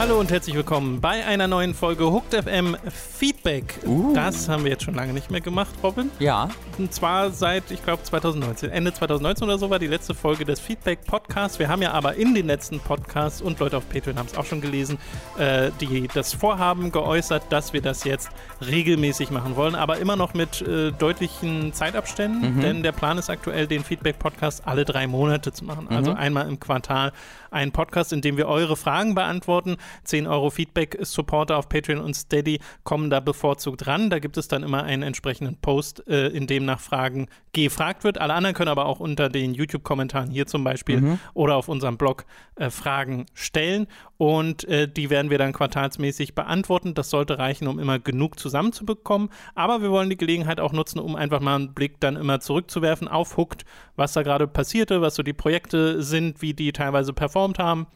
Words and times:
Hallo 0.00 0.18
und 0.18 0.30
herzlich 0.30 0.56
willkommen 0.56 1.02
bei 1.02 1.26
einer 1.26 1.46
neuen 1.46 1.74
Folge 1.74 2.10
Hooked 2.10 2.32
FM 2.32 2.74
Feedback. 2.90 3.78
Uh. 3.84 4.14
Das 4.14 4.48
haben 4.48 4.64
wir 4.64 4.70
jetzt 4.70 4.82
schon 4.84 4.94
lange 4.94 5.12
nicht 5.12 5.30
mehr 5.30 5.42
gemacht, 5.42 5.74
Robin. 5.82 6.10
Ja. 6.18 6.48
Und 6.78 6.94
zwar 6.94 7.30
seit, 7.32 7.70
ich 7.70 7.84
glaube, 7.84 8.02
2019. 8.02 8.70
Ende 8.70 8.94
2019 8.94 9.46
oder 9.46 9.58
so 9.58 9.68
war 9.68 9.78
die 9.78 9.86
letzte 9.88 10.14
Folge 10.14 10.46
des 10.46 10.58
Feedback 10.58 11.04
Podcasts. 11.04 11.58
Wir 11.58 11.68
haben 11.68 11.82
ja 11.82 11.92
aber 11.92 12.14
in 12.14 12.34
den 12.34 12.46
letzten 12.46 12.80
Podcasts 12.80 13.42
und 13.42 13.58
Leute 13.60 13.76
auf 13.76 13.90
Patreon 13.90 14.16
haben 14.18 14.24
es 14.26 14.38
auch 14.38 14.46
schon 14.46 14.62
gelesen, 14.62 14.96
äh, 15.38 15.70
die 15.82 16.08
das 16.08 16.32
Vorhaben 16.32 16.90
geäußert, 16.92 17.42
dass 17.50 17.74
wir 17.74 17.82
das 17.82 18.04
jetzt 18.04 18.30
regelmäßig 18.66 19.30
machen 19.30 19.54
wollen, 19.54 19.74
aber 19.74 19.98
immer 19.98 20.16
noch 20.16 20.32
mit 20.32 20.62
äh, 20.62 20.92
deutlichen 20.92 21.74
Zeitabständen, 21.74 22.56
Mhm. 22.56 22.60
denn 22.62 22.82
der 22.82 22.92
Plan 22.92 23.18
ist 23.18 23.28
aktuell, 23.28 23.66
den 23.66 23.84
Feedback 23.84 24.18
Podcast 24.18 24.66
alle 24.66 24.86
drei 24.86 25.06
Monate 25.06 25.52
zu 25.52 25.66
machen. 25.66 25.88
Also 25.90 26.12
Mhm. 26.12 26.16
einmal 26.16 26.48
im 26.48 26.58
Quartal 26.58 27.12
ein 27.50 27.72
Podcast, 27.72 28.14
in 28.14 28.22
dem 28.22 28.38
wir 28.38 28.46
eure 28.48 28.76
Fragen 28.76 29.14
beantworten. 29.14 29.76
10 30.04 30.26
Euro 30.26 30.50
Feedback-Supporter 30.50 31.56
auf 31.56 31.68
Patreon 31.68 32.00
und 32.00 32.14
Steady 32.14 32.60
kommen 32.84 33.10
da 33.10 33.20
bevorzugt 33.20 33.86
ran. 33.86 34.10
Da 34.10 34.18
gibt 34.18 34.36
es 34.36 34.48
dann 34.48 34.62
immer 34.62 34.82
einen 34.84 35.02
entsprechenden 35.02 35.56
Post, 35.56 36.06
äh, 36.08 36.28
in 36.28 36.46
dem 36.46 36.64
nach 36.64 36.80
Fragen 36.80 37.28
gefragt 37.52 38.04
wird. 38.04 38.18
Alle 38.18 38.34
anderen 38.34 38.54
können 38.54 38.68
aber 38.68 38.86
auch 38.86 39.00
unter 39.00 39.28
den 39.28 39.54
YouTube-Kommentaren 39.54 40.30
hier 40.30 40.46
zum 40.46 40.64
Beispiel 40.64 41.00
Mhm. 41.00 41.18
oder 41.34 41.56
auf 41.56 41.68
unserem 41.68 41.96
Blog 41.96 42.24
äh, 42.56 42.70
Fragen 42.70 43.26
stellen. 43.34 43.86
Und 44.16 44.64
äh, 44.64 44.86
die 44.86 45.10
werden 45.10 45.30
wir 45.30 45.38
dann 45.38 45.52
quartalsmäßig 45.52 46.34
beantworten. 46.34 46.94
Das 46.94 47.10
sollte 47.10 47.38
reichen, 47.38 47.66
um 47.68 47.78
immer 47.78 47.98
genug 47.98 48.38
zusammenzubekommen. 48.38 49.30
Aber 49.54 49.82
wir 49.82 49.90
wollen 49.90 50.10
die 50.10 50.16
Gelegenheit 50.16 50.60
auch 50.60 50.72
nutzen, 50.72 50.98
um 51.00 51.16
einfach 51.16 51.40
mal 51.40 51.56
einen 51.56 51.74
Blick 51.74 52.00
dann 52.00 52.16
immer 52.16 52.40
zurückzuwerfen 52.40 53.08
auf 53.08 53.36
Hooked, 53.36 53.64
was 53.96 54.12
da 54.12 54.22
gerade 54.22 54.46
passierte, 54.46 55.00
was 55.00 55.14
so 55.14 55.22
die 55.22 55.32
Projekte 55.32 56.02
sind, 56.02 56.42
wie 56.42 56.54
die 56.54 56.72
teilweise 56.72 57.12
performt 57.12 57.58
haben 57.58 57.86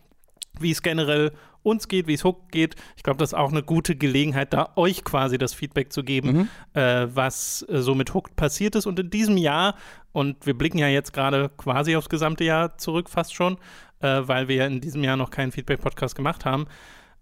wie 0.60 0.70
es 0.70 0.82
generell 0.82 1.32
uns 1.62 1.88
geht, 1.88 2.06
wie 2.06 2.14
es 2.14 2.24
Hook 2.24 2.50
geht. 2.50 2.76
Ich 2.96 3.02
glaube, 3.02 3.18
das 3.18 3.30
ist 3.30 3.34
auch 3.34 3.50
eine 3.50 3.62
gute 3.62 3.96
Gelegenheit, 3.96 4.52
da 4.52 4.72
euch 4.76 5.02
quasi 5.02 5.38
das 5.38 5.54
Feedback 5.54 5.92
zu 5.92 6.04
geben, 6.04 6.50
äh, 6.74 7.06
was 7.12 7.64
äh, 7.68 7.80
so 7.80 7.94
mit 7.94 8.12
Hook 8.14 8.36
passiert 8.36 8.74
ist. 8.76 8.86
Und 8.86 8.98
in 8.98 9.10
diesem 9.10 9.36
Jahr, 9.36 9.74
und 10.12 10.44
wir 10.46 10.56
blicken 10.56 10.78
ja 10.78 10.88
jetzt 10.88 11.12
gerade 11.12 11.50
quasi 11.56 11.96
aufs 11.96 12.08
gesamte 12.08 12.44
Jahr 12.44 12.76
zurück, 12.76 13.08
fast 13.08 13.34
schon, 13.34 13.56
äh, 14.00 14.20
weil 14.24 14.48
wir 14.48 14.56
ja 14.56 14.66
in 14.66 14.80
diesem 14.80 15.02
Jahr 15.02 15.16
noch 15.16 15.30
keinen 15.30 15.52
Feedback-Podcast 15.52 16.14
gemacht 16.14 16.44
haben, 16.44 16.66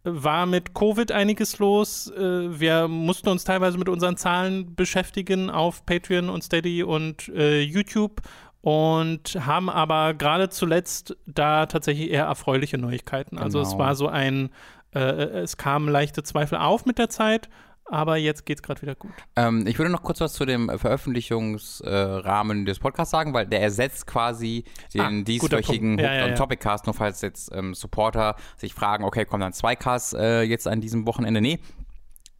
war 0.05 0.47
mit 0.47 0.75
Covid 0.75 1.13
einiges 1.13 1.61
los. 1.61 2.11
Äh, 2.11 2.59
Wir 2.59 2.89
mussten 2.89 3.29
uns 3.29 3.45
teilweise 3.45 3.79
mit 3.79 3.89
unseren 3.89 4.17
Zahlen 4.17 4.75
beschäftigen 4.75 5.51
auf 5.51 5.87
Patreon 5.87 6.29
und 6.29 6.43
Steady 6.43 6.83
und 6.83 7.29
äh, 7.29 7.61
YouTube 7.61 8.21
und 8.63 9.37
haben 9.45 9.69
aber 9.69 10.15
gerade 10.15 10.49
zuletzt 10.49 11.17
da 11.27 11.67
tatsächlich 11.67 12.11
eher 12.11 12.25
erfreuliche 12.25 12.79
Neuigkeiten. 12.79 13.37
Also 13.39 13.61
es 13.61 13.71
Genau. 13.73 13.85
war 13.85 13.95
so 13.95 14.09
ein, 14.09 14.51
äh, 14.95 15.01
es 15.01 15.57
kamen 15.57 15.89
leichte 15.89 16.23
Zweifel 16.23 16.57
auf 16.59 16.87
mit 16.87 16.97
der 16.99 17.09
Zeit, 17.11 17.49
aber 17.87 18.17
jetzt 18.17 18.47
geht 18.47 18.59
es 18.59 18.63
gerade 18.63 18.81
wieder 18.81 18.95
gut. 18.95 19.11
Ähm, 19.37 19.67
ich 19.67 19.79
würde 19.79 19.91
noch 19.91 20.03
kurz 20.05 20.21
was 20.21 20.33
zu 20.35 20.45
dem 20.47 20.71
äh, 20.71 20.79
Veröffentlichungsrahmen 20.79 22.65
des 22.65 22.79
Podcasts 22.79 23.11
sagen, 23.11 23.35
weil 23.35 23.47
der 23.47 23.61
ersetzt 23.63 24.07
quasi 24.07 24.65
den 24.95 25.01
Ah, 25.01 25.23
dieswöchigen. 25.25 25.99
Ja, 25.99 26.15
ja, 26.15 26.27
ja. 26.29 26.35
Topic 26.35 26.63
Cast, 26.63 26.87
nur 26.87 26.95
falls 26.95 27.21
jetzt 27.21 27.51
ähm, 27.55 27.75
Supporter 27.75 28.37
sich 28.57 28.75
fragen, 28.75 29.05
okay, 29.05 29.25
kommen 29.25 29.41
dann 29.41 29.53
zwei 29.53 29.77
Casts 29.77 30.13
äh, 30.15 30.43
jetzt 30.43 30.69
an 30.69 30.81
diesem 30.81 31.07
Wochenende? 31.07 31.41
Nee. 31.41 31.59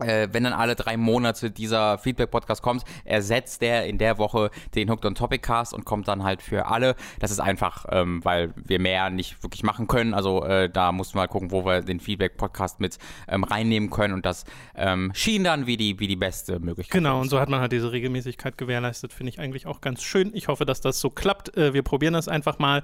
Äh, 0.05 0.29
wenn 0.33 0.45
dann 0.45 0.53
alle 0.53 0.75
drei 0.75 0.97
Monate 0.97 1.51
dieser 1.51 1.99
Feedback-Podcast 1.99 2.63
kommt, 2.63 2.85
ersetzt 3.05 3.63
der 3.63 3.87
in 3.87 3.99
der 3.99 4.19
Woche 4.19 4.51
den 4.75 4.91
Hooked 4.91 5.05
on 5.05 5.15
Topic 5.15 5.43
Cast 5.43 5.75
und 5.75 5.85
kommt 5.85 6.09
dann 6.09 6.23
halt 6.25 6.43
für 6.43 6.67
alle. 6.67 6.95
Das 7.19 7.31
ist 7.31 7.41
einfach, 7.41 7.87
ähm, 7.91 8.25
weil 8.25 8.53
wir 8.57 8.79
mehr 8.79 9.11
nicht 9.11 9.43
wirklich 9.43 9.63
machen 9.63 9.87
können. 9.87 10.15
Also 10.15 10.45
äh, 10.45 10.69
da 10.71 10.93
mussten 10.93 11.17
wir 11.17 11.21
halt 11.21 11.31
gucken, 11.31 11.51
wo 11.51 11.65
wir 11.65 11.83
den 11.83 12.01
Feedback-Podcast 12.01 12.81
mit 12.81 12.99
ähm, 13.29 13.45
reinnehmen 13.45 13.91
können 13.91 14.15
und 14.15 14.27
das 14.27 14.45
ähm, 14.75 15.13
schien 15.15 15.45
dann 15.45 15.67
wie 15.67 15.77
die, 15.77 15.99
wie 16.01 16.07
die 16.07 16.17
beste 16.17 16.59
Möglichkeit. 16.61 16.93
Genau, 16.93 17.21
und 17.21 17.29
so 17.29 17.41
hat 17.41 17.49
man 17.49 17.61
halt 17.61 17.73
diese 17.73 17.93
Regelmäßigkeit 17.93 18.59
gewährleistet, 18.59 19.13
finde 19.13 19.31
ich 19.31 19.39
eigentlich 19.39 19.67
auch 19.67 19.81
ganz 19.81 20.03
schön. 20.03 20.31
Ich 20.35 20.49
hoffe, 20.49 20.65
dass 20.65 20.81
das 20.81 21.01
so 21.01 21.11
klappt. 21.11 21.57
Äh, 21.57 21.75
wir 21.75 21.83
probieren 21.83 22.15
das 22.15 22.29
einfach 22.29 22.59
mal 22.59 22.83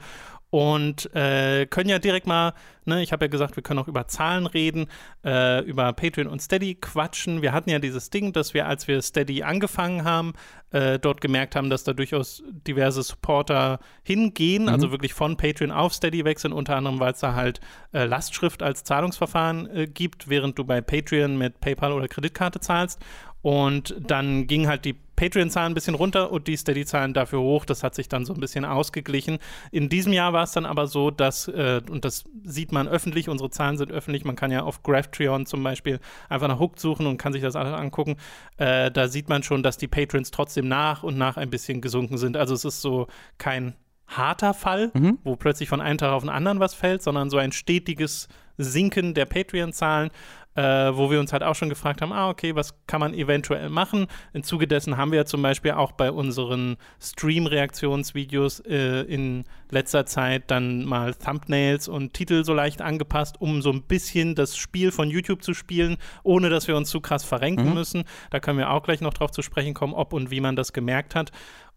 und 0.50 1.14
äh, 1.14 1.66
können 1.66 1.90
ja 1.90 1.98
direkt 1.98 2.26
mal, 2.26 2.54
ne, 2.86 3.02
ich 3.02 3.12
habe 3.12 3.26
ja 3.26 3.28
gesagt, 3.28 3.56
wir 3.56 3.62
können 3.62 3.78
auch 3.78 3.88
über 3.88 4.08
Zahlen 4.08 4.46
reden, 4.46 4.86
äh, 5.24 5.62
über 5.64 5.92
Patreon 5.92 6.26
und 6.26 6.40
Steady 6.40 6.74
quatschen. 6.74 7.42
Wir 7.42 7.52
hatten 7.52 7.68
ja 7.68 7.78
dieses 7.78 8.08
Ding, 8.08 8.32
dass 8.32 8.54
wir, 8.54 8.66
als 8.66 8.88
wir 8.88 9.02
Steady 9.02 9.42
angefangen 9.42 10.04
haben, 10.04 10.32
äh, 10.70 10.98
dort 10.98 11.20
gemerkt 11.20 11.54
haben, 11.54 11.68
dass 11.68 11.84
da 11.84 11.92
durchaus 11.92 12.42
diverse 12.46 13.02
Supporter 13.02 13.78
hingehen, 14.02 14.68
also 14.68 14.90
wirklich 14.90 15.12
von 15.12 15.36
Patreon 15.36 15.70
auf 15.70 15.92
Steady 15.92 16.24
wechseln, 16.24 16.52
unter 16.52 16.76
anderem, 16.76 16.98
weil 16.98 17.12
es 17.12 17.20
da 17.20 17.34
halt 17.34 17.60
äh, 17.92 18.04
Lastschrift 18.04 18.62
als 18.62 18.84
Zahlungsverfahren 18.84 19.68
äh, 19.68 19.86
gibt, 19.86 20.28
während 20.28 20.58
du 20.58 20.64
bei 20.64 20.80
Patreon 20.80 21.36
mit 21.36 21.60
PayPal 21.60 21.92
oder 21.92 22.08
Kreditkarte 22.08 22.60
zahlst. 22.60 23.00
Und 23.42 23.94
dann 24.00 24.46
gingen 24.46 24.66
halt 24.66 24.84
die 24.84 24.96
Patreon-Zahlen 25.18 25.72
ein 25.72 25.74
bisschen 25.74 25.96
runter 25.96 26.30
und 26.30 26.46
die 26.46 26.56
Steady-Zahlen 26.56 27.12
dafür 27.12 27.40
hoch. 27.40 27.64
Das 27.64 27.82
hat 27.82 27.96
sich 27.96 28.08
dann 28.08 28.24
so 28.24 28.32
ein 28.32 28.40
bisschen 28.40 28.64
ausgeglichen. 28.64 29.38
In 29.72 29.88
diesem 29.88 30.12
Jahr 30.12 30.32
war 30.32 30.44
es 30.44 30.52
dann 30.52 30.64
aber 30.64 30.86
so, 30.86 31.10
dass, 31.10 31.48
äh, 31.48 31.80
und 31.90 32.04
das 32.04 32.24
sieht 32.44 32.70
man 32.70 32.86
öffentlich, 32.86 33.28
unsere 33.28 33.50
Zahlen 33.50 33.76
sind 33.76 33.90
öffentlich, 33.90 34.24
man 34.24 34.36
kann 34.36 34.52
ja 34.52 34.62
auf 34.62 34.84
Graphtreon 34.84 35.44
zum 35.44 35.64
Beispiel 35.64 35.98
einfach 36.28 36.46
nach 36.46 36.60
Hooked 36.60 36.78
suchen 36.78 37.06
und 37.06 37.18
kann 37.18 37.32
sich 37.32 37.42
das 37.42 37.56
alles 37.56 37.74
angucken. 37.74 38.16
Äh, 38.58 38.92
da 38.92 39.08
sieht 39.08 39.28
man 39.28 39.42
schon, 39.42 39.64
dass 39.64 39.76
die 39.76 39.88
Patrons 39.88 40.30
trotzdem 40.30 40.68
nach 40.68 41.02
und 41.02 41.18
nach 41.18 41.36
ein 41.36 41.50
bisschen 41.50 41.80
gesunken 41.80 42.16
sind. 42.16 42.36
Also 42.36 42.54
es 42.54 42.64
ist 42.64 42.80
so 42.80 43.08
kein 43.38 43.74
harter 44.08 44.54
Fall, 44.54 44.90
wo 45.24 45.36
plötzlich 45.36 45.68
von 45.68 45.80
einem 45.80 45.98
Tag 45.98 46.12
auf 46.12 46.22
den 46.22 46.30
anderen 46.30 46.60
was 46.60 46.74
fällt, 46.74 47.02
sondern 47.02 47.30
so 47.30 47.36
ein 47.38 47.52
stetiges 47.52 48.28
Sinken 48.56 49.14
der 49.14 49.26
Patreon-Zahlen, 49.26 50.10
äh, 50.58 50.96
wo 50.96 51.08
wir 51.08 51.20
uns 51.20 51.32
halt 51.32 51.44
auch 51.44 51.54
schon 51.54 51.68
gefragt 51.68 52.02
haben, 52.02 52.12
ah, 52.12 52.28
okay, 52.30 52.56
was 52.56 52.74
kann 52.88 52.98
man 52.98 53.14
eventuell 53.14 53.70
machen? 53.70 54.08
Im 54.32 54.42
Zuge 54.42 54.66
dessen 54.66 54.96
haben 54.96 55.12
wir 55.12 55.18
ja 55.18 55.24
zum 55.24 55.40
Beispiel 55.40 55.70
auch 55.70 55.92
bei 55.92 56.10
unseren 56.10 56.76
Stream-Reaktionsvideos 57.00 58.60
äh, 58.60 59.02
in 59.02 59.44
letzter 59.70 60.04
Zeit 60.06 60.50
dann 60.50 60.84
mal 60.84 61.14
Thumbnails 61.14 61.86
und 61.86 62.12
Titel 62.12 62.42
so 62.42 62.54
leicht 62.54 62.82
angepasst, 62.82 63.40
um 63.40 63.62
so 63.62 63.70
ein 63.70 63.82
bisschen 63.82 64.34
das 64.34 64.56
Spiel 64.56 64.90
von 64.90 65.08
YouTube 65.10 65.44
zu 65.44 65.54
spielen, 65.54 65.96
ohne 66.24 66.50
dass 66.50 66.66
wir 66.66 66.76
uns 66.76 66.90
zu 66.90 67.00
krass 67.00 67.22
verrenken 67.22 67.72
müssen. 67.74 68.02
Da 68.30 68.40
können 68.40 68.58
wir 68.58 68.70
auch 68.70 68.82
gleich 68.82 69.00
noch 69.00 69.14
drauf 69.14 69.30
zu 69.30 69.42
sprechen 69.42 69.74
kommen, 69.74 69.94
ob 69.94 70.12
und 70.12 70.32
wie 70.32 70.40
man 70.40 70.56
das 70.56 70.72
gemerkt 70.72 71.14
hat, 71.14 71.30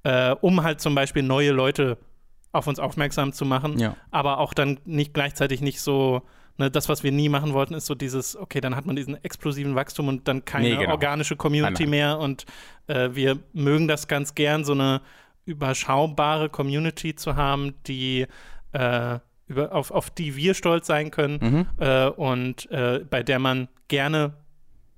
äh, 0.03 0.31
um 0.41 0.63
halt 0.63 0.81
zum 0.81 0.95
Beispiel 0.95 1.21
neue 1.21 1.51
Leute 1.51 1.99
auf 2.51 2.67
uns 2.67 2.79
aufmerksam 2.79 3.33
zu 3.33 3.45
machen, 3.45 3.79
Ja. 3.79 3.95
aber 4.11 4.39
auch 4.39 4.53
dann 4.53 4.79
nicht 4.85 5.13
gleichzeitig 5.13 5.61
nicht 5.61 5.79
so, 5.81 6.21
ne, 6.57 6.69
das, 6.69 6.89
was 6.89 7.03
wir 7.03 7.11
nie 7.11 7.29
machen 7.29 7.53
wollten, 7.53 7.73
ist 7.73 7.85
so 7.85 7.95
dieses, 7.95 8.35
okay, 8.35 8.59
dann 8.61 8.75
hat 8.75 8.85
man 8.85 8.95
diesen 8.95 9.21
explosiven 9.23 9.75
Wachstum 9.75 10.07
und 10.09 10.27
dann 10.27 10.43
keine 10.45 10.69
Nee, 10.69 10.75
genau. 10.77 10.91
organische 10.91 11.35
Community 11.37 11.83
nein. 11.83 11.89
mehr 11.91 12.19
und 12.19 12.45
äh, 12.87 13.09
wir 13.13 13.39
mögen 13.53 13.87
das 13.87 14.07
ganz 14.07 14.35
gern, 14.35 14.63
so 14.65 14.73
eine 14.73 15.01
überschaubare 15.45 16.49
Community 16.49 17.15
zu 17.15 17.35
haben, 17.35 17.73
die 17.87 18.27
äh, 18.73 19.19
über, 19.47 19.73
auf, 19.73 19.91
auf 19.91 20.09
die 20.09 20.35
wir 20.35 20.53
stolz 20.53 20.87
sein 20.87 21.11
können 21.11 21.39
Mhm. 21.41 21.67
äh, 21.79 22.07
und 22.07 22.69
äh, 22.71 23.03
bei 23.09 23.21
der 23.23 23.39
man 23.39 23.67
gerne 23.87 24.33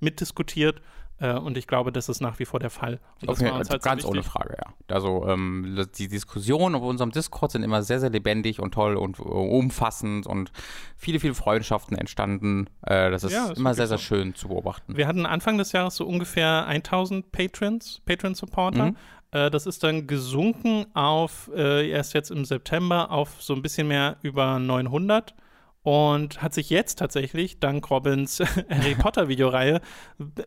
mitdiskutiert. 0.00 0.80
Äh, 1.18 1.34
und 1.34 1.56
ich 1.56 1.66
glaube, 1.66 1.92
das 1.92 2.08
ist 2.08 2.20
nach 2.20 2.38
wie 2.40 2.44
vor 2.44 2.58
der 2.60 2.70
Fall. 2.70 2.98
Und 3.20 3.30
das 3.30 3.38
Okay, 3.40 3.50
uns 3.50 3.58
also 3.58 3.70
halt 3.70 3.82
so 3.82 3.88
ganz 3.88 4.04
ohne 4.04 4.16
wichtig. 4.18 4.32
Frage, 4.32 4.56
ja. 4.58 4.74
Also 4.94 5.26
ähm, 5.28 5.86
die 5.96 6.08
Diskussionen 6.08 6.74
auf 6.74 6.82
unserem 6.82 7.10
Discord 7.12 7.52
sind 7.52 7.62
immer 7.62 7.82
sehr, 7.82 8.00
sehr 8.00 8.10
lebendig 8.10 8.60
und 8.60 8.72
toll 8.74 8.96
und 8.96 9.18
äh, 9.20 9.22
umfassend 9.22 10.26
und 10.26 10.50
viele, 10.96 11.20
viele 11.20 11.34
Freundschaften 11.34 11.96
entstanden. 11.96 12.68
Äh, 12.82 13.10
das 13.10 13.24
ist 13.24 13.32
Ja, 13.32 13.50
ist 13.50 13.58
immer 13.58 13.74
sehr, 13.74 13.88
wirklich 13.88 14.06
sehr 14.06 14.16
so. 14.16 14.22
schön 14.22 14.34
zu 14.34 14.48
beobachten. 14.48 14.96
Wir 14.96 15.06
hatten 15.06 15.24
Anfang 15.26 15.56
des 15.58 15.72
Jahres 15.72 15.96
so 15.96 16.04
ungefähr 16.06 16.66
1000 16.66 17.30
Patrons, 17.30 18.00
Patron-Supporter. 18.04 18.86
Mhm. 18.86 18.96
Äh, 19.30 19.50
das 19.50 19.66
ist 19.66 19.84
dann 19.84 20.06
gesunken 20.06 20.86
auf, 20.94 21.48
erst 21.54 22.14
jetzt 22.14 22.30
im 22.30 22.44
September, 22.44 23.10
auf 23.12 23.40
so 23.40 23.54
ein 23.54 23.62
bisschen 23.62 23.86
mehr 23.88 24.16
über 24.22 24.58
900 24.58 25.34
und 25.84 26.40
hat 26.42 26.54
sich 26.54 26.70
jetzt 26.70 26.98
tatsächlich 26.98 27.60
dank 27.60 27.90
Robins 27.90 28.40
Harry 28.70 28.94
Potter 28.94 29.28
Videoreihe 29.28 29.82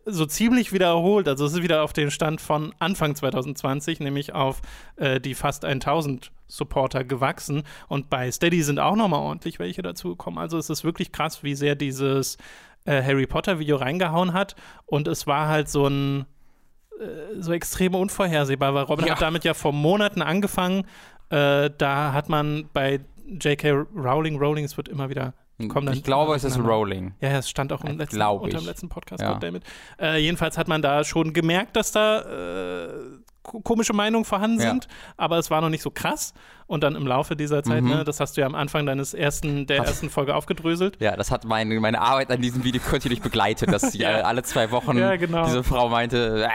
so 0.04 0.26
ziemlich 0.26 0.72
wiederholt. 0.72 1.28
Also 1.28 1.46
es 1.46 1.52
ist 1.54 1.62
wieder 1.62 1.84
auf 1.84 1.92
den 1.92 2.10
Stand 2.10 2.40
von 2.40 2.74
Anfang 2.80 3.14
2020, 3.14 4.00
nämlich 4.00 4.34
auf 4.34 4.60
äh, 4.96 5.20
die 5.20 5.34
fast 5.34 5.64
1000 5.64 6.32
Supporter 6.48 7.04
gewachsen 7.04 7.62
und 7.88 8.10
bei 8.10 8.30
Steady 8.32 8.62
sind 8.62 8.80
auch 8.80 8.96
nochmal 8.96 9.20
ordentlich 9.20 9.58
welche 9.60 9.80
dazugekommen. 9.82 10.40
Also 10.40 10.58
es 10.58 10.70
ist 10.70 10.82
wirklich 10.82 11.12
krass, 11.12 11.44
wie 11.44 11.54
sehr 11.54 11.76
dieses 11.76 12.36
äh, 12.84 13.00
Harry 13.02 13.26
Potter 13.26 13.60
Video 13.60 13.76
reingehauen 13.76 14.32
hat 14.32 14.56
und 14.86 15.06
es 15.06 15.28
war 15.28 15.46
halt 15.46 15.68
so 15.68 15.86
ein 15.86 16.26
äh, 17.00 17.40
so 17.40 17.52
extrem 17.52 17.94
unvorhersehbar, 17.94 18.74
weil 18.74 18.84
Robin 18.84 19.06
Ja. 19.06 19.12
hat 19.12 19.22
damit 19.22 19.44
ja 19.44 19.54
vor 19.54 19.72
Monaten 19.72 20.20
angefangen. 20.20 20.84
Äh, 21.30 21.70
da 21.78 22.12
hat 22.12 22.28
man 22.28 22.68
bei 22.72 22.98
J.K. 23.28 23.70
Rowling, 23.94 24.38
Rowling, 24.38 24.64
es 24.64 24.76
wird 24.76 24.88
immer 24.88 25.08
wieder 25.08 25.34
kommen 25.66 25.92
ich 25.92 26.04
glaube, 26.04 26.36
es 26.36 26.44
ist. 26.44 26.58
Rolling. 26.58 27.14
Ja, 27.20 27.30
ja, 27.30 27.38
es 27.38 27.50
stand 27.50 27.72
auch 27.72 27.80
im 27.82 27.88
Ja, 27.88 27.94
letzten, 27.94 28.22
unter 28.22 28.58
dem 28.58 28.66
letzten 28.66 28.88
Podcast, 28.88 29.22
Ja. 29.22 29.40
Äh, 30.00 30.18
jedenfalls 30.18 30.56
hat 30.56 30.68
man 30.68 30.82
da 30.82 31.02
schon 31.02 31.32
gemerkt, 31.32 31.74
dass 31.74 31.90
da 31.90 32.20
äh, 32.20 32.88
komische 33.62 33.92
Meinungen 33.92 34.24
vorhanden 34.24 34.60
Ja. 34.60 34.70
sind, 34.70 34.88
aber 35.16 35.38
es 35.38 35.50
war 35.50 35.60
noch 35.60 35.68
nicht 35.68 35.82
so 35.82 35.90
krass. 35.90 36.34
Und 36.66 36.82
dann 36.82 36.96
im 36.96 37.06
Laufe 37.06 37.34
dieser 37.34 37.62
Zeit, 37.62 37.82
Mhm. 37.82 37.88
ne, 37.88 38.04
das 38.04 38.20
hast 38.20 38.36
du 38.36 38.42
ja 38.42 38.46
am 38.46 38.54
Anfang 38.54 38.84
deines 38.84 39.14
ersten, 39.14 39.66
der 39.66 39.78
ersten 39.78 40.10
Folge 40.10 40.34
aufgedröselt. 40.34 40.98
Ja, 41.00 41.16
das 41.16 41.30
hat 41.30 41.44
meine, 41.44 41.80
meine 41.80 42.00
Arbeit 42.00 42.30
an 42.30 42.42
diesem 42.42 42.62
Video 42.64 42.80
kontinuierlich 42.82 43.22
begleitet, 43.22 43.72
dass 43.72 43.92
sie 43.92 43.98
Ja. 44.02 44.20
alle 44.22 44.42
zwei 44.42 44.70
Wochen 44.70 44.98
Ja, 44.98 45.16
genau. 45.16 45.44
diese 45.46 45.64
Frau 45.64 45.88
meinte, 45.88 46.46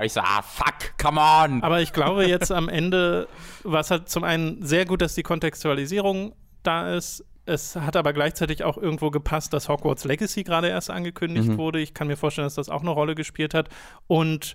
äh, 0.00 0.06
ich 0.06 0.12
so, 0.12 0.20
ah, 0.20 0.42
fuck, 0.42 0.96
come 1.02 1.20
on. 1.20 1.62
Aber 1.64 1.80
ich 1.80 1.92
glaube 1.92 2.26
jetzt 2.26 2.52
am 2.52 2.68
Ende 2.68 3.26
war 3.64 3.80
es 3.80 3.90
halt 3.90 4.08
zum 4.08 4.22
einen 4.24 4.62
sehr 4.64 4.84
gut, 4.84 5.02
dass 5.02 5.14
die 5.16 5.22
Kontextualisierung 5.24 6.34
da 6.62 6.94
ist. 6.94 7.24
Es 7.44 7.74
hat 7.76 7.96
aber 7.96 8.12
gleichzeitig 8.12 8.62
auch 8.62 8.76
irgendwo 8.76 9.10
gepasst, 9.10 9.52
dass 9.54 9.68
Hogwarts 9.70 10.04
Legacy 10.04 10.44
gerade 10.44 10.68
erst 10.68 10.90
angekündigt 10.90 11.48
Mhm. 11.48 11.56
wurde. 11.56 11.80
Ich 11.80 11.94
kann 11.94 12.06
mir 12.06 12.16
vorstellen, 12.16 12.44
dass 12.46 12.54
das 12.56 12.68
auch 12.68 12.82
eine 12.82 12.90
Rolle 12.90 13.14
gespielt 13.14 13.54
hat. 13.54 13.70
Und 14.06 14.54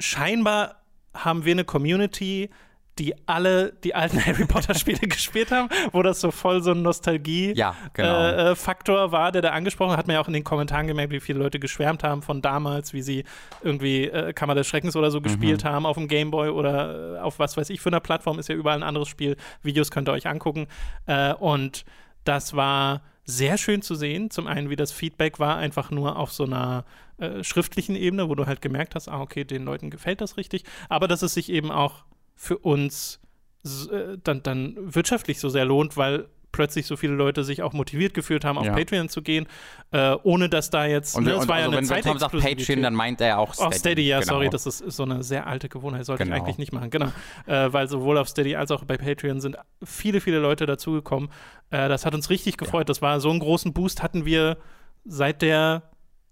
scheinbar 0.00 0.81
haben 1.14 1.44
wir 1.44 1.52
eine 1.52 1.64
Community, 1.64 2.50
die 2.98 3.14
alle 3.26 3.72
die 3.84 3.94
alten 3.94 4.18
Harry 4.26 4.44
Potter-Spiele 4.44 5.08
gespielt 5.08 5.50
haben, 5.50 5.70
wo 5.92 6.02
das 6.02 6.20
so 6.20 6.30
voll 6.30 6.62
so 6.62 6.72
ein 6.72 6.82
Nostalgie 6.82 7.54
Ja, 7.56 7.74
genau. 7.94 8.22
äh, 8.22 8.50
äh, 8.50 8.54
Faktor 8.54 9.12
war, 9.12 9.32
der 9.32 9.40
da 9.40 9.50
angesprochen 9.50 9.92
hat. 9.92 10.00
Hat 10.00 10.06
man 10.08 10.14
ja 10.14 10.20
auch 10.20 10.26
in 10.28 10.34
den 10.34 10.44
Kommentaren 10.44 10.86
gemerkt, 10.86 11.10
wie 11.10 11.20
viele 11.20 11.38
Leute 11.38 11.58
geschwärmt 11.58 12.04
haben 12.04 12.20
von 12.20 12.42
damals, 12.42 12.92
wie 12.92 13.00
sie 13.00 13.24
irgendwie 13.62 14.04
äh, 14.08 14.34
Kammer 14.34 14.54
des 14.54 14.66
Schreckens 14.66 14.94
oder 14.94 15.10
so 15.10 15.20
Mhm. 15.20 15.22
gespielt 15.22 15.64
haben 15.64 15.86
auf 15.86 15.96
dem 15.96 16.06
Gameboy 16.06 16.50
oder 16.50 17.16
äh, 17.16 17.18
auf 17.20 17.38
was 17.38 17.56
weiß 17.56 17.70
ich 17.70 17.80
für 17.80 17.88
einer 17.88 18.00
Plattform, 18.00 18.38
ist 18.38 18.50
ja 18.50 18.54
überall 18.54 18.76
ein 18.76 18.82
anderes 18.82 19.08
Spiel. 19.08 19.36
Videos 19.62 19.90
könnt 19.90 20.08
ihr 20.08 20.12
euch 20.12 20.26
angucken. 20.28 20.66
Äh, 21.06 21.32
und 21.32 21.86
das 22.24 22.54
war 22.54 23.00
sehr 23.24 23.56
schön 23.56 23.80
zu 23.80 23.94
sehen. 23.94 24.30
Zum 24.30 24.46
einen, 24.46 24.68
wie 24.68 24.76
das 24.76 24.92
Feedback 24.92 25.38
war, 25.38 25.56
einfach 25.56 25.90
nur 25.90 26.18
auf 26.18 26.30
so 26.32 26.44
einer 26.44 26.84
äh, 27.22 27.44
schriftlichen 27.44 27.96
Ebene, 27.96 28.28
wo 28.28 28.34
du 28.34 28.46
halt 28.46 28.60
gemerkt 28.60 28.94
hast, 28.94 29.08
ah, 29.08 29.20
okay, 29.20 29.44
den 29.44 29.64
Leuten 29.64 29.90
gefällt 29.90 30.20
das 30.20 30.36
richtig. 30.36 30.64
Aber 30.88 31.08
dass 31.08 31.22
es 31.22 31.34
sich 31.34 31.50
eben 31.50 31.70
auch 31.70 32.04
für 32.34 32.58
uns 32.58 33.20
äh, 33.64 34.18
dann, 34.22 34.42
dann 34.42 34.76
wirtschaftlich 34.76 35.38
so 35.40 35.48
sehr 35.48 35.64
lohnt, 35.64 35.96
weil 35.96 36.26
plötzlich 36.50 36.84
so 36.86 36.96
viele 36.98 37.14
Leute 37.14 37.44
sich 37.44 37.62
auch 37.62 37.72
motiviert 37.72 38.12
gefühlt 38.12 38.44
haben, 38.44 38.58
auf 38.58 38.66
Ja. 38.66 38.74
Patreon 38.74 39.08
zu 39.08 39.22
gehen, 39.22 39.46
äh, 39.90 40.14
ohne 40.22 40.50
dass 40.50 40.68
da 40.68 40.84
jetzt, 40.84 41.16
Und, 41.16 41.24
ne, 41.24 41.34
und 41.36 41.42
es 41.42 41.48
war 41.48 41.58
ja 41.60 41.64
also, 41.64 41.78
eine 41.78 41.88
wenn, 41.88 42.02
Tom 42.02 42.18
sagt. 42.18 42.38
Patreon, 42.38 42.82
dann 42.82 42.94
meint 42.94 43.22
er 43.22 43.38
auch 43.38 43.54
Steady. 43.54 43.66
Auf 43.68 43.74
Steady, 43.74 44.02
ja, 44.08 44.20
genau. 44.20 44.32
sorry, 44.34 44.50
das 44.50 44.66
ist, 44.66 44.82
ist 44.82 44.96
so 44.96 45.04
eine 45.04 45.22
sehr 45.22 45.46
alte 45.46 45.70
Gewohnheit, 45.70 46.04
sollte 46.04 46.24
Genau. 46.24 46.36
ich 46.36 46.42
eigentlich 46.42 46.58
nicht 46.58 46.72
machen, 46.72 46.90
genau. 46.90 47.06
Äh, 47.46 47.72
weil 47.72 47.88
sowohl 47.88 48.18
auf 48.18 48.28
Steady 48.28 48.54
als 48.54 48.70
auch 48.70 48.84
bei 48.84 48.98
Patreon 48.98 49.40
sind 49.40 49.56
viele, 49.82 50.20
viele 50.20 50.40
Leute 50.40 50.66
dazugekommen. 50.66 51.30
Äh, 51.70 51.88
das 51.88 52.04
hat 52.04 52.14
uns 52.14 52.28
richtig 52.28 52.58
gefreut. 52.58 52.90
Das 52.90 53.00
war 53.00 53.18
so 53.20 53.30
einen 53.30 53.40
großen 53.40 53.72
Boost 53.72 54.02
hatten 54.02 54.26
wir 54.26 54.58
seit 55.06 55.40
der 55.40 55.84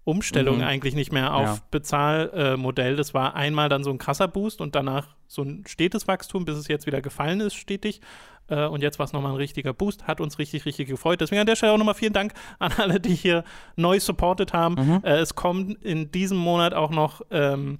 Umstellung 0.03 0.57
Mhm. 0.57 0.63
eigentlich 0.63 0.95
nicht 0.95 1.11
mehr 1.11 1.33
auf 1.33 1.45
Ja. 1.45 1.57
Bezahlmodell. 1.71 2.95
das 2.95 3.13
war 3.13 3.35
einmal 3.35 3.69
dann 3.69 3.83
so 3.83 3.91
ein 3.91 3.97
krasser 3.97 4.27
Boost 4.27 4.59
und 4.61 4.75
danach 4.75 5.15
so 5.27 5.43
ein 5.43 5.63
stetes 5.67 6.07
Wachstum, 6.07 6.43
bis 6.45 6.57
es 6.57 6.67
jetzt 6.67 6.85
wieder 6.87 7.01
gefallen 7.01 7.39
ist, 7.39 7.53
stetig. 7.55 8.01
Äh, 8.47 8.65
und 8.65 8.81
jetzt 8.81 8.97
war 8.99 9.05
es 9.05 9.13
nochmal 9.13 9.31
ein 9.31 9.37
richtiger 9.37 9.73
Boost, 9.73 10.07
hat 10.07 10.19
uns 10.19 10.39
richtig, 10.39 10.65
richtig 10.65 10.87
gefreut. 10.89 11.21
Deswegen 11.21 11.39
an 11.39 11.45
der 11.45 11.55
Stelle 11.55 11.71
auch 11.73 11.77
nochmal 11.77 11.93
vielen 11.95 12.13
Dank 12.13 12.33
an 12.59 12.71
alle, 12.77 12.99
die 12.99 13.13
hier 13.13 13.43
neu 13.75 13.99
supportet 13.99 14.53
haben. 14.53 14.73
Mhm. 14.75 14.99
Äh, 15.03 15.17
es 15.19 15.35
kommt 15.35 15.81
in 15.83 16.11
diesem 16.11 16.37
Monat 16.37 16.73
auch 16.73 16.89
noch 16.89 17.21
ähm, 17.29 17.77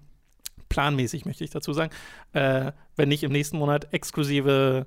planmäßig, 0.70 1.26
möchte 1.26 1.44
ich 1.44 1.50
dazu 1.50 1.74
sagen, 1.74 1.92
äh, 2.34 2.72
wenn 2.96 3.10
nicht 3.10 3.24
im 3.24 3.32
nächsten 3.32 3.58
Monat 3.58 3.94
exklusive 3.94 4.86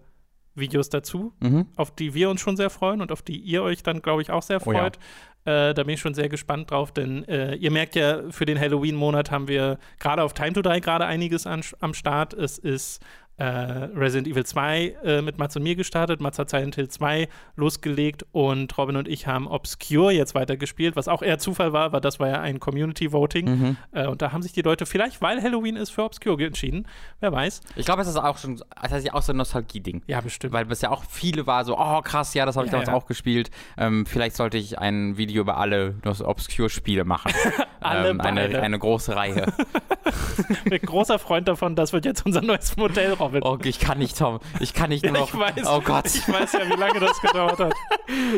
Videos 0.55 0.89
dazu, 0.89 1.33
Mhm. 1.41 1.67
auf 1.77 1.95
die 1.95 2.15
wir 2.15 2.31
uns 2.31 2.41
schon 2.41 2.57
sehr 2.57 2.71
freuen 2.71 3.01
und 3.01 3.11
auf 3.13 3.23
die 3.23 3.37
ihr 3.39 3.63
euch 3.63 3.83
dann, 3.83 4.03
glaube 4.03 4.23
ich, 4.23 4.31
auch 4.31 4.43
sehr 4.43 4.65
Oh 4.67 4.73
ja. 4.73 4.79
freut. 4.81 4.99
Äh, 5.47 5.75
da 5.75 5.83
bin 5.83 5.91
ich 5.95 6.01
schon 6.01 6.15
sehr 6.15 6.29
gespannt 6.31 6.71
drauf, 6.71 6.91
denn 6.93 7.23
äh, 7.29 7.55
ihr 7.57 7.71
merkt 7.71 7.97
ja, 7.97 8.23
für 8.31 8.47
den 8.47 8.59
Halloween-Monat 8.59 9.31
haben 9.31 9.47
wir 9.47 9.79
gerade 10.01 10.23
auf 10.23 10.33
Time 10.33 10.55
to 10.55 10.63
Die 10.63 10.81
gerade 10.81 11.05
einiges 11.05 11.47
an, 11.47 11.63
am 11.81 11.93
Start. 11.93 12.33
Es 12.33 12.57
ist 12.57 13.03
äh, 13.37 13.45
Resident 13.45 14.29
Evil 14.29 14.45
2 14.47 14.97
äh, 15.05 15.23
mit 15.23 15.39
Mats 15.39 15.57
und 15.57 15.63
mir 15.65 15.75
gestartet, 15.75 16.21
Mats 16.21 16.39
hat 16.39 16.51
Silent 16.51 16.77
Hill 16.77 16.89
2 16.89 17.29
losgelegt 17.57 18.25
und 18.33 18.77
Robin 18.79 18.97
und 18.97 19.09
ich 19.09 19.27
haben 19.27 19.47
Obscure 19.49 20.13
jetzt 20.13 20.35
weitergespielt, 20.35 20.95
was 20.97 21.09
auch 21.09 21.21
eher 21.23 21.39
Zufall 21.39 21.73
war, 21.73 21.93
weil 21.93 22.01
das 22.01 22.21
war 22.21 22.29
ja 22.29 22.41
ein 22.41 22.61
Community-Voting 22.61 23.45
Mhm. 23.45 23.77
äh, 23.93 24.07
und 24.07 24.23
da 24.23 24.33
haben 24.33 24.43
sich 24.43 24.53
die 24.53 24.63
Leute 24.63 24.87
vielleicht, 24.87 25.21
weil 25.21 25.43
Halloween 25.43 25.77
ist, 25.77 25.91
für 25.91 26.05
Obscure 26.05 26.43
entschieden. 26.45 26.87
Wer 27.21 27.33
weiß. 27.33 27.61
Ich 27.77 27.85
glaube, 27.87 28.03
es 28.03 28.09
ist 28.09 28.17
auch 28.17 28.39
schon, 28.39 28.63
das 28.81 28.93
heißt 28.93 29.07
ja 29.07 29.15
auch 29.15 29.23
so 29.23 29.33
ein 29.33 29.37
Nostalgie-Ding. 29.37 30.03
Ja, 30.07 30.21
bestimmt. 30.21 30.53
Weil 30.53 30.65
bisher 30.67 30.93
auch 30.93 31.05
viele 31.09 31.47
war 31.47 31.65
so, 31.65 31.79
oh 31.79 32.01
krass, 32.03 32.35
ja, 32.35 32.47
das 32.47 32.57
habe 32.57 32.67
ich 32.67 32.73
Ja, 32.73 32.79
damals 32.79 32.89
ja. 32.91 32.95
auch 32.95 33.07
gespielt. 33.07 33.51
Ähm, 33.77 34.07
vielleicht 34.07 34.37
sollte 34.37 34.59
ich 34.59 34.79
ein 34.79 35.17
Video 35.17 35.43
über 35.43 35.57
alle 35.57 35.95
Obscure-Spiele 36.05 37.05
machen. 37.05 37.33
Alle 37.81 38.09
ähm, 38.09 38.21
eine, 38.23 38.63
eine 38.63 38.79
große 38.79 39.15
Reihe. 39.15 39.53
Ich 40.49 40.63
bin 40.65 40.81
großer 40.81 41.19
Freund 41.19 41.49
davon, 41.49 41.77
das 41.77 41.93
wird 41.93 42.05
jetzt 42.05 42.25
unser 42.27 42.41
neues 42.41 42.77
Modell, 42.77 43.15
Robin. 43.25 43.43
Oh, 43.43 43.59
ich 43.63 43.79
kann 43.79 43.99
nicht, 43.99 44.19
Tom. 44.19 44.39
Ich 44.61 44.75
kann 44.75 44.91
nicht 44.91 45.05
nur 45.05 45.13
noch. 45.15 45.29
ich 45.29 45.39
weiß. 45.39 45.67
Oh 45.67 45.81
Gott. 45.81 46.07
Ich 46.07 46.29
weiß 46.29 46.53
ja, 46.53 46.69
wie 46.69 46.79
lange 46.79 47.01
das 47.01 47.21
gedauert 47.21 47.59
hat. 47.59 47.75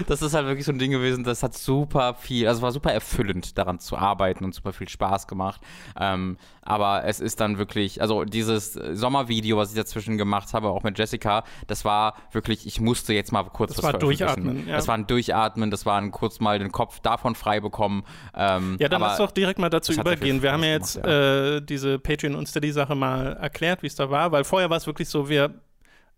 Das 0.07 0.23
ist 0.23 0.33
halt 0.33 0.47
wirklich 0.47 0.65
so 0.65 0.73
ein 0.73 0.79
Ding 0.79 0.91
gewesen, 0.93 1.25
das 1.25 1.43
hat 1.43 1.55
super 1.55 2.15
viel, 2.15 2.47
also 2.47 2.63
war 2.63 2.71
super 2.71 2.93
erfüllend, 2.93 3.59
daran 3.59 3.79
zu 3.81 3.97
arbeiten 3.99 4.45
und 4.45 4.55
super 4.55 4.73
viel 4.73 4.89
Spaß 4.89 5.27
gemacht. 5.27 5.61
Ähm, 5.99 6.39
aber 6.63 7.05
es 7.05 7.21
ist 7.21 7.41
dann 7.41 7.59
wirklich, 7.59 8.01
also 8.01 8.25
dieses 8.25 8.73
Sommervideo, 8.75 9.57
was 9.57 9.71
ich 9.71 9.77
dazwischen 9.77 10.19
gemacht 10.19 10.53
habe, 10.55 10.69
auch 10.69 10.83
mit 10.83 10.99
Jessica, 10.99 11.45
das 11.67 11.85
war 11.85 12.15
wirklich, 12.33 12.67
ich 12.67 12.81
musste 12.81 13.13
jetzt 13.13 13.33
mal 13.33 13.43
kurz 13.45 13.75
Das 13.75 13.85
was 13.85 13.93
war. 13.95 13.99
Durchatmen, 13.99 14.67
ja. 14.69 14.77
Das 14.77 14.89
war 14.89 14.95
ein 14.97 15.07
Durchatmen, 15.07 15.71
das 15.71 15.85
war 15.85 15.99
ein 16.01 16.11
kurz 16.13 16.41
mal 16.41 16.59
den 16.59 16.73
Kopf 16.73 17.01
davon 17.01 17.35
frei 17.35 17.61
bekommen. 17.61 18.05
Ähm, 18.35 18.77
Ja, 18.81 18.89
dann 18.89 19.01
lass 19.01 19.19
doch 19.19 19.33
direkt 19.33 19.59
mal 19.59 19.69
dazu 19.71 19.93
übergehen. 19.93 20.43
Wir 20.43 20.53
haben 20.53 20.63
ja 20.63 20.71
jetzt 20.71 20.95
gemacht, 21.03 21.11
äh, 21.11 21.61
diese 21.61 21.99
Patreon- 21.99 22.35
und 22.37 22.47
Steady-Sache 22.49 22.95
mal 22.95 23.35
erklärt, 23.35 23.83
wie 23.83 23.89
es 23.89 23.95
da 23.97 24.11
war, 24.11 24.33
weil 24.33 24.45
vorher 24.45 24.71
war 24.71 24.76
es 24.77 24.87
wirklich 24.87 25.09
so, 25.09 25.29
wir 25.29 25.55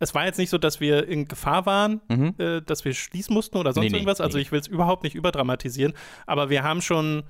es 0.00 0.14
war 0.14 0.24
jetzt 0.26 0.38
nicht 0.38 0.50
so, 0.50 0.58
dass 0.58 0.78
wir 0.78 1.08
in 1.08 1.26
Gefahr 1.26 1.66
waren, 1.66 2.00
Mhm. 2.08 2.34
äh, 2.38 2.62
dass 2.62 2.84
wir 2.84 2.94
schließen 2.94 3.34
mussten 3.34 3.56
oder 3.56 3.72
sonst 3.72 3.86
Nee, 3.86 3.90
nee, 3.90 3.96
irgendwas. 3.98 4.20
Also 4.20 4.38
nee. 4.38 4.42
ich 4.42 4.52
will 4.52 4.60
es 4.60 4.68
überhaupt 4.68 5.02
nicht 5.02 5.16
überdramatisieren, 5.16 5.92
aber 6.26 6.50
wir 6.50 6.62
haben 6.62 6.80
schon 6.82 7.24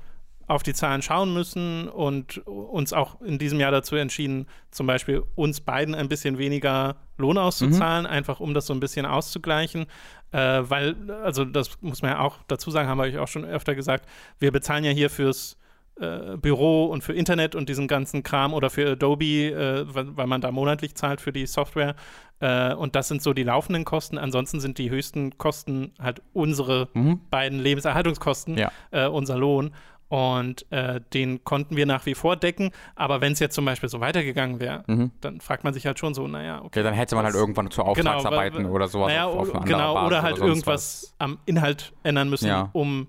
auf 0.48 0.62
die 0.62 0.72
Zahlen 0.72 1.02
schauen 1.02 1.34
müssen 1.34 1.88
und 1.90 2.38
uns 2.46 2.94
auch 2.94 3.20
in 3.20 3.38
diesem 3.38 3.60
Jahr 3.60 3.70
dazu 3.70 3.96
entschieden, 3.96 4.46
zum 4.70 4.86
Beispiel 4.86 5.22
uns 5.34 5.60
beiden 5.60 5.94
ein 5.94 6.08
bisschen 6.08 6.38
weniger 6.38 6.96
Lohn 7.18 7.36
auszuzahlen, 7.36 8.04
Mhm. 8.04 8.10
einfach 8.10 8.40
um 8.40 8.54
das 8.54 8.66
so 8.66 8.72
ein 8.72 8.80
bisschen 8.80 9.04
auszugleichen. 9.04 9.84
Äh, 10.32 10.38
weil, 10.62 10.94
also 11.22 11.44
das 11.44 11.80
muss 11.82 12.00
man 12.02 12.12
ja 12.12 12.20
auch 12.20 12.36
dazu 12.48 12.70
sagen, 12.70 12.88
haben 12.88 12.96
wir 12.98 13.04
euch 13.04 13.18
auch 13.18 13.28
schon 13.28 13.44
öfter 13.44 13.74
gesagt, 13.74 14.06
wir 14.38 14.50
bezahlen 14.50 14.84
ja 14.84 14.90
hier 14.90 15.10
fürs 15.10 15.57
äh, 16.00 16.36
Büro 16.36 16.86
und 16.86 17.02
für 17.02 17.12
Internet 17.12 17.54
und 17.54 17.68
diesen 17.68 17.88
ganzen 17.88 18.22
Kram 18.22 18.54
oder 18.54 18.70
für 18.70 18.92
Adobe, 18.92 19.24
äh, 19.52 19.84
weil, 19.94 20.16
weil 20.16 20.26
man 20.26 20.40
da 20.40 20.50
monatlich 20.52 20.94
zahlt 20.94 21.20
für 21.20 21.32
die 21.32 21.46
Software. 21.46 21.94
Äh, 22.40 22.72
und 22.74 22.94
das 22.96 23.08
sind 23.08 23.22
so 23.22 23.32
die 23.32 23.42
laufenden 23.42 23.84
Kosten. 23.84 24.16
Ansonsten 24.18 24.60
sind 24.60 24.78
die 24.78 24.90
höchsten 24.90 25.36
Kosten 25.38 25.92
halt 26.00 26.22
unsere 26.32 26.88
Mhm. 26.94 27.20
beiden 27.30 27.58
Lebenserhaltungskosten, 27.58 28.56
Ja. 28.58 28.70
äh, 28.92 29.06
unser 29.08 29.36
Lohn. 29.36 29.72
Und 30.10 30.64
äh, 30.72 31.02
den 31.12 31.44
konnten 31.44 31.76
wir 31.76 31.84
nach 31.84 32.06
wie 32.06 32.14
vor 32.14 32.36
decken. 32.36 32.70
Aber 32.96 33.20
wenn 33.20 33.32
es 33.32 33.40
jetzt 33.40 33.54
zum 33.54 33.66
Beispiel 33.66 33.90
so 33.90 34.00
weitergegangen 34.00 34.58
wäre, 34.58 34.82
Mhm. 34.86 35.10
dann 35.20 35.40
fragt 35.42 35.64
man 35.64 35.74
sich 35.74 35.84
halt 35.84 35.98
schon 35.98 36.14
so, 36.14 36.26
naja, 36.26 36.58
okay. 36.60 36.66
Okay, 36.66 36.82
dann 36.82 36.94
hätte 36.94 37.14
man 37.14 37.24
halt 37.26 37.34
was- 37.34 37.40
irgendwann 37.40 37.70
zu 37.70 37.82
Genau, 37.82 37.88
weil- 37.94 38.06
Auftragsarbeiten 38.16 38.66
oder 38.66 38.88
sowas 38.88 39.08
Naja, 39.08 39.26
auf, 39.26 39.54
auf 39.54 39.64
genau, 39.66 40.06
oder 40.06 40.22
halt 40.22 40.36
sonst 40.38 40.48
irgendwas 40.48 41.14
am 41.18 41.38
Inhalt 41.44 41.92
ändern 42.04 42.30
müssen, 42.30 42.48
Ja. 42.48 42.70
um 42.72 43.08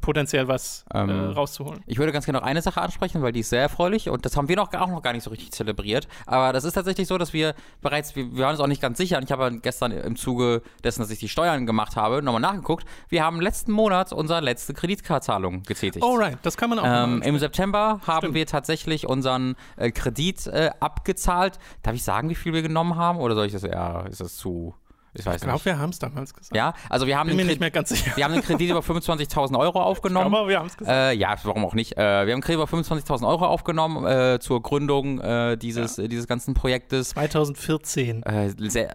potenziell 0.00 0.48
was 0.48 0.84
Ähm, 0.92 1.08
äh, 1.10 1.12
rauszuholen. 1.32 1.82
Ich 1.86 1.98
würde 1.98 2.12
ganz 2.12 2.24
gerne 2.24 2.38
noch 2.38 2.46
eine 2.46 2.62
Sache 2.62 2.80
ansprechen, 2.80 3.22
weil 3.22 3.32
die 3.32 3.40
ist 3.40 3.50
sehr 3.50 3.60
erfreulich 3.62 4.08
und 4.08 4.24
das 4.24 4.36
haben 4.36 4.48
wir 4.48 4.56
noch, 4.56 4.72
auch 4.72 4.88
noch 4.88 5.02
gar 5.02 5.12
nicht 5.12 5.22
so 5.22 5.30
richtig 5.30 5.52
zelebriert. 5.52 6.08
Aber 6.26 6.52
das 6.52 6.64
ist 6.64 6.74
tatsächlich 6.74 7.06
so, 7.08 7.18
dass 7.18 7.32
wir 7.32 7.54
bereits, 7.82 8.16
wir, 8.16 8.32
wir 8.32 8.44
waren 8.44 8.52
uns 8.52 8.60
auch 8.60 8.66
nicht 8.66 8.82
ganz 8.82 8.98
sicher 8.98 9.16
und 9.18 9.24
ich 9.24 9.32
habe 9.32 9.58
gestern 9.60 9.92
im 9.92 10.16
Zuge 10.16 10.62
dessen, 10.84 11.00
dass 11.00 11.10
ich 11.10 11.18
die 11.18 11.28
Steuern 11.28 11.66
gemacht 11.66 11.96
habe, 11.96 12.22
nochmal 12.22 12.40
nachgeguckt. 12.40 12.86
Wir 13.08 13.24
haben 13.24 13.40
letzten 13.40 13.72
Monat 13.72 14.12
unsere 14.12 14.40
letzte 14.40 14.74
Kreditkartzahlung 14.74 15.62
getätigt. 15.62 16.04
Alright, 16.04 16.38
das 16.42 16.56
kann 16.56 16.70
man 16.70 16.78
auch 16.78 16.84
Ähm. 16.86 17.22
Im 17.22 17.38
September 17.38 18.00
haben 18.06 18.18
Stimmt. 18.18 18.34
wir 18.34 18.46
tatsächlich 18.46 19.06
unseren 19.06 19.56
äh, 19.76 19.90
Kredit 19.90 20.46
äh, 20.46 20.70
abgezahlt. 20.80 21.58
Darf 21.82 21.94
ich 21.94 22.02
sagen, 22.02 22.28
wie 22.28 22.34
viel 22.34 22.52
wir 22.52 22.62
genommen 22.62 22.96
haben 22.96 23.18
oder 23.18 23.34
soll 23.34 23.46
ich 23.46 23.52
das 23.52 23.64
eher, 23.64 24.04
ist 24.10 24.20
das 24.20 24.36
zu, 24.36 24.74
ich 25.18 25.26
weiß 25.26 25.36
Ich 25.36 25.40
glaube, 25.42 25.54
nicht. 25.54 25.64
wir 25.64 25.78
haben 25.78 25.90
es 25.90 25.98
damals 25.98 26.34
gesagt. 26.34 26.54
Ja, 26.56 26.74
also 26.88 27.06
wir 27.06 27.18
haben, 27.18 27.28
Bin 27.28 27.36
mir 27.36 27.42
nicht 27.44 27.48
Kredit, 27.52 27.60
mehr 27.60 27.70
ganz 27.70 27.88
sicher. 27.90 28.12
wir 28.16 28.24
haben 28.24 28.32
den 28.34 28.42
Kredit 28.42 28.70
über 28.70 28.80
25.000 28.80 29.58
Euro 29.58 29.82
aufgenommen. 29.82 30.34
Aber 30.34 30.48
wir 30.48 30.58
haben 30.58 30.66
es 30.66 30.76
gesagt. 30.76 30.94
Äh, 30.96 31.12
ja, 31.12 31.34
warum 31.42 31.64
auch 31.64 31.74
nicht. 31.74 31.92
Äh, 31.96 31.96
wir 32.00 32.04
haben 32.04 32.28
einen 32.30 32.40
Kredit 32.42 32.60
über 32.62 32.64
25.000 32.64 33.26
Euro 33.26 33.46
aufgenommen 33.46 34.06
äh, 34.06 34.38
zur 34.40 34.62
Gründung 34.62 35.20
äh, 35.20 35.56
dieses, 35.56 35.98
äh, 35.98 36.08
dieses 36.08 36.26
ganzen 36.26 36.54
Projektes. 36.54 37.10
2014. 37.10 38.22
Äh, 38.24 38.50
sehr. 38.68 38.94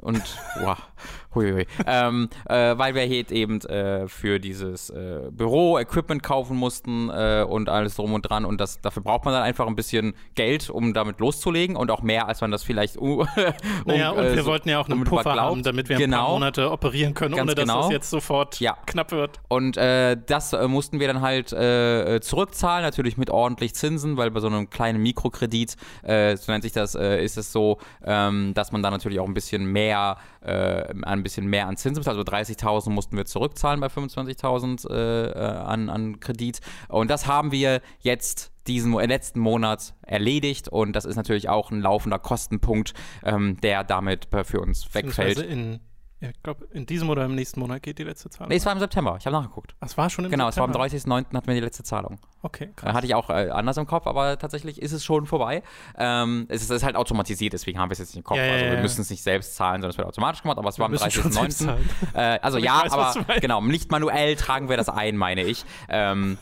Und, 0.00 0.22
wow, 0.60 0.78
huiui. 1.34 1.66
ähm, 1.84 2.28
äh, 2.48 2.78
weil 2.78 2.94
wir 2.94 3.02
hier 3.02 3.28
eben 3.32 3.60
äh, 3.62 4.06
für 4.06 4.38
dieses 4.38 4.92
Büro 5.32 5.76
Equipment 5.78 6.22
kaufen 6.22 6.56
mussten 6.56 7.10
und 7.10 7.68
alles 7.68 7.96
drum 7.96 8.12
und 8.14 8.22
dran. 8.22 8.44
Und 8.44 8.60
das, 8.60 8.80
dafür 8.80 9.02
braucht 9.02 9.24
man 9.24 9.34
dann 9.34 9.42
einfach 9.42 9.66
ein 9.66 9.74
bisschen 9.74 10.14
Geld, 10.34 10.70
um 10.70 10.94
damit 10.94 11.18
loszulegen 11.18 11.76
und 11.76 11.90
auch 11.90 12.02
mehr, 12.02 12.28
als 12.28 12.40
man 12.40 12.50
das 12.50 12.62
vielleicht. 12.62 12.96
Uh, 12.96 13.20
um, 13.22 13.26
naja, 13.86 14.10
und 14.10 14.22
wir 14.24 14.42
so 14.42 14.46
wollten 14.50 14.68
ja 14.68 14.78
auch 14.80 14.86
einen 14.86 14.94
unmittelbar 14.94 15.24
Puffer 15.24 15.40
haben, 15.40 15.57
glaubt. 15.62 15.66
damit 15.66 15.88
wir 15.88 15.96
ein 15.96 16.10
paar 16.10 16.20
Genau. 16.20 16.32
Monate 16.34 16.70
operieren 16.70 17.14
können, 17.14 17.34
Ganz 17.34 17.42
ohne 17.50 17.54
dass 17.54 17.64
genau. 17.64 17.86
es 17.86 17.90
jetzt 17.92 18.10
sofort 18.10 18.60
Ja. 18.60 18.76
knapp 18.86 19.12
wird. 19.12 19.40
Und 19.48 19.76
äh, 19.76 20.16
das 20.26 20.52
äh, 20.52 20.66
mussten 20.68 21.00
wir 21.00 21.06
dann 21.08 21.20
halt 21.20 21.52
äh, 21.52 22.16
äh, 22.16 22.20
zurückzahlen, 22.20 22.82
natürlich 22.84 23.16
mit 23.16 23.30
ordentlich 23.30 23.74
Zinsen, 23.74 24.16
weil 24.16 24.30
bei 24.30 24.40
so 24.40 24.46
einem 24.46 24.70
kleinen 24.70 25.02
Mikrokredit, 25.02 25.76
äh, 26.02 26.36
so 26.36 26.50
nennt 26.52 26.62
sich 26.64 26.72
das, 26.72 26.94
äh, 26.94 27.22
ist 27.24 27.36
es 27.36 27.52
so, 27.52 27.78
ähm, 28.04 28.52
dass 28.54 28.72
man 28.72 28.82
dann 28.82 28.92
natürlich 28.92 29.20
auch 29.20 29.26
ein 29.26 29.34
bisschen 29.34 29.64
mehr, 29.72 30.16
ein 30.40 31.22
bisschen 31.22 31.46
mehr 31.48 31.66
an 31.66 31.76
Zinsen 31.76 32.00
bezahlt. 32.00 32.16
Also 32.16 32.30
30.000 32.30 32.90
mussten 32.90 33.16
wir 33.16 33.26
zurückzahlen 33.26 33.80
bei 33.80 33.88
25.000 33.88 34.88
äh, 34.88 35.30
äh, 35.30 35.34
an, 35.38 35.90
an 35.90 36.20
Kredit. 36.20 36.60
Und 36.88 37.10
das 37.10 37.26
haben 37.26 37.52
wir 37.52 37.80
jetzt 38.00 38.52
diesen 38.68 38.92
letzten 38.92 39.40
Monat 39.40 39.94
erledigt 40.02 40.68
und 40.68 40.92
das 40.92 41.04
ist 41.04 41.16
natürlich 41.16 41.48
auch 41.48 41.70
ein 41.70 41.80
laufender 41.80 42.18
Kostenpunkt, 42.18 42.94
ähm, 43.24 43.56
der 43.60 43.84
damit 43.84 44.28
für 44.44 44.60
uns 44.60 44.94
wegfällt. 44.94 45.38
in, 45.38 45.80
ja, 46.20 46.30
ich 46.30 46.42
glaube, 46.42 46.66
in 46.72 46.84
diesem 46.84 47.10
oder 47.10 47.24
im 47.24 47.36
nächsten 47.36 47.60
Monat 47.60 47.80
geht 47.80 48.00
die 48.00 48.02
letzte 48.02 48.28
Zahlung. 48.28 48.48
Nee, 48.48 48.56
es 48.56 48.66
war 48.66 48.72
im 48.72 48.80
September, 48.80 49.16
ich 49.20 49.26
habe 49.26 49.36
nachgeguckt. 49.36 49.76
Ach, 49.78 49.86
es 49.86 49.96
war 49.96 50.10
schon 50.10 50.24
im 50.24 50.32
Genau, 50.32 50.48
es 50.48 50.56
war 50.56 50.64
am 50.64 50.72
September. 50.72 51.16
30.09. 51.22 51.36
hatten 51.36 51.46
wir 51.46 51.54
die 51.54 51.60
letzte 51.60 51.84
Zahlung. 51.84 52.18
Okay, 52.42 52.64
Äh, 52.64 52.72
krass. 52.74 52.92
Hatte 52.92 53.06
ich 53.06 53.14
auch 53.14 53.30
äh, 53.30 53.50
anders 53.50 53.76
im 53.76 53.86
Kopf, 53.86 54.08
aber 54.08 54.36
tatsächlich 54.36 54.82
ist 54.82 54.90
es 54.90 55.04
schon 55.04 55.26
vorbei. 55.26 55.62
Ähm, 55.96 56.46
es, 56.48 56.62
ist, 56.62 56.70
es 56.70 56.78
ist 56.78 56.82
halt 56.82 56.96
automatisiert, 56.96 57.52
deswegen 57.52 57.78
haben 57.78 57.88
wir 57.90 57.92
es 57.92 58.00
jetzt 58.00 58.08
nicht 58.08 58.18
im 58.18 58.24
Kopf. 58.24 58.36
Ja, 58.38 58.46
ja, 58.46 58.52
also 58.52 58.64
wir 58.64 58.74
ja. 58.74 58.82
müssen 58.82 59.00
es 59.00 59.10
nicht 59.10 59.22
selbst 59.22 59.54
zahlen, 59.54 59.80
sondern 59.80 59.90
es 59.90 59.98
wird 59.98 60.08
automatisch 60.08 60.42
gemacht, 60.42 60.58
aber 60.58 60.68
es 60.68 60.78
war 60.80 60.86
am 60.86 60.90
müssen 60.92 61.08
schon 61.08 61.30
selbst 61.30 61.62
30.09. 61.62 61.66
zahlen. 61.66 61.90
Äh, 62.14 62.38
also 62.42 62.58
ja, 62.58 62.82
weiß, 62.84 62.92
aber 62.92 63.40
genau, 63.40 63.60
nicht 63.60 63.92
manuell 63.92 64.34
tragen 64.34 64.68
wir 64.68 64.76
das 64.76 64.88
ein, 64.88 65.16
meine 65.16 65.44
ich. 65.44 65.64
Ähm, 65.88 66.36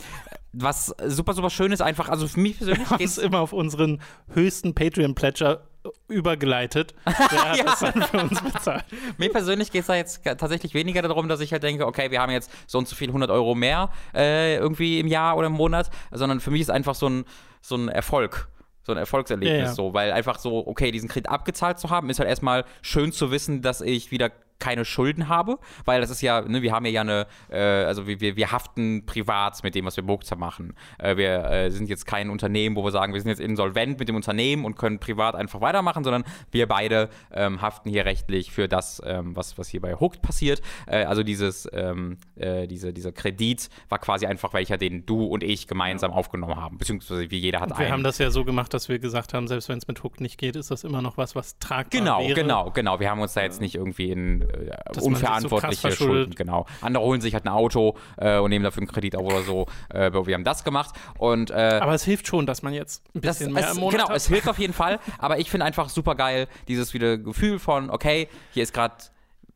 was 0.58 0.94
super, 1.06 1.34
super 1.34 1.50
schön 1.50 1.72
ist 1.72 1.82
einfach, 1.82 2.08
also 2.08 2.26
für 2.26 2.40
mich 2.40 2.56
persönlich 2.58 2.80
Wir 2.84 2.90
haben 2.90 2.98
geht's 2.98 3.18
es 3.18 3.22
immer 3.22 3.40
auf 3.40 3.52
unseren 3.52 4.00
höchsten 4.32 4.74
Patreon-Pledger 4.74 5.62
übergeleitet. 6.08 6.94
Der 7.06 7.50
hat 7.50 7.56
Ja. 7.58 7.64
das 7.64 7.80
dann 7.80 8.02
für 8.02 8.18
uns 8.22 8.40
bezahlt. 8.40 8.84
Mir 9.18 9.30
persönlich 9.30 9.70
geht 9.70 9.82
es 9.82 9.86
da 9.86 9.94
jetzt 9.94 10.22
tatsächlich 10.24 10.74
weniger 10.74 11.02
darum, 11.02 11.28
dass 11.28 11.40
ich 11.40 11.52
halt 11.52 11.62
denke, 11.62 11.86
okay, 11.86 12.10
wir 12.10 12.20
haben 12.20 12.32
jetzt 12.32 12.50
so 12.66 12.78
und 12.78 12.88
so 12.88 12.96
viel 12.96 13.08
100 13.08 13.30
Euro 13.30 13.54
mehr 13.54 13.90
äh, 14.14 14.56
irgendwie 14.56 14.98
im 14.98 15.06
Jahr 15.06 15.36
oder 15.36 15.46
im 15.48 15.52
Monat, 15.52 15.90
sondern 16.10 16.40
für 16.40 16.50
mich 16.50 16.62
ist 16.62 16.70
einfach 16.70 16.94
so 16.94 17.08
ein, 17.08 17.24
so 17.60 17.76
ein 17.76 17.88
Erfolg. 17.88 18.48
So 18.82 18.92
ein 18.92 18.98
Erfolgserlebnis, 18.98 19.58
Ja, 19.58 19.64
ja. 19.66 19.72
so, 19.74 19.94
weil 19.94 20.12
einfach 20.12 20.38
so, 20.38 20.64
okay, 20.66 20.92
diesen 20.92 21.08
Kredit 21.08 21.28
abgezahlt 21.28 21.78
zu 21.80 21.90
haben, 21.90 22.08
ist 22.08 22.20
halt 22.20 22.28
erstmal 22.28 22.64
schön 22.82 23.10
zu 23.12 23.30
wissen, 23.32 23.60
dass 23.60 23.80
ich 23.80 24.10
wieder 24.12 24.30
keine 24.58 24.84
Schulden 24.84 25.28
habe, 25.28 25.58
weil 25.84 26.00
das 26.00 26.10
ist 26.10 26.22
ja, 26.22 26.40
ne, 26.42 26.62
wir 26.62 26.72
haben 26.72 26.86
ja 26.86 27.00
eine, 27.02 27.26
äh, 27.50 27.58
also 27.58 28.06
wir, 28.06 28.20
wir, 28.20 28.36
wir 28.36 28.52
haften 28.52 29.04
privat 29.06 29.62
mit 29.62 29.74
dem, 29.74 29.84
was 29.84 29.96
wir 29.96 30.04
Burgzer 30.04 30.36
machen. 30.36 30.74
Äh, 30.98 31.16
wir 31.16 31.44
äh, 31.44 31.70
sind 31.70 31.88
jetzt 31.88 32.06
kein 32.06 32.30
Unternehmen, 32.30 32.76
wo 32.76 32.84
wir 32.84 32.90
sagen, 32.90 33.12
wir 33.14 33.20
sind 33.20 33.28
jetzt 33.30 33.40
insolvent 33.40 33.98
mit 33.98 34.08
dem 34.08 34.16
Unternehmen 34.16 34.64
und 34.64 34.76
können 34.76 34.98
privat 34.98 35.34
einfach 35.34 35.60
weitermachen, 35.60 36.04
sondern 36.04 36.24
wir 36.50 36.66
beide 36.66 37.08
ähm, 37.32 37.60
haften 37.62 37.90
hier 37.90 38.04
rechtlich 38.04 38.50
für 38.52 38.68
das, 38.68 39.02
ähm, 39.04 39.36
was, 39.36 39.58
was 39.58 39.68
hier 39.68 39.80
bei 39.80 39.94
Hooked 39.94 40.22
passiert. 40.22 40.60
Äh, 40.86 41.04
also 41.04 41.22
dieses, 41.22 41.68
ähm, 41.72 42.18
äh, 42.36 42.66
diese, 42.66 42.92
dieser 42.92 43.12
Kredit 43.12 43.68
war 43.88 43.98
quasi 43.98 44.26
einfach 44.26 44.52
welcher, 44.54 44.76
den 44.78 45.06
du 45.06 45.24
und 45.24 45.42
ich 45.42 45.66
gemeinsam 45.68 46.12
aufgenommen 46.12 46.56
haben, 46.56 46.78
beziehungsweise 46.78 47.30
wie 47.30 47.38
jeder 47.38 47.60
hat 47.60 47.70
Und 47.70 47.78
wir 47.78 47.84
einen. 47.86 47.92
haben 47.92 48.04
das 48.04 48.18
ja 48.18 48.30
so 48.30 48.44
gemacht, 48.44 48.72
dass 48.74 48.88
wir 48.88 48.98
gesagt 48.98 49.34
haben, 49.34 49.48
selbst 49.48 49.68
wenn 49.68 49.78
es 49.78 49.86
mit 49.88 50.02
Hook 50.02 50.20
nicht 50.20 50.38
geht, 50.38 50.56
ist 50.56 50.70
das 50.70 50.84
immer 50.84 51.02
noch 51.02 51.16
was, 51.16 51.34
was 51.34 51.58
tragbar 51.58 51.86
Genau, 52.00 52.20
wäre. 52.20 52.34
genau, 52.34 52.70
genau. 52.70 53.00
Wir 53.00 53.10
haben 53.10 53.20
uns 53.20 53.34
da 53.34 53.42
jetzt 53.42 53.60
nicht 53.60 53.74
irgendwie 53.74 54.10
in 54.10 54.45
äh, 54.52 55.70
sich 55.70 55.80
so. 55.80 55.90
Schulden, 55.90 56.34
genau. 56.34 56.66
Andere 56.80 57.04
holen 57.04 57.20
sich 57.20 57.34
halt 57.34 57.44
ein 57.44 57.52
Auto 57.52 57.96
äh, 58.16 58.38
und 58.38 58.50
nehmen 58.50 58.64
dafür 58.64 58.82
einen 58.82 58.88
Kredit 58.88 59.16
auf 59.16 59.24
oder 59.24 59.42
so. 59.42 59.66
Äh, 59.90 60.12
wir 60.12 60.34
haben 60.34 60.44
das 60.44 60.64
gemacht 60.64 60.94
und 61.18 61.50
äh, 61.50 61.54
Aber 61.54 61.94
es 61.94 62.04
hilft 62.04 62.26
schon, 62.26 62.46
dass 62.46 62.62
man 62.62 62.72
jetzt 62.72 63.04
ein 63.14 63.20
das, 63.20 63.38
bisschen 63.38 63.52
mehr 63.52 63.70
es, 63.70 63.74
im 63.74 63.80
Monat 63.80 63.98
genau, 63.98 64.08
hat. 64.08 64.16
es 64.16 64.28
hilft 64.28 64.48
auf 64.48 64.58
jeden 64.58 64.72
Fall, 64.72 64.98
aber 65.18 65.38
ich 65.38 65.50
finde 65.50 65.66
einfach 65.66 65.88
super 65.88 66.14
geil, 66.14 66.48
dieses 66.68 66.94
wieder 66.94 67.18
Gefühl 67.18 67.58
von, 67.58 67.90
okay, 67.90 68.28
hier 68.52 68.62
ist 68.62 68.72
gerade, 68.72 68.94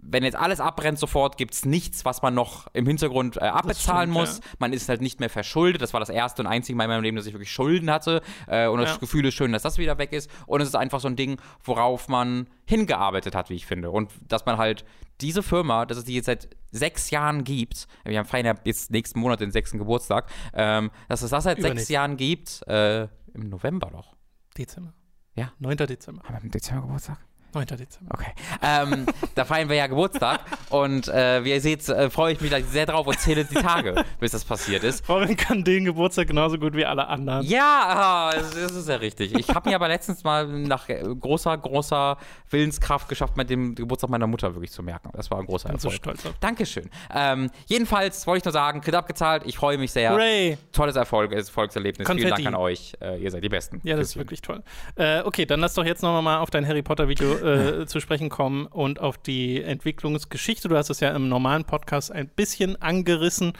wenn 0.03 0.25
jetzt 0.25 0.37
alles 0.37 0.61
abbrennt 0.61 0.99
sofort, 0.99 1.37
gibt 1.37 1.55
es 1.55 1.65
nichts, 1.65 2.05
was 2.05 2.23
man 2.23 2.35
noch 2.35 2.67
im 2.73 2.87
Hintergrund 2.87 3.37
äh, 3.37 3.41
abbezahlen 3.41 4.11
stimmt, 4.13 4.27
muss. 4.29 4.39
ja. 4.39 4.45
Man 4.59 4.73
ist 4.73 4.89
halt 4.89 5.01
nicht 5.01 5.21
mehr 5.21 5.31
verschuldet. 5.31 5.83
Das 5.83 5.93
war 5.93 6.01
das 6.01 6.09
erste 6.09 6.43
und 6.43 6.47
einzige 6.49 6.77
Mal 6.77 6.85
in 6.85 6.91
meinem 6.91 7.03
Leben, 7.03 7.17
dass 7.17 7.27
ich 7.27 7.33
wirklich 7.35 7.53
Schulden 7.53 7.91
hatte. 7.91 8.23
Äh, 8.47 8.67
und 8.69 8.79
das 8.81 8.91
Ja. 8.91 8.97
Gefühl 8.97 9.25
ist 9.27 9.35
schön, 9.35 9.53
dass 9.53 9.63
das 9.63 9.79
wieder 9.79 9.99
weg 9.99 10.13
ist. 10.13 10.31
Und 10.47 10.61
es 10.61 10.69
ist 10.69 10.75
einfach 10.75 11.01
so 11.01 11.09
ein 11.09 11.17
Ding, 11.17 11.41
worauf 11.63 12.09
man 12.09 12.49
hingearbeitet 12.67 13.35
hat, 13.35 13.51
wie 13.51 13.55
ich 13.55 13.67
finde. 13.67 13.91
Und 13.91 14.11
dass 14.27 14.47
man 14.47 14.57
halt 14.59 14.85
diese 15.21 15.43
Firma, 15.43 15.85
dass 15.87 15.99
es 15.99 16.05
die 16.05 16.15
jetzt 16.15 16.27
seit 16.27 16.49
sechs 16.71 17.11
Jahren 17.11 17.45
gibt, 17.45 17.87
wir 18.05 18.19
haben 18.19 18.27
feiern 18.27 18.47
ja 18.47 18.55
jetzt 18.65 18.91
nächsten 18.91 19.21
Monat 19.21 19.41
den 19.41 19.51
sechsten 19.51 19.79
Geburtstag, 19.79 20.31
ähm, 20.55 20.91
dass 21.09 21.23
es 21.23 21.31
das 21.31 21.45
seit 21.45 21.57
sechs 21.59 21.67
Übernächsten. 21.67 21.93
Jahren 21.95 22.17
gibt, 22.17 22.67
äh, 22.69 23.03
im 23.35 23.49
November 23.51 23.91
doch. 23.93 24.15
Dezember. 24.57 24.95
Ja. 25.35 25.53
9. 25.59 25.77
Dezember. 25.77 26.23
Haben 26.25 26.35
wir 26.37 26.43
im 26.43 26.51
Dezember 26.51 26.83
Geburtstag? 26.83 27.19
9. 27.55 27.67
Dezember. 27.67 28.15
Okay. 28.15 28.33
Ähm, 28.63 29.07
da 29.35 29.45
feiern 29.45 29.69
wir 29.69 29.77
ja 29.77 29.87
Geburtstag 29.87 30.41
und 30.71 31.09
äh, 31.09 31.45
wie 31.45 31.51
ihr 31.51 31.61
seht, 31.61 31.89
äh, 31.89 32.11
freue 32.11 32.33
ich 32.33 32.41
mich 32.41 32.53
sehr 32.67 32.87
drauf 32.87 33.07
und 33.07 33.19
zähle 33.19 33.45
die 33.45 33.55
Tage, 33.55 34.05
bis 34.19 34.33
das 34.33 34.45
passiert 34.45 34.85
ist. 34.85 35.09
Robin 35.09 35.37
kann 35.37 35.65
den 35.65 35.85
Geburtstag 35.85 36.29
genauso 36.29 36.59
gut 36.59 36.75
wie 36.75 36.85
alle 36.85 37.07
anderen. 37.09 37.47
Ja, 37.47 37.85
ah, 37.87 38.35
das 38.35 38.73
ist 38.73 38.89
ja 38.89 38.97
richtig. 38.97 39.35
Ich 39.35 39.49
habe 39.51 39.69
mir 39.69 39.75
aber 39.75 39.89
letztens 39.89 40.25
mal 40.25 40.47
nach 40.47 40.89
äh, 40.89 41.03
großer, 41.03 41.57
großer 41.57 42.17
Willenskraft 42.51 43.09
geschafft, 43.09 43.37
mit 43.37 43.51
dem 43.51 43.75
Geburtstag 43.75 44.11
meiner 44.11 44.27
Mutter 44.27 44.55
wirklich 44.55 44.73
zu 44.73 44.83
merken. 44.83 45.11
Das 45.15 45.31
war 45.31 45.39
ein 45.39 45.47
großer 45.47 45.69
bin 45.69 45.79
so 45.79 45.89
Erfolg. 45.89 46.17
stolz 46.17 46.27
auf. 46.27 46.39
Dankeschön. 46.41 46.91
Ähm, 47.15 47.51
jedenfalls 47.67 48.27
wollte 48.27 48.39
ich 48.39 48.45
nur 48.45 48.53
sagen, 48.53 48.81
Kredit 48.81 48.97
abgezahlt. 48.97 49.43
Ich 49.47 49.57
freue 49.57 49.79
mich 49.79 49.93
sehr. 49.93 50.13
Hooray! 50.13 50.59
Tolles 50.73 50.97
Erfolg, 50.97 51.33
Erfolgserlebnis. 51.33 52.07
Vielen 52.07 52.19
Konfetti. 52.19 52.43
Dank 52.45 52.55
an 52.55 52.61
euch. 52.61 52.95
Äh, 53.01 53.23
ihr 53.23 53.31
seid 53.31 53.43
die 53.43 53.49
Besten. 53.49 53.81
Ja, 53.83 53.97
das 53.97 54.09
ist 54.09 54.13
Küsschen. 54.13 54.21
wirklich 54.21 54.43
toll. 54.43 54.63
Äh, 54.97 55.23
okay, 55.23 55.47
dann 55.47 55.61
lass 55.61 55.75
doch 55.75 55.85
jetzt 55.85 56.03
noch 56.03 56.21
mal 56.23 56.39
auf 56.39 56.51
dein 56.51 56.67
Harry 56.67 56.83
Potter-Video 56.83 57.40
äh, 57.41 57.87
zu 57.87 58.01
sprechen 58.01 58.29
kommen 58.29 58.67
und 58.67 59.01
auf 59.01 59.19
die 59.19 59.63
Entwicklungsgeschichte. 59.63 60.69
Du 60.69 60.77
hast 60.77 60.91
es 60.91 61.01
ja 61.01 61.11
im 61.11 61.29
normalen 61.29 61.65
Podcast 61.65 62.13
ein 62.13 62.29
bisschen 62.29 62.81
angerissen, 62.81 63.53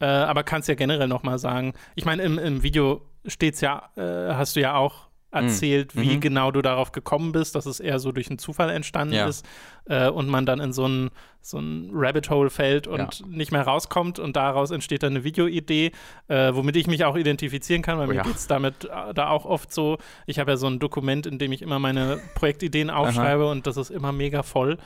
äh, 0.00 0.06
aber 0.06 0.42
kannst 0.44 0.68
ja 0.68 0.74
generell 0.74 1.08
noch 1.08 1.22
mal 1.22 1.38
sagen. 1.38 1.74
Ich 1.94 2.04
meine, 2.04 2.22
im, 2.22 2.38
im 2.38 2.62
Video 2.62 3.02
steht's 3.26 3.60
ja, 3.60 3.90
äh, 3.96 4.34
hast 4.34 4.56
du 4.56 4.60
ja 4.60 4.74
auch 4.76 5.07
erzählt, 5.30 5.94
wie 5.94 6.16
Mhm. 6.16 6.20
genau 6.20 6.50
du 6.50 6.62
darauf 6.62 6.90
gekommen 6.92 7.32
bist, 7.32 7.54
dass 7.54 7.66
es 7.66 7.80
eher 7.80 7.98
so 7.98 8.12
durch 8.12 8.28
einen 8.30 8.38
Zufall 8.38 8.70
entstanden 8.70 9.14
Ja. 9.14 9.26
ist 9.26 9.44
äh, 9.86 10.08
und 10.08 10.26
man 10.28 10.46
dann 10.46 10.58
in 10.60 10.72
so 10.72 10.86
ein, 10.86 11.10
so 11.42 11.58
ein 11.58 11.90
Rabbit 11.92 12.30
Hole 12.30 12.48
fällt 12.50 12.86
und 12.86 13.20
Ja. 13.20 13.26
nicht 13.26 13.52
mehr 13.52 13.62
rauskommt 13.62 14.18
und 14.18 14.36
daraus 14.36 14.70
entsteht 14.70 15.02
dann 15.02 15.12
eine 15.12 15.24
Videoidee, 15.24 15.92
äh, 16.28 16.54
womit 16.54 16.76
ich 16.76 16.86
mich 16.86 17.04
auch 17.04 17.16
identifizieren 17.16 17.82
kann, 17.82 17.98
weil 17.98 18.06
Oh 18.06 18.10
mir 18.10 18.16
ja. 18.16 18.22
geht's 18.22 18.46
damit 18.46 18.84
äh, 18.86 19.12
da 19.14 19.28
auch 19.28 19.44
oft 19.44 19.72
so. 19.72 19.98
Ich 20.26 20.38
habe 20.38 20.52
ja 20.52 20.56
so 20.56 20.66
ein 20.66 20.78
Dokument, 20.78 21.26
in 21.26 21.38
dem 21.38 21.52
ich 21.52 21.60
immer 21.62 21.78
meine 21.78 22.20
Projektideen 22.34 22.88
aufschreibe 22.90 23.48
und 23.50 23.66
das 23.66 23.76
ist 23.76 23.90
immer 23.90 24.12
mega 24.12 24.42
voll. 24.42 24.78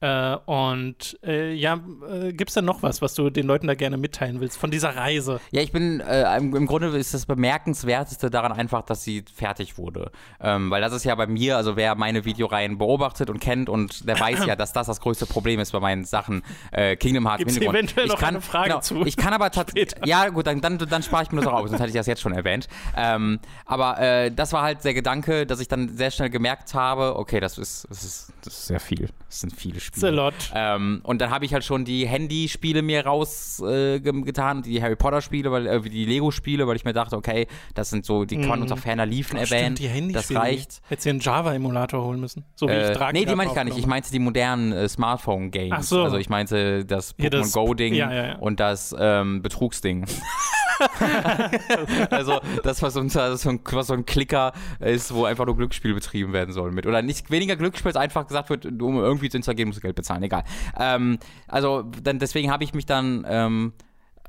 Äh, 0.00 0.36
und 0.46 1.18
äh, 1.22 1.52
ja, 1.52 1.78
äh, 2.10 2.32
gibt 2.32 2.50
es 2.50 2.54
denn 2.54 2.64
noch 2.64 2.82
was, 2.82 3.02
was 3.02 3.14
du 3.14 3.28
den 3.28 3.46
Leuten 3.46 3.66
da 3.66 3.74
gerne 3.74 3.98
mitteilen 3.98 4.40
willst 4.40 4.58
von 4.58 4.70
dieser 4.70 4.96
Reise? 4.96 5.40
Ja, 5.50 5.60
ich 5.60 5.72
bin, 5.72 6.00
äh, 6.00 6.36
im, 6.38 6.56
im 6.56 6.66
Grunde 6.66 6.88
ist 6.96 7.12
das 7.12 7.26
Bemerkenswerteste 7.26 8.30
daran 8.30 8.52
einfach, 8.52 8.82
dass 8.82 9.04
sie 9.04 9.24
fertig 9.34 9.76
wurde. 9.76 10.10
Ähm, 10.40 10.70
weil 10.70 10.80
das 10.80 10.94
ist 10.94 11.04
ja 11.04 11.14
bei 11.14 11.26
mir, 11.26 11.58
also 11.58 11.76
wer 11.76 11.94
meine 11.96 12.24
Videoreihen 12.24 12.78
beobachtet 12.78 13.28
und 13.28 13.40
kennt 13.40 13.68
und 13.68 14.08
der 14.08 14.18
weiß 14.18 14.46
ja, 14.46 14.56
dass 14.60 14.72
das 14.72 14.86
das 14.86 15.00
größte 15.00 15.26
Problem 15.26 15.60
ist 15.60 15.72
bei 15.72 15.80
meinen 15.80 16.04
Sachen. 16.04 16.42
Äh, 16.72 16.96
Kingdom 16.96 17.26
Hearts 17.26 17.40
Gibt's 17.40 17.54
Hintergrund. 17.54 17.78
eventuell 17.78 18.06
ich 18.06 18.12
noch 18.12 18.20
kann, 18.20 18.36
eine 18.36 18.40
Frage 18.40 18.68
genau, 18.70 18.80
zu? 18.80 19.04
Ich 19.04 19.18
kann 19.18 19.34
aber 19.34 19.50
tatsächlich, 19.50 19.94
ja 20.06 20.30
gut, 20.30 20.46
dann, 20.46 20.62
dann, 20.62 20.78
dann 20.78 21.02
spare 21.02 21.24
ich 21.24 21.30
mir 21.30 21.40
das 21.40 21.46
auch 21.46 21.52
auf, 21.52 21.68
sonst 21.68 21.80
hätte 21.80 21.90
ich 21.90 21.96
das 21.96 22.06
jetzt 22.06 22.22
schon 22.22 22.32
erwähnt. 22.32 22.68
Ähm, 22.96 23.38
aber 23.66 23.98
äh, 24.00 24.30
das 24.30 24.54
war 24.54 24.62
halt 24.62 24.82
der 24.82 24.94
Gedanke, 24.94 25.44
dass 25.44 25.60
ich 25.60 25.68
dann 25.68 25.94
sehr 25.94 26.10
schnell 26.10 26.30
gemerkt 26.30 26.72
habe, 26.72 27.16
okay, 27.16 27.38
das 27.38 27.58
ist, 27.58 27.86
das 27.90 28.02
ist, 28.02 28.32
das 28.42 28.54
ist 28.54 28.66
sehr 28.66 28.80
viel. 28.80 29.10
Das 29.28 29.40
sind 29.40 29.54
viele 29.54 29.78
Spiele. 29.78 29.89
Lot. 29.96 30.34
Ähm, 30.54 31.00
und 31.04 31.20
dann 31.20 31.30
habe 31.30 31.44
ich 31.44 31.52
halt 31.52 31.64
schon 31.64 31.84
die 31.84 32.06
Handyspiele 32.06 32.82
mir 32.82 33.04
rausgetan, 33.06 34.58
äh, 34.58 34.62
die 34.62 34.82
Harry 34.82 34.96
Potter 34.96 35.20
Spiele, 35.20 35.50
weil 35.50 35.66
äh, 35.66 35.80
die 35.80 36.04
Lego 36.04 36.30
Spiele, 36.30 36.66
weil 36.66 36.76
ich 36.76 36.84
mir 36.84 36.92
dachte, 36.92 37.16
okay, 37.16 37.46
das 37.74 37.90
sind 37.90 38.04
so, 38.04 38.24
die 38.24 38.38
kann 38.38 38.48
man 38.48 38.62
unter 38.62 38.76
ferner 38.76 39.06
Liefen 39.06 39.36
Ach, 39.36 39.42
erwähnen. 39.42 39.76
Stimmt, 39.76 40.08
die 40.08 40.12
das 40.12 40.34
reicht. 40.34 40.80
Hättest 40.88 41.06
du 41.06 41.10
einen 41.10 41.20
Java-Emulator 41.20 42.04
holen 42.04 42.20
müssen. 42.20 42.44
So 42.54 42.68
wie 42.68 42.72
Äh, 42.72 42.90
ich 42.90 42.96
Draken 42.96 43.16
nee, 43.16 43.24
die 43.24 43.34
meine 43.34 43.50
ich 43.50 43.54
gar 43.54 43.64
nicht. 43.64 43.78
Ich 43.78 43.86
meinte 43.86 44.10
die 44.10 44.18
modernen 44.18 44.72
äh, 44.72 44.88
Smartphone-Games. 44.88 45.74
Ach 45.76 45.82
so. 45.82 46.02
Also 46.02 46.16
ich 46.16 46.28
meinte 46.28 46.84
das 46.84 47.16
Pokémon 47.18 47.52
Go-Ding 47.52 47.94
ja, 47.94 48.12
ja, 48.12 48.26
ja. 48.26 48.36
und 48.36 48.60
das 48.60 48.94
ähm, 48.98 49.42
Betrugsding. 49.42 50.06
also 52.10 52.40
das, 52.62 52.82
was 52.82 52.94
so, 52.94 53.00
ein, 53.00 53.14
was 53.14 53.86
so 53.86 53.94
ein 53.94 54.06
Klicker 54.06 54.52
ist, 54.80 55.14
wo 55.14 55.24
einfach 55.24 55.46
nur 55.46 55.56
Glücksspiel 55.56 55.94
betrieben 55.94 56.32
werden 56.32 56.52
soll 56.52 56.72
mit. 56.72 56.86
Oder 56.86 57.02
nicht 57.02 57.30
weniger 57.30 57.56
Glücksspiel, 57.56 57.90
als 57.90 57.96
einfach 57.96 58.26
gesagt 58.26 58.50
wird, 58.50 58.66
um 58.66 58.96
irgendwie 58.96 59.28
zu 59.28 59.36
installieren, 59.36 59.68
musst 59.68 59.78
du 59.78 59.82
Geld 59.82 59.96
bezahlen. 59.96 60.22
Egal. 60.22 60.44
Ähm, 60.78 61.18
also 61.46 61.82
dann, 62.02 62.18
deswegen 62.18 62.50
habe 62.50 62.64
ich 62.64 62.74
mich 62.74 62.86
dann 62.86 63.24
ähm, 63.28 63.72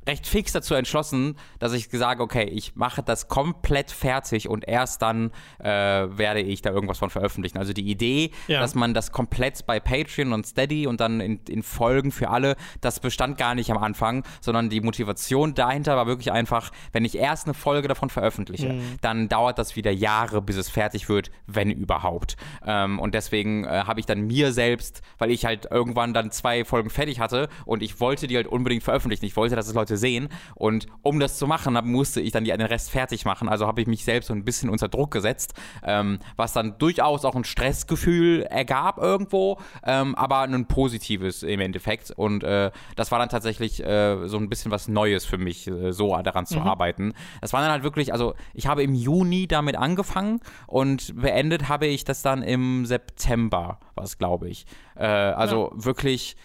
recht 0.06 0.26
fix 0.26 0.52
dazu 0.52 0.74
entschlossen, 0.74 1.36
dass 1.58 1.72
ich 1.72 1.88
sage, 1.90 2.22
okay, 2.22 2.44
ich 2.44 2.74
mache 2.74 3.02
das 3.02 3.28
komplett 3.28 3.90
fertig 3.90 4.48
und 4.48 4.66
erst 4.66 5.02
dann 5.02 5.30
äh, 5.60 5.66
werde 5.68 6.40
ich 6.40 6.62
da 6.62 6.70
irgendwas 6.70 6.98
von 6.98 7.10
veröffentlichen. 7.10 7.58
Also 7.58 7.72
die 7.72 7.88
Idee, 7.88 8.30
Ja. 8.48 8.60
dass 8.60 8.74
man 8.74 8.94
das 8.94 9.12
komplett 9.12 9.64
bei 9.66 9.78
Patreon 9.80 10.32
und 10.32 10.46
Steady 10.46 10.86
und 10.86 11.00
dann 11.00 11.20
in, 11.20 11.40
in 11.48 11.62
Folgen 11.62 12.10
für 12.10 12.30
alle, 12.30 12.56
das 12.80 13.00
bestand 13.00 13.38
gar 13.38 13.54
nicht 13.54 13.70
am 13.70 13.78
Anfang, 13.78 14.24
sondern 14.40 14.70
die 14.70 14.80
Motivation 14.80 15.54
dahinter 15.54 15.96
war 15.96 16.06
wirklich 16.06 16.32
einfach, 16.32 16.70
wenn 16.92 17.04
ich 17.04 17.16
erst 17.16 17.46
eine 17.46 17.54
Folge 17.54 17.86
davon 17.88 18.10
veröffentliche, 18.10 18.80
dann 19.00 19.28
dauert 19.28 19.58
das 19.58 19.76
wieder 19.76 19.90
Jahre, 19.92 20.42
bis 20.42 20.56
es 20.56 20.68
fertig 20.68 21.08
wird, 21.08 21.30
wenn 21.46 21.70
überhaupt. 21.70 22.36
Ähm, 22.66 22.98
und 22.98 23.14
deswegen 23.14 23.64
äh, 23.64 23.68
habe 23.86 24.00
ich 24.00 24.06
dann 24.06 24.22
mir 24.22 24.52
selbst, 24.52 25.02
weil 25.18 25.30
ich 25.30 25.44
halt 25.44 25.68
irgendwann 25.70 26.12
dann 26.14 26.30
zwei 26.30 26.64
Folgen 26.64 26.90
fertig 26.90 27.20
hatte 27.20 27.48
und 27.66 27.82
ich 27.82 28.00
wollte 28.00 28.26
die 28.26 28.36
halt 28.36 28.46
unbedingt 28.46 28.82
veröffentlichen. 28.82 29.24
Ich 29.24 29.36
wollte, 29.36 29.54
dass 29.56 29.68
es 29.68 29.74
Leute 29.74 29.91
sehen. 29.96 30.28
Und 30.54 30.86
um 31.02 31.20
das 31.20 31.38
zu 31.38 31.46
machen, 31.46 31.78
musste 31.84 32.20
ich 32.20 32.32
dann 32.32 32.44
die, 32.44 32.50
den 32.50 32.60
Rest 32.62 32.90
fertig 32.90 33.24
machen. 33.24 33.48
Also 33.48 33.66
habe 33.66 33.80
ich 33.80 33.86
mich 33.86 34.04
selbst 34.04 34.28
so 34.28 34.34
ein 34.34 34.44
bisschen 34.44 34.68
unter 34.70 34.88
Druck 34.88 35.10
gesetzt, 35.10 35.54
ähm, 35.82 36.18
was 36.36 36.52
dann 36.52 36.78
durchaus 36.78 37.24
auch 37.24 37.34
ein 37.34 37.44
Stressgefühl 37.44 38.42
ergab 38.42 38.98
irgendwo, 38.98 39.58
ähm, 39.84 40.14
aber 40.14 40.40
ein 40.40 40.66
positives 40.66 41.42
im 41.42 41.60
Endeffekt. 41.60 42.10
Und 42.10 42.44
äh, 42.44 42.70
das 42.96 43.10
war 43.10 43.18
dann 43.18 43.28
tatsächlich 43.28 43.84
äh, 43.84 44.28
so 44.28 44.36
ein 44.36 44.48
bisschen 44.48 44.70
was 44.70 44.88
Neues 44.88 45.24
für 45.24 45.38
mich, 45.38 45.66
äh, 45.66 45.92
so 45.92 46.16
daran 46.22 46.46
zu 46.46 46.60
arbeiten. 46.60 47.14
Das 47.40 47.52
war 47.52 47.60
dann 47.60 47.70
halt 47.70 47.82
wirklich, 47.82 48.12
also 48.12 48.34
ich 48.54 48.66
habe 48.66 48.82
im 48.82 48.94
Juni 48.94 49.46
damit 49.46 49.76
angefangen 49.76 50.40
und 50.66 51.20
beendet 51.20 51.68
habe 51.68 51.86
ich 51.86 52.04
das 52.04 52.22
dann 52.22 52.42
im 52.42 52.86
September, 52.86 53.78
was 53.94 54.18
glaube 54.18 54.48
ich. 54.48 54.66
Äh, 54.96 55.04
also 55.06 55.72
wirklich. 55.74 56.36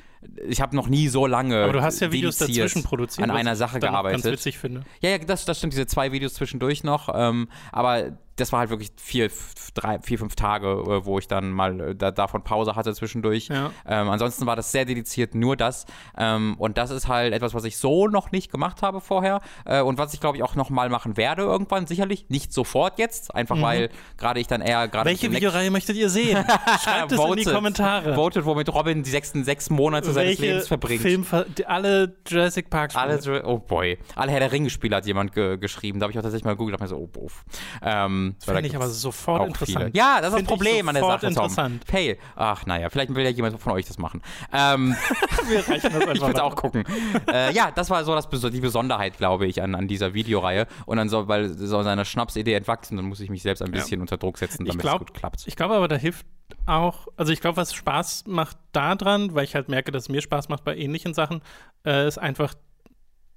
Ich 0.48 0.62
habe 0.62 0.76
noch 0.76 0.88
nie 0.88 1.08
so 1.08 1.26
lange 1.26 1.64
Aber 1.64 1.74
du 1.74 1.82
hast 1.82 2.00
ja 2.00 2.12
Videos 2.12 2.38
dazwischen 2.38 2.84
produziert. 2.84 3.30
an 3.30 3.36
einer 3.36 3.56
Sache 3.56 3.80
gearbeitet. 3.80 4.24
ganz 4.24 4.34
witzig 4.34 4.58
finde. 4.58 4.84
Ja, 5.02 5.10
ja, 5.12 5.18
das, 5.18 5.46
das 5.46 5.58
stimmt, 5.58 5.74
diese 5.74 5.88
zwei 5.88 6.12
Videos 6.12 6.34
zwischendurch 6.36 6.84
noch. 6.84 7.10
Ähm, 7.14 7.48
aber 7.72 8.18
das 8.38 8.52
war 8.52 8.60
halt 8.60 8.70
wirklich 8.70 8.92
vier, 8.98 9.30
drei, 9.74 10.00
vier 10.00 10.20
fünf 10.20 10.36
Tage, 10.36 10.68
äh, 10.68 11.06
wo 11.06 11.20
ich 11.20 11.28
dann 11.28 11.52
mal 11.52 11.80
äh, 11.80 11.96
da, 11.96 12.12
davon 12.12 12.44
Pause 12.44 12.76
hatte 12.76 12.94
zwischendurch. 12.94 13.48
Ja. 13.50 13.72
Ähm, 13.86 14.10
ansonsten 14.10 14.46
war 14.46 14.56
das 14.56 14.72
sehr 14.72 14.86
dediziert 14.86 15.36
nur 15.36 15.58
das. 15.58 15.86
Ähm, 16.18 16.56
und 16.58 16.78
das 16.78 16.92
ist 16.92 17.08
halt 17.08 17.34
etwas, 17.34 17.54
was 17.54 17.64
ich 17.66 17.78
so 17.78 18.08
noch 18.08 18.32
nicht 18.32 18.52
gemacht 18.52 18.82
habe 18.82 19.02
vorher. 19.02 19.42
Äh, 19.66 19.82
und 19.82 19.98
was 19.98 20.14
ich, 20.14 20.20
glaube 20.20 20.38
ich, 20.38 20.44
auch 20.44 20.56
noch 20.56 20.70
mal 20.70 20.90
machen 20.90 21.18
werde 21.18 21.42
irgendwann, 21.42 21.88
sicherlich. 21.88 22.26
Nicht 22.30 22.54
sofort 22.54 23.00
jetzt, 23.00 23.34
einfach 23.34 23.62
weil 23.62 23.90
gerade 24.18 24.40
ich 24.40 24.48
dann 24.48 24.62
eher 24.62 24.88
gerade. 24.88 25.06
Mhm. 25.06 25.12
Welche 25.12 25.32
Videoreihe 25.32 25.72
möchtet 25.72 25.98
ihr 25.98 26.10
sehen? 26.10 26.38
Schreibt 26.84 27.12
es 27.12 27.20
in 27.20 27.36
die. 27.36 27.44
Kommentare. 27.58 28.14
Votet, 28.14 28.46
womit 28.46 28.72
Robin 28.74 29.04
die 29.04 29.10
sechsten 29.10 29.44
sechs 29.44 29.70
Monate 29.70 30.12
seines 30.12 30.30
Welche 30.30 30.42
Lebens 30.44 30.68
verbringt. 30.68 31.02
Film, 31.02 31.26
alle 31.66 32.16
Jurassic 32.28 32.70
Park 32.70 32.96
Alle, 32.96 33.18
Dr- 33.18 33.46
oh 33.46 33.58
boy. 33.58 33.98
Alle 34.16 34.32
Herr 34.32 34.40
der 34.40 34.52
Ringe-Spiele 34.52 34.96
hat 34.96 35.06
jemand 35.06 35.34
ge 35.34 35.58
geschrieben. 35.58 36.00
Da 36.00 36.04
habe 36.04 36.12
ich 36.12 36.20
auch 36.20 36.24
tatsächlich 36.24 36.46
mal 36.46 36.52
gegoogelt 36.52 36.74
hab 36.74 36.82
mir 36.82 36.88
so, 36.88 36.98
oh, 36.98 37.08
buff. 37.08 37.44
Ähm, 37.82 38.27
Das 38.40 38.46
finde 38.46 38.68
ich 38.68 38.76
aber 38.76 38.88
sofort 38.90 39.48
interessant. 39.48 39.78
viele. 39.86 39.92
Ja, 39.94 40.18
das 40.22 40.28
ist 40.30 40.34
das 40.34 40.34
Find 40.34 40.42
ich 40.42 40.48
Problem 40.48 40.90
an 40.90 40.96
der 40.96 41.04
sofort 41.04 41.22
Sache, 41.22 41.34
Tom. 41.34 41.44
interessant. 41.46 41.86
Fail. 41.86 42.18
Ach, 42.36 42.66
naja, 42.66 42.90
vielleicht 42.90 43.14
will 43.16 43.24
ja 43.24 43.30
jemand 43.32 43.60
von 43.60 43.74
euch 43.74 43.86
das 43.86 43.98
machen. 43.98 44.22
Ähm, 44.54 44.96
Wir 45.48 45.60
reichen 45.68 45.92
das 45.94 46.02
ich 46.04 46.08
einfach 46.10 46.28
würde 46.28 46.34
mal. 46.40 46.42
auch 46.42 46.56
gucken. 46.56 46.84
äh, 47.32 47.52
ja, 47.54 47.72
das 47.72 47.90
war 47.90 48.04
so 48.04 48.14
das, 48.16 48.28
die 48.30 48.60
Besonderheit, 48.62 49.18
glaube 49.18 49.48
ich, 49.48 49.62
an, 49.62 49.76
an 49.76 49.88
dieser 49.88 50.14
Videoreihe. 50.14 50.68
Und 50.86 50.98
dann 50.98 51.10
soll, 51.10 51.28
weil 51.28 51.50
soll 51.50 51.84
seine 51.84 52.06
Schnapsidee 52.06 52.54
entwachsen, 52.54 52.98
dann 52.98 53.06
muss 53.06 53.20
ich 53.20 53.30
mich 53.30 53.42
selbst 53.42 53.62
ein 53.62 53.72
bisschen 53.72 54.02
unter 54.02 54.18
Druck 54.18 54.38
setzen, 54.38 54.64
Ich 54.64 54.70
damit 54.70 54.82
glaub- 54.82 55.02
es 55.02 55.08
gut 55.08 55.14
klappt. 55.14 55.44
Ich 55.48 55.56
glaube 55.56 55.76
aber, 55.76 55.88
da 55.88 55.96
hilft 55.96 56.26
auch, 56.66 57.08
also 57.18 57.32
ich 57.34 57.42
glaube, 57.42 57.58
was 57.58 57.74
Spaß 57.74 58.26
macht 58.28 58.58
daran, 58.72 59.34
weil 59.36 59.44
ich 59.44 59.56
halt 59.56 59.70
merke, 59.70 59.92
dass 59.92 60.04
es 60.04 60.10
mir 60.10 60.22
Spaß 60.22 60.50
macht 60.50 60.64
bei 60.64 60.76
ähnlichen 60.78 61.14
Sachen, 61.14 61.42
äh, 61.86 62.08
ist 62.08 62.18
einfach 62.18 62.54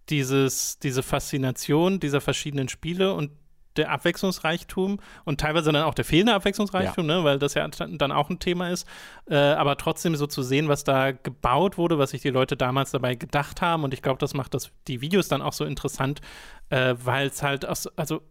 dieses, 0.08 0.78
diese 0.78 1.02
Faszination 1.02 2.00
dieser 2.00 2.20
verschiedenen 2.20 2.68
Spiele 2.68 3.14
und 3.14 3.30
der 3.76 3.90
Abwechslungsreichtum 3.90 4.98
und 5.24 5.40
teilweise 5.40 5.72
dann 5.72 5.84
auch 5.84 5.94
der 5.94 6.04
fehlende 6.04 6.34
Abwechslungsreichtum, 6.34 7.06
ne, 7.06 7.24
weil 7.24 7.38
das 7.38 7.54
ja 7.54 7.66
dann 7.68 8.12
auch 8.12 8.30
ein 8.30 8.38
Thema 8.38 8.70
ist. 8.70 8.86
Äh, 9.28 9.36
aber 9.36 9.76
trotzdem 9.76 10.16
so 10.16 10.26
zu 10.26 10.42
sehen, 10.42 10.68
was 10.68 10.84
da 10.84 11.12
gebaut 11.12 11.78
wurde, 11.78 11.98
was 11.98 12.10
sich 12.10 12.22
die 12.22 12.30
Leute 12.30 12.56
damals 12.56 12.90
dabei 12.90 13.14
gedacht 13.14 13.62
haben. 13.62 13.84
Und 13.84 13.94
ich 13.94 14.02
glaube, 14.02 14.18
das 14.18 14.34
macht 14.34 14.54
das, 14.54 14.70
die 14.88 15.00
Videos 15.00 15.28
dann 15.28 15.42
auch 15.42 15.52
so 15.52 15.64
interessant, 15.64 16.20
äh, 16.70 16.94
weil 17.02 17.28
es 17.28 17.42
halt 17.42 17.66
aus, 17.66 17.86
also 17.96 18.22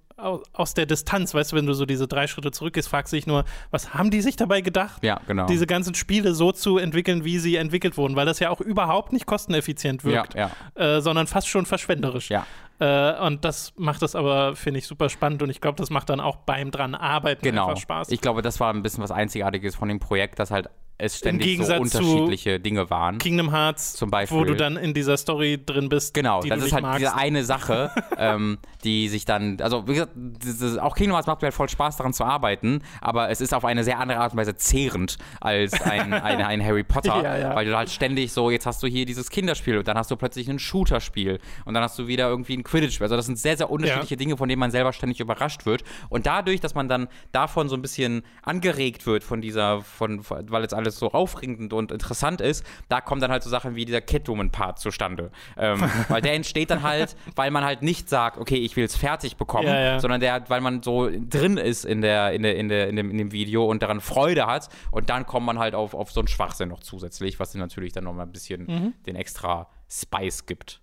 aus 0.54 0.74
der 0.74 0.86
Distanz, 0.86 1.34
weißt 1.34 1.52
du, 1.52 1.56
wenn 1.56 1.66
du 1.66 1.74
so 1.74 1.86
diese 1.86 2.08
drei 2.08 2.28
Schritte 2.28 2.52
zurückgehst, 2.52 2.88
fragst 2.90 3.14
du 3.14 3.18
dich 3.18 3.28
nur, 3.28 3.46
was 3.72 3.94
haben 3.94 4.12
die 4.12 4.22
sich 4.22 4.36
dabei 4.36 4.62
gedacht? 4.62 5.04
Ja, 5.04 5.20
genau. 5.28 5.46
Diese 5.48 5.66
ganzen 5.68 5.96
Spiele 5.96 6.34
so 6.34 6.52
zu 6.52 6.78
entwickeln, 6.78 7.24
wie 7.26 7.40
sie 7.40 7.56
entwickelt 7.56 7.98
wurden, 7.98 8.16
weil 8.16 8.26
das 8.26 8.40
ja 8.40 8.50
auch 8.50 8.62
überhaupt 8.62 9.14
nicht 9.14 9.26
kosteneffizient 9.26 10.04
wirkt, 10.04 10.36
Ja, 10.36 10.52
Äh, 10.76 11.02
sondern 11.02 11.28
fast 11.28 11.48
schon 11.48 11.66
verschwenderisch. 11.66 12.30
Ja. 12.30 12.46
Äh, 12.80 13.26
und 13.26 13.44
das 13.46 13.74
macht 13.78 14.02
das 14.02 14.16
aber, 14.16 14.56
finde 14.56 14.80
ich, 14.80 14.88
super 14.88 15.10
spannend 15.10 15.44
und 15.44 15.50
ich 15.50 15.60
glaube, 15.62 15.76
das 15.78 15.90
macht 15.90 16.10
dann 16.10 16.20
auch 16.20 16.38
beim 16.38 16.72
dran 16.72 16.96
arbeiten 16.96 17.42
Genau. 17.44 17.68
einfach 17.68 17.82
Spaß. 17.82 18.10
Ich 18.10 18.22
glaube, 18.22 18.42
das 18.42 18.60
war 18.60 18.74
ein 18.74 18.82
bisschen 18.84 19.04
was 19.04 19.12
Einzigartiges 19.12 19.76
von 19.76 19.90
dem 19.90 20.00
Projekt, 20.00 20.40
dass 20.40 20.52
halt 20.52 20.70
es 21.00 21.18
ständig 21.18 21.64
so 21.66 21.74
unterschiedliche 21.76 22.60
Dinge 22.60 22.90
waren. 22.90 23.18
Kingdom 23.18 23.52
Hearts, 23.52 23.94
Zum 23.94 24.12
Beispiel. 24.12 24.38
wo 24.38 24.44
du 24.44 24.56
dann 24.56 24.76
in 24.78 24.94
dieser 24.94 25.16
Story 25.18 25.58
drin 25.66 25.90
bist, 25.90 26.14
Genau, 26.14 26.42
das 26.42 26.64
ist 26.64 26.74
halt 26.74 26.84
magst. 26.84 27.00
diese 27.00 27.16
eine 27.16 27.44
Sache, 27.46 27.90
ähm, 28.18 28.58
die 28.84 29.08
sich 29.08 29.26
dann, 29.26 29.60
also 29.62 29.88
wie 29.88 29.94
gesagt, 29.94 30.12
dieses, 30.16 30.78
auch 30.78 30.96
Kingdom 30.96 31.16
Hearts 31.16 31.28
macht 31.28 31.42
mir 31.42 31.48
halt 31.48 31.54
voll 31.56 31.70
Spaß 31.70 31.98
daran 31.98 32.14
zu 32.14 32.26
arbeiten, 32.26 32.82
aber 33.02 33.30
es 33.30 33.40
ist 33.42 33.54
auf 33.54 33.64
eine 33.66 33.84
sehr 33.84 34.00
andere 34.00 34.20
Art 34.20 34.34
und 34.34 34.38
Weise 34.40 34.56
zehrend 34.58 35.18
als 35.40 35.82
ein, 35.82 36.14
ein, 36.14 36.42
ein 36.42 36.64
Harry 36.64 36.84
Potter, 36.84 37.24
Ja, 37.24 37.38
ja. 37.38 37.56
weil 37.56 37.66
du 37.66 37.76
halt 37.78 37.90
ständig 37.90 38.34
so, 38.34 38.52
jetzt 38.52 38.66
hast 38.66 38.84
du 38.84 38.88
hier 38.88 39.06
dieses 39.06 39.30
Kinderspiel 39.30 39.78
und 39.78 39.88
dann 39.88 39.98
hast 39.98 40.12
du 40.12 40.18
plötzlich 40.18 40.50
ein 40.50 40.60
Shooter-Spiel 40.60 41.40
und 41.66 41.74
dann 41.74 41.84
hast 41.84 41.98
du 41.98 42.08
wieder 42.08 42.28
irgendwie 42.28 42.58
ein 42.58 42.64
Quidditch-Spiel. 42.64 43.06
Also 43.06 43.16
das 43.16 43.26
sind 43.26 43.40
sehr, 43.40 43.56
sehr 43.56 43.70
unterschiedliche 43.72 44.18
Dinge, 44.18 44.36
von 44.36 44.50
denen 44.50 44.60
man 44.60 44.72
selber 44.72 44.92
ständig 44.92 45.22
überrascht 45.22 45.66
wird 45.66 45.84
und 46.10 46.26
dadurch, 46.26 46.60
dass 46.60 46.76
man 46.76 46.90
dann 46.90 47.08
davon 47.32 47.70
so 47.70 47.76
ein 47.76 47.82
bisschen 47.82 48.24
angeregt 48.44 49.06
wird 49.06 49.24
von 49.24 49.40
dieser, 49.42 49.82
von, 49.82 50.24
von 50.24 50.50
weil 50.52 50.64
jetzt 50.64 50.74
alles 50.74 50.89
so 50.98 51.12
aufregend 51.12 51.74
und 51.74 51.92
interessant 51.92 52.42
ist, 52.42 52.66
da 52.88 53.02
kommen 53.02 53.22
dann 53.22 53.32
halt 53.32 53.44
so 53.44 53.50
Sachen 53.50 53.76
wie 53.76 53.86
dieser 53.86 54.02
Catwoman-Part 54.02 54.80
zustande. 54.80 55.32
Ähm, 55.58 55.82
weil 56.10 56.22
der 56.22 56.34
entsteht 56.34 56.70
dann 56.72 56.82
halt, 56.84 57.16
weil 57.36 57.52
man 57.52 57.64
halt 57.64 57.82
nicht 57.84 58.10
sagt, 58.10 58.38
okay, 58.38 58.56
ich 58.58 58.76
will 58.76 58.86
es 58.86 58.96
fertig 58.96 59.38
bekommen, 59.38 59.68
Ja, 59.68 59.80
ja. 59.80 60.00
sondern 60.00 60.20
der, 60.22 60.50
weil 60.50 60.62
man 60.62 60.82
so 60.82 61.10
drin 61.12 61.58
ist 61.58 61.86
in 61.86 62.02
der, 62.02 62.32
in 62.34 62.44
der, 62.44 62.56
in 62.56 62.70
der, 62.70 62.88
in 62.88 62.96
dem, 62.96 63.12
in 63.12 63.18
dem 63.18 63.32
Video 63.32 63.66
und 63.66 63.84
daran 63.84 64.02
Freude 64.02 64.48
hat 64.48 64.70
und 64.92 65.10
dann 65.10 65.26
kommt 65.26 65.46
man 65.46 65.60
halt 65.60 65.76
auf, 65.76 65.94
auf 65.94 66.12
so 66.12 66.22
einen 66.22 66.28
Schwachsinn 66.28 66.70
noch 66.70 66.80
zusätzlich, 66.80 67.40
was 67.40 67.52
dann 67.52 67.60
natürlich 67.62 67.94
dann 67.94 68.06
nochmal 68.06 68.26
ein 68.26 68.32
bisschen 68.32 68.66
Mhm. 68.66 68.94
den 69.06 69.16
extra 69.16 69.68
Spice 69.90 70.46
gibt. 70.46 70.82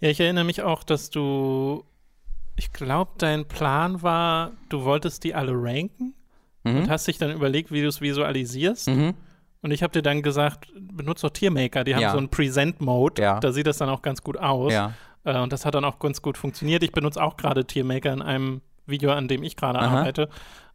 Ja, 0.00 0.08
ich 0.10 0.18
erinnere 0.20 0.44
mich 0.44 0.62
auch, 0.62 0.82
dass 0.82 1.10
du, 1.10 1.84
ich 2.56 2.72
glaube, 2.72 3.12
dein 3.18 3.46
Plan 3.46 4.02
war, 4.02 4.52
du 4.68 4.84
wolltest 4.84 5.24
die 5.24 5.34
alle 5.34 5.52
ranken 5.54 6.14
und 6.64 6.90
hast 6.90 7.06
dich 7.08 7.16
dann 7.18 7.30
überlegt, 7.32 7.70
wie 7.72 7.80
du 7.80 7.88
es 7.88 8.00
visualisierst. 8.00 8.88
Mhm. 8.88 9.14
Und 9.62 9.70
ich 9.72 9.82
habe 9.82 9.92
dir 9.92 10.02
dann 10.02 10.22
gesagt, 10.22 10.68
benutze 10.78 11.26
doch 11.26 11.32
Tiermaker, 11.32 11.84
die 11.84 11.94
haben 11.94 12.02
Ja. 12.02 12.12
so 12.12 12.18
einen 12.18 12.28
Present-Mode, 12.28 13.20
Ja. 13.22 13.40
da 13.40 13.50
sieht 13.52 13.66
das 13.66 13.78
dann 13.78 13.88
auch 13.88 14.02
ganz 14.02 14.22
gut 14.22 14.36
aus. 14.38 14.72
Ja. 14.72 14.92
Äh, 15.24 15.38
und 15.40 15.52
das 15.52 15.66
hat 15.66 15.74
dann 15.74 15.84
auch 15.84 15.98
ganz 15.98 16.22
gut 16.22 16.38
funktioniert. 16.38 16.82
Ich 16.82 16.92
benutze 16.92 17.22
auch 17.22 17.36
gerade 17.36 17.64
Tiermaker 17.64 18.12
in 18.12 18.22
einem 18.22 18.60
Video, 18.86 19.10
an 19.12 19.28
dem 19.28 19.42
ich 19.42 19.56
gerade 19.56 19.78
arbeite. 19.80 20.28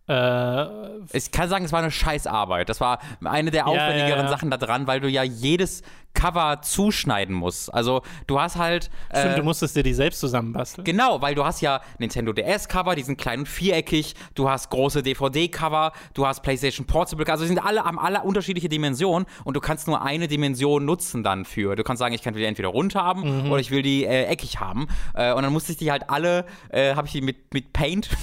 Äh, 0.08 0.66
Ich 1.14 1.32
kann 1.32 1.50
sagen, 1.50 1.66
es 1.66 1.72
war 1.72 1.80
eine 1.80 1.92
Scheißarbeit. 1.92 2.68
Das 2.70 2.82
war 2.82 3.00
eine 3.24 3.52
der 3.52 3.62
Ja, 3.62 3.66
aufwendigeren 3.68 4.18
ja, 4.20 4.24
ja. 4.26 4.30
Sachen 4.30 4.52
da 4.52 4.58
dran, 4.58 4.88
weil 4.88 5.00
du 5.00 5.08
ja 5.10 5.24
jedes 5.24 5.82
Cover 6.14 6.62
zuschneiden 6.62 7.34
musst. 7.34 7.74
Also 7.74 8.04
du 8.28 8.40
hast 8.40 8.58
halt. 8.58 8.92
stimmt, 9.10 9.34
äh, 9.34 9.36
du 9.38 9.44
musstest 9.44 9.76
dir 9.76 9.82
die 9.84 9.94
selbst 9.96 10.20
zusammenbasteln. 10.20 10.86
Genau, 10.86 11.22
weil 11.22 11.34
du 11.36 11.44
hast 11.44 11.62
ja 11.62 11.82
Nintendo 11.98 12.34
DS-Cover, 12.34 12.96
die 12.96 13.02
sind 13.02 13.18
klein 13.18 13.40
und 13.40 13.48
viereckig, 13.48 14.14
du 14.36 14.48
hast 14.50 14.70
große 14.70 15.02
DVD-Cover, 15.02 15.92
du 16.14 16.28
hast 16.28 16.42
PlayStation 16.44 16.86
Portable, 16.86 17.26
also 17.32 17.44
die 17.46 17.48
sind 17.48 17.66
alle, 17.66 17.84
haben 17.84 17.98
alle 17.98 18.22
unterschiedliche 18.22 18.70
Dimensionen 18.70 19.26
und 19.44 19.56
du 19.56 19.60
kannst 19.62 19.88
nur 19.88 20.04
eine 20.04 20.28
Dimension 20.28 20.86
nutzen 20.86 21.24
dann 21.24 21.46
für. 21.46 21.76
Du 21.76 21.84
kannst 21.84 22.00
sagen, 22.00 22.14
ich 22.14 22.22
kann 22.22 22.36
die 22.36 22.44
entweder 22.46 22.70
rund 22.70 22.94
haben 22.96 23.46
Mhm. 23.46 23.52
oder 23.52 23.60
ich 23.62 23.72
will 23.72 23.82
die 23.82 24.06
äh, 24.06 24.26
eckig 24.26 24.60
haben. 24.60 24.88
Äh, 25.16 25.34
und 25.34 25.42
dann 25.44 25.52
musste 25.54 25.72
ich 25.72 25.78
die 25.80 25.92
halt 25.92 26.10
alle, 26.12 26.46
äh, 26.70 26.94
habe 26.94 27.08
ich 27.08 27.14
die 27.14 27.22
mit, 27.22 27.54
mit 27.54 27.74
Paint 27.74 28.10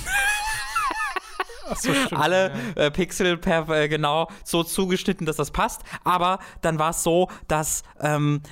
so, 1.77 1.93
alle 2.17 2.53
äh, 2.77 2.91
Pixel 2.91 3.37
per, 3.37 3.69
äh, 3.69 3.89
genau 3.89 4.29
so 4.45 4.63
zugeschnitten, 4.63 5.27
dass 5.27 5.37
das 5.37 5.51
passt. 5.51 5.83
Aber 6.05 6.39
dann 6.63 6.79
war 6.79 6.91
es 6.91 7.03
so, 7.03 7.29
dass 7.49 7.83
ähm, 8.01 8.43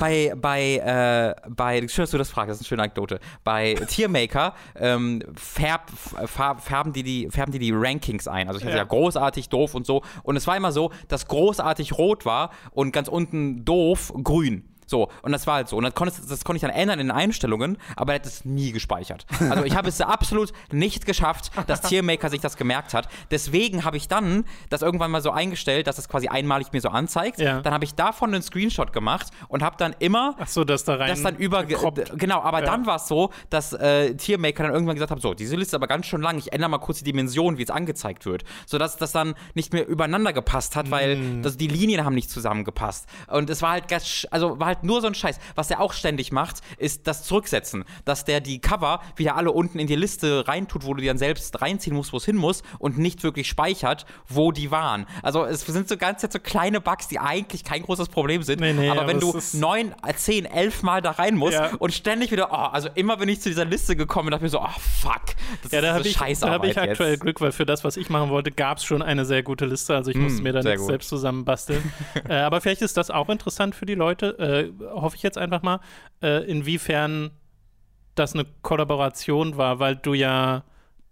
bei, 0.00 0.32
bei, 0.36 0.76
äh, 0.76 1.48
bei, 1.48 1.86
schön, 1.88 2.02
dass 2.02 2.10
du 2.10 2.18
das 2.18 2.30
fragst, 2.30 2.50
das 2.50 2.56
ist 2.58 2.62
eine 2.62 2.68
schöne 2.68 2.82
Anekdote. 2.82 3.20
Bei 3.44 3.74
Tiermaker 3.74 4.54
ähm, 4.76 5.22
färb, 5.36 5.90
färb, 6.26 6.60
färben, 6.60 6.92
die 6.92 7.02
die, 7.02 7.28
färben 7.30 7.52
die 7.52 7.58
die 7.58 7.72
Rankings 7.74 8.28
ein. 8.28 8.48
Also 8.48 8.58
ich 8.58 8.64
hatte 8.64 8.76
Ja. 8.76 8.82
ja 8.82 8.88
großartig, 8.88 9.48
doof 9.48 9.74
und 9.74 9.86
so. 9.86 10.02
Und 10.22 10.36
es 10.36 10.46
war 10.46 10.56
immer 10.56 10.72
so, 10.72 10.92
dass 11.08 11.26
großartig 11.28 11.96
rot 11.98 12.24
war 12.24 12.50
und 12.70 12.92
ganz 12.92 13.08
unten 13.08 13.64
doof 13.64 14.12
grün. 14.22 14.68
So, 14.90 15.08
und 15.22 15.30
das 15.32 15.46
war 15.46 15.54
halt 15.56 15.68
so. 15.68 15.76
Und 15.76 15.84
das 15.84 15.94
konnte, 15.94 16.14
das 16.28 16.44
konnte 16.44 16.56
ich 16.56 16.62
dann 16.62 16.70
ändern 16.70 16.98
in 16.98 17.06
den 17.08 17.16
Einstellungen, 17.16 17.76
aber 17.94 18.14
er 18.14 18.18
hat 18.20 18.26
es 18.26 18.44
nie 18.44 18.72
gespeichert. 18.72 19.26
Also 19.50 19.62
ich 19.64 19.76
habe 19.76 19.88
es 19.88 20.00
absolut 20.00 20.52
nicht 20.72 21.06
geschafft, 21.06 21.50
dass 21.68 21.82
Tiermaker 21.82 22.30
sich 22.30 22.40
das 22.40 22.56
gemerkt 22.56 22.94
hat. 22.94 23.08
Deswegen 23.30 23.84
habe 23.84 23.96
ich 23.98 24.08
dann 24.08 24.44
das 24.70 24.82
irgendwann 24.82 25.10
mal 25.10 25.20
so 25.22 25.30
eingestellt, 25.30 25.86
dass 25.86 25.98
es 25.98 26.08
quasi 26.08 26.28
einmalig 26.28 26.72
mir 26.72 26.80
so 26.80 26.88
anzeigt. 26.88 27.38
Ja. 27.38 27.60
Dann 27.60 27.72
habe 27.74 27.84
ich 27.84 27.94
davon 27.94 28.32
einen 28.34 28.42
Screenshot 28.42 28.92
gemacht 28.92 29.28
und 29.48 29.62
habe 29.62 29.76
dann 29.78 29.94
immer 29.98 30.34
Ach 30.38 30.48
so, 30.48 30.64
dass 30.64 30.84
da 30.84 30.94
rein. 30.96 31.08
das 31.10 31.22
dann 31.22 31.36
über 31.36 31.64
genau, 31.64 32.40
aber 32.40 32.60
Ja. 32.60 32.66
dann 32.66 32.86
war 32.86 32.96
es 32.96 33.06
so, 33.08 33.30
dass 33.50 33.74
äh, 33.74 34.14
Tiermaker 34.14 34.62
dann 34.64 34.72
irgendwann 34.72 34.96
gesagt 34.96 35.10
haben, 35.10 35.20
so, 35.20 35.34
diese 35.34 35.54
Liste 35.56 35.68
ist 35.72 35.74
aber 35.74 35.86
ganz 35.86 36.06
schön 36.06 36.22
lang, 36.22 36.38
ich 36.38 36.52
ändere 36.52 36.70
mal 36.70 36.78
kurz 36.78 36.98
die 36.98 37.04
Dimension, 37.04 37.58
wie 37.58 37.62
es 37.62 37.70
angezeigt 37.70 38.24
wird, 38.24 38.44
sodass 38.66 38.96
das 38.96 39.12
dann 39.12 39.34
nicht 39.54 39.74
mehr 39.74 39.86
übereinander 39.86 40.32
gepasst 40.32 40.76
hat, 40.76 40.90
weil 40.90 41.16
Mm. 41.16 41.42
das, 41.42 41.56
die 41.58 41.68
Linien 41.68 42.04
haben 42.06 42.14
nicht 42.14 42.30
zusammengepasst 42.30 43.06
und 43.26 43.50
es 43.50 43.60
war 43.60 43.72
halt 43.72 43.88
ganz, 43.88 44.26
also 44.30 44.58
war 44.58 44.68
halt 44.68 44.77
nur 44.82 45.00
so 45.00 45.06
ein 45.06 45.14
Scheiß. 45.14 45.38
Was 45.54 45.70
er 45.70 45.80
auch 45.80 45.92
ständig 45.92 46.32
macht, 46.32 46.58
ist 46.78 47.06
das 47.06 47.24
Zurücksetzen, 47.24 47.84
dass 48.04 48.24
der 48.24 48.40
die 48.40 48.60
Cover 48.60 49.00
wieder 49.16 49.36
alle 49.36 49.50
unten 49.52 49.78
in 49.78 49.86
die 49.86 49.96
Liste 49.96 50.46
reintut, 50.48 50.84
wo 50.84 50.94
du 50.94 51.00
die 51.00 51.06
dann 51.06 51.18
selbst 51.18 51.60
reinziehen 51.60 51.96
musst, 51.96 52.12
wo 52.12 52.16
es 52.18 52.24
hin 52.24 52.36
muss 52.36 52.62
und 52.78 52.98
nicht 52.98 53.22
wirklich 53.22 53.48
speichert, 53.48 54.06
wo 54.28 54.52
die 54.52 54.70
waren. 54.70 55.06
Also 55.22 55.44
es 55.44 55.60
sind 55.66 55.88
so 55.88 55.96
ganz 55.96 56.22
jetzt 56.22 56.32
so 56.32 56.38
kleine 56.38 56.80
Bugs, 56.80 57.08
die 57.08 57.18
eigentlich 57.18 57.64
kein 57.64 57.82
großes 57.82 58.08
Problem 58.08 58.42
sind, 58.42 58.60
Nee, 58.60 58.72
nee, 58.72 58.88
aber 58.90 59.00
aber 59.02 59.08
wenn 59.10 59.20
du 59.20 59.38
neun, 59.54 59.94
zehn, 60.16 60.44
elf 60.44 60.82
Mal 60.82 61.00
da 61.02 61.12
rein 61.12 61.36
musst 61.36 61.54
Ja. 61.54 61.70
und 61.78 61.92
ständig 61.92 62.30
wieder, 62.32 62.48
oh, 62.52 62.54
also 62.56 62.88
immer 62.94 63.16
bin 63.16 63.28
ich 63.28 63.40
zu 63.40 63.48
dieser 63.48 63.64
Liste 63.64 63.96
gekommen 63.96 64.26
und 64.28 64.32
dachte 64.32 64.44
mir 64.44 64.50
so, 64.50 64.60
oh 64.60 64.68
fuck, 65.02 65.22
das 65.62 65.72
Ja, 65.72 65.80
da 65.80 65.88
ist 65.88 65.94
habe 65.94 66.02
so 66.04 66.08
ich, 66.10 66.14
da 66.14 66.20
hab 66.20 66.26
Scheißarbeit 66.28 66.70
ich 66.70 66.78
aktuell 66.78 67.10
jetzt. 67.12 67.20
Glück, 67.20 67.40
weil 67.40 67.52
für 67.52 67.66
das, 67.66 67.84
was 67.84 67.96
ich 67.96 68.10
machen 68.10 68.30
wollte, 68.30 68.50
gab 68.50 68.78
es 68.78 68.84
schon 68.84 69.02
eine 69.02 69.24
sehr 69.24 69.42
gute 69.42 69.66
Liste. 69.66 69.94
Also 69.94 70.10
ich 70.10 70.16
musste 70.16 70.42
mir 70.42 70.52
da 70.52 70.58
Mm, 70.60 70.62
sehr 70.62 70.70
nichts 70.72 70.82
gut. 70.82 70.90
selbst 70.90 71.08
zusammenbasteln. 71.08 71.92
äh, 72.28 72.34
aber 72.34 72.60
vielleicht 72.60 72.82
ist 72.82 72.96
das 72.96 73.10
auch 73.10 73.28
interessant 73.28 73.74
für 73.74 73.86
die 73.86 73.94
Leute. 73.94 74.38
Äh, 74.38 74.67
hoffe 74.90 75.16
ich 75.16 75.22
jetzt 75.22 75.38
einfach 75.38 75.62
mal, 75.62 75.80
äh, 76.22 76.44
inwiefern 76.50 77.30
das 78.14 78.34
eine 78.34 78.46
Kollaboration 78.62 79.56
war, 79.56 79.78
weil 79.78 79.96
du 79.96 80.14
ja 80.14 80.64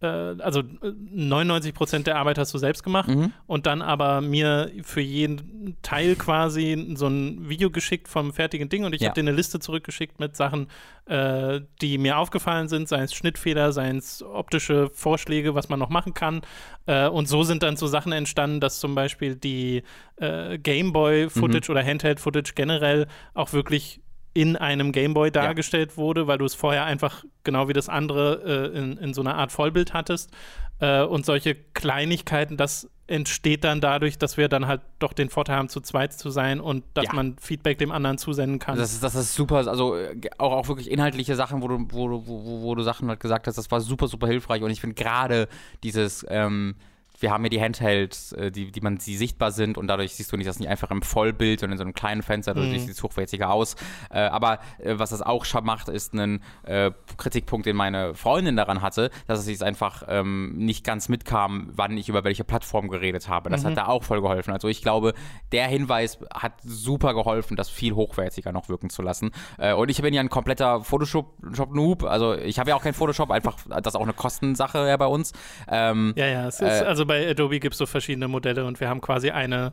also 0.04 0.60
äh, 0.60 0.92
99 1.10 1.72
Prozent 1.74 2.06
der 2.06 2.16
Arbeit 2.16 2.36
hast 2.38 2.52
du 2.52 2.58
selbst 2.58 2.82
gemacht 2.82 3.08
Mhm. 3.08 3.32
und 3.46 3.66
dann 3.66 3.80
aber 3.82 4.20
mir 4.20 4.70
für 4.82 5.00
jeden 5.00 5.76
Teil 5.82 6.16
quasi 6.16 6.92
so 6.96 7.06
ein 7.06 7.48
Video 7.48 7.70
geschickt 7.70 8.06
vom 8.08 8.32
fertigen 8.32 8.68
Ding 8.68 8.84
und 8.84 8.94
ich 8.94 9.00
Ja. 9.00 9.08
habe 9.08 9.14
dir 9.14 9.26
eine 9.26 9.36
Liste 9.36 9.58
zurückgeschickt 9.58 10.20
mit 10.20 10.36
Sachen, 10.36 10.68
äh, 11.06 11.60
die 11.80 11.98
mir 11.98 12.18
aufgefallen 12.18 12.68
sind, 12.68 12.88
seien 12.88 13.04
es 13.04 13.14
Schnittfehler, 13.14 13.72
seien 13.72 13.96
es 13.98 14.22
optische 14.22 14.90
Vorschläge, 14.92 15.54
was 15.54 15.68
man 15.68 15.78
noch 15.78 15.88
machen 15.90 16.12
kann. 16.14 16.42
Äh, 16.86 17.08
und 17.08 17.26
so 17.28 17.42
sind 17.42 17.62
dann 17.62 17.76
so 17.76 17.86
Sachen 17.86 18.12
entstanden, 18.12 18.60
dass 18.60 18.80
zum 18.80 18.94
Beispiel 18.94 19.34
die 19.36 19.82
äh, 20.16 20.58
Gameboy-Footage 20.58 21.70
oder 21.70 21.82
Handheld-Footage 21.84 22.52
generell 22.54 23.06
auch 23.34 23.52
wirklich 23.52 24.00
in 24.36 24.54
einem 24.54 24.92
Gameboy 24.92 25.30
dargestellt 25.30 25.96
wurde, 25.96 26.26
weil 26.26 26.36
du 26.36 26.44
es 26.44 26.54
vorher 26.54 26.84
einfach 26.84 27.24
genau 27.42 27.68
wie 27.68 27.72
das 27.72 27.88
andere 27.88 28.70
äh, 28.74 28.78
in, 28.78 28.98
in 28.98 29.14
so 29.14 29.22
einer 29.22 29.34
Art 29.36 29.50
Vollbild 29.50 29.94
hattest. 29.94 30.30
Äh, 30.78 31.02
und 31.04 31.24
solche 31.24 31.54
Kleinigkeiten, 31.54 32.58
das 32.58 32.90
entsteht 33.06 33.64
dann 33.64 33.80
dadurch, 33.80 34.18
dass 34.18 34.36
wir 34.36 34.48
dann 34.48 34.66
halt 34.66 34.82
doch 34.98 35.14
den 35.14 35.30
Vorteil 35.30 35.56
haben, 35.56 35.70
zu 35.70 35.80
zweit 35.80 36.12
zu 36.12 36.28
sein 36.28 36.60
und 36.60 36.84
dass 36.92 37.06
Ja. 37.06 37.12
man 37.14 37.36
Feedback 37.40 37.78
dem 37.78 37.90
anderen 37.92 38.18
zusenden 38.18 38.58
kann. 38.58 38.76
Das 38.76 38.92
ist, 38.92 39.02
das 39.02 39.14
ist 39.14 39.34
super, 39.34 39.56
also 39.68 39.96
äh, 39.96 40.14
auch, 40.36 40.52
auch 40.52 40.68
wirklich 40.68 40.90
inhaltliche 40.90 41.34
Sachen, 41.34 41.62
wo 41.62 41.68
du, 41.68 41.78
wo, 41.90 42.08
du- 42.08 42.26
wo, 42.26 42.44
wo, 42.44 42.62
wo 42.62 42.74
du 42.74 42.82
Sachen 42.82 43.08
halt 43.08 43.20
gesagt 43.20 43.46
hast, 43.46 43.56
das 43.56 43.70
war 43.70 43.80
super, 43.80 44.06
super 44.06 44.26
hilfreich 44.26 44.62
und 44.62 44.70
ich 44.70 44.80
finde 44.82 44.94
gerade 44.96 45.48
dieses, 45.82 46.26
ähm, 46.28 46.74
wir 47.20 47.30
haben 47.30 47.42
hier 47.42 47.50
die 47.50 47.60
Handhelds, 47.60 48.32
äh, 48.32 48.50
die, 48.50 48.70
die 48.70 48.80
man 48.80 48.98
die 48.98 49.16
sichtbar 49.16 49.50
sind 49.52 49.78
und 49.78 49.86
dadurch 49.86 50.14
siehst 50.14 50.32
du 50.32 50.36
nicht 50.36 50.48
das 50.48 50.58
nicht 50.58 50.68
einfach 50.68 50.90
im 50.90 51.02
Vollbild 51.02 51.62
und 51.62 51.72
in 51.72 51.78
so 51.78 51.84
einem 51.84 51.94
kleinen 51.94 52.22
Fenster, 52.22 52.54
dadurch 52.54 52.72
Mhm. 52.72 52.78
sieht 52.78 52.90
es 52.96 53.02
hochwertiger 53.02 53.50
aus. 53.50 53.76
Äh, 54.10 54.20
aber 54.20 54.58
äh, 54.78 54.94
was 54.98 55.10
das 55.10 55.22
auch 55.22 55.44
schon 55.44 55.64
macht, 55.64 55.88
ist 55.88 56.14
ein 56.14 56.42
äh, 56.64 56.90
Kritikpunkt, 57.16 57.66
den 57.66 57.76
meine 57.76 58.14
Freundin 58.14 58.56
daran 58.56 58.82
hatte, 58.82 59.10
dass 59.26 59.46
es 59.46 59.62
einfach 59.62 60.02
ähm, 60.08 60.56
nicht 60.56 60.84
ganz 60.84 61.08
mitkam, 61.08 61.70
wann 61.72 61.96
ich 61.96 62.08
über 62.08 62.24
welche 62.24 62.44
Plattform 62.44 62.88
geredet 62.88 63.28
habe. 63.28 63.50
Das 63.50 63.64
hat 63.64 63.76
da 63.76 63.86
auch 63.86 64.02
voll 64.02 64.20
geholfen. 64.20 64.52
Also 64.52 64.68
ich 64.68 64.82
glaube, 64.82 65.14
der 65.52 65.66
Hinweis 65.68 66.18
hat 66.34 66.52
super 66.64 67.14
geholfen, 67.14 67.56
das 67.56 67.68
viel 67.70 67.94
hochwertiger 67.94 68.52
noch 68.52 68.68
wirken 68.68 68.90
zu 68.90 69.02
lassen. 69.02 69.30
Äh, 69.58 69.72
und 69.72 69.90
ich 69.90 70.00
bin 70.02 70.12
ja 70.14 70.20
ein 70.20 70.28
kompletter 70.30 70.82
Photoshop-Noob. 70.82 72.04
Also 72.04 72.34
ich 72.34 72.58
habe 72.58 72.70
ja 72.70 72.76
auch 72.76 72.82
kein 72.82 72.94
Photoshop, 72.94 73.30
einfach 73.30 73.56
das 73.68 73.94
ist 73.94 73.96
auch 73.96 74.02
eine 74.02 74.12
Kostensache 74.12 74.86
ja 74.88 74.96
bei 74.96 75.06
uns. 75.06 75.32
Ähm, 75.68 76.12
ja, 76.16 76.26
ja, 76.26 76.48
es 76.48 76.60
ist, 76.60 76.80
Äh, 76.82 76.84
also 77.06 77.24
bei 77.24 77.30
Adobe 77.30 77.60
gibt 77.60 77.74
es 77.74 77.78
so 77.78 77.86
verschiedene 77.86 78.28
Modelle 78.28 78.64
und 78.64 78.80
wir 78.80 78.88
haben 78.88 79.00
quasi 79.00 79.30
eine. 79.30 79.72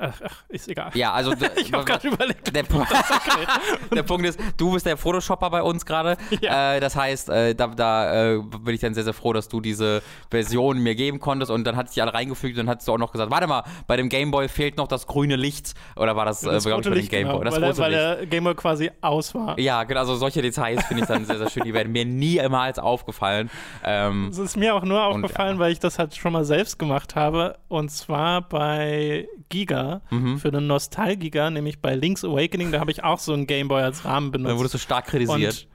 Ach, 0.00 0.20
ach 0.24 0.42
ist 0.48 0.68
egal. 0.68 0.90
ja, 0.94 1.12
also 1.12 1.32
Ich 1.56 1.72
habe 1.72 1.84
gerade 1.84 2.08
überlegt. 2.08 2.54
der, 2.54 2.62
der 3.94 4.02
Punkt 4.02 4.26
ist, 4.26 4.40
du 4.56 4.72
bist 4.72 4.86
der 4.86 4.96
Photoshopper 4.96 5.50
bei 5.50 5.62
uns 5.62 5.84
gerade. 5.84 6.16
Ja. 6.40 6.74
Äh, 6.76 6.80
das 6.80 6.96
heißt, 6.96 7.28
äh, 7.28 7.54
da, 7.54 7.66
da 7.68 8.32
äh, 8.34 8.38
bin 8.38 8.74
ich 8.74 8.80
dann 8.80 8.94
sehr, 8.94 9.04
sehr 9.04 9.12
froh, 9.12 9.32
dass 9.32 9.48
du 9.48 9.60
diese 9.60 10.02
Version 10.30 10.78
mir 10.78 10.94
geben 10.94 11.20
konntest 11.20 11.50
und 11.50 11.64
dann 11.64 11.76
hat 11.76 11.88
sich 11.90 12.00
alle 12.02 12.14
reingefügt 12.14 12.58
und 12.58 12.66
dann 12.66 12.76
hast 12.76 12.88
du 12.88 12.92
auch 12.92 12.98
noch 12.98 13.12
gesagt, 13.12 13.30
warte 13.30 13.46
mal, 13.46 13.62
bei 13.86 13.96
dem 13.96 14.08
Gameboy 14.08 14.48
fehlt 14.48 14.76
noch 14.76 14.88
das 14.88 15.06
grüne 15.06 15.36
Licht. 15.36 15.74
Oder 15.96 16.16
war 16.16 16.24
das, 16.24 16.40
Das 16.40 16.64
äh, 16.66 16.72
rote 16.72 16.88
ich, 16.90 16.94
Licht, 16.94 17.10
Gameboy? 17.10 17.38
genau, 17.40 17.44
das 17.44 17.54
weil, 17.60 17.64
rote 17.64 17.78
weil 17.78 17.90
Licht. 17.92 18.02
der 18.20 18.26
Gameboy 18.26 18.54
quasi 18.54 18.90
aus 19.00 19.34
war. 19.34 19.58
Ja, 19.58 19.84
genau, 19.84 20.00
also 20.00 20.14
solche 20.16 20.40
Details 20.42 20.84
finde 20.86 21.02
ich 21.02 21.08
dann 21.08 21.24
sehr, 21.26 21.38
sehr 21.38 21.50
schön. 21.50 21.64
Die 21.64 21.74
werden 21.74 21.92
mir 21.92 22.04
niemals 22.04 22.78
aufgefallen. 22.78 23.50
Ähm, 23.84 24.28
Es 24.30 24.38
ist 24.38 24.56
mir 24.56 24.74
auch 24.74 24.84
nur 24.84 25.06
Und, 25.08 25.24
aufgefallen, 25.24 25.56
ja. 25.56 25.60
weil 25.60 25.72
ich 25.72 25.78
das 25.80 25.98
halt 25.98 26.16
schon 26.16 26.32
mal 26.32 26.44
selbst 26.44 26.78
gemacht 26.78 27.16
habe. 27.16 27.58
Und 27.68 27.90
zwar 27.90 28.42
bei 28.42 29.28
Giga, 29.48 29.89
Mhm. 30.10 30.38
für 30.38 30.50
den 30.50 30.66
Nostalgiga, 30.66 31.50
nämlich 31.50 31.80
bei 31.80 31.94
Link's 31.94 32.24
Awakening. 32.24 32.72
Da 32.72 32.80
habe 32.80 32.90
ich 32.90 33.02
auch 33.04 33.18
so 33.18 33.32
einen 33.32 33.46
Gameboy 33.46 33.82
als 33.82 34.04
Rahmen 34.04 34.30
benutzt. 34.30 34.56
wurdest 34.56 34.74
du 34.74 34.78
stark 34.78 35.06
kritisiert. 35.06 35.66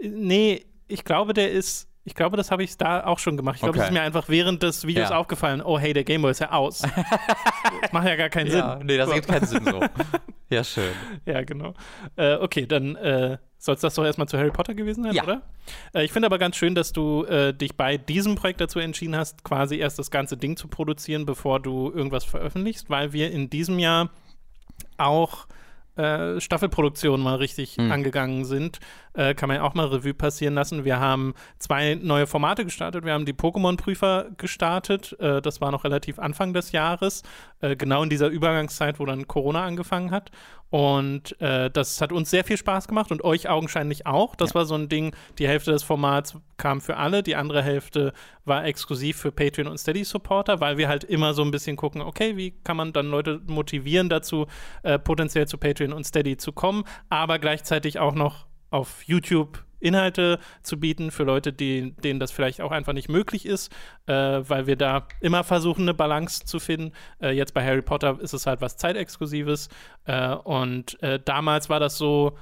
Und, 0.00 0.04
äh, 0.06 0.08
nee, 0.08 0.64
ich 0.88 1.04
glaube, 1.04 1.32
der 1.34 1.50
ist. 1.52 1.88
Ich 2.04 2.16
glaube, 2.16 2.36
das 2.36 2.50
habe 2.50 2.64
ich 2.64 2.76
da 2.76 3.04
auch 3.06 3.20
schon 3.20 3.36
gemacht. 3.36 3.54
Ich 3.56 3.62
glaube, 3.62 3.78
es 3.78 3.82
Okay. 3.84 3.90
ist 3.92 3.94
mir 3.94 4.02
einfach 4.02 4.28
während 4.28 4.60
des 4.64 4.84
Videos 4.88 5.10
Ja. 5.10 5.16
aufgefallen. 5.18 5.62
Oh, 5.62 5.78
hey, 5.78 5.92
der 5.92 6.02
Gameboy 6.02 6.32
ist 6.32 6.40
ja 6.40 6.50
aus. 6.50 6.80
das 6.80 6.90
macht 7.92 8.08
ja 8.08 8.16
gar 8.16 8.28
keinen 8.28 8.50
ja, 8.50 8.76
Sinn. 8.78 8.86
nee, 8.88 8.96
das 8.96 9.08
ergibt 9.08 9.28
keinen 9.28 9.46
Sinn 9.46 9.64
so. 9.64 9.80
Ja, 10.50 10.64
schön. 10.64 10.90
Ja, 11.24 11.42
genau. 11.44 11.74
Äh, 12.16 12.34
okay, 12.38 12.66
dann 12.66 12.96
äh, 12.96 13.38
soll 13.64 13.76
es 13.76 13.80
das 13.80 13.94
doch 13.94 14.04
erstmal 14.04 14.26
zu 14.28 14.36
Harry 14.38 14.50
Potter 14.50 14.74
gewesen 14.74 15.04
sein, 15.04 15.14
Ja. 15.14 15.22
oder? 15.22 15.42
Äh, 15.94 16.04
ich 16.04 16.12
finde 16.12 16.26
aber 16.26 16.38
ganz 16.38 16.56
schön, 16.56 16.74
dass 16.74 16.92
du 16.92 17.24
äh, 17.24 17.54
dich 17.54 17.76
bei 17.76 17.96
diesem 17.96 18.34
Projekt 18.34 18.60
dazu 18.60 18.80
entschieden 18.80 19.14
hast, 19.16 19.44
quasi 19.44 19.76
erst 19.76 19.98
das 20.00 20.10
ganze 20.10 20.36
Ding 20.36 20.56
zu 20.56 20.66
produzieren, 20.68 21.26
bevor 21.26 21.60
du 21.60 21.90
irgendwas 21.94 22.24
veröffentlichst, 22.24 22.90
weil 22.90 23.12
wir 23.12 23.30
in 23.30 23.50
diesem 23.50 23.78
Jahr 23.78 24.10
auch 24.98 25.46
äh, 25.96 26.40
Staffelproduktionen 26.40 27.22
mal 27.22 27.36
richtig 27.36 27.76
Mhm. 27.76 27.92
angegangen 27.92 28.44
sind. 28.46 28.80
Äh, 29.14 29.34
kann 29.34 29.48
man 29.48 29.58
ja 29.58 29.62
auch 29.62 29.74
mal 29.74 29.86
Revue 29.86 30.14
passieren 30.14 30.54
lassen. 30.54 30.84
Wir 30.84 30.98
haben 30.98 31.34
zwei 31.58 31.94
neue 31.94 32.26
Formate 32.26 32.64
gestartet. 32.64 33.04
Wir 33.04 33.12
haben 33.12 33.26
die 33.26 33.34
Pokémon-Prüfer 33.34 34.28
gestartet. 34.36 35.16
Äh, 35.20 35.42
das 35.42 35.60
war 35.60 35.70
noch 35.70 35.84
relativ 35.84 36.18
Anfang 36.18 36.52
des 36.54 36.72
Jahres, 36.72 37.22
äh, 37.60 37.76
genau 37.76 38.02
in 38.02 38.10
dieser 38.10 38.28
Übergangszeit, 38.28 38.98
wo 38.98 39.06
dann 39.06 39.28
Corona 39.28 39.64
angefangen 39.64 40.10
hat. 40.10 40.30
Und 40.70 41.38
äh, 41.42 41.70
das 41.70 42.00
hat 42.00 42.12
uns 42.12 42.30
sehr 42.30 42.44
viel 42.44 42.56
Spaß 42.56 42.88
gemacht 42.88 43.10
und 43.10 43.22
euch 43.24 43.46
augenscheinlich 43.50 44.06
auch. 44.06 44.34
Das 44.34 44.54
war 44.54 44.64
so 44.64 44.74
ein 44.74 44.88
Ding, 44.88 45.14
die 45.38 45.46
Hälfte 45.46 45.70
des 45.70 45.82
Formats 45.82 46.38
kam 46.56 46.80
für 46.80 46.96
alle, 46.96 47.22
die 47.22 47.36
andere 47.36 47.62
Hälfte 47.62 48.14
war 48.46 48.64
exklusiv 48.64 49.18
für 49.18 49.32
Patreon 49.32 49.68
und 49.68 49.76
Steady-Supporter, 49.76 50.60
weil 50.60 50.78
wir 50.78 50.88
halt 50.88 51.04
immer 51.04 51.34
so 51.34 51.42
ein 51.42 51.50
bisschen 51.50 51.76
gucken, 51.76 52.00
okay, 52.00 52.38
wie 52.38 52.52
kann 52.64 52.78
man 52.78 52.94
dann 52.94 53.10
Leute 53.10 53.42
motivieren 53.46 54.08
dazu, 54.08 54.46
äh, 54.82 54.98
potenziell 54.98 55.46
zu 55.46 55.58
Patreon 55.58 55.92
und 55.92 56.04
Steady 56.04 56.38
zu 56.38 56.52
kommen, 56.52 56.84
aber 57.10 57.38
gleichzeitig 57.38 57.98
auch 57.98 58.14
noch 58.14 58.46
auf 58.72 59.02
YouTube 59.04 59.64
Inhalte 59.82 60.38
zu 60.62 60.78
bieten 60.78 61.10
für 61.10 61.24
Leute, 61.24 61.52
die, 61.52 61.92
denen 61.92 62.20
das 62.20 62.30
vielleicht 62.30 62.60
auch 62.60 62.70
einfach 62.70 62.92
nicht 62.92 63.08
möglich 63.08 63.44
ist, 63.44 63.72
äh, 64.06 64.12
weil 64.14 64.66
wir 64.66 64.76
da 64.76 65.08
immer 65.20 65.44
versuchen, 65.44 65.82
eine 65.82 65.94
Balance 65.94 66.44
zu 66.44 66.60
finden. 66.60 66.92
Äh, 67.20 67.30
jetzt 67.32 67.52
bei 67.52 67.64
Harry 67.64 67.82
Potter 67.82 68.18
ist 68.20 68.32
es 68.32 68.46
halt 68.46 68.60
was 68.60 68.76
Zeitexklusives 68.76 69.68
äh, 70.04 70.34
und 70.34 71.02
äh, 71.02 71.18
damals 71.22 71.68
war 71.68 71.80
das 71.80 71.98
so, 71.98 72.38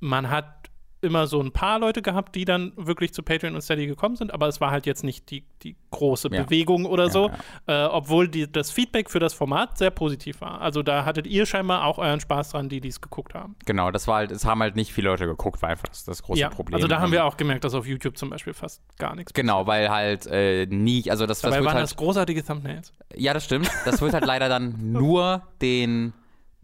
man 0.00 0.30
hat 0.30 0.57
immer 1.00 1.26
so 1.26 1.40
ein 1.40 1.52
paar 1.52 1.78
Leute 1.78 2.02
gehabt, 2.02 2.34
die 2.34 2.44
dann 2.44 2.72
wirklich 2.76 3.12
zu 3.14 3.22
Patreon 3.22 3.54
und 3.54 3.60
Steady 3.62 3.86
gekommen 3.86 4.16
sind, 4.16 4.32
aber 4.32 4.48
es 4.48 4.60
war 4.60 4.70
halt 4.70 4.86
jetzt 4.86 5.04
nicht 5.04 5.30
die, 5.30 5.44
die 5.62 5.76
große 5.90 6.28
Ja. 6.32 6.42
Bewegung 6.42 6.86
oder 6.86 7.08
so, 7.10 7.30
ja. 7.66 7.86
Äh, 7.86 7.88
obwohl 7.88 8.28
die, 8.28 8.50
das 8.50 8.70
Feedback 8.70 9.10
für 9.10 9.20
das 9.20 9.34
Format 9.34 9.78
sehr 9.78 9.90
positiv 9.90 10.40
war. 10.40 10.60
Also 10.60 10.82
da 10.82 11.04
hattet 11.04 11.26
ihr 11.26 11.46
scheinbar 11.46 11.84
auch 11.84 11.98
euren 11.98 12.20
Spaß 12.20 12.50
dran, 12.50 12.68
die 12.68 12.80
dies 12.80 13.00
geguckt 13.00 13.34
haben. 13.34 13.56
Genau, 13.64 13.90
das 13.90 14.08
war 14.08 14.16
halt, 14.16 14.30
es 14.32 14.44
haben 14.44 14.60
halt 14.60 14.76
nicht 14.76 14.92
viele 14.92 15.08
Leute 15.08 15.26
geguckt, 15.26 15.62
war 15.62 15.68
einfach 15.70 15.88
das, 15.88 16.04
das 16.04 16.22
große 16.22 16.40
ja, 16.40 16.48
Problem. 16.50 16.74
also 16.74 16.88
da 16.88 17.00
haben 17.00 17.12
wir 17.12 17.24
auch 17.24 17.36
gemerkt, 17.36 17.64
dass 17.64 17.74
auf 17.74 17.86
YouTube 17.86 18.16
zum 18.18 18.30
Beispiel 18.30 18.52
fast 18.54 18.82
gar 18.98 19.14
nichts 19.14 19.32
Genau, 19.34 19.66
weil 19.66 19.90
halt 19.90 20.26
äh, 20.26 20.66
nie, 20.66 21.08
also 21.10 21.26
das, 21.26 21.40
das 21.40 21.50
Dabei 21.50 21.56
wird 21.56 21.66
waren 21.66 21.74
halt, 21.74 21.84
das 21.84 21.96
großartige 21.96 22.44
Thumbnails. 22.44 22.92
ja, 23.14 23.32
das 23.34 23.44
stimmt, 23.44 23.70
das 23.84 24.00
wird 24.00 24.12
halt 24.14 24.26
leider 24.26 24.48
dann 24.48 24.74
nur 24.92 25.42
den 25.62 26.12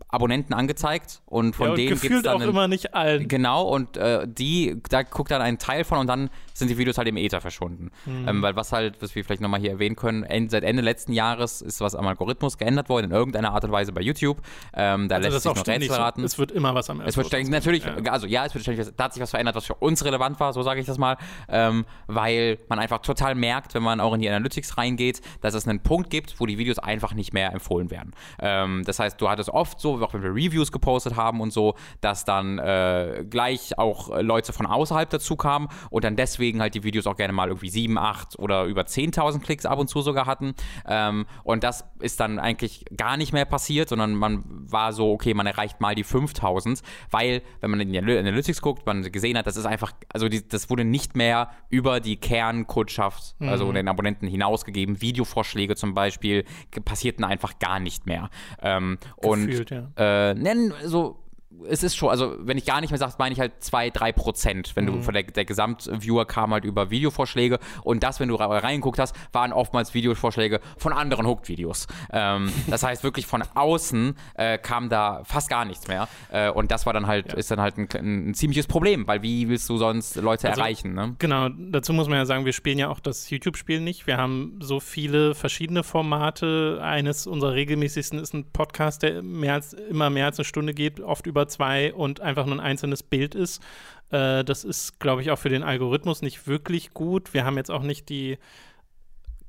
Abonnenten 0.08 0.54
angezeigt 0.54 1.22
und 1.26 1.56
von 1.56 1.66
ja, 1.66 1.70
und 1.72 1.78
denen 1.78 1.88
gibt 1.88 1.96
es 1.96 2.02
gefühlt 2.02 2.26
dann 2.26 2.36
auch 2.36 2.40
einen, 2.40 2.50
immer 2.50 2.68
nicht 2.68 2.94
allen. 2.94 3.26
Genau, 3.26 3.62
und 3.62 3.96
äh, 3.96 4.26
die, 4.28 4.80
da 4.88 5.02
guckt 5.02 5.30
dann 5.30 5.42
ein 5.42 5.58
Teil 5.58 5.84
von 5.84 5.98
und 5.98 6.06
dann 6.06 6.30
sind 6.52 6.68
die 6.68 6.78
Videos 6.78 6.98
halt 6.98 7.08
im 7.08 7.16
Äther 7.16 7.40
verschwunden. 7.40 7.90
Mhm. 8.06 8.28
Ähm, 8.28 8.42
weil 8.42 8.54
was 8.54 8.70
halt, 8.72 9.02
was 9.02 9.14
wir 9.14 9.24
vielleicht 9.24 9.42
nochmal 9.42 9.60
hier 9.60 9.70
erwähnen 9.70 9.96
können, 9.96 10.22
end, 10.22 10.52
seit 10.52 10.62
Ende 10.62 10.82
letzten 10.82 11.12
Jahres 11.12 11.60
ist 11.62 11.80
was 11.80 11.94
am 11.96 12.06
Algorithmus 12.06 12.58
geändert 12.58 12.88
worden, 12.88 13.06
in 13.06 13.10
irgendeiner 13.10 13.52
Art 13.52 13.64
und 13.64 13.72
Weise 13.72 13.92
bei 13.92 14.02
YouTube. 14.02 14.38
Ähm, 14.72 15.08
da 15.08 15.16
Also 15.16 15.28
lässt 15.28 15.42
sich 15.42 15.50
auch 15.50 15.56
noch 15.56 15.66
Rätsel 15.66 15.88
so. 15.88 15.94
raten. 15.94 16.22
Es 16.24 16.38
wird 16.38 16.52
immer 16.52 16.74
was 16.74 16.90
am 16.90 17.00
Es 17.00 17.16
wird 17.16 17.26
ständig, 17.26 17.50
natürlich, 17.50 17.84
Ja. 17.84 18.12
also 18.12 18.26
ja, 18.28 18.44
es 18.46 18.54
wird 18.54 18.62
ständig, 18.62 18.86
da 18.96 19.04
hat 19.04 19.14
sich 19.14 19.22
was 19.22 19.30
verändert, 19.30 19.56
was 19.56 19.66
für 19.66 19.74
uns 19.74 20.04
relevant 20.04 20.38
war, 20.38 20.52
so 20.52 20.62
sage 20.62 20.80
ich 20.80 20.86
das 20.86 20.98
mal, 20.98 21.16
ähm, 21.48 21.84
weil 22.06 22.58
man 22.68 22.78
einfach 22.78 22.98
total 22.98 23.34
merkt, 23.34 23.74
wenn 23.74 23.82
man 23.82 24.00
auch 24.00 24.14
in 24.14 24.20
die 24.20 24.28
Analytics 24.28 24.76
reingeht, 24.78 25.22
dass 25.40 25.54
es 25.54 25.66
einen 25.66 25.80
Punkt 25.80 26.10
gibt, 26.10 26.38
wo 26.40 26.46
die 26.46 26.58
Videos 26.58 26.78
einfach 26.78 27.14
nicht 27.14 27.32
mehr 27.32 27.52
empfohlen 27.52 27.90
werden. 27.90 28.12
Ähm, 28.38 28.82
das 28.84 28.98
heißt, 29.00 29.20
du 29.20 29.28
hattest 29.28 29.50
oft 29.50 29.80
so, 29.84 30.02
auch 30.02 30.14
wenn 30.14 30.22
wir 30.22 30.30
Reviews 30.30 30.72
gepostet 30.72 31.14
haben 31.14 31.40
und 31.40 31.52
so, 31.52 31.74
dass 32.00 32.24
dann 32.24 32.58
äh, 32.58 33.24
gleich 33.28 33.78
auch 33.78 34.10
äh, 34.10 34.22
Leute 34.22 34.52
von 34.52 34.66
außerhalb 34.66 35.08
dazu 35.10 35.36
kamen 35.36 35.68
und 35.90 36.04
dann 36.04 36.16
deswegen 36.16 36.60
halt 36.60 36.74
die 36.74 36.82
Videos 36.82 37.06
auch 37.06 37.16
gerne 37.16 37.32
mal 37.32 37.48
irgendwie 37.48 37.68
7, 37.68 37.96
8 37.98 38.38
oder 38.38 38.64
über 38.64 38.82
10.000 38.82 39.40
Klicks 39.40 39.66
ab 39.66 39.78
und 39.78 39.88
zu 39.88 40.00
sogar 40.00 40.26
hatten. 40.26 40.54
Ähm, 40.88 41.26
und 41.44 41.62
das 41.62 41.84
ist 42.00 42.18
dann 42.20 42.38
eigentlich 42.38 42.84
gar 42.96 43.16
nicht 43.16 43.32
mehr 43.32 43.44
passiert, 43.44 43.90
sondern 43.90 44.14
man 44.14 44.42
war 44.46 44.92
so, 44.92 45.12
okay, 45.12 45.34
man 45.34 45.46
erreicht 45.46 45.80
mal 45.80 45.94
die 45.94 46.04
5000, 46.04 46.82
weil, 47.10 47.42
wenn 47.60 47.70
man 47.70 47.80
in 47.80 47.92
die 47.92 48.00
Analy- 48.00 48.18
Analytics 48.18 48.62
guckt, 48.62 48.86
man 48.86 49.02
gesehen 49.12 49.36
hat, 49.36 49.46
das 49.46 49.56
ist 49.56 49.66
einfach, 49.66 49.92
also 50.12 50.28
die, 50.28 50.46
das 50.48 50.70
wurde 50.70 50.84
nicht 50.84 51.14
mehr 51.14 51.50
über 51.68 52.00
die 52.00 52.16
Kernkundschaft, 52.16 53.36
also 53.40 53.70
den 53.72 53.88
Abonnenten 53.88 54.26
hinausgegeben. 54.26 55.02
Videovorschläge 55.02 55.76
zum 55.76 55.92
Beispiel 55.94 56.44
passierten 56.84 57.24
einfach 57.24 57.58
gar 57.58 57.80
nicht 57.80 58.06
mehr. 58.06 58.30
Ähm, 58.62 58.98
Gefühlt, 59.20 59.70
und 59.70 59.73
ja. 59.74 60.30
äh, 60.30 60.34
nennen 60.34 60.72
so 60.84 61.23
es 61.68 61.82
ist 61.82 61.96
schon, 61.96 62.10
also 62.10 62.36
wenn 62.38 62.58
ich 62.58 62.64
gar 62.64 62.80
nicht 62.80 62.90
mehr 62.90 62.98
sage, 62.98 63.14
meine 63.18 63.32
ich 63.32 63.40
halt 63.40 63.52
2, 63.60 63.90
3 63.90 64.12
Prozent. 64.12 64.72
Wenn 64.74 64.86
du 64.86 65.02
von 65.02 65.14
der, 65.14 65.24
der 65.24 65.44
Gesamtviewer 65.44 66.26
kam 66.26 66.52
halt 66.52 66.64
über 66.64 66.90
Videovorschläge 66.90 67.58
und 67.82 68.02
das, 68.02 68.20
wenn 68.20 68.28
du 68.28 68.36
reingeguckt 68.36 68.98
hast, 68.98 69.14
waren 69.32 69.52
oftmals 69.52 69.94
Videovorschläge 69.94 70.60
von 70.76 70.92
anderen 70.92 71.26
Hooked-Videos. 71.26 71.86
Ähm, 72.12 72.50
das 72.68 72.82
heißt 72.82 73.04
wirklich 73.04 73.26
von 73.26 73.42
außen 73.54 74.16
äh, 74.34 74.58
kam 74.58 74.88
da 74.88 75.22
fast 75.24 75.48
gar 75.48 75.64
nichts 75.64 75.88
mehr. 75.88 76.08
Äh, 76.30 76.50
und 76.50 76.70
das 76.70 76.86
war 76.86 76.92
dann 76.92 77.06
halt, 77.06 77.32
ist 77.34 77.50
dann 77.50 77.60
halt 77.60 77.78
ein, 77.78 77.88
ein, 78.28 78.34
ziemliches 78.34 78.66
Problem, 78.66 79.06
weil 79.06 79.22
wie 79.22 79.48
willst 79.48 79.68
du 79.68 79.76
sonst 79.76 80.16
Leute 80.16 80.48
Also, 80.48 80.60
erreichen, 80.60 80.94
ne? 80.94 81.16
Genau, 81.18 81.48
dazu 81.48 81.92
muss 81.92 82.08
man 82.08 82.18
ja 82.18 82.26
sagen, 82.26 82.44
wir 82.44 82.52
spielen 82.52 82.78
ja 82.78 82.88
auch 82.88 83.00
das 83.00 83.30
YouTube-Spiel 83.30 83.80
nicht. 83.80 84.06
Wir 84.06 84.16
haben 84.16 84.58
so 84.60 84.80
viele 84.80 85.34
verschiedene 85.34 85.82
Formate. 85.82 86.80
Eines 86.82 87.26
unserer 87.26 87.54
regelmäßigsten 87.54 88.18
ist 88.18 88.34
ein 88.34 88.44
Podcast, 88.52 89.02
der 89.02 89.22
mehr 89.22 89.54
als, 89.54 89.72
immer 89.72 90.10
mehr 90.10 90.26
als 90.26 90.38
eine 90.38 90.44
Stunde 90.44 90.74
geht, 90.74 91.00
oft 91.00 91.26
über 91.26 91.43
zwei 91.48 91.92
und 91.94 92.20
einfach 92.20 92.46
nur 92.46 92.56
ein 92.56 92.60
einzelnes 92.60 93.02
Bild 93.02 93.34
ist. 93.34 93.62
Äh, 94.10 94.44
das 94.44 94.64
ist, 94.64 95.00
glaube 95.00 95.22
ich, 95.22 95.30
auch 95.30 95.38
für 95.38 95.48
den 95.48 95.62
Algorithmus 95.62 96.22
nicht 96.22 96.46
wirklich 96.46 96.92
gut. 96.94 97.34
Wir 97.34 97.44
haben 97.44 97.56
jetzt 97.56 97.70
auch 97.70 97.82
nicht 97.82 98.08
die 98.08 98.38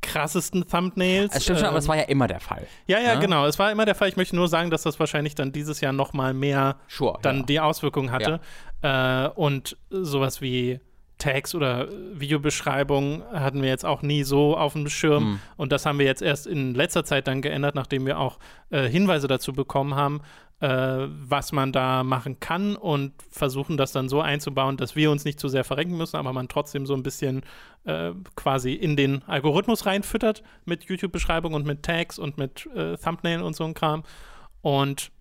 krassesten 0.01 0.67
Thumbnails. 0.67 1.35
Es 1.35 1.43
stimmt 1.43 1.59
schon, 1.59 1.67
aber 1.67 1.75
Ähm, 1.75 1.79
das 1.79 1.87
war 1.87 1.97
ja 1.97 2.03
immer 2.03 2.27
der 2.27 2.39
Fall. 2.39 2.67
ja, 2.87 2.99
ja, 2.99 3.15
ne? 3.15 3.21
genau. 3.21 3.45
Es 3.47 3.57
war 3.57 3.71
immer 3.71 3.85
der 3.85 3.95
Fall. 3.95 4.07
Ich 4.07 4.17
möchte 4.17 4.35
nur 4.35 4.47
sagen, 4.47 4.69
dass 4.69 4.83
das 4.83 4.99
wahrscheinlich 4.99 5.35
dann 5.35 5.51
dieses 5.51 5.81
Jahr 5.81 5.93
noch 5.93 6.13
mal 6.13 6.33
mehr 6.33 6.77
Sure. 6.87 7.17
dann 7.21 7.39
ja. 7.39 7.45
die 7.45 7.59
Auswirkungen 7.59 8.11
hatte. 8.11 8.39
Äh, 8.81 9.29
und 9.29 9.77
sowas 9.89 10.41
wie 10.41 10.79
Tags 11.17 11.55
oder 11.55 11.87
Videobeschreibungen 12.13 13.23
hatten 13.31 13.61
wir 13.61 13.69
jetzt 13.69 13.85
auch 13.85 14.01
nie 14.01 14.23
so 14.23 14.57
auf 14.57 14.73
dem 14.73 14.89
Schirm. 14.89 15.23
Mhm. 15.23 15.39
Und 15.57 15.71
das 15.71 15.85
haben 15.85 15.99
wir 15.99 16.05
jetzt 16.05 16.21
erst 16.21 16.47
in 16.47 16.73
letzter 16.73 17.05
Zeit 17.05 17.27
dann 17.27 17.41
geändert, 17.41 17.75
nachdem 17.75 18.05
wir 18.05 18.19
auch 18.19 18.39
äh, 18.69 18.87
Hinweise 18.87 19.27
dazu 19.27 19.53
bekommen 19.53 19.95
haben, 19.95 20.21
äh, 20.61 20.67
was 20.67 21.51
man 21.51 21.71
da 21.71 22.03
machen 22.03 22.39
kann 22.39 22.75
und 22.75 23.13
versuchen 23.29 23.77
das 23.77 23.91
dann 23.91 24.07
so 24.07 24.21
einzubauen, 24.21 24.77
dass 24.77 24.95
wir 24.95 25.11
uns 25.11 25.25
nicht 25.25 25.39
zu 25.39 25.49
sehr 25.49 25.63
verrenken 25.63 25.97
müssen, 25.97 26.15
aber 26.15 26.31
man 26.31 26.47
trotzdem 26.47 26.85
so 26.85 26.93
ein 26.93 27.03
bisschen 27.03 27.43
äh, 27.83 28.11
quasi 28.35 28.73
in 28.73 28.95
den 28.95 29.23
Algorithmus 29.23 29.85
reinfüttert 29.85 30.43
mit 30.63 30.85
YouTube-Beschreibung 30.85 31.53
und 31.53 31.65
mit 31.65 31.83
Tags 31.83 32.17
und 32.17 32.37
mit 32.37 32.67
äh, 32.73 32.97
Thumbnail 32.97 33.41
und 33.41 33.55
so 33.55 33.65
ein 33.65 33.73
Kram. 33.73 34.03
Und 34.61 35.11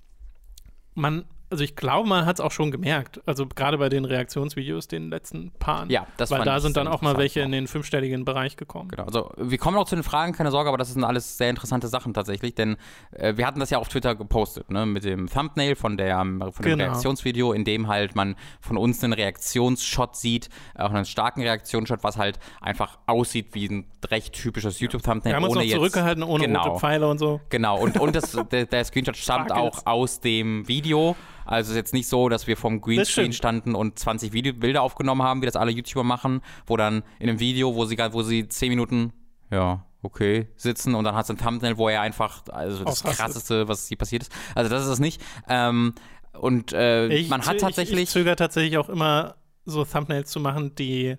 man, 0.94 1.24
also 1.54 1.64
ich 1.64 1.76
glaube, 1.76 2.08
man 2.08 2.26
hat 2.26 2.36
es 2.36 2.40
auch 2.40 2.50
schon 2.50 2.70
gemerkt. 2.72 3.20
Also 3.26 3.46
gerade 3.46 3.78
bei 3.78 3.88
den 3.88 4.04
Reaktionsvideos, 4.04 4.88
den 4.88 5.08
letzten 5.08 5.52
Paaren. 5.60 5.88
Ja, 5.88 6.06
das 6.16 6.30
Weil 6.32 6.42
da 6.44 6.58
sind 6.58 6.76
dann 6.76 6.88
auch 6.88 7.00
mal 7.00 7.16
welche 7.16 7.40
auch. 7.40 7.44
in 7.44 7.52
den 7.52 7.68
fünfstelligen 7.68 8.24
Bereich 8.24 8.56
gekommen. 8.56 8.88
Genau, 8.88 9.04
also 9.04 9.30
wir 9.36 9.56
kommen 9.58 9.76
auch 9.76 9.84
zu 9.86 9.94
den 9.94 10.02
Fragen, 10.02 10.32
keine 10.32 10.50
Sorge, 10.50 10.68
aber 10.68 10.78
das 10.78 10.92
sind 10.92 11.04
alles 11.04 11.38
sehr 11.38 11.50
interessante 11.50 11.86
Sachen 11.86 12.12
tatsächlich, 12.12 12.54
denn 12.56 12.76
äh, 13.12 13.36
wir 13.36 13.46
hatten 13.46 13.60
das 13.60 13.70
ja 13.70 13.78
auf 13.78 13.88
Twitter 13.88 14.14
gepostet, 14.16 14.70
ne, 14.70 14.84
mit 14.84 15.04
dem 15.04 15.28
Thumbnail 15.28 15.76
von, 15.76 15.96
der, 15.96 16.18
von 16.18 16.40
dem 16.40 16.52
Genau. 16.62 16.84
Reaktionsvideo, 16.84 17.52
in 17.52 17.64
dem 17.64 17.86
halt 17.86 18.16
man 18.16 18.34
von 18.60 18.76
uns 18.76 19.02
einen 19.04 19.12
Reaktionsshot 19.12 20.16
sieht, 20.16 20.48
auch 20.74 20.90
einen 20.90 21.04
starken 21.04 21.42
Reaktionsshot, 21.42 22.02
was 22.02 22.18
halt 22.18 22.38
einfach 22.60 22.98
aussieht 23.06 23.48
wie 23.52 23.68
ein 23.68 23.86
recht 24.10 24.34
typisches 24.34 24.80
YouTube-Thumbnail. 24.80 25.32
Wir 25.32 25.36
haben 25.36 25.44
uns 25.44 25.54
ohne 25.56 25.64
jetzt- 25.64 25.74
zurückgehalten, 25.76 26.22
ohne 26.24 26.46
genau. 26.46 26.62
rote 26.68 26.80
Pfeile 26.80 27.08
und 27.08 27.18
so. 27.18 27.40
Genau, 27.50 27.78
und, 27.78 27.98
und 28.00 28.16
das, 28.16 28.32
der, 28.50 28.66
der 28.66 28.84
Screenshot 28.84 29.16
stammt 29.16 29.52
auch 29.52 29.86
aus 29.86 30.20
dem 30.20 30.66
Video. 30.66 31.14
Also 31.44 31.68
es 31.68 31.70
ist 31.70 31.76
jetzt 31.76 31.92
nicht 31.94 32.08
so, 32.08 32.28
dass 32.28 32.46
wir 32.46 32.56
vom 32.56 32.80
Greenscreen 32.80 33.32
standen 33.32 33.74
und 33.74 33.98
20 33.98 34.32
Video 34.32 34.52
Bilder 34.52 34.82
aufgenommen 34.82 35.22
haben, 35.22 35.42
wie 35.42 35.46
das 35.46 35.56
alle 35.56 35.70
YouTuber 35.70 36.04
machen, 36.04 36.40
wo 36.66 36.76
dann 36.76 37.02
in 37.18 37.28
einem 37.28 37.40
Video, 37.40 37.74
wo 37.74 37.84
sie, 37.84 37.98
wo 38.10 38.22
sie 38.22 38.48
10 38.48 38.68
Minuten, 38.68 39.12
ja, 39.50 39.84
okay, 40.02 40.48
sitzen 40.56 40.94
und 40.94 41.04
dann 41.04 41.14
hat 41.14 41.24
es 41.24 41.30
ein 41.30 41.38
Thumbnail, 41.38 41.78
wo 41.78 41.88
er 41.88 42.00
einfach, 42.00 42.42
also 42.48 42.78
das 42.84 42.86
Ausrastet. 42.86 43.18
krasseste, 43.18 43.68
was 43.68 43.88
hier 43.88 43.96
passiert 43.96 44.22
ist. 44.22 44.32
Also 44.54 44.70
das 44.70 44.82
ist 44.84 44.88
es 44.88 44.98
nicht. 45.00 45.20
Ähm, 45.48 45.94
und 46.32 46.72
äh, 46.72 47.08
Ich, 47.08 47.28
man 47.28 47.44
hat 47.46 47.56
ich, 47.56 47.60
tatsächlich. 47.60 48.02
ich 48.04 48.08
zögere 48.10 48.36
tatsächlich 48.36 48.76
auch 48.78 48.88
immer, 48.88 49.36
so 49.64 49.84
Thumbnails 49.84 50.30
zu 50.30 50.40
machen, 50.40 50.74
die. 50.74 51.16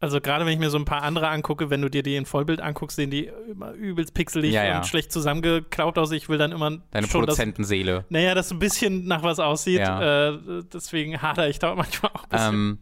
Also 0.00 0.20
gerade 0.20 0.46
wenn 0.46 0.52
ich 0.52 0.60
mir 0.60 0.70
so 0.70 0.78
ein 0.78 0.84
paar 0.84 1.02
andere 1.02 1.28
angucke, 1.28 1.70
wenn 1.70 1.82
du 1.82 1.88
dir 1.90 2.04
die 2.04 2.14
in 2.14 2.24
Vollbild 2.24 2.60
anguckst, 2.60 2.96
sehen 2.96 3.10
die 3.10 3.30
immer 3.50 3.72
übelst 3.72 4.14
pixelig 4.14 4.52
Ja, 4.52 4.64
ja. 4.64 4.76
und 4.78 4.86
schlecht 4.86 5.10
zusammengeklaut 5.10 5.98
aus. 5.98 6.12
Ich 6.12 6.28
will 6.28 6.38
dann 6.38 6.52
immer 6.52 6.78
Deine 6.92 7.08
schon 7.08 7.20
Produzentenseele. 7.22 8.04
Naja, 8.08 8.34
das 8.36 8.52
ein 8.52 8.60
bisschen 8.60 9.06
nach 9.06 9.24
was 9.24 9.40
aussieht. 9.40 9.80
Ja. 9.80 10.28
Äh, 10.30 10.38
deswegen 10.72 11.20
hadere 11.20 11.48
ich 11.48 11.58
da 11.58 11.74
manchmal 11.74 12.12
auch 12.12 12.22
ein 12.24 12.28
bisschen. 12.28 12.54
Ähm, 12.54 12.78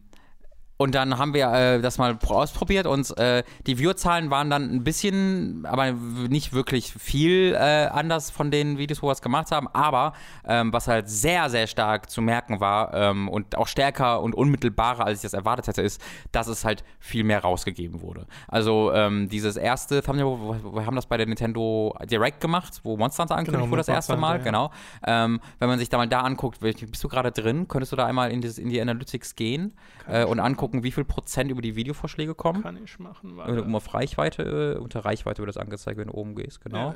und 0.78 0.94
dann 0.94 1.18
haben 1.18 1.32
wir 1.32 1.50
äh, 1.52 1.80
das 1.80 1.98
mal 1.98 2.14
pro- 2.16 2.34
ausprobiert 2.34 2.86
und 2.86 3.16
äh, 3.18 3.42
die 3.66 3.78
Viewerzahlen 3.78 4.30
waren 4.30 4.50
dann 4.50 4.70
ein 4.70 4.84
bisschen, 4.84 5.64
aber 5.66 5.92
nicht 5.92 6.52
wirklich 6.52 6.92
viel 6.92 7.54
äh, 7.54 7.86
anders 7.86 8.30
von 8.30 8.50
den 8.50 8.76
Videos, 8.76 9.02
wo 9.02 9.08
wir 9.08 9.12
es 9.12 9.22
gemacht 9.22 9.50
haben. 9.52 9.68
Aber 9.72 10.12
ähm, 10.46 10.72
was 10.72 10.86
halt 10.88 11.08
sehr, 11.08 11.48
sehr 11.48 11.66
stark 11.66 12.10
zu 12.10 12.20
merken 12.20 12.60
war 12.60 12.92
ähm, 12.92 13.28
und 13.28 13.56
auch 13.56 13.66
stärker 13.68 14.20
und 14.20 14.34
unmittelbarer, 14.34 15.06
als 15.06 15.18
ich 15.18 15.22
das 15.22 15.32
erwartet 15.32 15.66
hätte, 15.68 15.82
ist, 15.82 16.00
dass 16.32 16.46
es 16.46 16.64
halt 16.64 16.84
viel 16.98 17.24
mehr 17.24 17.40
rausgegeben 17.40 18.02
wurde. 18.02 18.26
Also 18.48 18.92
ähm, 18.92 19.28
dieses 19.28 19.56
erste 19.56 20.02
Thumbnail, 20.02 20.26
wir 20.26 20.84
haben 20.84 20.96
das 20.96 21.06
bei 21.06 21.16
der 21.16 21.26
Nintendo 21.26 21.96
Direct 22.04 22.40
gemacht, 22.40 22.80
wo 22.82 22.96
Monster 22.96 23.22
Hunter 23.22 23.36
angekündigt 23.36 23.62
Genau, 23.62 23.70
wurde 23.70 23.80
das 23.80 23.88
erste 23.88 24.16
Mal, 24.16 24.34
Hunter, 24.34 24.44
genau. 24.44 24.70
Ähm, 25.06 25.40
wenn 25.58 25.68
man 25.68 25.78
sich 25.78 25.88
da 25.88 25.96
mal 25.96 26.06
da 26.08 26.20
anguckt, 26.20 26.60
bist 26.60 27.02
du 27.02 27.08
gerade 27.08 27.32
drin? 27.32 27.66
Könntest 27.68 27.92
du 27.92 27.96
da 27.96 28.04
einmal 28.04 28.30
in, 28.30 28.40
dieses, 28.42 28.58
in 28.58 28.68
die 28.68 28.80
Analytics 28.80 29.36
gehen 29.36 29.72
äh, 30.08 30.24
und 30.24 30.38
angucken, 30.40 30.65
wie 30.72 30.90
viel 30.92 31.04
Prozent 31.04 31.50
über 31.50 31.62
die 31.62 31.76
Videovorschläge 31.76 32.34
kommen? 32.34 32.62
Kann 32.62 32.82
ich 32.82 32.98
machen. 32.98 33.36
Warte. 33.36 33.62
um 33.62 33.74
auf 33.74 33.94
Reichweite, 33.94 34.74
äh, 34.76 34.80
unter 34.80 35.04
Reichweite 35.04 35.40
wird 35.42 35.48
das 35.48 35.56
angezeigt, 35.56 35.98
wenn 35.98 36.08
du 36.08 36.14
oben 36.14 36.34
gehst, 36.34 36.60
genau. 36.60 36.90
Äh, 36.90 36.94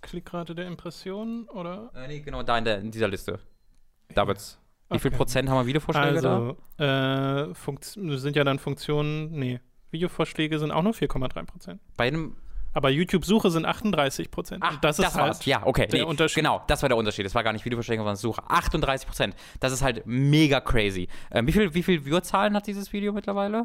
Klickrate 0.00 0.54
der 0.54 0.66
Impressionen 0.66 1.48
oder? 1.48 1.90
Äh, 1.94 2.08
nee, 2.08 2.20
genau 2.20 2.42
da 2.42 2.56
in, 2.58 2.64
der, 2.64 2.78
in 2.80 2.90
dieser 2.90 3.08
Liste. 3.08 3.38
Da 4.14 4.26
wird's. 4.26 4.58
Wie 4.90 4.98
viel 4.98 5.10
Okay. 5.10 5.16
Prozent 5.18 5.48
haben 5.48 5.58
wir 5.58 5.66
Videovorschläge 5.66 6.20
da? 6.20 6.54
Also, 6.78 7.50
äh, 7.50 7.54
Funkt- 7.54 7.84
sind 7.84 8.34
ja 8.34 8.42
dann 8.44 8.58
Funktionen, 8.58 9.30
nee, 9.30 9.60
Videovorschläge 9.92 10.58
sind 10.58 10.70
auch 10.72 10.82
nur 10.82 10.94
4,3 10.94 11.44
Prozent. 11.44 11.80
Bei 11.96 12.08
einem. 12.08 12.36
Aber 12.72 12.90
YouTube-Suche 12.90 13.50
sind 13.50 13.66
38 13.66 14.30
Prozent. 14.30 14.62
Ach, 14.64 14.76
das 14.80 14.98
ist 14.98 15.14
halt 15.14 15.16
war's. 15.16 15.44
Ja, 15.44 15.66
okay. 15.66 15.86
der 15.86 16.00
nee, 16.00 16.06
Unterschied. 16.06 16.36
Genau, 16.36 16.62
das 16.66 16.82
war 16.82 16.88
der 16.88 16.96
Unterschied. 16.96 17.26
Das 17.26 17.34
war 17.34 17.42
gar 17.42 17.52
nicht 17.52 17.64
Videovorschläge, 17.64 18.00
sondern 18.00 18.16
Suche. 18.16 18.42
38 18.48 19.06
Prozent. 19.06 19.34
Das 19.58 19.72
ist 19.72 19.82
halt 19.82 20.02
mega 20.06 20.60
crazy. 20.60 21.08
Ähm, 21.30 21.46
wie 21.46 21.52
viel, 21.52 21.74
wie 21.74 21.82
viel 21.82 22.04
Viewerzahlen 22.04 22.54
hat 22.54 22.66
dieses 22.66 22.92
Video 22.92 23.12
mittlerweile? 23.12 23.64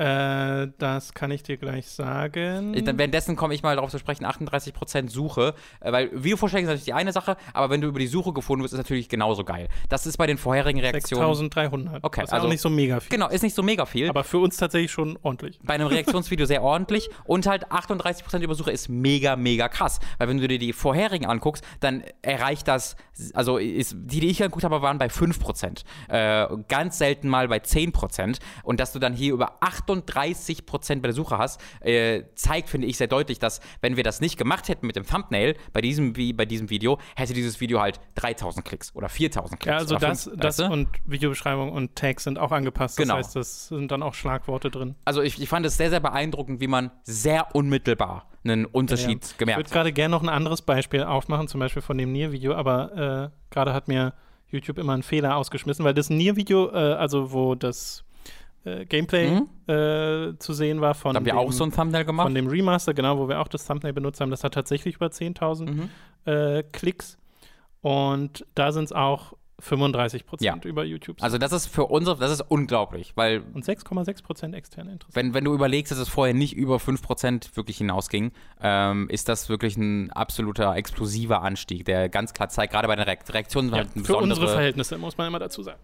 Äh, 0.00 0.68
das 0.78 1.12
kann 1.12 1.30
ich 1.30 1.42
dir 1.42 1.58
gleich 1.58 1.86
sagen. 1.86 2.72
Dann 2.84 2.96
währenddessen 2.96 3.36
komme 3.36 3.52
ich 3.52 3.62
mal 3.62 3.76
darauf 3.76 3.90
zu 3.90 3.98
sprechen, 3.98 4.24
38% 4.24 5.10
Suche, 5.10 5.54
äh, 5.80 5.92
weil 5.92 6.10
Videovorschläge 6.12 6.64
sind 6.66 6.72
natürlich 6.72 6.84
die 6.86 6.94
eine 6.94 7.12
Sache, 7.12 7.36
aber 7.52 7.68
wenn 7.68 7.82
du 7.82 7.88
über 7.88 7.98
die 7.98 8.06
Suche 8.06 8.32
gefunden 8.32 8.64
wirst, 8.64 8.72
ist 8.72 8.78
natürlich 8.78 9.10
genauso 9.10 9.44
geil. 9.44 9.68
Das 9.90 10.06
ist 10.06 10.16
bei 10.16 10.26
den 10.26 10.38
vorherigen 10.38 10.80
Reaktionen. 10.80 11.22
6300. 11.34 12.02
Okay, 12.02 12.24
also- 12.30 12.48
nicht 12.48 12.62
so 12.62 12.70
mega 12.70 12.98
viel. 13.00 13.10
Genau, 13.10 13.28
ist 13.28 13.42
nicht 13.42 13.54
so 13.54 13.62
mega 13.62 13.84
viel. 13.84 14.08
Aber 14.08 14.24
für 14.24 14.38
uns 14.38 14.56
tatsächlich 14.56 14.90
schon 14.90 15.18
ordentlich. 15.22 15.60
bei 15.62 15.74
einem 15.74 15.88
Reaktionsvideo 15.88 16.46
sehr 16.46 16.62
ordentlich 16.62 17.10
und 17.24 17.46
halt 17.46 17.70
38% 17.70 18.42
Übersuche 18.42 18.70
ist 18.70 18.88
mega, 18.88 19.36
mega 19.36 19.68
krass. 19.68 20.00
Weil 20.16 20.28
wenn 20.28 20.38
du 20.38 20.48
dir 20.48 20.58
die 20.58 20.72
vorherigen 20.72 21.26
anguckst, 21.26 21.62
dann 21.80 22.04
erreicht 22.22 22.68
das, 22.68 22.96
also 23.34 23.58
ist, 23.58 23.94
die, 23.98 24.20
die 24.20 24.28
ich 24.30 24.42
angeguckt 24.42 24.64
habe, 24.64 24.80
waren 24.80 24.96
bei 24.96 25.08
5%. 25.08 25.84
Äh, 26.08 26.48
ganz 26.68 26.96
selten 26.96 27.28
mal 27.28 27.48
bei 27.48 27.58
10%. 27.58 28.38
Und 28.62 28.80
dass 28.80 28.92
du 28.92 28.98
dann 28.98 29.12
hier 29.12 29.34
über 29.34 29.58
38 29.90 30.66
Prozent 30.66 31.02
bei 31.02 31.08
der 31.08 31.14
Suche 31.14 31.38
hast, 31.38 31.60
äh, 31.80 32.22
zeigt, 32.34 32.68
finde 32.68 32.86
ich, 32.86 32.96
sehr 32.96 33.06
deutlich, 33.08 33.38
dass 33.38 33.60
wenn 33.80 33.96
wir 33.96 34.04
das 34.04 34.20
nicht 34.20 34.36
gemacht 34.36 34.68
hätten 34.68 34.86
mit 34.86 34.96
dem 34.96 35.06
Thumbnail 35.06 35.56
bei 35.72 35.80
diesem, 35.80 36.16
wie 36.16 36.32
bei 36.32 36.44
diesem 36.46 36.70
Video, 36.70 36.98
hätte 37.16 37.34
dieses 37.34 37.60
Video 37.60 37.80
halt 37.80 38.00
3000 38.16 38.64
Klicks 38.64 38.94
oder 38.94 39.08
4000 39.08 39.60
Klicks. 39.60 39.72
Ja, 39.72 39.78
also 39.78 39.96
das, 39.96 40.24
fünf, 40.24 40.36
das 40.38 40.58
weißt 40.58 40.68
du? 40.68 40.72
und 40.72 40.88
Videobeschreibung 41.06 41.72
und 41.72 41.96
Tags 41.96 42.24
sind 42.24 42.38
auch 42.38 42.52
angepasst. 42.52 42.98
Das 42.98 43.02
Genau. 43.04 43.16
heißt, 43.16 43.36
das 43.36 43.68
sind 43.68 43.90
dann 43.90 44.02
auch 44.02 44.14
Schlagworte 44.14 44.70
drin. 44.70 44.94
Also 45.04 45.22
ich, 45.22 45.40
ich 45.40 45.48
fand 45.48 45.66
es 45.66 45.76
sehr, 45.76 45.90
sehr 45.90 46.00
beeindruckend, 46.00 46.60
wie 46.60 46.66
man 46.68 46.90
sehr 47.02 47.54
unmittelbar 47.54 48.26
einen 48.44 48.64
Unterschied 48.64 49.24
Ich 49.24 49.36
gemerkt 49.36 49.58
würde 49.58 49.68
hat. 49.68 49.74
gerade 49.74 49.92
gerne 49.92 50.12
noch 50.12 50.22
ein 50.22 50.28
anderes 50.30 50.62
Beispiel 50.62 51.02
aufmachen, 51.02 51.46
zum 51.48 51.60
Beispiel 51.60 51.82
von 51.82 51.98
dem 51.98 52.12
Nier-Video, 52.12 52.54
aber 52.54 53.30
äh, 53.30 53.52
gerade 53.52 53.74
hat 53.74 53.86
mir 53.88 54.14
YouTube 54.48 54.78
immer 54.78 54.94
einen 54.94 55.02
Fehler 55.02 55.36
ausgeschmissen, 55.36 55.84
weil 55.84 55.94
das 55.94 56.10
Nier-Video, 56.10 56.70
äh, 56.72 56.94
also 56.94 57.32
wo 57.32 57.54
das 57.54 58.04
äh, 58.64 58.84
Gameplay 58.86 59.30
Mhm. 59.30 59.48
äh, 59.72 60.38
zu 60.38 60.52
sehen 60.52 60.80
war 60.80 60.94
von 60.94 61.14
Da 61.14 61.18
haben 61.20 61.24
wir 61.26 61.32
dem, 61.32 61.38
auch 61.38 61.52
so 61.52 61.64
ein 61.64 61.72
Thumbnail 61.72 62.04
gemacht. 62.04 62.26
von 62.26 62.34
dem 62.34 62.46
Remaster, 62.46 62.92
genau, 62.94 63.18
wo 63.18 63.28
wir 63.28 63.40
auch 63.40 63.48
das 63.48 63.64
Thumbnail 63.66 63.92
benutzt 63.92 64.20
haben, 64.20 64.30
das 64.30 64.44
hat 64.44 64.54
tatsächlich 64.54 64.96
über 64.96 65.06
10.000 65.10 65.70
Mhm. 65.70 65.88
äh, 66.26 66.62
Klicks 66.72 67.16
und 67.80 68.44
da 68.54 68.72
sind 68.72 68.84
es 68.84 68.92
auch 68.92 69.32
35 69.60 70.24
Prozent 70.24 70.64
über 70.64 70.84
YouTube. 70.84 71.22
Also 71.22 71.36
das 71.36 71.52
ist 71.52 71.66
für 71.66 71.84
unsere, 71.84 72.16
das 72.18 72.30
ist 72.32 72.40
unglaublich, 72.48 73.12
weil 73.16 73.42
und 73.52 73.62
6,6 73.62 74.22
Prozent 74.22 74.54
externe 74.54 74.92
Interesse. 74.92 75.14
wenn, 75.14 75.34
wenn 75.34 75.44
du 75.44 75.52
überlegst, 75.52 75.92
dass 75.92 75.98
es 75.98 76.08
vorher 76.08 76.32
nicht 76.34 76.56
über 76.56 76.78
5% 76.78 77.56
wirklich 77.56 77.76
hinausging, 77.76 78.32
ähm, 78.62 79.08
ist 79.10 79.28
das 79.28 79.50
wirklich 79.50 79.76
ein 79.76 80.10
absoluter 80.12 80.74
explosiver 80.76 81.42
Anstieg, 81.42 81.84
der 81.84 82.08
ganz 82.08 82.32
klar 82.32 82.48
zeigt, 82.48 82.72
gerade 82.72 82.88
bei 82.88 82.96
den 82.96 83.04
Reakt 83.04 83.32
Reaktionen 83.34 83.68
Ja, 83.68 83.76
halt 83.78 83.88
für 84.02 84.16
unsere. 84.16 84.48
Verhältnisse, 84.48 84.96
muss 84.96 85.18
man 85.18 85.26
immer 85.28 85.38
dazu 85.38 85.62
sagen. 85.62 85.80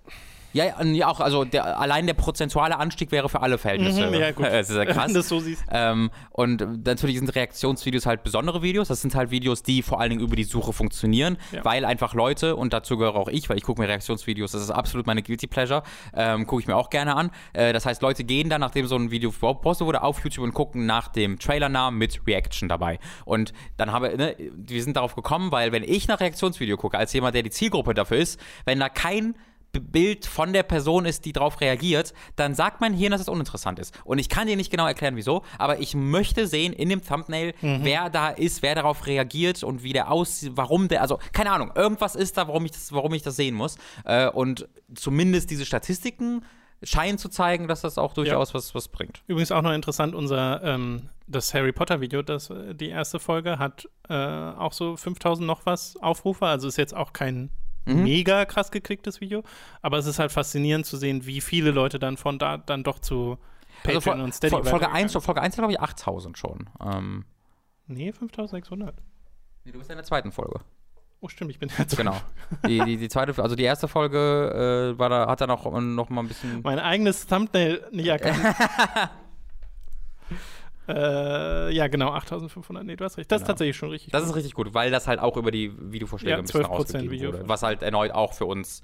Ja, 0.53 0.83
ja, 0.83 1.09
auch, 1.09 1.21
also 1.21 1.45
der, 1.45 1.79
allein 1.79 2.07
der 2.07 2.15
prozentuale 2.15 2.79
Anstieg 2.79 3.13
wäre 3.13 3.29
für 3.29 3.41
alle 3.43 3.59
Verhältnisse. 3.59 4.07
Mhm, 4.07 4.15
ja, 4.15 4.31
gut. 4.33 4.47
Das 4.51 4.71
ist 4.71 4.77
ja 4.77 4.85
krass. 4.87 5.09
Wenn 5.09 5.15
du 5.15 5.23
so 5.23 5.41
siehst. 5.41 5.63
Ähm, 5.71 6.11
und 6.31 6.85
natürlich 6.87 7.19
sind 7.19 7.35
Reaktionsvideos 7.35 8.07
halt 8.07 8.23
besondere 8.23 8.63
Videos. 8.63 8.89
Das 8.89 9.03
sind 9.03 9.15
halt 9.15 9.31
Videos, 9.31 9.63
die 9.63 9.83
vor 9.83 10.01
allen 10.01 10.11
Dingen 10.11 10.23
über 10.23 10.37
die 10.37 10.45
Suche 10.45 10.73
funktionieren, 10.73 11.37
Ja. 11.53 11.65
weil 11.65 11.85
einfach 11.85 12.15
Leute, 12.15 12.57
und 12.57 12.73
dazu 12.73 12.97
gehöre 12.97 13.17
auch 13.17 13.29
ich, 13.29 13.49
weil 13.51 13.57
ich 13.59 13.65
gucke 13.65 13.81
mir 13.83 13.89
Reaktionsvideos, 13.89 14.53
das 14.53 14.63
ist 14.63 14.71
absolut 14.71 15.07
meine 15.07 15.23
Guilty 15.23 15.47
Pleasure, 15.47 15.83
ähm, 16.15 16.47
gucke 16.47 16.63
ich 16.63 16.69
mir 16.69 16.77
auch 16.77 16.91
gerne 16.91 17.17
an. 17.17 17.31
Äh, 17.53 17.73
das 17.73 17.85
heißt, 17.85 18.01
Leute 18.03 18.25
gehen 18.25 18.49
dann, 18.49 18.61
nachdem 18.61 18.87
so 18.87 18.97
ein 18.97 19.11
Video 19.11 19.31
gepostet 19.31 19.87
wurde, 19.87 20.03
auf 20.03 20.23
YouTube 20.25 20.45
und 20.45 20.55
gucken 20.55 20.87
nach 20.87 21.09
dem 21.09 21.39
Trailernamen 21.39 21.99
mit 21.99 22.21
Reaction 22.27 22.69
dabei. 22.69 22.99
Und 23.25 23.53
dann 23.77 23.93
habe 23.93 24.17
ne, 24.17 24.37
wir 24.55 24.83
sind 24.83 24.97
darauf 24.97 25.15
gekommen, 25.15 25.53
weil 25.53 25.73
wenn 25.73 25.83
ich 25.83 26.09
nach 26.09 26.21
Reaktionsvideo 26.21 26.77
gucke, 26.77 26.97
als 26.97 27.13
jemand, 27.13 27.35
der 27.35 27.43
die 27.43 27.51
Zielgruppe 27.51 27.93
dafür 27.95 28.19
ist, 28.19 28.41
wenn 28.65 28.79
da 28.81 28.89
kein 28.89 29.35
Bild 29.81 30.27
von 30.27 30.53
der 30.53 30.63
Person 30.63 31.07
ist, 31.07 31.25
die 31.25 31.33
darauf 31.33 31.61
reagiert, 31.61 32.15
dann 32.37 32.55
sagt 32.55 32.81
mein 32.81 32.95
Hirn, 32.95 33.13
dass 33.13 33.21
es 33.21 33.29
uninteressant 33.29 33.79
ist. 33.79 33.99
Und 34.05 34.19
ich 34.19 34.29
kann 34.29 34.47
dir 34.47 34.57
nicht 34.57 34.71
genau 34.71 34.87
erklären, 34.87 35.17
wieso, 35.17 35.43
aber 35.59 35.81
ich 35.81 35.95
möchte 35.95 36.47
sehen 36.47 36.73
in 36.73 36.89
dem 36.89 37.03
Thumbnail, 37.03 37.55
wer 37.61 38.11
da 38.11 38.29
ist, 38.31 38.63
wer 38.63 38.75
darauf 38.75 39.07
reagiert 39.07 39.63
und 39.63 39.83
wie 39.83 39.93
der 39.93 40.11
aussieht, 40.11 40.53
warum 40.55 40.89
der, 40.89 41.03
also 41.03 41.19
keine 41.33 41.51
Ahnung, 41.51 41.73
irgendwas 41.75 42.15
ist 42.15 42.37
da, 42.37 42.49
warum 42.49 42.65
ich 42.65 42.73
das, 42.73 42.93
warum 42.93 43.15
ich 43.15 43.23
das 43.23 43.37
sehen 43.37 43.55
muss. 43.55 43.77
Äh, 44.05 44.29
und 44.29 44.69
zumindest 44.95 45.51
diese 45.51 45.65
Statistiken 45.65 46.43
scheinen 46.83 47.19
zu 47.19 47.29
zeigen, 47.29 47.69
dass 47.69 47.81
das 47.81 47.99
auch 47.99 48.13
durchaus 48.13 48.55
was, 48.55 48.75
was 48.75 48.89
bringt. 48.89 49.23
Übrigens 49.27 49.53
auch 49.53 49.63
noch 49.63 49.73
interessant, 49.73 50.15
unser 50.15 50.63
ähm, 50.63 51.09
das 51.27 51.53
Harry 51.55 51.73
Potter 51.73 52.01
Video, 52.01 52.23
das 52.23 52.51
äh, 52.51 52.75
die 52.75 52.89
erste 52.89 53.19
Folge 53.19 53.59
hat 53.59 53.89
äh, 54.09 54.15
auch 54.15 54.73
so 54.73 54.97
5000 54.97 55.47
noch 55.47 55.67
was 55.67 55.97
Aufrufe, 55.97 56.47
also 56.47 56.69
ist 56.69 56.77
jetzt 56.77 56.95
auch 56.95 57.13
kein 57.13 57.51
Mhm. 57.87 58.03
mega 58.05 58.45
krass 58.45 58.71
geklicktes 58.71 59.21
Video, 59.21 59.43
aber 59.83 59.99
es 59.99 60.07
ist 60.07 60.19
halt 60.19 60.33
faszinierend 60.33 60.87
zu 60.87 60.97
sehen, 60.97 61.25
wie 61.27 61.41
viele 61.41 61.71
Leute 61.71 61.99
dann 61.99 62.17
von 62.17 62.39
da 62.39 62.57
dann 62.59 62.83
doch 62.85 62.99
zu 62.99 63.39
Patreon 63.83 64.15
Also 64.15 64.25
und 64.25 64.35
Steady 64.35 64.51
Fol- 64.55 64.63
Folge 64.65 64.87
weitergegangen 64.87 65.05
1, 65.15 65.25
Folge 65.25 65.43
1 65.43 65.55
glaube 65.57 65.73
ich 65.73 65.81
8000 65.81 66.37
schon. 66.39 66.69
Ähm, 66.85 67.25
Nee, 67.89 68.11
5600. 68.13 68.97
nee, 69.65 69.71
du 69.73 69.79
bist 69.79 69.91
in 69.91 69.97
der 69.97 70.05
zweiten 70.05 70.33
Folge. 70.33 70.61
Oh, 71.21 71.29
stimmt, 71.29 71.51
ich 71.53 71.59
bin 71.59 71.71
jetzt 71.79 71.97
Genau. 71.97 72.17
Die, 72.67 72.79
die, 72.81 72.97
die 72.97 73.09
zweite, 73.09 73.41
also 73.43 73.55
die 73.57 73.63
erste 73.63 73.87
Folge 73.89 74.93
äh, 74.95 74.99
war 74.99 75.09
da, 75.09 75.29
hat 75.29 75.41
da 75.41 75.47
noch, 75.47 75.65
noch 75.81 76.09
mal 76.11 76.21
ein 76.23 76.29
bisschen. 76.29 76.61
mein 76.63 76.79
eigenes 76.79 77.27
Thumbnail 77.27 77.87
nicht 77.93 78.09
erkannt. 78.09 78.39
äh, 80.89 81.73
ja, 81.75 81.87
genau, 81.89 82.11
8500. 82.13 82.85
Nee, 82.85 82.97
du 82.97 83.05
hast 83.05 83.19
recht. 83.19 83.31
Das 83.31 83.37
ist 83.41 83.43
Genau. 83.45 83.53
tatsächlich 83.53 83.77
schon 83.77 83.91
richtig. 83.91 84.13
Das 84.13 84.25
ist 84.25 84.35
richtig 84.35 84.55
gut, 84.55 84.73
weil 84.75 84.91
das 84.91 85.07
halt 85.09 85.21
auch 85.21 85.37
über 85.37 85.51
die 85.51 85.73
Videovorschläge 85.93 86.33
Ja, 86.33 86.39
ein 86.39 86.43
bisschen 86.45 86.63
12% 86.63 86.69
rausgegeben 86.69 87.11
Video- 87.11 87.33
wurde. 87.33 87.49
Was 87.49 87.63
halt 87.63 87.83
erneut 87.83 88.13
auch 88.13 88.33
für 88.35 88.47
uns 88.47 88.83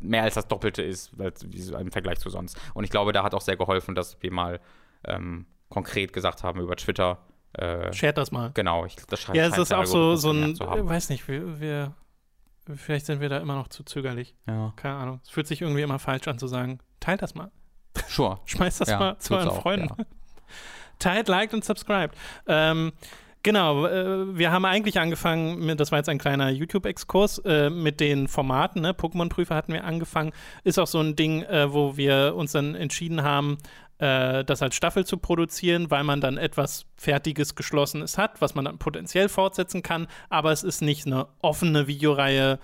mehr 0.00 0.24
als 0.24 0.34
das 0.34 0.48
Doppelte 0.48 0.82
ist, 0.82 1.12
im 1.18 1.92
Vergleich 1.92 2.18
zu 2.18 2.28
sonst. 2.30 2.58
Und 2.74 2.84
ich 2.84 2.90
glaube, 2.90 3.12
da 3.12 3.22
hat 3.22 3.34
auch 3.34 3.40
sehr 3.40 3.56
geholfen, 3.56 3.94
dass 3.94 4.20
wir 4.20 4.32
mal 4.32 4.60
ähm, 5.04 5.46
konkret 5.68 6.12
gesagt 6.12 6.42
haben 6.42 6.60
über 6.60 6.76
Twitter. 6.76 7.18
Äh, 7.54 7.92
Shared 7.92 8.16
das 8.18 8.32
mal. 8.32 8.50
genau, 8.54 8.84
ich, 8.86 8.96
das 9.08 9.20
scheint 9.20 9.36
Ja, 9.36 9.46
es 9.46 9.58
ist 9.58 9.72
auch 9.74 9.84
so, 9.84 10.16
so 10.16 10.30
ein, 10.32 10.52
ich 10.52 10.60
weiß 10.60 11.10
nicht, 11.10 11.28
wir, 11.28 11.60
wir, 11.60 11.94
vielleicht 12.74 13.06
sind 13.06 13.20
wir 13.20 13.28
da 13.28 13.38
immer 13.38 13.54
noch 13.56 13.68
zu 13.68 13.84
zögerlich. 13.84 14.34
Ja. 14.48 14.72
Keine 14.76 14.94
Ahnung. 14.96 15.20
Es 15.22 15.30
fühlt 15.30 15.46
sich 15.46 15.60
irgendwie 15.60 15.82
immer 15.82 15.98
falsch 15.98 16.26
an 16.28 16.38
zu 16.38 16.46
sagen, 16.46 16.78
teilt 16.98 17.20
das 17.22 17.34
mal. 17.34 17.50
Sure. 18.08 18.40
Schmeißt 18.46 18.80
das 18.80 18.88
Ja, 18.88 18.98
mal 18.98 19.18
zu 19.18 19.34
euren 19.36 19.50
Freunden. 19.50 19.88
ja. 19.98 20.04
Teilt, 21.02 21.28
liked 21.28 21.52
und 21.52 21.64
subscribed. 21.64 22.16
Ähm, 22.46 22.92
genau, 23.42 23.86
äh, 23.86 24.36
wir 24.36 24.52
haben 24.52 24.64
eigentlich 24.64 25.00
angefangen, 25.00 25.58
mit, 25.64 25.80
das 25.80 25.90
war 25.90 25.98
jetzt 25.98 26.08
ein 26.08 26.18
kleiner 26.18 26.50
YouTube-Exkurs, 26.50 27.38
äh, 27.38 27.70
mit 27.70 27.98
den 27.98 28.28
Formaten. 28.28 28.82
Ne? 28.82 28.92
Pokémon-Prüfer 28.92 29.54
hatten 29.54 29.72
wir 29.72 29.84
angefangen. 29.84 30.32
Ist 30.62 30.78
auch 30.78 30.86
so 30.86 31.00
ein 31.00 31.16
Ding, 31.16 31.42
äh, 31.42 31.72
wo 31.72 31.96
wir 31.96 32.34
uns 32.36 32.52
dann 32.52 32.74
entschieden 32.74 33.22
haben, 33.22 33.58
das 33.98 34.62
als 34.62 34.74
Staffel 34.74 35.06
zu 35.06 35.16
produzieren, 35.16 35.92
weil 35.92 36.02
man 36.02 36.20
dann 36.20 36.36
etwas 36.36 36.86
Fertiges, 36.96 37.54
Geschlossenes 37.54 38.18
hat, 38.18 38.40
was 38.40 38.56
man 38.56 38.64
dann 38.64 38.78
potenziell 38.78 39.28
fortsetzen 39.28 39.84
kann. 39.84 40.08
Aber 40.28 40.50
es 40.50 40.64
ist 40.64 40.82
nicht 40.82 41.06
eine 41.06 41.28
offene 41.40 41.86
Videoreihe, 41.86 42.58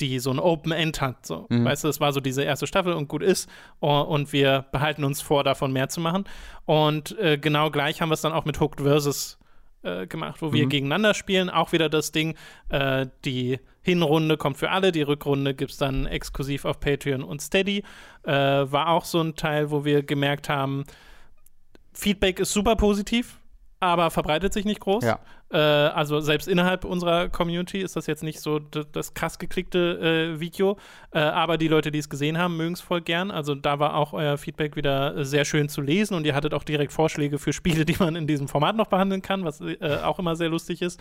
die 0.00 0.18
so 0.18 0.30
ein 0.30 0.38
Open 0.38 0.72
End 0.72 1.00
hat. 1.00 1.26
So. 1.26 1.46
Mhm. 1.50 1.64
Weißt 1.64 1.84
du, 1.84 1.88
es 1.88 2.00
war 2.00 2.12
so 2.12 2.20
diese 2.20 2.42
erste 2.42 2.66
Staffel 2.66 2.92
und 2.94 3.08
gut 3.08 3.22
ist. 3.22 3.48
Und 3.80 4.32
wir 4.32 4.64
behalten 4.72 5.04
uns 5.04 5.20
vor, 5.20 5.44
davon 5.44 5.72
mehr 5.72 5.88
zu 5.88 6.00
machen. 6.00 6.24
Und 6.64 7.16
äh, 7.18 7.38
genau 7.38 7.70
gleich 7.70 8.00
haben 8.00 8.08
wir 8.08 8.14
es 8.14 8.22
dann 8.22 8.32
auch 8.32 8.44
mit 8.44 8.58
Hooked 8.60 8.80
Versus 8.80 9.38
äh, 9.82 10.06
gemacht, 10.06 10.40
wo 10.42 10.52
wir 10.52 10.64
Mhm. 10.64 10.68
gegeneinander 10.70 11.12
spielen. 11.14 11.50
Auch 11.50 11.72
wieder 11.72 11.88
das 11.88 12.12
Ding, 12.12 12.36
äh, 12.68 13.06
die 13.24 13.58
Hinrunde 13.82 14.36
kommt 14.36 14.56
für 14.58 14.70
alle, 14.70 14.92
die 14.92 15.02
Rückrunde 15.02 15.54
gibt 15.54 15.72
es 15.72 15.76
dann 15.76 16.06
exklusiv 16.06 16.64
auf 16.64 16.78
Patreon 16.78 17.22
und 17.24 17.42
Steady. 17.42 17.82
Äh, 18.22 18.32
war 18.32 18.88
auch 18.90 19.04
so 19.04 19.20
ein 19.20 19.34
Teil, 19.34 19.70
wo 19.72 19.84
wir 19.84 20.02
gemerkt 20.04 20.48
haben, 20.48 20.84
Feedback 21.92 22.40
ist 22.40 22.52
super 22.52 22.76
positiv, 22.76 23.38
aber 23.80 24.10
verbreitet 24.10 24.52
sich 24.52 24.64
nicht 24.64 24.80
groß. 24.80 25.04
Ja. 25.04 25.18
Äh, 25.52 25.58
also 25.58 26.20
selbst 26.20 26.48
innerhalb 26.48 26.84
unserer 26.84 27.28
Community 27.28 27.78
ist 27.80 27.94
das 27.96 28.06
jetzt 28.06 28.22
nicht 28.22 28.40
so 28.40 28.58
das 28.58 29.14
krass 29.14 29.38
geklickte 29.38 30.32
äh, 30.34 30.40
Video, 30.40 30.78
äh, 31.12 31.18
aber 31.18 31.58
die 31.58 31.68
Leute, 31.68 31.90
die 31.90 31.98
es 31.98 32.08
gesehen 32.08 32.38
haben, 32.38 32.56
mögen 32.56 32.72
es 32.74 32.80
voll 32.80 33.02
gern. 33.02 33.30
Also 33.30 33.54
da 33.54 33.78
war 33.78 33.94
auch 33.96 34.12
euer 34.12 34.38
Feedback 34.38 34.76
wieder 34.76 35.24
sehr 35.24 35.44
schön 35.44 35.68
zu 35.68 35.80
lesen 35.80 36.14
und 36.14 36.24
ihr 36.26 36.34
hattet 36.34 36.54
auch 36.54 36.64
direkt 36.64 36.92
Vorschläge 36.92 37.38
für 37.38 37.52
Spiele, 37.52 37.84
die 37.84 37.96
man 37.98 38.16
in 38.16 38.26
diesem 38.26 38.48
Format 38.48 38.76
noch 38.76 38.86
behandeln 38.86 39.22
kann, 39.22 39.44
was 39.44 39.60
äh, 39.60 39.98
auch 40.02 40.18
immer 40.18 40.36
sehr 40.36 40.48
lustig 40.48 40.82
ist. 40.82 41.00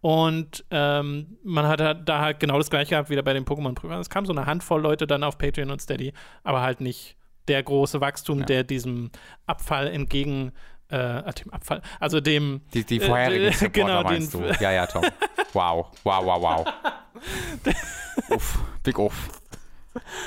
Und 0.00 0.64
ähm, 0.70 1.38
man 1.44 1.66
hat 1.66 1.80
halt 1.80 2.08
da 2.08 2.20
halt 2.20 2.40
genau 2.40 2.58
das 2.58 2.70
gleiche 2.70 2.90
gehabt 2.90 3.10
wie 3.10 3.20
bei 3.20 3.34
den 3.34 3.44
Pokémon-Prüfern. 3.44 4.00
Es 4.00 4.10
kam 4.10 4.24
so 4.26 4.32
eine 4.32 4.46
Handvoll 4.46 4.80
Leute 4.80 5.06
dann 5.06 5.22
auf 5.22 5.36
Patreon 5.38 5.70
und 5.70 5.80
Steady, 5.82 6.12
aber 6.42 6.62
halt 6.62 6.80
nicht 6.80 7.16
der 7.48 7.62
große 7.62 8.00
Wachstum, 8.00 8.40
Ja. 8.40 8.46
der 8.46 8.64
diesem 8.64 9.10
Abfall 9.46 9.88
entgegen 9.88 10.52
äh, 10.90 11.32
dem 11.32 11.52
Abfall, 11.52 11.82
also 11.98 12.20
dem 12.20 12.60
Die, 12.74 12.84
die 12.84 13.00
Äh, 13.00 13.06
vorherigen 13.06 13.46
äh, 13.48 13.52
Supporter 13.52 13.70
genau, 13.86 14.02
meinst 14.02 14.34
den- 14.34 14.40
du? 14.42 14.46
Ja, 14.60 14.70
ja, 14.72 14.86
Tom. 14.86 15.02
Wow, 15.52 15.86
wow, 16.04 16.24
wow, 16.24 16.42
wow. 16.42 16.66
uff, 18.30 18.58
big 18.82 18.98
uff. 18.98 19.28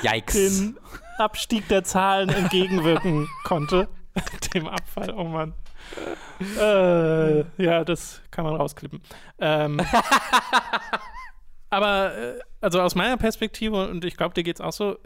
Yikes. 0.02 0.34
den 0.34 0.78
Abstieg 1.18 1.68
der 1.68 1.84
Zahlen 1.84 2.28
entgegenwirken 2.28 3.28
konnte. 3.44 3.88
Dem 4.54 4.68
Abfall, 4.68 5.10
oh 5.12 5.24
Mann. 5.24 5.54
Äh, 6.58 7.40
ja, 7.62 7.84
das 7.84 8.20
kann 8.30 8.44
man 8.44 8.54
rausklippen. 8.56 9.00
Ähm, 9.38 9.80
aber, 11.76 12.16
äh, 12.16 12.38
also 12.60 12.80
aus 12.80 12.94
meiner 12.94 13.16
Perspektive, 13.16 13.88
und 13.88 14.04
ich 14.04 14.16
glaube, 14.16 14.34
dir 14.34 14.42
geht's 14.42 14.60
auch 14.60 14.72
so, 14.72 14.96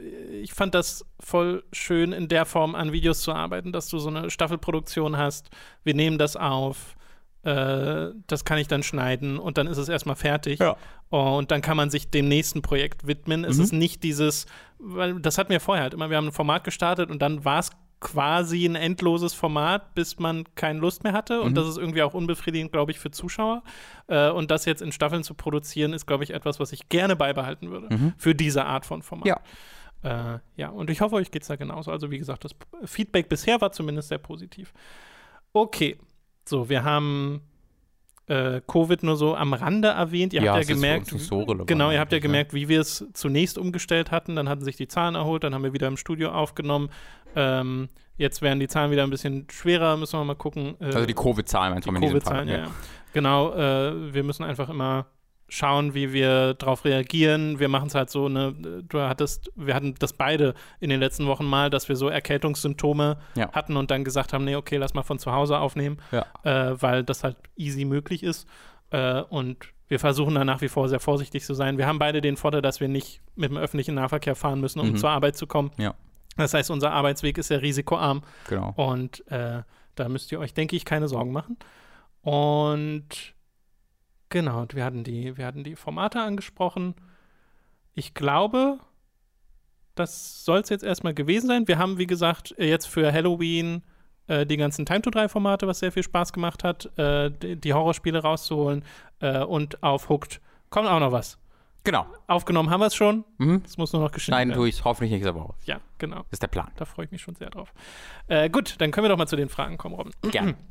ich 0.42 0.52
fand 0.54 0.74
das 0.74 1.04
voll 1.20 1.64
schön, 1.72 2.12
in 2.12 2.28
der 2.28 2.44
Form 2.46 2.74
an 2.74 2.92
Videos 2.92 3.20
zu 3.20 3.32
arbeiten, 3.32 3.72
dass 3.72 3.88
du 3.88 3.98
so 3.98 4.08
eine 4.08 4.30
Staffelproduktion 4.30 5.16
hast. 5.16 5.50
Wir 5.84 5.94
nehmen 5.94 6.18
das 6.18 6.36
auf. 6.36 6.94
äh, 7.44 8.10
Das 8.26 8.44
kann 8.44 8.58
ich 8.58 8.68
dann 8.68 8.82
schneiden 8.82 9.38
und 9.38 9.58
dann 9.58 9.66
ist 9.66 9.78
es 9.78 9.88
erstmal 9.88 10.16
fertig. 10.16 10.58
Ja. 10.60 10.76
Und 11.10 11.50
dann 11.50 11.62
kann 11.62 11.76
man 11.76 11.88
sich 11.90 12.10
dem 12.10 12.28
nächsten 12.28 12.62
Projekt 12.62 13.06
widmen. 13.06 13.44
Es 13.44 13.56
Mhm. 13.58 13.64
ist 13.64 13.72
nicht 13.72 14.02
dieses, 14.02 14.46
weil 14.78 15.20
das 15.20 15.38
hatten 15.38 15.50
wir 15.50 15.60
vorher 15.60 15.84
halt 15.84 15.94
immer. 15.94 16.10
Wir 16.10 16.16
haben 16.16 16.26
ein 16.28 16.32
Format 16.32 16.64
gestartet 16.64 17.10
und 17.10 17.20
dann 17.22 17.44
war 17.44 17.60
es 17.60 17.70
quasi 18.00 18.64
ein 18.64 18.76
endloses 18.76 19.34
Format, 19.34 19.94
bis 19.94 20.18
man 20.18 20.44
keine 20.54 20.78
Lust 20.78 21.02
mehr 21.04 21.12
hatte. 21.12 21.40
Und 21.42 21.50
Mhm. 21.52 21.54
das 21.56 21.68
ist 21.68 21.78
irgendwie 21.78 22.02
auch 22.02 22.14
unbefriedigend, 22.14 22.70
glaube 22.72 22.92
ich, 22.92 22.98
für 22.98 23.10
Zuschauer. 23.10 23.62
Äh, 24.06 24.30
und 24.30 24.50
das 24.50 24.64
jetzt 24.66 24.82
in 24.82 24.92
Staffeln 24.92 25.24
zu 25.24 25.34
produzieren, 25.34 25.92
ist, 25.92 26.06
glaube 26.06 26.22
ich, 26.24 26.30
etwas, 26.30 26.60
was 26.60 26.72
ich 26.72 26.88
gerne 26.88 27.16
beibehalten 27.16 27.70
würde 27.70 27.94
Mhm. 27.94 28.12
für 28.16 28.34
diese 28.34 28.64
Art 28.66 28.86
von 28.86 29.02
Format. 29.02 29.26
Ja. 29.26 29.40
Äh, 30.34 30.38
ja, 30.56 30.68
und 30.68 30.90
ich 30.90 31.00
hoffe, 31.00 31.16
euch 31.16 31.32
geht 31.32 31.42
es 31.42 31.48
da 31.48 31.56
genauso. 31.56 31.90
Also, 31.90 32.10
wie 32.12 32.18
gesagt, 32.18 32.44
das 32.44 32.52
Feedback 32.84 33.28
bisher 33.28 33.60
war 33.60 33.72
zumindest 33.72 34.08
sehr 34.10 34.18
positiv. 34.18 34.72
Okay, 35.52 35.98
so, 36.44 36.68
wir 36.68 36.84
haben 36.84 37.40
äh, 38.28 38.60
Covid 38.66 39.02
nur 39.02 39.16
so 39.16 39.34
am 39.34 39.52
Rande 39.54 39.88
erwähnt. 39.88 40.32
Ihr 40.32 40.42
Ja, 40.42 40.54
habt 40.54 40.68
ja 40.68 40.74
gemerkt, 40.74 41.06
so 41.08 41.44
genau, 41.66 41.90
ihr 41.90 41.98
habt 42.00 42.12
ja 42.12 42.16
ne? 42.18 42.20
gemerkt, 42.22 42.54
wie 42.54 42.68
wir 42.68 42.80
es 42.80 43.04
zunächst 43.14 43.58
umgestellt 43.58 44.10
hatten. 44.10 44.36
Dann 44.36 44.48
hatten 44.48 44.64
sich 44.64 44.76
die 44.76 44.88
Zahlen 44.88 45.14
erholt, 45.14 45.44
dann 45.44 45.54
haben 45.54 45.64
wir 45.64 45.72
wieder 45.72 45.88
im 45.88 45.96
Studio 45.96 46.30
aufgenommen. 46.30 46.90
Ähm, 47.36 47.88
jetzt 48.16 48.42
werden 48.42 48.60
die 48.60 48.68
Zahlen 48.68 48.90
wieder 48.90 49.02
ein 49.04 49.10
bisschen 49.10 49.46
schwerer, 49.50 49.96
müssen 49.96 50.18
wir 50.18 50.24
mal 50.24 50.34
gucken. 50.34 50.76
Äh, 50.80 50.86
Also 50.86 51.06
die 51.06 51.14
Covid-Zahlen, 51.14 51.72
meinst 51.72 51.86
die 51.88 51.92
du 51.92 51.98
Fall? 51.98 52.08
Covid-Zahlen, 52.08 52.48
ja. 52.48 52.56
ja. 52.58 52.66
Genau, 53.12 53.54
äh, 53.54 54.12
wir 54.14 54.22
müssen 54.24 54.44
einfach 54.44 54.68
immer 54.68 55.06
schauen, 55.48 55.94
wie 55.94 56.12
wir 56.12 56.54
darauf 56.54 56.84
reagieren. 56.84 57.58
Wir 57.58 57.68
machen 57.68 57.86
es 57.88 57.94
halt 57.94 58.10
so, 58.10 58.28
ne, 58.28 58.54
du 58.86 59.00
hattest, 59.00 59.50
wir 59.56 59.74
hatten 59.74 59.94
das 59.98 60.12
beide 60.12 60.54
in 60.80 60.90
den 60.90 61.00
letzten 61.00 61.26
Wochen 61.26 61.44
mal, 61.46 61.70
dass 61.70 61.88
wir 61.88 61.96
so 61.96 62.08
Erkältungssymptome 62.08 63.16
Ja. 63.34 63.50
hatten 63.52 63.76
und 63.76 63.90
dann 63.90 64.04
gesagt 64.04 64.32
haben, 64.32 64.44
nee, 64.44 64.56
okay, 64.56 64.76
lass 64.76 64.92
mal 64.94 65.02
von 65.02 65.18
zu 65.18 65.32
Hause 65.32 65.58
aufnehmen, 65.58 65.98
Ja. 66.12 66.26
äh, 66.44 66.80
weil 66.82 67.02
das 67.04 67.24
halt 67.24 67.36
easy 67.56 67.84
möglich 67.84 68.22
ist. 68.22 68.46
Äh, 68.90 69.22
und 69.22 69.56
wir 69.88 69.98
versuchen 69.98 70.34
da 70.34 70.44
nach 70.44 70.60
wie 70.60 70.68
vor 70.68 70.88
sehr 70.90 71.00
vorsichtig 71.00 71.44
zu 71.44 71.54
sein. 71.54 71.78
Wir 71.78 71.86
haben 71.86 71.98
beide 71.98 72.20
den 72.20 72.36
Vorteil, 72.36 72.60
dass 72.60 72.80
wir 72.80 72.88
nicht 72.88 73.22
mit 73.36 73.50
dem 73.50 73.56
öffentlichen 73.56 73.94
Nahverkehr 73.94 74.34
fahren 74.36 74.60
müssen, 74.60 74.80
um 74.80 74.90
Mhm. 74.90 74.96
zur 74.96 75.08
Arbeit 75.10 75.36
zu 75.36 75.46
kommen. 75.46 75.70
Ja. 75.78 75.94
Das 76.36 76.52
heißt, 76.52 76.70
unser 76.70 76.92
Arbeitsweg 76.92 77.38
ist 77.38 77.48
sehr 77.48 77.62
risikoarm. 77.62 78.22
Genau. 78.48 78.74
Und 78.76 79.26
äh, 79.30 79.62
da 79.94 80.08
müsst 80.10 80.30
ihr 80.30 80.38
euch, 80.40 80.52
denke 80.52 80.76
ich, 80.76 80.84
keine 80.84 81.08
Sorgen 81.08 81.32
machen. 81.32 81.56
Und 82.22 83.34
genau, 84.28 84.66
wir 84.72 84.84
hatten 84.84 85.04
die, 85.04 85.36
wir 85.36 85.46
hatten 85.46 85.64
die 85.64 85.76
Formate 85.76 86.20
angesprochen. 86.20 86.94
Ich 87.94 88.14
glaube, 88.14 88.78
das 89.94 90.44
soll 90.44 90.60
es 90.60 90.68
jetzt 90.68 90.84
erstmal 90.84 91.14
gewesen 91.14 91.48
sein. 91.48 91.68
Wir 91.68 91.78
haben, 91.78 91.98
wie 91.98 92.06
gesagt, 92.06 92.54
jetzt 92.58 92.86
für 92.86 93.12
Halloween 93.12 93.82
äh, 94.28 94.46
die 94.46 94.56
ganzen 94.56 94.86
Time 94.86 95.02
to 95.02 95.10
3 95.10 95.28
Formate, 95.28 95.66
was 95.66 95.80
sehr 95.80 95.92
viel 95.92 96.02
Spaß 96.02 96.32
gemacht 96.32 96.62
hat, 96.64 96.96
äh, 96.98 97.30
die, 97.30 97.56
die 97.56 97.74
Horrorspiele 97.74 98.20
rauszuholen 98.20 98.84
äh, 99.20 99.42
und 99.42 99.82
auf 99.82 100.08
Hooked 100.08 100.40
kommt 100.70 100.88
auch 100.88 101.00
noch 101.00 101.12
was. 101.12 101.38
Genau. 101.84 102.06
Aufgenommen 102.26 102.70
haben 102.70 102.80
wir 102.80 102.86
es 102.86 102.94
schon. 102.94 103.24
Mhm. 103.38 103.62
Es 103.64 103.78
muss 103.78 103.92
nur 103.92 104.02
noch 104.02 104.12
geschnitten 104.12 104.36
werden. 104.36 104.52
tue 104.52 104.68
ich 104.68 104.84
hoffentlich 104.84 105.10
nächste 105.10 105.34
Woche. 105.34 105.54
Ja, 105.64 105.80
genau. 105.96 106.16
Das 106.16 106.32
ist 106.32 106.42
der 106.42 106.48
Plan. 106.48 106.70
Da 106.76 106.84
freue 106.84 107.06
ich 107.06 107.10
mich 107.10 107.22
schon 107.22 107.34
sehr 107.34 107.48
drauf. 107.48 107.72
Äh, 108.26 108.50
gut, 108.50 108.74
dann 108.78 108.90
können 108.90 109.04
wir 109.04 109.08
doch 109.08 109.16
mal 109.16 109.26
zu 109.26 109.36
den 109.36 109.48
Fragen 109.48 109.78
kommen, 109.78 109.94
Robin. 109.94 110.12
Gerne. 110.30 110.54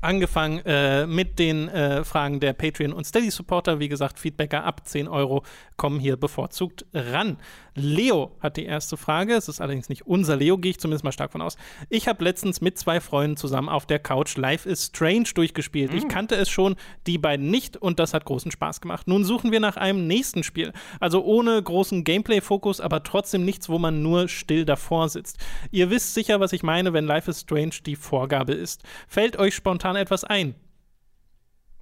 Angefangen 0.00 0.60
äh, 0.64 1.06
mit 1.06 1.38
den 1.38 1.68
äh, 1.68 2.04
Fragen 2.04 2.40
der 2.40 2.52
Patreon- 2.52 2.92
und 2.92 3.04
Steady-Supporter. 3.04 3.80
Wie 3.80 3.88
gesagt, 3.88 4.18
Feedbacker 4.18 4.64
ab 4.64 4.86
10 4.86 5.08
Euro 5.08 5.42
kommen 5.76 5.98
hier 5.98 6.16
bevorzugt 6.16 6.86
ran. 6.92 7.38
Leo 7.74 8.32
hat 8.40 8.56
die 8.56 8.64
erste 8.64 8.96
Frage. 8.96 9.34
Es 9.34 9.48
ist 9.48 9.60
allerdings 9.60 9.88
nicht 9.88 10.06
unser 10.06 10.36
Leo, 10.36 10.58
gehe 10.58 10.70
ich 10.70 10.78
zumindest 10.78 11.04
mal 11.04 11.12
stark 11.12 11.32
von 11.32 11.42
aus. 11.42 11.56
Ich 11.88 12.08
habe 12.08 12.24
letztens 12.24 12.60
mit 12.60 12.78
zwei 12.78 13.00
Freunden 13.00 13.36
zusammen 13.36 13.68
auf 13.68 13.86
der 13.86 13.98
Couch 13.98 14.36
Life 14.36 14.68
is 14.68 14.86
Strange 14.86 15.28
durchgespielt. 15.34 15.94
Ich 15.94 16.08
kannte 16.08 16.34
es 16.34 16.48
schon, 16.48 16.76
die 17.06 17.18
beiden 17.18 17.50
nicht 17.50 17.76
und 17.76 17.98
das 17.98 18.14
hat 18.14 18.24
großen 18.24 18.50
Spaß 18.50 18.80
gemacht. 18.80 19.06
Nun 19.06 19.24
suchen 19.24 19.52
wir 19.52 19.60
nach 19.60 19.76
einem 19.76 20.06
nächsten 20.06 20.42
Spiel. 20.42 20.72
Also 21.00 21.24
ohne 21.24 21.62
großen 21.62 22.04
Gameplay-Fokus, 22.04 22.80
aber 22.80 23.02
trotzdem 23.02 23.44
nichts, 23.44 23.68
wo 23.68 23.78
man 23.78 24.02
nur 24.02 24.28
still 24.28 24.64
davor 24.64 25.08
sitzt. 25.08 25.38
Ihr 25.70 25.90
wisst 25.90 26.14
sicher, 26.14 26.40
was 26.40 26.52
ich 26.52 26.62
meine, 26.62 26.92
wenn 26.92 27.06
Life 27.06 27.30
is 27.30 27.40
Strange 27.40 27.76
die 27.86 27.96
Vorgabe 27.96 28.52
ist. 28.52 28.82
Fällt 29.06 29.38
euch 29.38 29.54
spontan 29.54 29.87
etwas 29.96 30.24
ein? 30.24 30.54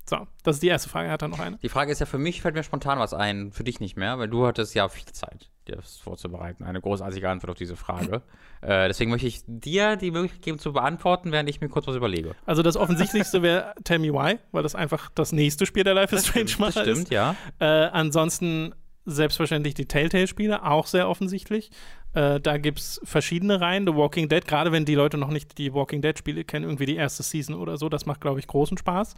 So, 0.08 0.26
das 0.44 0.56
ist 0.56 0.62
die 0.62 0.68
erste 0.68 0.88
Frage. 0.88 1.10
Hat 1.10 1.22
er 1.22 1.28
noch 1.28 1.40
eine? 1.40 1.58
Die 1.58 1.68
Frage 1.68 1.90
ist 1.90 1.98
ja, 1.98 2.06
für 2.06 2.18
mich 2.18 2.40
fällt 2.40 2.54
mir 2.54 2.62
spontan 2.62 3.00
was 3.00 3.12
ein, 3.12 3.50
für 3.50 3.64
dich 3.64 3.80
nicht 3.80 3.96
mehr, 3.96 4.18
weil 4.18 4.28
du 4.28 4.46
hattest 4.46 4.72
ja 4.74 4.88
viel 4.88 5.12
Zeit, 5.12 5.50
dir 5.66 5.76
das 5.76 5.96
vorzubereiten. 5.96 6.62
Eine 6.62 6.80
großartige 6.80 7.28
Antwort 7.28 7.50
auf 7.50 7.56
diese 7.56 7.74
Frage. 7.74 8.22
äh, 8.60 8.86
deswegen 8.86 9.10
möchte 9.10 9.26
ich 9.26 9.42
dir 9.48 9.96
die 9.96 10.12
Möglichkeit 10.12 10.42
geben 10.42 10.58
zu 10.60 10.72
beantworten, 10.72 11.32
während 11.32 11.48
ich 11.48 11.60
mir 11.60 11.68
kurz 11.68 11.88
was 11.88 11.96
überlege. 11.96 12.36
Also 12.46 12.62
das 12.62 12.76
offensichtlichste 12.76 13.42
wäre 13.42 13.74
Tell 13.82 13.98
Me 13.98 14.12
Why, 14.12 14.38
weil 14.52 14.62
das 14.62 14.76
einfach 14.76 15.10
das 15.12 15.32
nächste 15.32 15.66
Spiel 15.66 15.82
der 15.82 15.94
Life 15.94 16.14
is 16.14 16.26
Strange 16.26 16.44
das 16.44 16.58
Macher 16.60 16.82
stimmt, 16.82 16.98
ist. 16.98 17.10
ja. 17.10 17.34
Äh, 17.58 17.64
ansonsten 17.64 18.74
selbstverständlich 19.06 19.74
die 19.74 19.86
Telltale-Spiele, 19.86 20.64
auch 20.64 20.86
sehr 20.86 21.08
offensichtlich. 21.08 21.70
Äh, 22.12 22.40
da 22.40 22.58
gibt 22.58 22.80
es 22.80 23.00
verschiedene 23.04 23.60
Reihen. 23.60 23.86
The 23.86 23.94
Walking 23.94 24.28
Dead, 24.28 24.46
gerade 24.46 24.72
wenn 24.72 24.84
die 24.84 24.94
Leute 24.94 25.16
noch 25.16 25.30
nicht 25.30 25.58
die 25.58 25.72
Walking 25.72 26.02
Dead-Spiele 26.02 26.44
kennen, 26.44 26.64
irgendwie 26.64 26.86
die 26.86 26.96
erste 26.96 27.22
Season 27.22 27.54
oder 27.54 27.76
so, 27.76 27.88
das 27.88 28.06
macht, 28.06 28.20
glaube 28.20 28.40
ich, 28.40 28.46
großen 28.46 28.76
Spaß. 28.76 29.14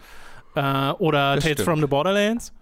Äh, 0.55 0.61
oder 0.99 1.35
Das 1.37 1.45
Tales 1.45 1.57
stimmt. 1.57 1.61
from 1.61 1.81
the 1.81 1.87
Borderlands. 1.87 2.53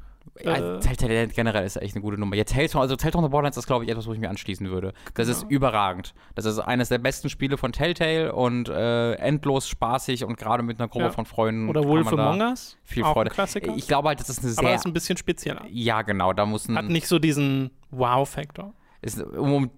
Ja, 0.43 0.77
Äh, 0.77 0.81
Telltale 0.81 1.29
generell 1.29 1.64
ist 1.64 1.77
echt 1.77 1.95
eine 1.95 2.03
gute 2.03 2.18
Nummer. 2.18 2.37
Ja, 2.37 2.45
Telltale, 2.45 2.83
also 2.83 2.97
Telltale 2.97 3.24
the 3.24 3.31
Borderlands 3.31 3.57
ist, 3.57 3.66
glaube 3.66 3.85
ich, 3.85 3.91
etwas, 3.91 4.07
wo 4.07 4.12
ich 4.12 4.18
mir 4.18 4.29
anschließen 4.31 4.68
würde. 4.70 4.93
Das 5.14 5.29
ist 5.29 5.41
Genau. 5.43 5.51
überragend. 5.53 6.14
Das 6.35 6.45
ist 6.45 6.59
eines 6.59 6.89
der 6.89 6.99
besten 6.99 7.29
Spiele 7.31 7.57
von 7.57 7.72
Telltale 7.72 8.33
und 8.35 8.68
äh, 8.68 9.12
endlos 9.14 9.68
spaßig 9.68 10.24
und 10.24 10.37
gerade 10.37 10.62
mit 10.62 10.79
einer 10.79 10.89
Gruppe 10.89 11.07
Ja. 11.07 11.11
von 11.11 11.24
Freunden 11.27 11.68
Oder 11.68 11.85
Wolf 11.85 12.09
Among 12.12 12.41
Us. 12.41 12.77
viel 12.85 13.03
auch 13.05 13.12
Freude. 13.14 13.31
ein 13.31 13.35
Klassiker. 13.35 13.74
Ich 13.77 13.87
glaube 13.89 14.09
halt, 14.09 14.20
das 14.20 14.29
ist 14.29 14.41
eine 14.45 14.53
aber 14.57 14.68
sehr 14.68 14.74
ist 14.77 14.87
ein 14.87 14.93
bisschen 14.93 15.16
spezieller. 15.16 15.62
Ja, 15.70 16.03
genau, 16.03 16.33
da 16.33 16.45
muss 16.47 16.68
ein 16.68 16.77
Hat 16.77 16.85
nicht 16.87 17.07
so 17.09 17.18
diesen 17.18 17.70
Wow-Faktor. 17.91 18.72
ist, 19.03 19.22
um, 19.22 19.70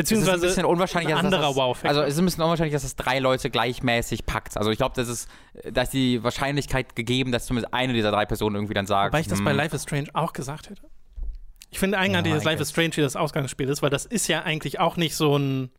um, 0.00 0.04
es 0.04 0.10
ist 0.10 0.26
Beziehungsweise 0.26 0.46
ein 0.46 0.48
bisschen 0.48 0.64
unwahrscheinlich, 0.64 1.14
ein 1.14 1.16
dass 1.16 1.24
anderer 1.24 1.48
das, 1.48 1.56
Wow-Faktor. 1.56 1.88
Also 1.90 2.02
es 2.02 2.14
ist 2.14 2.18
ein 2.18 2.24
bisschen 2.24 2.42
unwahrscheinlich, 2.42 2.72
dass 2.72 2.82
das 2.82 2.96
drei 2.96 3.18
Leute 3.18 3.50
gleichmäßig 3.50 4.26
packt. 4.26 4.56
Also 4.56 4.70
ich 4.70 4.78
glaube, 4.78 4.94
das 4.96 5.08
ist, 5.08 5.28
da 5.70 5.82
ist 5.82 5.92
die 5.92 6.22
Wahrscheinlichkeit 6.22 6.96
gegeben, 6.96 7.32
dass 7.32 7.46
zumindest 7.46 7.72
eine 7.74 7.92
dieser 7.92 8.10
drei 8.10 8.26
Personen 8.26 8.56
irgendwie 8.56 8.74
dann 8.74 8.86
sagt. 8.86 9.12
Wobei 9.12 9.20
ich 9.20 9.28
das 9.28 9.42
bei 9.42 9.50
hm, 9.50 9.56
Life 9.56 9.76
is 9.76 9.82
Strange 9.82 10.08
auch 10.14 10.32
gesagt 10.32 10.70
hätte. 10.70 10.82
Ich 11.70 11.78
finde 11.78 11.98
eigenartig, 11.98 12.30
Ja, 12.30 12.36
dass 12.36 12.44
Life 12.44 12.62
is 12.62 12.70
Strange 12.70 12.90
hier 12.94 13.04
das 13.04 13.16
Ausgangsspiel 13.16 13.68
ist, 13.68 13.82
weil 13.82 13.90
das 13.90 14.04
ist 14.04 14.26
ja 14.28 14.42
eigentlich 14.42 14.80
auch 14.80 14.96
nicht 14.96 15.14
so 15.14 15.38
ein, 15.38 15.70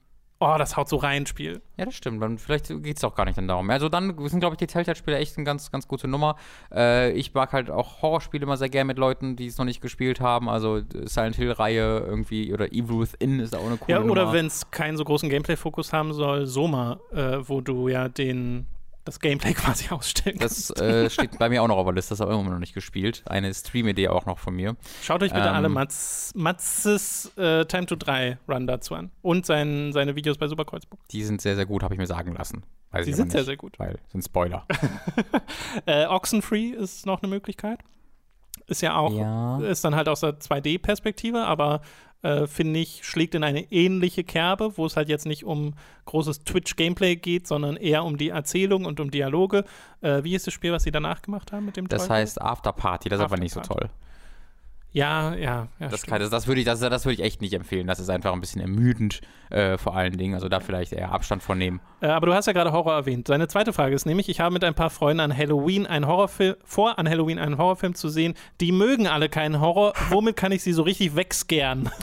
oh, 0.41 0.57
das 0.57 0.75
haut 0.75 0.89
so 0.89 0.97
rein 0.97 1.25
Spiel. 1.25 1.61
Ja, 1.77 1.85
das 1.85 1.95
stimmt. 1.95 2.21
Dann 2.21 2.37
vielleicht 2.37 2.67
geht 2.67 2.97
es 2.97 3.03
auch 3.03 3.15
gar 3.15 3.25
nicht 3.25 3.37
dann 3.37 3.47
darum. 3.47 3.69
Also 3.69 3.87
dann 3.87 4.17
sind, 4.27 4.39
glaube 4.39 4.55
ich, 4.55 4.57
die 4.57 4.67
Telltale-Spiele 4.67 5.17
echt 5.17 5.37
eine 5.37 5.45
ganz, 5.45 5.71
ganz 5.71 5.87
gute 5.87 6.07
Nummer. 6.07 6.35
Äh, 6.73 7.11
ich 7.11 7.33
mag 7.33 7.53
halt 7.53 7.69
auch 7.69 8.01
Horrorspiele 8.01 8.43
immer 8.43 8.57
sehr 8.57 8.69
gerne 8.69 8.87
mit 8.87 8.97
Leuten, 8.97 9.35
die 9.35 9.47
es 9.47 9.57
noch 9.57 9.65
nicht 9.65 9.81
gespielt 9.81 10.19
haben. 10.19 10.49
Also 10.49 10.77
äh, 10.77 10.83
Silent 11.05 11.35
Hill-Reihe 11.35 11.99
irgendwie 11.99 12.53
oder 12.53 12.71
Evil 12.73 13.01
Within 13.01 13.39
ist 13.39 13.55
auch 13.55 13.65
eine 13.65 13.77
coole 13.77 13.99
Ja, 13.99 14.01
oder 14.03 14.33
wenn 14.33 14.47
es 14.47 14.69
keinen 14.71 14.97
so 14.97 15.03
großen 15.03 15.29
Gameplay-Fokus 15.29 15.93
haben 15.93 16.13
soll, 16.13 16.47
Soma, 16.47 16.99
äh, 17.13 17.37
wo 17.43 17.61
du 17.61 17.87
ja 17.87 18.09
den, 18.09 18.65
das 19.05 19.19
Gameplay 19.19 19.53
quasi 19.55 19.89
ausstellen 19.89 20.37
Das 20.39 20.69
äh, 20.71 21.09
steht 21.11 21.37
bei 21.37 21.49
mir 21.49 21.63
auch 21.63 21.67
noch 21.67 21.77
auf 21.77 21.85
der 21.85 21.93
Liste, 21.93 22.11
das 22.11 22.19
habe 22.19 22.33
ich 22.33 22.39
immer 22.39 22.49
noch 22.49 22.59
nicht 22.59 22.73
gespielt. 22.73 23.23
Eine 23.25 23.53
Stream-Idee 23.53 24.09
auch 24.09 24.25
noch 24.25 24.39
von 24.39 24.55
mir. 24.55 24.75
Schaut 25.01 25.23
euch 25.23 25.31
bitte 25.31 25.47
ähm, 25.47 25.55
alle 25.55 25.69
Mats, 25.69 26.31
Matzes 26.35 27.31
äh, 27.37 27.65
Time 27.65 27.85
to 27.85 27.95
3 27.95 28.37
Run 28.47 28.67
dazu 28.67 28.95
an. 28.95 29.11
Und 29.21 29.45
sein, 29.45 29.91
seine 29.93 30.15
Videos 30.15 30.37
bei 30.37 30.47
Super 30.47 30.65
Kreuzburg. 30.65 30.99
Die 31.09 31.23
sind 31.23 31.41
sehr, 31.41 31.55
sehr 31.55 31.65
gut, 31.65 31.83
habe 31.83 31.93
ich 31.93 31.99
mir 31.99 32.07
sagen 32.07 32.33
lassen. 32.33 32.63
Weiß 32.91 33.05
Die 33.05 33.13
sind 33.13 33.25
nicht, 33.25 33.31
sehr, 33.33 33.45
sehr 33.45 33.57
gut. 33.57 33.79
Weil 33.79 33.99
sind 34.09 34.23
Spoiler. 34.23 34.65
Äh, 35.85 36.05
Oxenfree 36.05 36.69
ist 36.69 37.05
noch 37.05 37.23
eine 37.23 37.29
Möglichkeit. 37.29 37.79
Ist 38.71 38.81
ja 38.81 38.95
auch, 38.95 39.13
Ja. 39.13 39.59
ist 39.59 39.83
dann 39.83 39.95
halt 39.95 40.07
aus 40.07 40.21
der 40.21 40.39
2D-Perspektive, 40.39 41.43
aber 41.43 41.81
äh, 42.23 42.47
finde 42.47 42.79
ich, 42.79 43.01
schlägt 43.03 43.35
in 43.35 43.43
eine 43.43 43.71
ähnliche 43.71 44.23
Kerbe, 44.23 44.77
wo 44.77 44.85
es 44.85 44.95
halt 44.95 45.09
jetzt 45.09 45.25
nicht 45.25 45.43
um 45.43 45.73
großes 46.05 46.43
Twitch-Gameplay 46.45 47.15
geht, 47.17 47.47
sondern 47.47 47.75
eher 47.75 48.03
um 48.05 48.17
die 48.17 48.29
Erzählung 48.29 48.85
und 48.85 48.99
um 48.99 49.11
Dialoge. 49.11 49.65
Äh, 50.01 50.23
wie 50.23 50.35
ist 50.35 50.45
das 50.47 50.53
Spiel, 50.53 50.71
was 50.71 50.83
sie 50.83 50.91
danach 50.91 51.21
gemacht 51.21 51.51
haben 51.51 51.65
mit 51.65 51.77
dem 51.77 51.87
Das 51.87 52.03
Teufel? 52.03 52.15
heißt 52.17 52.41
Afterparty, 52.41 53.09
das 53.09 53.19
ist 53.19 53.25
aber 53.25 53.37
nicht 53.37 53.53
so 53.53 53.59
toll. 53.61 53.89
Ja, 54.93 55.33
ja, 55.35 55.67
ja. 55.79 55.87
Das, 55.87 56.03
kann, 56.03 56.19
das, 56.19 56.29
das 56.29 56.47
würde 56.47 56.59
ich, 56.59 56.65
das, 56.65 56.81
das 56.81 57.05
würde 57.05 57.13
ich 57.13 57.21
echt 57.21 57.41
nicht 57.41 57.53
empfehlen. 57.53 57.87
Das 57.87 57.99
ist 57.99 58.09
einfach 58.09 58.33
ein 58.33 58.41
bisschen 58.41 58.61
ermüdend, 58.61 59.21
äh, 59.49 59.77
vor 59.77 59.95
allen 59.95 60.17
Dingen. 60.17 60.35
Also 60.35 60.49
da 60.49 60.59
vielleicht 60.59 60.91
eher 60.91 61.11
Abstand 61.13 61.41
von 61.43 61.57
nehmen. 61.57 61.79
Äh, 62.01 62.07
aber 62.07 62.27
du 62.27 62.33
hast 62.33 62.45
ja 62.47 62.53
gerade 62.53 62.73
Horror 62.73 62.93
erwähnt. 62.93 63.27
Seine 63.27 63.47
zweite 63.47 63.71
Frage 63.71 63.95
ist 63.95 64.05
nämlich, 64.05 64.27
ich 64.27 64.41
habe 64.41 64.53
mit 64.53 64.63
ein 64.65 64.73
paar 64.73 64.89
Freunden 64.89 65.21
an 65.21 65.35
Halloween 65.37 65.87
einen 65.87 66.07
Horrorfilm 66.07 66.55
vor, 66.65 66.99
an 66.99 67.07
Halloween 67.07 67.39
einen 67.39 67.57
Horrorfilm 67.57 67.95
zu 67.95 68.09
sehen. 68.09 68.33
Die 68.59 68.73
mögen 68.73 69.07
alle 69.07 69.29
keinen 69.29 69.61
Horror. 69.61 69.93
Womit 70.09 70.35
kann 70.35 70.51
ich 70.51 70.61
sie 70.61 70.73
so 70.73 70.83
richtig 70.83 71.15
wegscaren? 71.15 71.89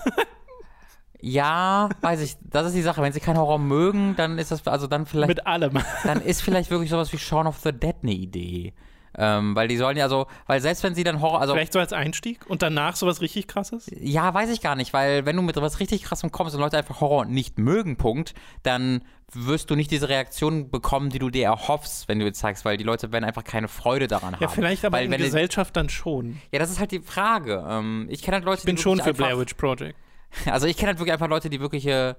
Ja, 1.20 1.88
weiß 2.00 2.20
ich. 2.22 2.36
Das 2.42 2.66
ist 2.66 2.76
die 2.76 2.82
Sache. 2.82 3.02
Wenn 3.02 3.12
sie 3.12 3.20
keinen 3.20 3.38
Horror 3.38 3.58
mögen, 3.58 4.14
dann 4.16 4.38
ist 4.38 4.52
das, 4.52 4.64
also 4.66 4.86
dann 4.86 5.04
vielleicht, 5.04 5.28
mit 5.28 5.46
allem. 5.46 5.78
dann 6.04 6.20
ist 6.20 6.42
vielleicht 6.42 6.70
wirklich 6.70 6.90
sowas 6.90 7.12
wie 7.12 7.18
Shaun 7.18 7.46
of 7.46 7.58
the 7.58 7.72
Dead 7.72 7.96
eine 8.02 8.12
Idee. 8.12 8.72
Ähm, 9.20 9.56
weil 9.56 9.66
die 9.66 9.76
sollen 9.76 9.96
ja 9.96 10.08
so, 10.08 10.28
weil 10.46 10.60
selbst 10.60 10.84
wenn 10.84 10.94
sie 10.94 11.02
dann 11.02 11.20
Horror, 11.20 11.40
also 11.40 11.52
Vielleicht 11.54 11.72
so 11.72 11.80
als 11.80 11.92
Einstieg 11.92 12.46
und 12.48 12.62
danach 12.62 12.94
sowas 12.94 13.20
richtig 13.20 13.48
krasses? 13.48 13.90
Ja, 14.00 14.32
weiß 14.32 14.48
ich 14.50 14.60
gar 14.60 14.76
nicht, 14.76 14.92
weil 14.92 15.26
wenn 15.26 15.34
du 15.34 15.42
mit 15.42 15.56
was 15.56 15.80
richtig 15.80 16.04
krassem 16.04 16.30
kommst 16.30 16.54
und 16.54 16.60
Leute 16.60 16.78
einfach 16.78 17.00
Horror 17.00 17.24
nicht 17.24 17.58
mögen, 17.58 17.96
Punkt, 17.96 18.34
dann 18.62 19.02
wirst 19.32 19.70
du 19.70 19.74
nicht 19.74 19.90
diese 19.90 20.08
Reaktion 20.08 20.70
bekommen, 20.70 21.10
die 21.10 21.18
du 21.18 21.30
dir 21.30 21.46
erhoffst, 21.46 22.06
wenn 22.08 22.20
du 22.20 22.24
jetzt 22.26 22.38
sagst, 22.38 22.64
weil 22.64 22.76
die 22.76 22.84
Leute 22.84 23.10
werden 23.12 23.24
einfach 23.24 23.44
keine 23.44 23.66
Freude 23.68 24.06
daran 24.06 24.34
haben. 24.34 24.40
Ja, 24.42 24.48
vielleicht 24.48 24.84
aber 24.84 24.98
weil, 24.98 25.06
in 25.06 25.10
die- 25.10 25.18
Gesellschaft 25.18 25.76
dann 25.76 25.88
schon. 25.88 26.40
Ja, 26.52 26.60
das 26.60 26.70
ist 26.70 26.78
halt 26.78 26.92
die 26.92 27.00
Frage. 27.00 27.64
Ähm, 27.68 28.06
ich 28.10 28.22
kenne 28.22 28.36
halt 28.36 28.44
Leute, 28.44 28.60
Ich 28.60 28.64
bin 28.66 28.76
die 28.76 28.82
schon 28.82 28.98
für 28.98 29.06
einfach, 29.10 29.26
Blair 29.26 29.38
Witch 29.38 29.54
Project. 29.54 29.96
Also 30.46 30.66
ich 30.68 30.76
kenne 30.76 30.88
halt 30.90 30.98
wirklich 30.98 31.12
einfach 31.12 31.28
Leute, 31.28 31.50
die 31.50 31.58
wirkliche 31.60 32.16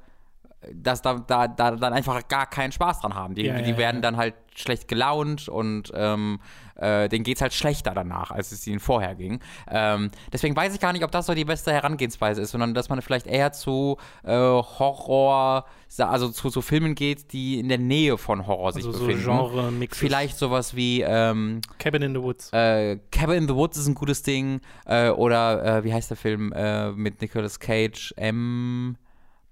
dass 0.73 1.01
da, 1.01 1.13
da, 1.13 1.47
da 1.47 1.71
dann 1.71 1.93
einfach 1.93 2.27
gar 2.27 2.45
keinen 2.45 2.73
Spaß 2.73 2.99
dran 2.99 3.15
haben. 3.15 3.33
Die, 3.33 3.45
Ja, 3.45 3.61
die 3.61 3.71
ja, 3.71 3.77
werden 3.77 3.97
ja. 3.97 4.01
dann 4.01 4.17
halt 4.17 4.33
schlecht 4.55 4.89
gelaunt 4.89 5.47
und 5.47 5.89
ähm, 5.95 6.41
äh, 6.79 7.07
denen 7.09 7.23
geht's 7.23 7.41
halt 7.41 7.53
schlechter 7.53 7.91
danach, 7.93 8.31
als 8.31 8.51
es 8.51 8.65
ihnen 8.67 8.79
vorher 8.79 9.15
ging. 9.15 9.39
Ähm, 9.69 10.11
deswegen 10.33 10.55
weiß 10.55 10.73
ich 10.73 10.79
gar 10.79 10.93
nicht, 10.93 11.03
ob 11.03 11.11
das 11.11 11.25
so 11.25 11.33
die 11.33 11.45
beste 11.45 11.71
Herangehensweise 11.71 12.41
ist, 12.41 12.51
sondern 12.51 12.73
dass 12.73 12.89
man 12.89 13.01
vielleicht 13.01 13.27
eher 13.27 13.51
zu 13.51 13.97
äh, 14.23 14.31
Horror, 14.33 15.65
also 15.97 16.29
zu 16.29 16.49
so 16.49 16.61
Filmen 16.61 16.95
geht, 16.95 17.33
die 17.33 17.59
in 17.59 17.69
der 17.69 17.77
Nähe 17.77 18.17
von 18.17 18.47
Horror 18.47 18.73
sich 18.73 18.85
Also 18.85 18.97
so 18.97 19.05
befinden. 19.05 19.23
Genre-Mix. 19.25 19.97
Vielleicht 19.97 20.37
sowas 20.37 20.75
wie 20.75 21.01
ähm, 21.01 21.61
Cabin 21.79 22.01
in 22.01 22.13
the 22.13 22.21
Woods. 22.21 22.51
äh, 22.53 22.97
Cabin 23.11 23.37
in 23.37 23.47
the 23.47 23.55
Woods 23.55 23.77
ist 23.77 23.87
ein 23.87 23.95
gutes 23.95 24.21
Ding. 24.23 24.61
Äh, 24.85 25.09
oder 25.09 25.77
äh, 25.79 25.83
wie 25.83 25.93
heißt 25.93 26.09
der 26.09 26.17
Film 26.17 26.53
äh, 26.53 26.91
mit 26.91 27.21
Nicolas 27.21 27.59
Cage? 27.59 28.13
M. 28.17 28.97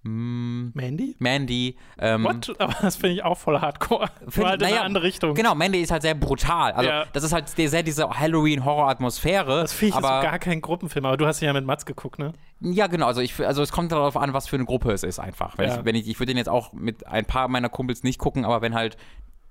M 0.07 0.71
Mandy? 0.73 1.15
Mandy. 1.19 1.75
Ähm, 1.99 2.23
What? 2.23 2.55
Aber 2.59 2.73
das 2.81 2.95
finde 2.95 3.15
ich 3.15 3.23
auch 3.23 3.37
voll 3.37 3.59
hardcore. 3.59 4.07
Find- 4.29 4.47
halt 4.47 4.61
in 4.61 4.67
naja, 4.67 4.77
eine 4.77 4.85
andere 4.85 5.03
Richtung. 5.03 5.33
Genau, 5.35 5.53
Mandy 5.55 5.81
ist 5.81 5.91
halt 5.91 6.01
sehr 6.01 6.15
brutal. 6.15 6.71
Also 6.71 6.89
Ja. 6.89 7.05
das 7.11 7.23
ist 7.23 7.33
halt 7.33 7.49
sehr 7.49 7.83
diese 7.83 8.09
Halloween-Horror-Atmosphäre. 8.09 9.61
Das 9.61 9.73
finde 9.73 9.89
ich 9.89 9.95
aber 9.95 10.21
gar 10.21 10.39
kein 10.39 10.61
Gruppenfilm, 10.61 11.05
aber 11.05 11.17
du 11.17 11.25
hast 11.25 11.41
ja 11.41 11.51
mit 11.53 11.65
Mats 11.65 11.85
geguckt, 11.85 12.19
ne? 12.19 12.33
Ja, 12.59 12.87
genau. 12.87 13.05
Also, 13.07 13.21
ich, 13.21 13.39
also 13.45 13.61
es 13.61 13.71
kommt 13.71 13.91
darauf 13.91 14.17
an, 14.17 14.33
was 14.33 14.47
für 14.47 14.55
eine 14.55 14.65
Gruppe 14.65 14.91
es 14.91 15.03
ist 15.03 15.19
einfach. 15.19 15.57
Wenn 15.57 15.67
Ja. 15.69 15.77
ich, 15.79 15.85
wenn 15.85 15.95
ich, 15.95 16.07
ich 16.07 16.19
würde 16.19 16.31
den 16.31 16.37
jetzt 16.37 16.49
auch 16.49 16.73
mit 16.73 17.05
ein 17.07 17.25
paar 17.25 17.47
meiner 17.47 17.69
Kumpels 17.69 18.03
nicht 18.03 18.17
gucken, 18.19 18.45
aber 18.45 18.61
wenn 18.61 18.73
halt 18.73 18.97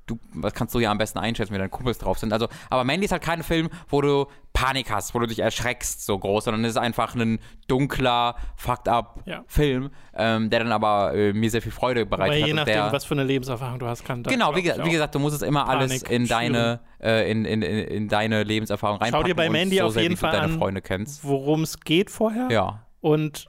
du, 0.06 0.18
was 0.34 0.54
kannst 0.54 0.72
du 0.72 0.78
ja 0.78 0.92
am 0.92 0.98
besten 0.98 1.18
einschätzen, 1.18 1.52
wenn 1.52 1.58
deine 1.58 1.68
Kumpels 1.68 1.98
drauf 1.98 2.18
sind. 2.18 2.32
Also, 2.32 2.46
aber 2.70 2.84
Mandy 2.84 3.06
ist 3.06 3.12
halt 3.12 3.22
kein 3.22 3.42
Film, 3.42 3.68
wo 3.88 4.00
du 4.00 4.26
Panik 4.56 4.90
hast, 4.90 5.14
wo 5.14 5.18
du 5.18 5.26
dich 5.26 5.40
erschreckst 5.40 6.06
so 6.06 6.18
groß, 6.18 6.44
sondern 6.44 6.64
es 6.64 6.70
ist 6.70 6.76
einfach 6.78 7.14
ein 7.14 7.38
dunkler, 7.68 8.36
fucked 8.56 8.88
up 8.88 9.20
Ja. 9.26 9.44
Film, 9.46 9.90
ähm, 10.14 10.48
der 10.48 10.60
dann 10.60 10.72
aber 10.72 11.12
äh, 11.14 11.34
mir 11.34 11.50
sehr 11.50 11.60
viel 11.60 11.72
Freude 11.72 12.06
bereitet 12.06 12.32
Weil 12.36 12.40
hat. 12.40 12.48
je 12.48 12.54
nachdem, 12.54 12.74
der, 12.74 12.92
was 12.92 13.04
für 13.04 13.12
eine 13.12 13.24
Lebenserfahrung 13.24 13.78
du 13.78 13.86
hast, 13.86 14.04
kann 14.06 14.22
das, 14.22 14.32
Genau, 14.32 14.56
wie, 14.56 14.64
wie 14.64 14.90
gesagt, 14.90 15.14
du 15.14 15.18
musst 15.18 15.36
es 15.36 15.42
immer 15.42 15.68
alles 15.68 16.02
Panik 16.02 16.10
in 16.10 16.26
deine, 16.26 16.80
äh, 17.02 17.30
in, 17.30 17.44
in, 17.44 17.60
in, 17.60 17.78
in 17.86 18.08
deine 18.08 18.44
Lebenserfahrung 18.44 18.98
reinpacken. 18.98 19.26
dir 19.26 19.34
bei 19.36 19.50
Mandy 19.50 19.76
so 19.76 19.84
auf 19.84 19.96
jeden 20.00 20.16
Fall 20.16 20.34
an, 20.36 20.58
Freunde 20.58 20.80
kennst. 20.80 21.22
worum 21.22 21.62
es 21.62 21.78
geht 21.80 22.10
vorher 22.10 22.48
Ja. 22.50 22.86
und 23.00 23.48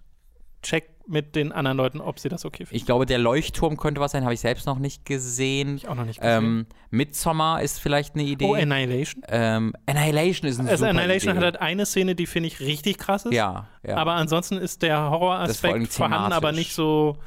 check 0.62 0.89
mit 1.08 1.36
den 1.36 1.51
anderen 1.51 1.78
Leuten, 1.78 2.01
ob 2.01 2.20
sie 2.20 2.28
das 2.30 2.43
okay 2.45 2.66
finden. 2.66 2.76
Ich 2.76 2.86
glaube, 2.86 3.05
der 3.05 3.18
Leuchtturm 3.18 3.78
könnte 3.78 4.01
was 4.01 4.12
sein, 4.12 4.24
habe 4.24 4.34
ich 4.34 4.39
selbst 4.41 4.66
noch 4.66 4.78
nicht 4.80 5.05
gesehen. 5.05 5.78
Ich 5.78 5.88
auch 5.88 5.95
noch 5.95 6.05
nicht 6.05 6.20
gesehen. 6.20 6.43
Ähm, 6.43 6.66
Midsommar 6.89 7.62
ist 7.62 7.80
vielleicht 7.80 8.16
eine 8.16 8.24
Idee. 8.24 8.45
oh, 8.45 8.53
Annihilation. 8.55 9.24
ähm, 9.30 9.74
Annihilation 9.86 10.49
ist 10.49 10.60
eine 10.60 10.70
Also 10.70 10.82
super 10.86 10.89
Annihilation 10.91 11.32
Idee. 11.38 11.45
hat 11.45 11.53
halt 11.53 11.62
eine 11.62 11.86
Szene, 11.86 12.16
die 12.16 12.26
finde 12.26 12.47
ich 12.47 12.60
richtig 12.60 12.97
krass 12.97 13.26
ist. 13.26 13.34
ja, 13.34 13.68
ja. 13.86 13.95
Aber 13.97 14.14
ansonsten 14.14 14.58
ist 14.58 14.82
der 14.82 14.97
Das 14.97 15.12
Horroraspekt 15.12 15.93
vorhanden, 15.93 16.34
aber 16.34 16.51
nicht 16.51 16.74
so. 16.74 17.18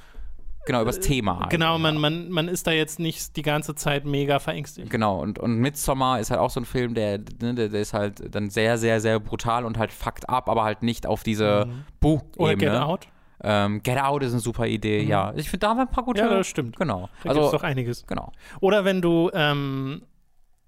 genau, 0.66 0.83
übers 0.83 1.01
Thema. 1.01 1.41
halt, 1.41 1.51
Genau, 1.51 1.78
man, 1.78 1.97
man, 1.97 2.28
man 2.31 2.49
ist 2.49 2.66
da 2.66 2.72
jetzt 2.72 2.99
nicht 3.01 3.37
die 3.37 3.43
ganze 3.43 3.74
Zeit 3.74 4.05
mega 4.05 4.39
verängstigt. 4.41 4.91
Genau, 4.91 5.20
und, 5.20 5.39
und 5.39 5.57
Midsommar 5.57 6.20
ist 6.20 6.31
halt 6.31 6.41
auch 6.41 6.51
so 6.51 6.61
ein 6.61 6.66
Film, 6.66 6.95
der, 6.95 7.18
ne, 7.41 7.55
der, 7.55 7.68
der 7.70 7.81
ist 7.81 7.95
halt 7.95 8.35
dann 8.35 8.51
sehr, 8.51 8.76
sehr, 8.76 9.01
sehr 9.01 9.18
brutal 9.20 9.64
und 9.64 9.78
halt 9.78 9.91
fucked 9.91 10.28
up, 10.28 10.49
aber 10.51 10.64
halt 10.64 10.83
nicht 10.83 11.07
auf 11.07 11.22
diese 11.22 11.64
Mhm. 11.66 11.85
Buh-Ebene. 12.01 12.37
Oder 12.39 12.57
Get 12.57 12.70
Out. 12.74 13.09
Ähm, 13.43 13.82
Get 13.82 13.99
Out 13.99 14.22
ist 14.22 14.32
eine 14.32 14.41
super 14.41 14.66
Idee, 14.66 15.03
ja. 15.03 15.32
Ich 15.36 15.49
finde, 15.51 15.61
da 15.61 15.68
haben 15.70 15.76
wir 15.78 15.82
ein 15.82 15.91
paar 15.91 16.05
gute. 16.05 16.20
Ja, 16.20 16.28
das 16.28 16.47
stimmt. 16.47 16.76
Genau. 16.76 17.09
Da 17.22 17.30
gibt 17.30 17.36
es 17.36 17.38
Also, 17.45 17.53
doch 17.57 17.62
einiges. 17.62 18.07
genau. 18.07 18.32
Oder 18.61 18.84
wenn 18.84 19.01
du 19.01 19.30
ähm, 19.32 20.03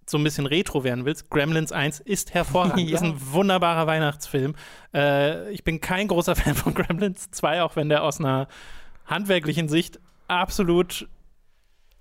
so 0.08 0.18
ein 0.18 0.24
bisschen 0.24 0.46
retro 0.46 0.82
werden 0.84 1.04
willst, 1.04 1.30
Gremlins 1.30 1.70
1 1.72 2.00
ist 2.00 2.34
hervorragend. 2.34 2.80
Ja. 2.90 2.96
Ist 2.96 3.02
ein 3.02 3.14
wunderbarer 3.32 3.86
Weihnachtsfilm. 3.86 4.54
Äh, 4.94 5.50
ich 5.52 5.64
bin 5.64 5.80
kein 5.80 6.08
großer 6.08 6.34
Fan 6.36 6.54
von 6.54 6.74
Gremlins 6.74 7.30
2, 7.30 7.62
auch 7.62 7.76
wenn 7.76 7.88
der 7.88 8.02
aus 8.02 8.18
einer 8.20 8.48
handwerklichen 9.06 9.68
Sicht 9.68 10.00
absolut 10.28 11.08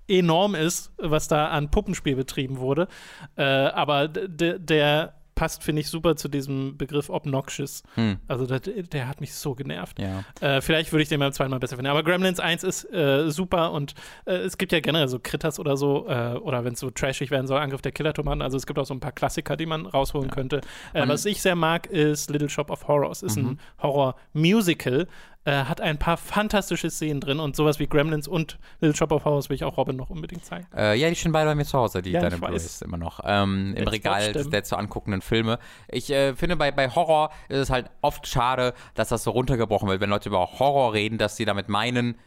enorm 0.07 0.55
ist, 0.55 0.91
was 0.97 1.27
da 1.27 1.47
an 1.49 1.69
Puppenspiel 1.71 2.15
betrieben 2.15 2.57
wurde. 2.59 2.87
Äh, 3.35 3.43
aber 3.43 4.07
der 4.07 5.13
passt, 5.41 5.63
finde 5.63 5.79
ich, 5.81 5.87
super 5.89 6.15
zu 6.15 6.27
diesem 6.27 6.77
Begriff 6.77 7.09
obnoxious. 7.09 7.81
Hm. 7.95 8.17
Also 8.27 8.45
der, 8.45 8.59
der 8.59 9.07
hat 9.07 9.21
mich 9.21 9.33
so 9.33 9.55
genervt. 9.55 9.97
Ja. 9.97 10.23
Äh, 10.39 10.61
vielleicht 10.61 10.91
würde 10.91 11.01
ich 11.01 11.09
den 11.09 11.19
beim 11.19 11.33
zweiten 11.33 11.49
Mal 11.49 11.59
besser 11.59 11.77
finden. 11.77 11.89
Aber 11.89 12.03
Gremlins 12.03 12.39
1 12.39 12.63
ist 12.63 12.83
äh, 12.93 13.31
super 13.31 13.71
und 13.71 13.95
äh, 14.25 14.33
es 14.33 14.59
gibt 14.59 14.71
ja 14.71 14.79
generell 14.81 15.07
so 15.07 15.17
Critters 15.17 15.59
oder 15.59 15.77
so, 15.77 16.07
äh, 16.07 16.35
oder 16.35 16.63
wenn 16.63 16.73
es 16.73 16.79
so 16.79 16.91
trashig 16.91 17.31
werden 17.31 17.47
soll, 17.47 17.57
Angriff 17.59 17.81
der 17.81 17.91
Killer-Tomaten. 17.91 18.43
Also 18.43 18.55
es 18.55 18.67
gibt 18.67 18.77
auch 18.77 18.85
so 18.85 18.93
ein 18.93 18.99
paar 18.99 19.13
Klassiker, 19.13 19.57
die 19.57 19.65
man 19.65 19.87
rausholen 19.87 20.29
könnte. 20.29 20.61
Äh, 20.93 21.07
was 21.07 21.25
ich 21.25 21.41
sehr 21.41 21.55
mag, 21.55 21.87
ist 21.87 22.29
Little 22.29 22.49
Shop 22.49 22.69
of 22.69 22.87
Horrors. 22.87 23.23
Ist 23.23 23.37
Mhm. 23.37 23.47
ein 23.47 23.59
Horror-Musical. 23.81 25.07
Äh, 25.43 25.63
hat 25.63 25.81
ein 25.81 25.97
paar 25.97 26.17
fantastische 26.17 26.91
Szenen 26.91 27.19
drin 27.19 27.39
und 27.39 27.55
sowas 27.55 27.79
wie 27.79 27.87
Gremlins 27.87 28.27
und 28.27 28.59
Little 28.79 28.95
Shop 28.95 29.11
of 29.11 29.25
Horrors 29.25 29.49
will 29.49 29.55
ich 29.55 29.63
auch 29.63 29.75
Robin 29.75 29.95
noch 29.95 30.11
unbedingt 30.11 30.45
zeigen. 30.45 30.67
Äh, 30.75 30.95
ja, 30.99 31.09
die 31.09 31.15
stehen 31.15 31.31
beide 31.31 31.49
bei 31.49 31.55
mir 31.55 31.65
zu 31.65 31.79
Hause, 31.79 32.03
die 32.03 32.11
Ja, 32.11 32.21
deine. 32.21 32.37
Blu-rays 32.37 32.83
immer 32.83 32.97
noch. 32.97 33.21
Ähm, 33.23 33.73
Im 33.75 33.87
Regal 33.87 34.33
der 34.33 34.63
zu 34.63 34.75
anguckenden 34.75 35.21
Filme. 35.21 35.57
Ich 35.87 36.11
äh, 36.11 36.35
finde, 36.35 36.57
bei, 36.57 36.69
bei 36.69 36.89
Horror 36.89 37.31
ist 37.49 37.57
es 37.57 37.69
halt 37.71 37.89
oft 38.01 38.27
schade, 38.27 38.75
dass 38.93 39.09
das 39.09 39.23
so 39.23 39.31
runtergebrochen 39.31 39.89
wird, 39.89 39.99
wenn 39.99 40.11
Leute 40.11 40.29
über 40.29 40.59
Horror 40.59 40.93
reden, 40.93 41.17
dass 41.17 41.37
sie 41.37 41.45
damit 41.45 41.69
meinen, 41.69 42.19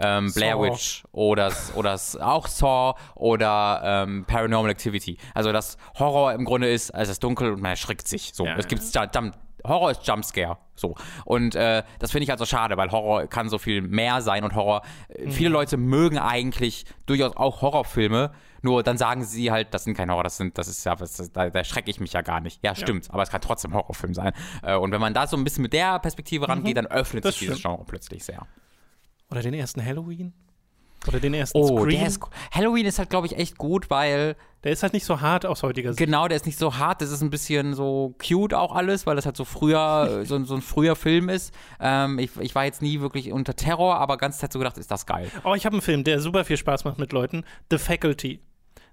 ähm, 0.00 0.32
Blair. 0.32 0.58
Witch 0.58 1.04
oder, 1.12 1.52
oder 1.74 1.94
auch 2.20 2.46
Saw 2.46 2.94
oder 3.14 3.80
ähm, 3.84 4.24
Paranormal 4.26 4.70
Activity. 4.70 5.16
Also, 5.34 5.52
dass 5.52 5.76
Horror 5.98 6.32
im 6.32 6.44
Grunde 6.44 6.70
ist, 6.70 6.90
es 6.90 7.08
ist 7.08 7.22
dunkel 7.22 7.52
und 7.52 7.62
man 7.62 7.70
erschrickt 7.70 8.08
sich. 8.08 8.32
So, 8.34 8.46
Ja, 8.46 8.56
es 8.56 8.66
gibt 8.66 8.82
Jump, 8.94 9.34
Horror 9.66 9.90
ist 9.90 10.06
Jumpscare. 10.06 10.58
So. 10.74 10.94
Und 11.24 11.54
äh, 11.54 11.82
das 11.98 12.12
finde 12.12 12.24
ich 12.24 12.30
halt 12.30 12.38
so 12.38 12.44
schade, 12.46 12.76
weil 12.76 12.90
Horror 12.92 13.26
kann 13.26 13.48
so 13.48 13.58
viel 13.58 13.82
mehr 13.82 14.20
sein 14.22 14.44
und 14.44 14.54
Horror. 14.54 14.82
äh, 15.08 15.26
Mhm. 15.26 15.30
Viele 15.32 15.50
Leute 15.50 15.76
mögen 15.76 16.18
eigentlich 16.18 16.84
durchaus 17.06 17.36
auch 17.36 17.62
Horrorfilme, 17.62 18.32
nur 18.62 18.82
dann 18.82 18.98
sagen 18.98 19.24
sie 19.24 19.50
halt, 19.52 19.72
das 19.74 19.84
sind 19.84 19.94
keine 19.96 20.12
Horror, 20.12 20.24
das 20.24 20.36
sind, 20.36 20.58
das 20.58 20.68
ist 20.68 20.84
ja, 20.84 20.94
das, 20.94 21.14
das, 21.16 21.32
da, 21.32 21.50
da 21.50 21.64
schrecke 21.64 21.90
ich 21.90 22.00
mich 22.00 22.12
ja 22.12 22.22
gar 22.22 22.40
nicht. 22.40 22.62
Ja, 22.64 22.74
stimmt, 22.74 23.10
aber 23.10 23.22
es 23.22 23.30
kann 23.30 23.40
trotzdem 23.40 23.74
Horrorfilm 23.74 24.14
sein. 24.14 24.32
Äh, 24.62 24.76
und 24.76 24.90
wenn 24.92 25.00
man 25.00 25.14
da 25.14 25.26
so 25.26 25.36
ein 25.36 25.44
bisschen 25.44 25.62
mit 25.62 25.72
der 25.72 25.98
Perspektive 25.98 26.48
rangeht, 26.48 26.76
dann 26.76 26.86
öffnet 26.86 27.24
Mhm. 27.24 27.28
Das 27.28 27.34
sich 27.34 27.40
dieses 27.48 27.58
stimmt. 27.58 27.74
Genre 27.74 27.84
plötzlich 27.86 28.24
sehr. 28.24 28.46
Oder 29.30 29.42
den 29.42 29.54
ersten 29.54 29.84
Halloween. 29.84 30.32
Oder 31.06 31.20
den 31.20 31.34
ersten 31.34 31.56
Oh, 31.58 31.78
Scream. 31.80 31.90
der 31.98 32.06
ist, 32.08 32.20
Halloween 32.50 32.86
ist 32.86 32.98
halt, 32.98 33.10
glaube 33.10 33.26
ich, 33.26 33.36
echt 33.36 33.56
gut, 33.56 33.88
weil 33.90 34.34
Der 34.64 34.72
ist 34.72 34.82
halt 34.82 34.92
nicht 34.92 35.04
so 35.04 35.20
hart 35.20 35.46
aus 35.46 35.62
heutiger 35.62 35.92
Sicht. 35.92 36.04
Genau, 36.04 36.26
der 36.26 36.34
ist 36.36 36.44
nicht 36.44 36.58
so 36.58 36.76
hart, 36.78 37.00
das 37.00 37.12
ist 37.12 37.22
ein 37.22 37.30
bisschen 37.30 37.74
so 37.74 38.16
cute 38.20 38.54
auch 38.54 38.74
alles, 38.74 39.06
weil 39.06 39.14
das 39.14 39.24
halt 39.24 39.36
so 39.36 39.44
früher, 39.44 40.22
so, 40.26 40.42
so 40.44 40.54
ein 40.56 40.62
früher 40.62 40.96
Film 40.96 41.28
ist. 41.28 41.54
Ähm, 41.78 42.18
ich, 42.18 42.30
ich 42.40 42.54
war 42.56 42.64
jetzt 42.64 42.82
nie 42.82 43.00
wirklich 43.00 43.30
unter 43.30 43.54
Terror, 43.54 43.98
aber 43.98 44.16
ganz 44.16 44.38
Zeit 44.38 44.52
so 44.52 44.58
gedacht, 44.58 44.76
ist 44.76 44.90
das 44.90 45.06
geil. 45.06 45.30
Oh, 45.44 45.54
ich 45.54 45.64
habe 45.64 45.74
einen 45.74 45.82
Film, 45.82 46.02
der 46.02 46.20
super 46.20 46.44
viel 46.44 46.56
Spaß 46.56 46.84
macht 46.84 46.98
mit 46.98 47.12
Leuten. 47.12 47.44
The 47.70 47.78
Faculty. 47.78 48.40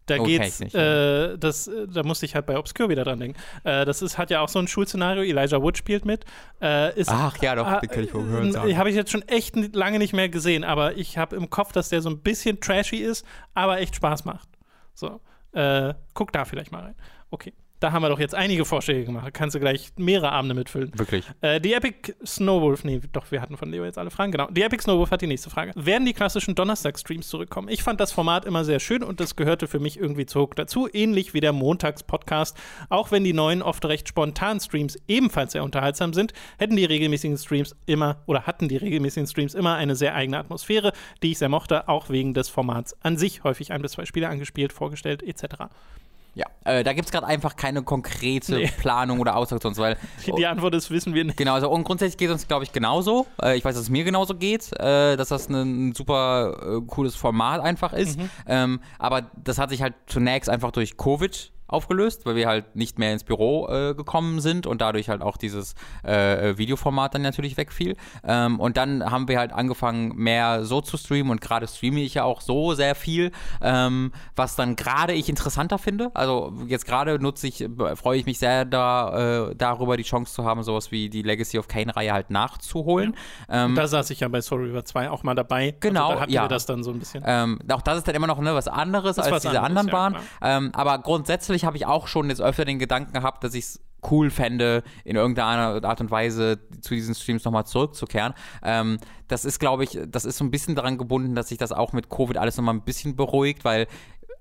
Da 0.07 0.15
Oh, 0.15 0.23
kenn 0.23 0.25
geht's, 0.41 0.59
ich 0.59 0.65
nicht, 0.65 0.75
äh, 0.75 1.35
das, 1.37 1.67
äh, 1.67 1.87
da 1.87 2.03
musste 2.03 2.25
ich 2.27 2.35
halt 2.35 2.45
bei 2.45 2.57
Obscure 2.59 2.89
wieder 2.89 3.03
dran 3.03 3.19
denken. 3.19 3.39
Äh, 3.63 3.85
das 3.85 4.01
ist, 4.03 4.17
hat 4.19 4.29
ja 4.29 4.41
auch 4.41 4.49
so 4.49 4.59
ein 4.59 4.67
Schulszenario. 4.67 5.23
Elijah 5.23 5.61
Wood 5.61 5.77
spielt 5.77 6.05
mit. 6.05 6.25
Äh, 6.61 6.99
ist, 6.99 7.09
Ach 7.09 7.35
ja, 7.41 7.55
doch, 7.55 7.65
Ah, 7.65 7.79
den 7.79 7.89
kenn 7.89 8.03
ich 8.03 8.11
vom 8.11 8.27
äh, 8.27 8.31
Hören 8.31 8.51
sagen. 8.51 8.77
Habe 8.77 8.89
ich 8.89 8.95
jetzt 8.95 9.11
schon 9.11 9.23
echt 9.23 9.55
lange 9.75 9.97
nicht 9.97 10.13
mehr 10.13 10.29
gesehen, 10.29 10.63
aber 10.63 10.95
ich 10.95 11.17
habe 11.17 11.35
im 11.35 11.49
Kopf, 11.49 11.71
dass 11.71 11.89
der 11.89 12.01
so 12.01 12.09
ein 12.09 12.19
bisschen 12.19 12.59
trashy 12.59 12.97
ist, 12.97 13.25
aber 13.55 13.79
echt 13.79 13.95
Spaß 13.95 14.25
macht. 14.25 14.47
So, 14.93 15.21
äh, 15.53 15.93
guck 16.13 16.31
da 16.31 16.45
vielleicht 16.45 16.71
mal 16.71 16.83
rein. 16.83 16.95
Okay, 17.31 17.53
da 17.85 17.91
haben 17.91 18.01
wir 18.01 18.09
doch 18.09 18.19
jetzt 18.19 18.33
einige 18.33 18.65
Vorschläge 18.65 19.05
gemacht. 19.05 19.27
Da 19.27 19.31
kannst 19.31 19.53
du 19.53 19.59
gleich 19.59 19.91
mehrere 19.95 20.31
Abende 20.31 20.55
mitfüllen. 20.55 20.91
Wirklich. 20.97 21.23
Äh, 21.41 21.61
die 21.61 21.73
Epic 21.73 22.15
Snowwolf, 22.25 22.83
nee, 22.83 22.99
doch, 23.11 23.29
wir 23.29 23.41
hatten 23.41 23.57
von 23.57 23.69
Leo 23.69 23.85
jetzt 23.85 23.99
alle 23.99 24.09
Fragen, 24.09 24.31
genau. 24.31 24.47
Die 24.49 24.63
Epic 24.63 24.81
Snowwolf 24.81 25.11
hat 25.11 25.21
die 25.21 25.27
nächste 25.27 25.51
Frage. 25.51 25.71
Werden 25.75 26.05
die 26.05 26.13
klassischen 26.13 26.55
Donnerstag-Streams 26.55 27.27
zurückkommen? 27.27 27.69
Ich 27.69 27.83
fand 27.83 27.99
das 27.99 28.11
Format 28.11 28.45
immer 28.45 28.65
sehr 28.65 28.79
schön 28.79 29.03
und 29.03 29.19
das 29.19 29.35
gehörte 29.35 29.67
für 29.67 29.79
mich 29.79 29.99
irgendwie 29.99 30.25
zu 30.25 30.41
Hook 30.41 30.55
dazu, 30.55 30.89
ähnlich 30.91 31.35
wie 31.35 31.41
der 31.41 31.53
Montags-Podcast. 31.53 32.57
Auch 32.89 33.11
wenn 33.11 33.23
die 33.23 33.33
neuen, 33.33 33.61
oft 33.61 33.85
recht 33.85 34.07
spontanen 34.07 34.59
Streams 34.59 34.97
ebenfalls 35.07 35.51
sehr 35.51 35.63
unterhaltsam 35.63 36.13
sind, 36.13 36.33
hätten 36.57 36.75
die 36.75 36.85
regelmäßigen 36.85 37.37
Streams 37.37 37.75
immer 37.85 38.23
oder 38.25 38.47
hatten 38.47 38.67
die 38.67 38.77
regelmäßigen 38.77 39.27
Streams 39.27 39.53
immer 39.53 39.75
eine 39.75 39.95
sehr 39.95 40.15
eigene 40.15 40.39
Atmosphäre, 40.39 40.91
die 41.21 41.33
ich 41.33 41.37
sehr 41.37 41.49
mochte, 41.49 41.87
auch 41.87 42.09
wegen 42.09 42.33
des 42.33 42.49
Formats 42.49 42.99
an 43.03 43.17
sich. 43.17 43.43
Häufig 43.43 43.71
ein 43.71 43.83
bis 43.83 43.91
zwei 43.91 44.05
Spiele 44.05 44.27
angespielt, 44.27 44.73
vorgestellt, 44.73 45.21
etc. 45.21 45.65
Ja, 46.35 46.45
äh, 46.65 46.83
da 46.83 46.91
gibt 46.91 47.05
es 47.05 47.11
gerade 47.13 47.25
einfach 47.25 47.55
keine 47.55 47.81
konkrete 47.81 48.55
Nee. 48.55 48.71
Planung 48.77 49.19
oder 49.19 49.37
Aussage 49.37 49.61
sonst, 49.61 49.77
weil 49.77 49.97
Die, 50.37 50.45
Antwort 50.45 50.75
ist, 50.75 50.91
wissen 50.91 51.13
wir 51.13 51.23
nicht. 51.23 51.37
Genau, 51.37 51.53
also 51.53 51.69
und 51.69 51.85
grundsätzlich 51.85 52.17
geht 52.17 52.27
es 52.27 52.33
uns, 52.33 52.47
glaube 52.47 52.65
ich, 52.65 52.73
genauso. 52.73 53.25
Äh, 53.41 53.57
ich 53.57 53.63
weiß, 53.63 53.73
dass 53.73 53.83
es 53.83 53.89
mir 53.89 54.03
genauso 54.03 54.35
geht, 54.35 54.71
äh, 54.73 55.15
dass 55.15 55.29
das 55.29 55.47
ein, 55.47 55.89
ein 55.89 55.95
super 55.95 56.57
äh, 56.61 56.81
cooles 56.87 57.15
Format 57.15 57.61
einfach 57.61 57.93
ist. 57.93 58.19
Mhm. 58.19 58.29
Ähm, 58.47 58.79
aber 58.99 59.31
das 59.43 59.57
hat 59.57 59.69
sich 59.69 59.81
halt 59.81 59.93
zunächst 60.07 60.49
einfach 60.49 60.71
durch 60.71 60.97
Covid 60.97 61.53
aufgelöst, 61.67 62.25
weil 62.25 62.35
wir 62.35 62.47
halt 62.47 62.75
nicht 62.75 62.99
mehr 62.99 63.11
ins 63.11 63.23
Büro 63.23 63.67
äh, 63.67 63.93
gekommen 63.95 64.39
sind 64.39 64.67
und 64.67 64.81
dadurch 64.81 65.09
halt 65.09 65.21
auch 65.21 65.37
dieses 65.37 65.75
äh, 66.03 66.57
Videoformat 66.57 67.15
dann 67.15 67.21
natürlich 67.21 67.57
wegfiel. 67.57 67.95
Ähm, 68.23 68.59
und 68.59 68.77
dann 68.77 69.09
haben 69.09 69.27
wir 69.27 69.39
halt 69.39 69.51
angefangen, 69.51 70.15
mehr 70.15 70.63
so 70.63 70.81
zu 70.81 70.97
streamen 70.97 71.31
und 71.31 71.41
gerade 71.41 71.67
streame 71.67 72.01
ich 72.01 72.15
ja 72.15 72.23
auch 72.23 72.41
so 72.41 72.73
sehr 72.73 72.95
viel, 72.95 73.31
ähm, 73.61 74.11
was 74.35 74.55
dann 74.55 74.75
gerade 74.75 75.13
ich 75.13 75.29
interessanter 75.29 75.77
finde. 75.77 76.11
Also 76.13 76.53
jetzt 76.67 76.85
gerade 76.85 77.19
nutze 77.19 77.47
ich, 77.47 77.67
freue 77.95 78.19
ich 78.19 78.25
mich 78.25 78.39
sehr 78.39 78.65
da, 78.65 79.49
äh, 79.49 79.55
darüber, 79.55 79.97
die 79.97 80.03
Chance 80.03 80.33
zu 80.33 80.45
haben, 80.45 80.61
sowas 80.63 80.91
wie 80.91 81.09
die 81.09 81.23
Legacy 81.23 81.57
of 81.57 81.67
Kane-Reihe 81.67 82.13
halt 82.13 82.29
nachzuholen. 82.29 83.15
Ja. 83.49 83.65
Ähm, 83.65 83.75
da 83.75 83.87
saß 83.87 84.09
ich 84.11 84.19
ja 84.19 84.27
bei 84.27 84.41
Soul 84.41 84.65
River 84.65 84.85
2 84.85 85.09
auch 85.09 85.23
mal 85.23 85.35
dabei. 85.35 85.65
Also 85.65 85.77
genau, 85.79 86.05
also 86.05 86.15
da 86.15 86.21
hatten 86.21 86.31
ja. 86.31 86.43
wir 86.43 86.49
das 86.49 86.65
dann 86.65 86.83
so 86.83 86.91
ein 86.91 86.99
bisschen. 86.99 87.23
Ähm, 87.25 87.59
auch 87.71 87.81
das 87.81 87.99
ist 87.99 88.07
dann 88.07 88.15
immer 88.15 88.27
noch 88.27 88.39
ne, 88.39 88.53
was 88.53 88.67
anderes 88.67 89.17
als 89.17 89.31
was 89.31 89.41
diese 89.41 89.61
anderes, 89.61 89.87
anderen 89.87 89.87
ja, 89.87 89.93
waren. 89.93 90.15
Ähm, 90.41 90.71
aber 90.73 90.99
grundsätzlich 90.99 91.54
habe 91.63 91.77
ich 91.77 91.85
auch 91.85 92.07
schon 92.07 92.29
jetzt 92.29 92.41
öfter 92.41 92.65
den 92.65 92.79
Gedanken 92.79 93.13
gehabt, 93.13 93.43
dass 93.43 93.53
ich 93.53 93.65
es 93.65 93.79
cool 94.11 94.29
fände, 94.29 94.83
in 95.03 95.15
irgendeiner 95.15 95.83
Art 95.83 96.01
und 96.01 96.11
Weise 96.11 96.59
zu 96.81 96.93
diesen 96.93 97.15
Streams 97.15 97.43
nochmal 97.43 97.65
zurückzukehren. 97.65 98.33
Ähm, 98.63 98.97
das 99.27 99.45
ist, 99.45 99.59
glaube 99.59 99.83
ich, 99.83 99.99
das 100.07 100.25
ist 100.25 100.37
so 100.37 100.45
ein 100.45 100.51
bisschen 100.51 100.75
daran 100.75 100.97
gebunden, 100.97 101.35
dass 101.35 101.49
sich 101.49 101.57
das 101.57 101.71
auch 101.71 101.93
mit 101.93 102.09
Covid 102.09 102.37
alles 102.37 102.57
nochmal 102.57 102.75
ein 102.75 102.83
bisschen 102.83 103.15
beruhigt, 103.15 103.65
weil 103.65 103.87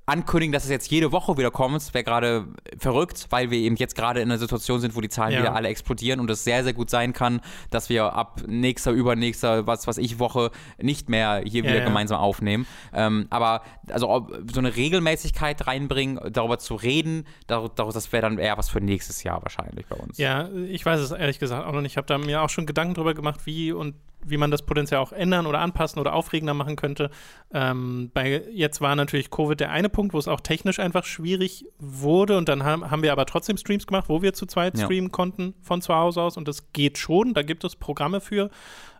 ankündigen, 0.06 0.52
dass 0.52 0.64
es 0.64 0.70
jetzt 0.70 0.90
jede 0.90 1.12
Woche 1.12 1.36
wieder 1.38 1.50
kommt, 1.50 1.94
wäre 1.94 2.04
gerade 2.04 2.46
verrückt, 2.78 3.26
weil 3.30 3.50
wir 3.50 3.58
eben 3.58 3.76
jetzt 3.76 3.94
gerade 3.96 4.20
in 4.20 4.30
einer 4.30 4.38
Situation 4.38 4.80
sind, 4.80 4.94
wo 4.94 5.00
die 5.00 5.08
Zahlen 5.08 5.32
Ja. 5.32 5.40
wieder 5.40 5.54
alle 5.54 5.68
explodieren 5.68 6.20
und 6.20 6.30
es 6.30 6.44
sehr, 6.44 6.62
sehr 6.62 6.74
gut 6.74 6.90
sein 6.90 7.12
kann, 7.12 7.40
dass 7.70 7.88
wir 7.88 8.12
ab 8.12 8.42
nächster, 8.46 8.90
übernächster, 8.92 9.66
was 9.66 9.86
was 9.86 9.96
ich 9.98 10.18
Woche 10.18 10.50
nicht 10.80 11.08
mehr 11.08 11.42
hier 11.44 11.62
Ja, 11.64 11.70
wieder 11.70 11.78
ja. 11.80 11.84
gemeinsam 11.84 12.20
aufnehmen. 12.20 12.66
Ähm, 12.92 13.26
aber 13.30 13.62
also 13.88 14.28
so 14.52 14.58
eine 14.60 14.76
Regelmäßigkeit 14.76 15.66
reinbringen, 15.66 16.20
darüber 16.32 16.58
zu 16.58 16.74
reden, 16.74 17.26
dar, 17.46 17.70
das 17.74 18.12
wäre 18.12 18.22
dann 18.22 18.38
eher 18.38 18.58
was 18.58 18.68
für 18.68 18.80
nächstes 18.80 19.22
Jahr 19.22 19.42
wahrscheinlich 19.42 19.86
bei 19.86 19.96
uns. 19.96 20.18
Ja, 20.18 20.48
ich 20.68 20.84
weiß 20.84 21.00
es 21.00 21.10
ehrlich 21.12 21.38
gesagt 21.38 21.66
auch 21.66 21.72
noch 21.72 21.80
nicht. 21.80 21.92
Ich 21.92 21.96
habe 21.96 22.06
da 22.06 22.18
mir 22.18 22.42
auch 22.42 22.50
schon 22.50 22.66
Gedanken 22.66 22.94
drüber 22.94 23.14
gemacht, 23.14 23.40
wie 23.46 23.72
und 23.72 23.94
wie 24.26 24.36
man 24.36 24.50
das 24.50 24.62
potenziell 24.62 25.00
auch 25.00 25.12
ändern 25.12 25.46
oder 25.46 25.60
anpassen 25.60 26.00
oder 26.00 26.14
aufregender 26.14 26.54
machen 26.54 26.76
könnte. 26.76 27.10
Ähm, 27.52 28.10
bei, 28.14 28.42
jetzt 28.52 28.80
war 28.80 28.96
natürlich 28.96 29.30
Covid 29.30 29.58
der 29.60 29.70
eine 29.70 29.88
Punkt, 29.88 30.14
wo 30.14 30.18
es 30.18 30.28
auch 30.28 30.40
technisch 30.40 30.78
einfach 30.78 31.04
schwierig 31.04 31.66
wurde 31.78 32.36
und 32.38 32.48
dann 32.48 32.64
haben, 32.64 32.90
haben 32.90 33.02
wir 33.02 33.12
aber 33.12 33.26
trotzdem 33.26 33.56
Streams 33.56 33.86
gemacht, 33.86 34.08
wo 34.08 34.22
wir 34.22 34.32
zu 34.32 34.46
zweit 34.46 34.78
Ja. 34.78 34.84
streamen 34.84 35.12
konnten 35.12 35.54
von 35.62 35.80
zu 35.82 35.94
Hause 35.94 36.22
aus 36.22 36.36
und 36.36 36.48
das 36.48 36.72
geht 36.72 36.98
schon. 36.98 37.34
Da 37.34 37.42
gibt 37.42 37.64
es 37.64 37.76
Programme 37.76 38.20
für, 38.20 38.50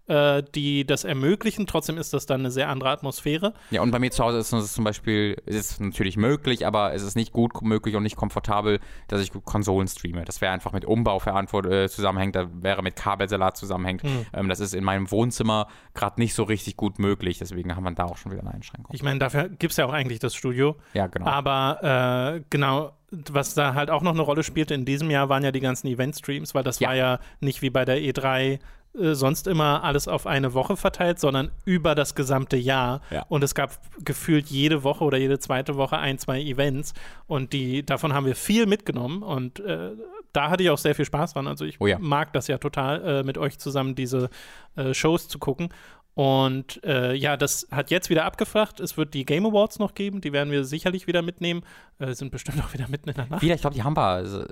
äh, 0.07 0.43
die 0.55 0.87
das 0.87 1.05
ermöglichen. 1.05 1.67
Trotzdem 1.67 1.97
ist 1.99 2.13
das 2.13 2.27
dann 2.27 2.41
eine 2.41 2.51
sehr 2.51 2.69
andere 2.69 2.91
Atmosphäre. 2.91 3.55
Ja, 3.71 3.81
und 3.83 3.91
bei 3.91 3.99
mir 3.99 4.11
zu 4.11 4.23
Hause 4.23 4.39
ist 4.39 4.53
es 4.53 4.75
zum 4.75 4.85
Beispiel, 4.85 5.37
ist 5.47 5.57
es 5.73 5.81
natürlich 5.81 6.17
möglich, 6.17 6.67
aber 6.67 6.93
es 6.93 7.03
ist 7.03 7.15
nicht 7.17 7.33
gut 7.33 7.63
möglich 7.63 7.97
und 7.97 8.03
nicht 8.03 8.17
komfortabel, 8.17 8.81
dass 9.09 9.21
ich 9.23 9.31
Konsolen 9.45 9.89
streame. 9.89 10.25
Das 10.25 10.41
wäre 10.41 10.53
einfach 10.53 10.73
mit 10.73 10.85
Umbau 10.85 11.21
äh, 11.21 11.89
zusammenhängt, 11.89 12.37
da 12.37 12.49
wäre 12.53 12.83
mit 12.83 12.97
Kabelsalat 12.97 13.57
zusammenhängt. 13.57 14.03
Hm. 14.03 14.27
Ähm, 14.33 14.49
das 14.49 14.61
ist 14.61 14.75
in 14.75 14.85
meinem 14.85 15.11
Wohnzimmer 15.11 15.69
gerade 15.95 16.21
nicht 16.21 16.35
so 16.35 16.43
richtig 16.43 16.77
gut 16.77 16.99
möglich, 16.99 17.39
deswegen 17.39 17.75
haben 17.75 17.85
wir 17.85 17.93
da 17.93 18.05
auch 18.05 18.17
schon 18.17 18.33
wieder 18.33 18.43
eine 18.43 18.53
Einschränkung. 18.53 18.95
Ich 18.95 19.03
meine, 19.03 19.19
dafür 19.19 19.49
gibt 19.49 19.71
es 19.73 19.77
ja 19.79 19.87
auch 19.87 19.93
eigentlich 19.93 20.19
das 20.19 20.35
Studio. 20.35 20.77
ja, 20.93 21.07
genau. 21.07 21.27
Aber 21.27 22.35
äh, 22.37 22.43
genau, 22.51 22.93
was 23.11 23.55
da 23.55 23.75
halt 23.75 23.91
auch 23.91 24.03
noch 24.03 24.13
eine 24.13 24.23
Rolle 24.23 24.43
spielte 24.43 24.75
in 24.75 24.85
diesem 24.85 25.11
Jahr, 25.11 25.29
waren 25.29 25.45
ja 25.45 25.53
die 25.53 25.61
ganzen 25.61 25.87
Event-Streams, 25.87 26.55
weil 26.55 26.65
das 26.65 26.81
Ja. 26.81 26.89
war 26.89 26.95
ja 26.97 27.19
nicht 27.41 27.63
wie 27.63 27.71
bei 27.71 27.85
der 27.85 27.99
E3 27.99 28.59
äh, 28.99 29.15
sonst 29.15 29.47
immer 29.47 29.83
alles 29.83 30.09
auf 30.09 30.27
eine 30.27 30.55
Woche 30.55 30.77
verteilt, 30.77 31.19
sondern 31.19 31.51
über 31.65 31.95
das 31.95 32.15
gesamte 32.15 32.57
Jahr. 32.57 33.01
Ja. 33.11 33.25
Und 33.29 33.43
es 33.43 33.55
gab 33.55 33.79
gefühlt 34.05 34.47
jede 34.47 34.85
Woche 34.85 35.05
oder 35.05 35.19
jede 35.19 35.39
zweite 35.39 35.77
Woche 35.77 35.99
ein, 35.99 36.19
zwei 36.19 36.41
Events. 36.41 36.95
Und 37.27 37.53
die, 37.53 37.85
davon 37.85 38.13
haben 38.13 38.27
wir 38.27 38.37
viel 38.37 38.67
mitgenommen. 38.67 39.23
Und 39.23 39.61
äh, 39.61 39.91
da 40.33 40.51
hatte 40.51 40.63
ich 40.63 40.71
auch 40.71 40.79
sehr 40.79 40.95
viel 40.95 41.05
Spaß 41.05 41.35
dran. 41.35 41.47
Also 41.47 41.65
ich 41.65 41.81
Oh 41.81 41.87
ja. 41.87 41.99
mag 41.99 42.33
das 42.33 42.47
ja 42.47 42.59
total, 42.59 43.05
äh, 43.05 43.23
mit 43.23 43.39
euch 43.39 43.59
zusammen 43.59 43.95
diese 43.95 44.31
äh, 44.77 44.95
Shows 44.95 45.29
zu 45.29 45.39
gucken. 45.39 45.71
Und 46.15 46.83
äh, 46.85 47.13
ja, 47.15 47.37
das 47.37 47.67
hat 47.73 47.91
jetzt 47.91 48.09
wieder 48.09 48.25
abgeflacht. 48.25 48.79
Es 48.79 48.97
wird 48.97 49.15
die 49.15 49.25
Game 49.25 49.45
Awards 49.47 49.81
noch 49.81 49.95
geben, 49.95 50.21
die 50.21 50.33
werden 50.33 50.53
wir 50.53 50.65
sicherlich 50.65 51.09
wieder 51.09 51.23
mitnehmen. 51.23 51.63
Äh, 51.99 52.15
sind 52.15 52.31
bestimmt 52.31 52.61
auch 52.65 52.73
wieder 52.73 52.89
mitten 52.89 53.09
in 53.09 53.17
der 53.17 53.27
Nacht. 53.27 53.43
Wieder, 53.43 53.55
ich 53.55 53.61
glaube, 53.61 53.75
die 53.75 53.83
haben 53.83 53.97
wir 53.97 54.03
also, 54.07 54.45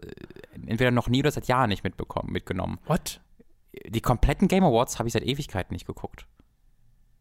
entweder 0.66 0.90
noch 0.90 1.08
nie 1.08 1.20
oder 1.20 1.30
seit 1.30 1.46
Jahren 1.46 1.68
nicht 1.68 1.84
mitbekommen, 1.84 2.32
mitgenommen. 2.32 2.80
What? 2.86 3.20
Die 3.86 4.00
kompletten 4.00 4.48
Game 4.48 4.64
Awards 4.64 4.98
habe 4.98 5.08
ich 5.08 5.12
seit 5.14 5.22
Ewigkeiten 5.22 5.72
nicht 5.74 5.86
geguckt. 5.86 6.26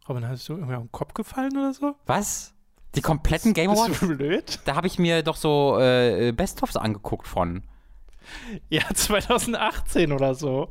Robin, 0.09 0.27
hast 0.27 0.47
du 0.49 0.53
irgendwie 0.53 0.75
auf 0.75 0.83
den 0.83 0.91
Kopf 0.91 1.13
gefallen 1.13 1.55
oder 1.55 1.73
so? 1.73 1.95
Was? 2.05 2.53
Die 2.95 3.01
kompletten 3.01 3.53
Game 3.53 3.71
Bist 3.71 3.83
Awards? 3.83 3.99
du 4.01 4.07
blöd? 4.17 4.59
Da 4.65 4.75
habe 4.75 4.87
ich 4.87 4.99
mir 4.99 5.23
doch 5.23 5.37
so 5.37 5.77
äh, 5.79 6.31
Best-ofs 6.33 6.75
angeguckt 6.75 7.27
von. 7.27 7.63
Ja, 8.69 8.81
2018 8.93 10.11
oder 10.11 10.35
so. 10.35 10.69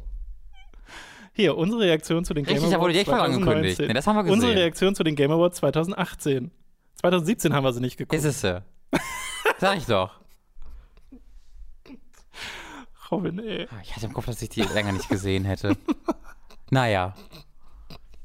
Hier, 1.32 1.56
unsere 1.56 1.82
Reaktion 1.82 2.24
zu 2.24 2.34
den 2.34 2.44
Game 2.44 2.54
Richtig, 2.54 2.70
da 2.70 2.76
Awards. 2.76 2.82
wurde 2.84 2.92
direkt 2.92 3.10
mal 3.10 3.20
angekündigt. 3.20 3.76
2019. 3.76 3.86
Nee, 3.86 3.94
das 3.94 4.06
haben 4.06 4.16
wir 4.16 4.22
gesehen. 4.24 4.34
Unsere 4.34 4.54
Reaktion 4.54 4.94
zu 4.94 5.04
den 5.04 5.14
Game 5.14 5.30
Awards 5.30 5.56
2018. 5.58 6.50
2017 6.96 7.54
haben 7.54 7.64
wir 7.64 7.72
sie 7.72 7.80
nicht 7.80 7.96
geguckt. 7.96 8.14
Ist 8.18 8.24
es 8.24 8.40
so. 8.42 8.58
Sag 9.58 9.78
ich 9.78 9.86
doch. 9.86 10.19
Robin, 13.10 13.38
ey. 13.40 13.66
Ich 13.82 13.94
hatte 13.96 14.06
im 14.06 14.12
Kopf, 14.12 14.26
dass 14.26 14.40
ich 14.42 14.48
die 14.50 14.62
länger 14.62 14.92
nicht 14.92 15.08
gesehen 15.08 15.44
hätte. 15.44 15.76
Naja. 16.72 17.14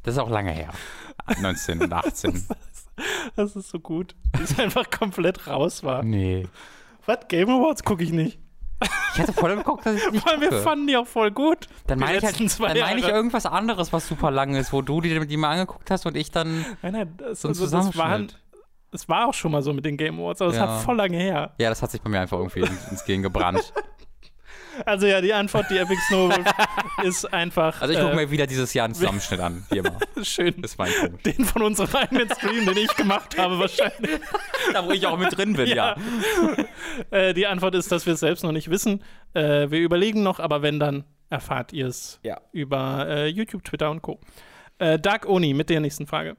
Das 0.03 0.13
ist 0.13 0.19
auch 0.19 0.29
lange 0.29 0.51
her. 0.51 0.69
19 1.41 1.81
und 1.81 1.91
18. 1.91 2.45
Das 3.35 3.55
ist 3.55 3.69
so 3.69 3.79
gut. 3.79 4.15
Dass 4.33 4.51
es 4.51 4.59
einfach 4.59 4.89
komplett 4.91 5.47
raus 5.47 5.83
war. 5.83 6.03
Nee. 6.03 6.47
Was? 7.07 7.27
Game 7.27 7.49
Awards 7.49 7.83
gucke 7.83 8.03
ich 8.03 8.11
nicht. 8.11 8.37
Ich 9.15 9.19
hatte 9.19 9.33
voll 9.33 9.49
im 9.51 9.63
Kopf, 9.63 9.83
dass 9.83 9.95
ich 9.95 10.11
nicht 10.11 10.23
Weil 10.27 10.41
wir 10.41 10.49
gucke. 10.49 10.61
fanden 10.61 10.85
die 10.85 10.95
auch 10.95 11.07
voll 11.07 11.31
gut. 11.31 11.67
Dann 11.87 11.97
die 11.97 12.03
meine 12.05 12.17
ich, 12.19 12.23
halt, 12.23 12.39
dann 12.39 12.77
meine 12.77 12.99
ich 12.99 13.07
irgendwas 13.07 13.47
anderes, 13.47 13.91
was 13.91 14.07
super 14.07 14.29
lang 14.29 14.53
ist, 14.55 14.71
wo 14.71 14.83
du 14.83 15.01
dir 15.01 15.25
die 15.25 15.37
mal 15.37 15.49
angeguckt 15.53 15.89
hast 15.89 16.05
und 16.05 16.15
ich 16.15 16.29
dann. 16.29 16.63
Nein, 16.83 16.93
nein, 16.93 17.13
das, 17.17 17.41
So 17.41 17.47
also, 17.47 17.63
das, 17.63 17.71
waren, 17.73 17.91
Zusammenschnitt. 17.91 18.39
das 18.91 19.09
war 19.09 19.27
auch 19.27 19.33
schon 19.33 19.51
mal 19.53 19.63
so 19.63 19.73
mit 19.73 19.85
den 19.85 19.97
Game 19.97 20.19
Awards, 20.19 20.41
aber 20.41 20.51
es 20.51 20.57
Ja. 20.57 20.67
hat 20.67 20.83
voll 20.83 20.97
lange 20.97 21.17
her. 21.17 21.53
Ja, 21.57 21.69
das 21.69 21.81
hat 21.81 21.89
sich 21.89 22.01
bei 22.01 22.09
mir 22.11 22.19
einfach 22.19 22.37
irgendwie 22.37 22.59
ins, 22.59 22.87
ins 22.91 23.03
Gehirn 23.05 23.23
gebrannt. 23.23 23.73
Also 24.85 25.07
ja, 25.07 25.21
die 25.21 25.33
Antwort, 25.33 25.67
die 25.69 25.77
Epic 25.77 25.99
Snowball 26.07 26.43
ist 27.03 27.31
einfach 27.33 27.81
Also 27.81 27.93
ich 27.93 27.99
gucke 27.99 28.11
äh, 28.11 28.15
mir 28.15 28.31
wieder 28.31 28.47
dieses 28.47 28.73
Jahr 28.73 28.85
einen 28.85 28.93
Zusammenschnitt 28.95 29.39
an. 29.39 29.65
Hier 29.71 29.83
mal. 29.83 29.97
schön. 30.23 30.61
Das 30.61 30.71
ist 30.71 30.77
mein 30.77 30.91
Punkt. 30.99 31.25
Den 31.25 31.45
von 31.45 31.61
unserem 31.61 31.95
eigenen 31.95 32.29
Stream, 32.31 32.65
den 32.65 32.77
ich 32.77 32.95
gemacht 32.95 33.37
habe, 33.37 33.59
wahrscheinlich. 33.59 34.19
Da, 34.73 34.85
wo 34.85 34.91
ich 34.91 35.05
auch 35.07 35.17
mit 35.17 35.35
drin 35.37 35.53
bin, 35.53 35.67
ja. 35.67 35.95
Äh, 37.11 37.33
die 37.33 37.47
Antwort 37.47 37.75
ist, 37.75 37.91
dass 37.91 38.05
wir 38.05 38.13
es 38.13 38.19
selbst 38.19 38.43
noch 38.43 38.51
nicht 38.51 38.69
wissen. 38.69 39.03
Äh, 39.33 39.69
wir 39.71 39.79
überlegen 39.79 40.23
noch, 40.23 40.39
aber 40.39 40.61
wenn, 40.61 40.79
dann 40.79 41.03
erfahrt 41.29 41.73
ihr 41.73 41.87
es 41.87 42.19
Ja. 42.23 42.39
über 42.51 43.07
äh, 43.09 43.27
YouTube, 43.27 43.63
Twitter 43.63 43.89
und 43.91 44.01
Co. 44.01 44.19
Äh, 44.79 44.99
Dark 44.99 45.25
Oni 45.27 45.53
mit 45.53 45.69
der 45.69 45.79
nächsten 45.79 46.05
Frage. 46.07 46.35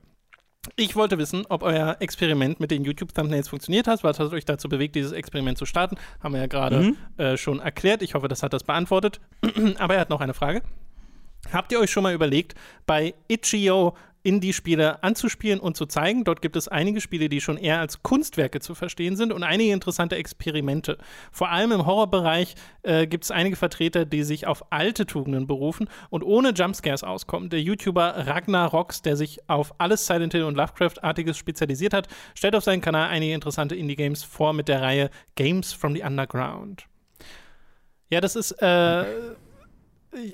Ich 0.75 0.97
wollte 0.97 1.17
wissen, 1.19 1.45
ob 1.49 1.62
euer 1.62 1.97
Experiment 2.01 2.59
mit 2.61 2.71
den 2.71 2.85
YouTube-Thumbnails 2.85 3.49
funktioniert 3.49 3.87
hat. 3.87 4.03
Was 4.03 4.19
hat 4.19 4.33
euch 4.33 4.45
dazu 4.45 4.69
bewegt, 4.69 4.95
dieses 4.97 5.12
Experiment 5.12 5.57
zu 5.59 5.67
starten? 5.67 5.97
Haben 6.23 6.35
wir 6.35 6.41
ja 6.41 6.47
gerade 6.47 6.81
Mhm. 6.81 6.97
äh, 7.17 7.37
schon 7.37 7.61
erklärt. 7.61 8.03
Ich 8.03 8.14
hoffe, 8.14 8.29
das 8.29 8.43
hat 8.43 8.53
das 8.53 8.64
beantwortet. 8.64 9.21
Aber 9.79 9.95
er 9.95 10.01
hat 10.01 10.11
noch 10.11 10.21
eine 10.21 10.35
Frage. 10.35 10.62
Habt 11.53 11.71
ihr 11.71 11.79
euch 11.79 11.91
schon 11.91 12.03
mal 12.03 12.12
überlegt, 12.14 12.55
bei 12.87 13.14
Itch.io 13.29 13.95
Indie-Spiele 14.27 15.03
anzuspielen 15.03 15.61
und 15.61 15.77
zu 15.77 15.87
zeigen? 15.87 16.24
Dort 16.24 16.43
gibt 16.43 16.57
es 16.57 16.66
einige 16.68 17.01
Spiele, 17.01 17.29
die 17.29 17.41
schon 17.41 17.57
eher 17.57 17.79
als 17.79 18.03
Kunstwerke 18.03 18.61
zu 18.61 18.74
verstehen 18.74 19.16
sind 19.16 19.33
und 19.33 19.45
einige 19.45 19.72
interessante 19.72 20.16
Experimente. 20.16 20.99
Vor 21.31 21.51
allem 21.51 21.72
im 21.72 21.87
Horrorbereich 21.87 22.57
äh, 22.83 23.07
gibt 23.07 23.24
es 23.24 23.31
einige 23.31 23.57
Vertreter, 23.57 24.05
die 24.05 24.24
sich 24.24 24.47
auf 24.47 24.72
alte 24.72 25.07
Tugenden 25.07 25.47
berufen 25.47 25.89
und 26.11 26.24
ohne 26.24 26.51
Jumpscares 26.51 27.05
auskommen. 27.05 27.49
Der 27.51 27.62
YouTuber 27.62 28.27
Ragnar 28.27 28.70
Rox, 28.70 29.03
der 29.03 29.16
sich 29.16 29.49
auf 29.49 29.72
alles 29.79 30.07
Silent 30.07 30.33
Hill 30.33 30.43
und 30.43 30.57
Lovecraft-artiges 30.57 31.39
spezialisiert 31.39 31.95
hat, 31.95 32.09
stellt 32.35 32.57
auf 32.57 32.64
seinem 32.64 32.81
Kanal 32.81 33.09
einige 33.09 33.35
interessante 33.35 33.77
Indie-Games 33.77 34.24
vor 34.24 34.53
mit 34.53 34.66
der 34.68 34.83
Reihe 34.83 35.11
Games 35.37 35.72
from 35.72 35.95
the 35.95 36.03
Underground. 36.03 36.87
Ja, 38.09 38.20
das 38.20 38.37
ist, 38.37 38.53
äh, 38.62 39.05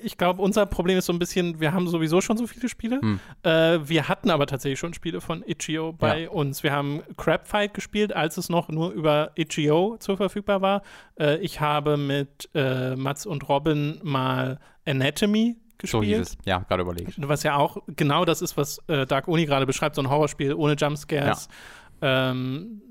ich 0.03 0.17
glaube, 0.17 0.41
unser 0.41 0.65
Problem 0.65 0.97
ist 0.97 1.05
so 1.07 1.13
ein 1.13 1.19
bisschen, 1.19 1.59
wir 1.59 1.73
haben 1.73 1.87
sowieso 1.87 2.21
schon 2.21 2.37
so 2.37 2.47
viele 2.47 2.69
Spiele. 2.69 3.01
Hm. 3.01 3.19
Äh, 3.43 3.79
wir 3.87 4.07
hatten 4.07 4.29
aber 4.29 4.47
tatsächlich 4.47 4.79
schon 4.79 4.93
Spiele 4.93 5.21
von 5.21 5.43
Itch.io 5.45 5.93
bei 5.93 6.21
Ja. 6.23 6.29
uns. 6.29 6.63
Wir 6.63 6.71
haben 6.71 7.01
Crabfight 7.17 7.73
gespielt, 7.73 8.15
als 8.15 8.37
es 8.37 8.49
noch 8.49 8.69
nur 8.69 8.91
über 8.91 9.31
Itch.io 9.35 9.97
zur 9.99 10.17
verfügbar 10.17 10.61
war. 10.61 10.81
Äh, 11.19 11.37
ich 11.39 11.59
habe 11.59 11.97
mit 11.97 12.49
äh, 12.55 12.95
Mats 12.95 13.25
und 13.25 13.47
Robin 13.49 13.99
mal 14.03 14.59
Anatomy 14.85 15.57
So 15.83 16.01
hieß 16.01 16.17
gespielt. 16.17 16.21
es. 16.27 16.37
Ja, 16.45 16.59
gerade 16.59 16.83
überlegt. 16.83 17.13
Was 17.17 17.43
ja 17.43 17.57
auch 17.57 17.77
genau 17.87 18.25
das 18.25 18.41
ist, 18.41 18.55
was 18.57 18.79
äh, 18.87 19.05
Dark 19.05 19.27
Oni 19.27 19.45
gerade 19.45 19.65
beschreibt, 19.65 19.95
so 19.95 20.01
ein 20.01 20.09
Horrorspiel 20.09 20.53
ohne 20.53 20.73
Jumpscares, 20.75 21.47
ähm, 22.01 22.81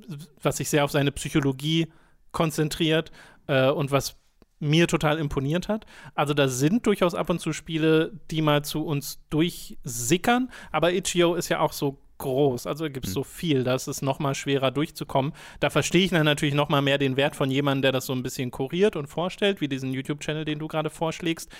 was 0.42 0.56
sich 0.58 0.68
sehr 0.68 0.84
auf 0.84 0.90
seine 0.90 1.12
Psychologie 1.12 1.88
konzentriert 2.32 3.12
äh, 3.46 3.68
und 3.70 3.90
was 3.90 4.16
mir 4.62 4.86
total 4.86 5.18
imponiert 5.18 5.68
hat. 5.68 5.84
Also 6.14 6.34
da 6.34 6.48
sind 6.48 6.86
durchaus 6.86 7.14
ab 7.14 7.28
und 7.30 7.40
zu 7.40 7.52
Spiele, 7.52 8.12
die 8.30 8.42
mal 8.42 8.64
zu 8.64 8.84
uns 8.84 9.20
durchsickern, 9.28 10.50
aber 10.70 10.92
Itch.io 10.92 11.34
ist 11.34 11.48
ja 11.48 11.60
auch 11.60 11.72
so 11.72 11.98
groß. 12.18 12.66
Also 12.68 12.84
gibt 12.84 13.06
es 13.06 13.10
Hm. 13.10 13.14
so 13.14 13.24
viel, 13.24 13.64
da 13.64 13.74
ist 13.74 13.88
es 13.88 14.00
noch 14.00 14.20
mal 14.20 14.34
schwerer 14.34 14.70
durchzukommen. 14.70 15.32
Da 15.60 15.70
verstehe 15.70 16.04
ich 16.04 16.10
dann 16.10 16.24
natürlich 16.24 16.54
noch 16.54 16.68
mal 16.68 16.80
mehr 16.80 16.98
den 16.98 17.16
Wert 17.16 17.34
von 17.34 17.50
jemandem, 17.50 17.82
der 17.82 17.92
das 17.92 18.06
so 18.06 18.12
ein 18.12 18.22
bisschen 18.22 18.52
kuriert 18.52 18.94
und 18.94 19.08
vorstellt, 19.08 19.60
wie 19.60 19.68
diesen 19.68 19.92
YouTube-Channel, 19.92 20.44
den 20.44 20.60
du 20.60 20.68
gerade 20.68 20.90
vorschlägst. 20.90 21.50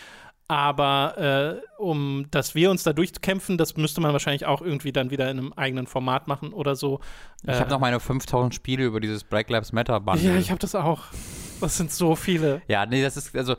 Aber 0.53 1.63
äh, 1.63 1.81
um, 1.81 2.27
dass 2.31 2.55
wir 2.55 2.71
uns 2.71 2.83
da 2.83 2.93
durchkämpfen, 2.93 3.57
das 3.57 3.79
müsste 3.79 4.03
man 4.03 4.13
wahrscheinlich 4.13 4.45
auch 4.45 4.61
irgendwie 4.61 4.93
dann 4.93 5.11
wieder 5.11 5.31
in 5.31 5.39
einem 5.39 5.53
eigenen 5.55 5.87
Format 5.87 6.29
machen 6.29 6.53
oder 6.53 6.77
so. 6.77 7.01
Ich 7.43 7.59
habe 7.59 7.71
noch 7.71 7.81
meine 7.81 7.99
5000 8.01 8.55
Spiele 8.55 8.85
über 8.85 9.01
dieses 9.01 9.25
Black 9.25 9.49
Lives 9.49 9.73
Matter 9.73 9.99
Bundle. 9.99 10.35
Ja, 10.35 10.37
ich 10.37 10.51
habe 10.51 10.59
das 10.59 10.75
auch. 10.75 11.05
Das 11.63 11.79
sind 11.79 11.91
so 11.91 12.17
viele. 12.17 12.61
Ja, 12.69 12.85
nee, 12.85 13.01
das 13.01 13.17
ist, 13.17 13.35
also, 13.35 13.57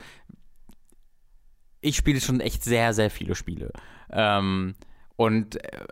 ich 1.82 1.96
spiele 1.96 2.22
schon 2.22 2.40
echt 2.42 2.64
sehr, 2.64 2.94
sehr 2.94 3.10
viele 3.10 3.34
Spiele. 3.34 3.72
Ähm, 4.12 4.76
und 5.16 5.56
äh, 5.64 5.86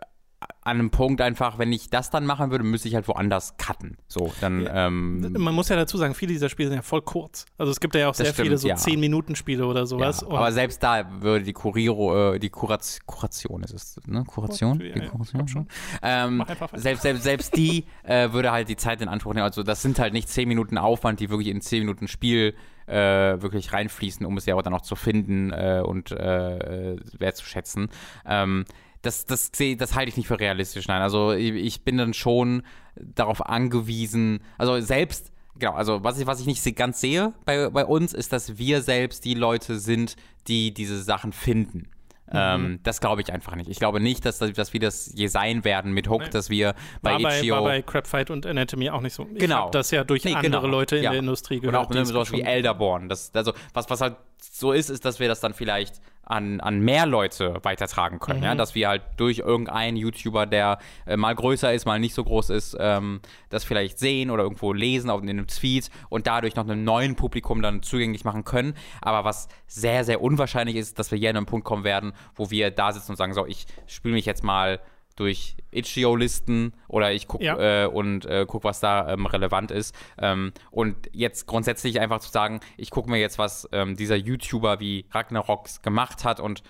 an 0.64 0.78
einem 0.78 0.90
Punkt 0.90 1.20
einfach, 1.20 1.58
wenn 1.58 1.72
ich 1.72 1.90
das 1.90 2.10
dann 2.10 2.24
machen 2.24 2.52
würde, 2.52 2.62
müsste 2.62 2.86
ich 2.86 2.94
halt 2.94 3.08
woanders 3.08 3.56
cutten. 3.56 3.96
So, 4.06 4.32
dann, 4.40 4.68
ähm, 4.72 5.32
Man 5.32 5.54
muss 5.54 5.68
ja 5.68 5.76
dazu 5.76 5.98
sagen, 5.98 6.14
viele 6.14 6.32
dieser 6.32 6.48
Spiele 6.48 6.68
sind 6.68 6.76
ja 6.76 6.82
voll 6.82 7.02
kurz. 7.02 7.46
Also 7.58 7.72
es 7.72 7.80
gibt 7.80 7.96
ja 7.96 8.08
auch 8.08 8.14
sehr 8.14 8.32
viele 8.32 8.56
stimmt, 8.56 8.60
so 8.60 8.68
ja. 8.68 8.76
10-Minuten-Spiele 8.76 9.66
oder 9.66 9.86
sowas. 9.86 10.20
ja, 10.20 10.28
aber 10.28 10.52
selbst 10.52 10.80
da 10.80 11.04
würde 11.20 11.44
die 11.44 11.52
Kuriro, 11.52 12.34
äh, 12.34 12.38
die 12.38 12.50
Kuraz 12.50 13.00
Kuration 13.06 13.64
ist 13.64 13.74
es, 13.74 14.00
ne? 14.06 14.22
Kuration? 14.24 14.80
Ja, 14.80 14.92
die 14.92 15.00
ja, 15.00 15.06
Kuration? 15.08 15.48
schon. 15.48 15.66
Ähm, 16.00 16.44
selbst, 16.74 17.02
selbst, 17.02 17.22
selbst 17.24 17.56
die 17.56 17.86
äh, 18.04 18.32
würde 18.32 18.52
halt 18.52 18.68
die 18.68 18.76
Zeit 18.76 19.00
in 19.00 19.08
Anspruch 19.08 19.34
nehmen. 19.34 19.44
Also 19.44 19.64
das 19.64 19.82
sind 19.82 19.98
halt 19.98 20.12
nicht 20.12 20.28
10 20.28 20.46
Minuten 20.46 20.78
Aufwand, 20.78 21.18
die 21.18 21.28
wirklich 21.28 21.48
in 21.48 21.60
10 21.60 21.80
Minuten 21.80 22.06
Spiel 22.06 22.54
äh, 22.86 22.94
wirklich 23.42 23.72
reinfließen, 23.72 24.24
um 24.26 24.36
es 24.36 24.46
ja 24.46 24.54
auch 24.54 24.62
dann 24.62 24.72
noch 24.72 24.82
zu 24.82 24.94
finden 24.94 25.50
äh, 25.50 25.82
und 25.84 26.12
äh, 26.12 26.92
äh, 26.92 26.96
wertzuschätzen. 27.18 27.88
Ähm, 28.26 28.64
das, 29.02 29.26
das, 29.26 29.50
seh- 29.54 29.76
das 29.76 29.94
halte 29.94 30.08
ich 30.10 30.16
nicht 30.16 30.26
für 30.28 30.38
realistisch, 30.40 30.88
nein. 30.88 31.02
Also 31.02 31.32
ich, 31.32 31.52
ich 31.54 31.84
bin 31.84 31.98
dann 31.98 32.14
schon 32.14 32.62
darauf 32.96 33.44
angewiesen, 33.46 34.40
also 34.58 34.80
selbst, 34.80 35.32
genau, 35.58 35.72
also 35.74 36.02
was 36.04 36.18
ich, 36.18 36.26
was 36.26 36.40
ich 36.40 36.46
nicht 36.46 36.62
se- 36.62 36.72
ganz 36.72 37.00
sehe 37.00 37.32
bei, 37.44 37.68
bei 37.70 37.84
uns, 37.84 38.12
ist, 38.14 38.32
dass 38.32 38.58
wir 38.58 38.82
selbst 38.82 39.24
die 39.24 39.34
Leute 39.34 39.78
sind, 39.78 40.16
die 40.48 40.72
diese 40.74 41.02
Sachen 41.02 41.32
finden. 41.32 41.88
Mhm. 42.26 42.38
Ähm, 42.38 42.80
das 42.82 43.00
glaube 43.00 43.20
ich 43.20 43.30
einfach 43.32 43.56
nicht. 43.56 43.68
Ich 43.68 43.78
glaube 43.78 44.00
nicht, 44.00 44.24
dass, 44.24 44.38
dass 44.38 44.72
wir 44.72 44.80
das 44.80 45.12
je 45.14 45.26
sein 45.26 45.64
werden 45.64 45.92
mit 45.92 46.08
Hook, 46.08 46.22
Nee. 46.22 46.30
dass 46.30 46.48
wir 46.48 46.74
bei 47.02 47.12
war, 47.14 47.20
bei, 47.20 47.38
Itch.io 47.40 47.56
war 47.56 47.62
bei 47.64 47.82
Crapfight 47.82 48.30
und 48.30 48.46
Anatomy 48.46 48.88
auch 48.88 49.02
nicht 49.02 49.12
so. 49.14 49.26
Ich 49.34 49.40
Genau. 49.40 49.68
das 49.70 49.90
ja 49.90 50.02
durch 50.04 50.24
Nee, 50.24 50.32
andere 50.34 50.62
genau. 50.62 50.66
Leute 50.66 50.96
in 50.96 51.02
Ja. 51.04 51.10
der 51.10 51.18
Industrie 51.18 51.56
und 51.56 51.62
gehört. 51.62 51.76
auch 51.76 51.90
die 51.90 51.96
ne, 51.96 52.02
es 52.02 52.08
sowas 52.08 52.32
wie 52.32 52.40
Elderborn. 52.40 53.08
Das, 53.10 53.32
also 53.34 53.52
was, 53.74 53.90
was 53.90 54.00
halt 54.00 54.16
so 54.40 54.72
ist, 54.72 54.88
ist, 54.88 55.04
dass 55.04 55.20
wir 55.20 55.28
das 55.28 55.40
dann 55.40 55.52
vielleicht 55.52 56.00
an, 56.32 56.60
an 56.60 56.80
mehr 56.80 57.06
Leute 57.06 57.58
weitertragen 57.62 58.18
können. 58.18 58.40
Mhm. 58.40 58.44
Ja? 58.44 58.54
Dass 58.54 58.74
wir 58.74 58.88
halt 58.88 59.02
durch 59.16 59.38
irgendeinen 59.38 59.96
YouTuber, 59.96 60.46
der 60.46 60.78
äh, 61.06 61.16
mal 61.16 61.34
größer 61.34 61.72
ist, 61.72 61.84
mal 61.84 62.00
nicht 62.00 62.14
so 62.14 62.24
groß 62.24 62.50
ist, 62.50 62.76
ähm, 62.80 63.20
das 63.50 63.64
vielleicht 63.64 63.98
sehen 63.98 64.30
oder 64.30 64.42
irgendwo 64.42 64.72
lesen 64.72 65.10
auf, 65.10 65.22
in 65.22 65.28
einem 65.28 65.46
Tweet 65.46 65.90
und 66.08 66.26
dadurch 66.26 66.56
noch 66.56 66.64
einem 66.64 66.84
neuen 66.84 67.16
Publikum 67.16 67.62
dann 67.62 67.82
zugänglich 67.82 68.24
machen 68.24 68.44
können. 68.44 68.74
Aber 69.00 69.24
was 69.24 69.48
sehr, 69.66 70.04
sehr 70.04 70.22
unwahrscheinlich 70.22 70.76
ist, 70.76 70.98
dass 70.98 71.10
wir 71.10 71.18
hier 71.18 71.30
an 71.30 71.36
einen 71.36 71.46
Punkt 71.46 71.66
kommen 71.66 71.84
werden, 71.84 72.12
wo 72.34 72.50
wir 72.50 72.70
da 72.70 72.92
sitzen 72.92 73.12
und 73.12 73.16
sagen, 73.16 73.34
so, 73.34 73.46
ich 73.46 73.66
spiele 73.86 74.14
mich 74.14 74.24
jetzt 74.24 74.42
mal 74.42 74.80
durch 75.16 75.56
Itch.io-Listen 75.72 76.72
oder 76.88 77.12
ich 77.12 77.26
gucke 77.28 77.44
Ja. 77.44 77.84
äh, 77.84 77.86
und 77.86 78.24
äh, 78.26 78.44
guck, 78.48 78.64
was 78.64 78.80
da 78.80 79.12
ähm, 79.12 79.26
relevant 79.26 79.70
ist. 79.70 79.94
Ähm, 80.18 80.52
und 80.70 80.96
jetzt 81.12 81.46
grundsätzlich 81.46 82.00
einfach 82.00 82.20
zu 82.20 82.30
sagen, 82.30 82.60
ich 82.76 82.90
gucke 82.90 83.10
mir 83.10 83.18
jetzt, 83.18 83.38
was 83.38 83.68
ähm, 83.72 83.96
dieser 83.96 84.16
YouTuber 84.16 84.80
wie 84.80 85.06
Ragnarox 85.10 85.82
gemacht 85.82 86.24
hat 86.24 86.40
und 86.40 86.62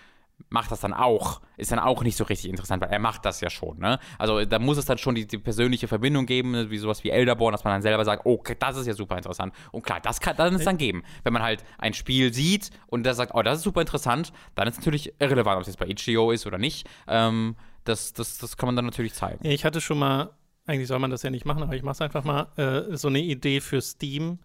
macht 0.51 0.73
das 0.73 0.81
dann 0.81 0.93
auch, 0.93 1.41
ist 1.57 1.71
dann 1.71 1.79
auch 1.79 2.03
nicht 2.03 2.17
so 2.17 2.25
richtig 2.25 2.51
interessant, 2.51 2.83
weil 2.83 2.91
er 2.91 2.99
macht 2.99 3.25
das 3.25 3.41
ja 3.41 3.49
schon, 3.49 3.79
ne? 3.79 4.01
Also 4.19 4.45
da 4.45 4.59
muss 4.59 4.77
es 4.77 4.85
dann 4.87 4.99
schon 4.99 5.15
die, 5.15 5.25
die 5.27 5.39
persönliche 5.39 5.87
Verbindung 5.87 6.27
geben, 6.27 6.51
ne, 6.51 6.69
wie 6.69 6.79
sowas 6.79 7.05
wie 7.05 7.11
Elderborn, 7.11 7.53
dass 7.53 7.63
man 7.63 7.75
dann 7.75 7.83
selber 7.83 8.05
sagt, 8.05 8.27
okay, 8.27 8.57
das 8.59 8.77
ist 8.77 8.87
ja 8.89 8.95
super 8.95 9.17
interessant. 9.17 9.55
Und 9.71 9.85
klar, 9.85 10.01
das 10.01 10.21
kann 10.21 10.37
dann 10.37 10.55
es 10.57 10.65
dann 10.65 10.79
geben. 10.79 11.05
Wenn 11.23 11.33
man 11.33 11.43
halt 11.43 11.63
ein 11.79 11.95
Spiel 11.95 12.35
sieht 12.35 12.71
und 12.89 13.05
der 13.05 13.15
sagt, 13.15 13.33
oh, 13.35 13.43
das 13.43 13.59
ist 13.59 13.65
super 13.65 13.83
interessant, 13.83 14.33
dann 14.57 14.67
ist 14.67 14.75
es 14.75 14.79
natürlich 14.81 15.15
irrelevant, 15.21 15.57
ob 15.57 15.63
es 15.63 15.69
jetzt 15.69 15.79
bei 15.79 15.87
Itch.io 15.87 16.33
ist 16.33 16.45
oder 16.47 16.59
nicht. 16.59 16.89
Ähm, 17.07 17.55
das, 17.85 18.13
das, 18.13 18.39
das 18.39 18.57
kann 18.57 18.67
man 18.67 18.77
dann 18.77 18.85
natürlich 18.87 19.15
zeigen. 19.15 19.45
Ich 19.47 19.65
hatte 19.65 19.81
schon 19.81 19.99
mal, 19.99 20.31
eigentlich 20.67 20.89
soll 20.89 20.99
man 20.99 21.11
das 21.11 21.23
ja 21.23 21.31
nicht 21.31 21.45
machen, 21.47 21.63
aber 21.63 21.75
ich 21.75 21.83
mache 21.83 21.95
es 21.95 22.01
einfach 22.01 22.25
mal, 22.25 22.47
äh, 22.57 22.97
so 22.97 23.09
eine 23.09 23.21
Idee 23.21 23.61
für 23.61 23.81
Steam, 23.81 24.39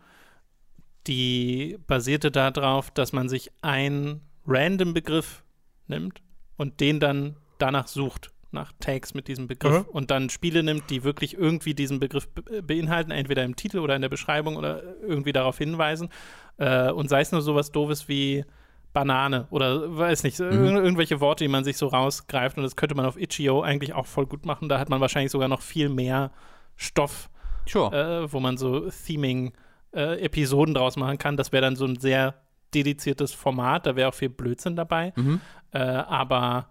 die 1.08 1.78
basierte 1.88 2.32
darauf, 2.32 2.92
dass 2.92 3.14
man 3.14 3.30
sich 3.30 3.52
einen 3.62 4.22
random 4.46 4.94
Begriff 4.94 5.44
nimmt 5.88 6.22
und 6.58 6.80
den 6.80 7.00
dann 7.00 7.38
danach 7.60 7.88
sucht, 7.88 8.32
nach 8.52 8.72
Tags 8.80 9.14
mit 9.14 9.28
diesem 9.28 9.48
Begriff 9.48 9.86
Mhm. 9.86 9.92
und 9.92 10.12
dann 10.12 10.30
Spiele 10.30 10.64
nimmt, 10.64 10.90
die 10.90 11.04
wirklich 11.04 11.38
irgendwie 11.38 11.74
diesen 11.74 12.00
Begriff 12.00 12.28
be 12.30 12.62
beinhalten, 12.64 13.12
entweder 13.12 13.44
im 13.44 13.56
Titel 13.56 13.80
oder 13.80 13.96
in 13.96 14.02
der 14.02 14.10
Beschreibung 14.10 14.56
oder 14.56 14.82
irgendwie 15.02 15.34
darauf 15.34 15.58
hinweisen. 15.58 16.10
Äh, 16.58 16.92
und 16.92 17.10
sei 17.10 17.22
es 17.22 17.32
nur 17.32 17.42
sowas 17.42 17.72
Doofes 17.72 18.08
wie 18.08 18.46
Banane 18.94 19.48
oder 19.52 19.96
weiß 19.98 20.24
nicht, 20.24 20.40
ir 20.40 20.50
irgendwelche 20.52 21.20
Worte, 21.20 21.44
die 21.44 21.48
man 21.50 21.64
sich 21.64 21.78
so 21.78 21.88
rausgreift. 21.88 22.58
Und 22.58 22.64
das 22.64 22.76
könnte 22.76 22.96
man 22.96 23.06
auf 23.06 23.18
Itch.io 23.20 23.62
eigentlich 23.62 23.94
auch 23.94 24.06
voll 24.06 24.26
gut 24.26 24.46
machen. 24.46 24.70
Da 24.70 24.80
hat 24.80 24.90
man 24.90 25.02
wahrscheinlich 25.02 25.32
sogar 25.32 25.48
noch 25.48 25.62
viel 25.62 25.90
mehr 25.90 26.32
Stoff, 26.76 27.30
Sure. 27.68 28.24
äh, 28.24 28.32
wo 28.32 28.40
man 28.40 28.58
so 28.58 28.90
Theming-Episoden 28.90 30.74
draus 30.74 30.96
machen 30.96 31.18
kann. 31.18 31.38
Das 31.38 31.52
wäre 31.52 31.62
dann 31.62 31.76
so 31.76 31.86
ein 31.86 32.00
sehr 32.00 32.36
dediziertes 32.74 33.34
Format. 33.34 33.86
Da 33.86 33.96
wäre 33.96 34.10
auch 34.10 34.14
viel 34.14 34.30
Blödsinn 34.30 34.76
dabei. 34.76 35.14
Mhm. 35.16 35.42
Äh, 35.72 35.80
aber 35.80 36.68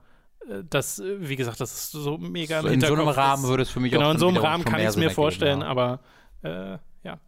äh, 0.48 0.62
das, 0.68 0.98
äh, 0.98 1.16
wie 1.28 1.36
gesagt, 1.36 1.60
das 1.60 1.72
ist 1.72 1.92
so 1.92 2.18
mega 2.18 2.60
im 2.60 2.66
in 2.66 2.80
so 2.80 2.92
einem. 2.94 3.08
Rahmen 3.08 3.44
würde 3.44 3.62
es 3.62 3.70
für 3.70 3.80
mich 3.80 3.92
Genau, 3.92 4.06
auch 4.06 4.10
in 4.14 4.18
schon 4.18 4.20
so 4.20 4.28
einem 4.28 4.44
Rahmen 4.44 4.64
kann 4.64 4.80
ich 4.80 4.86
es 4.86 4.96
mir 4.96 5.10
vorstellen, 5.10 5.60
ja. 5.60 5.66
aber 5.66 6.00
äh, 6.42 6.78
ja. 7.02 7.18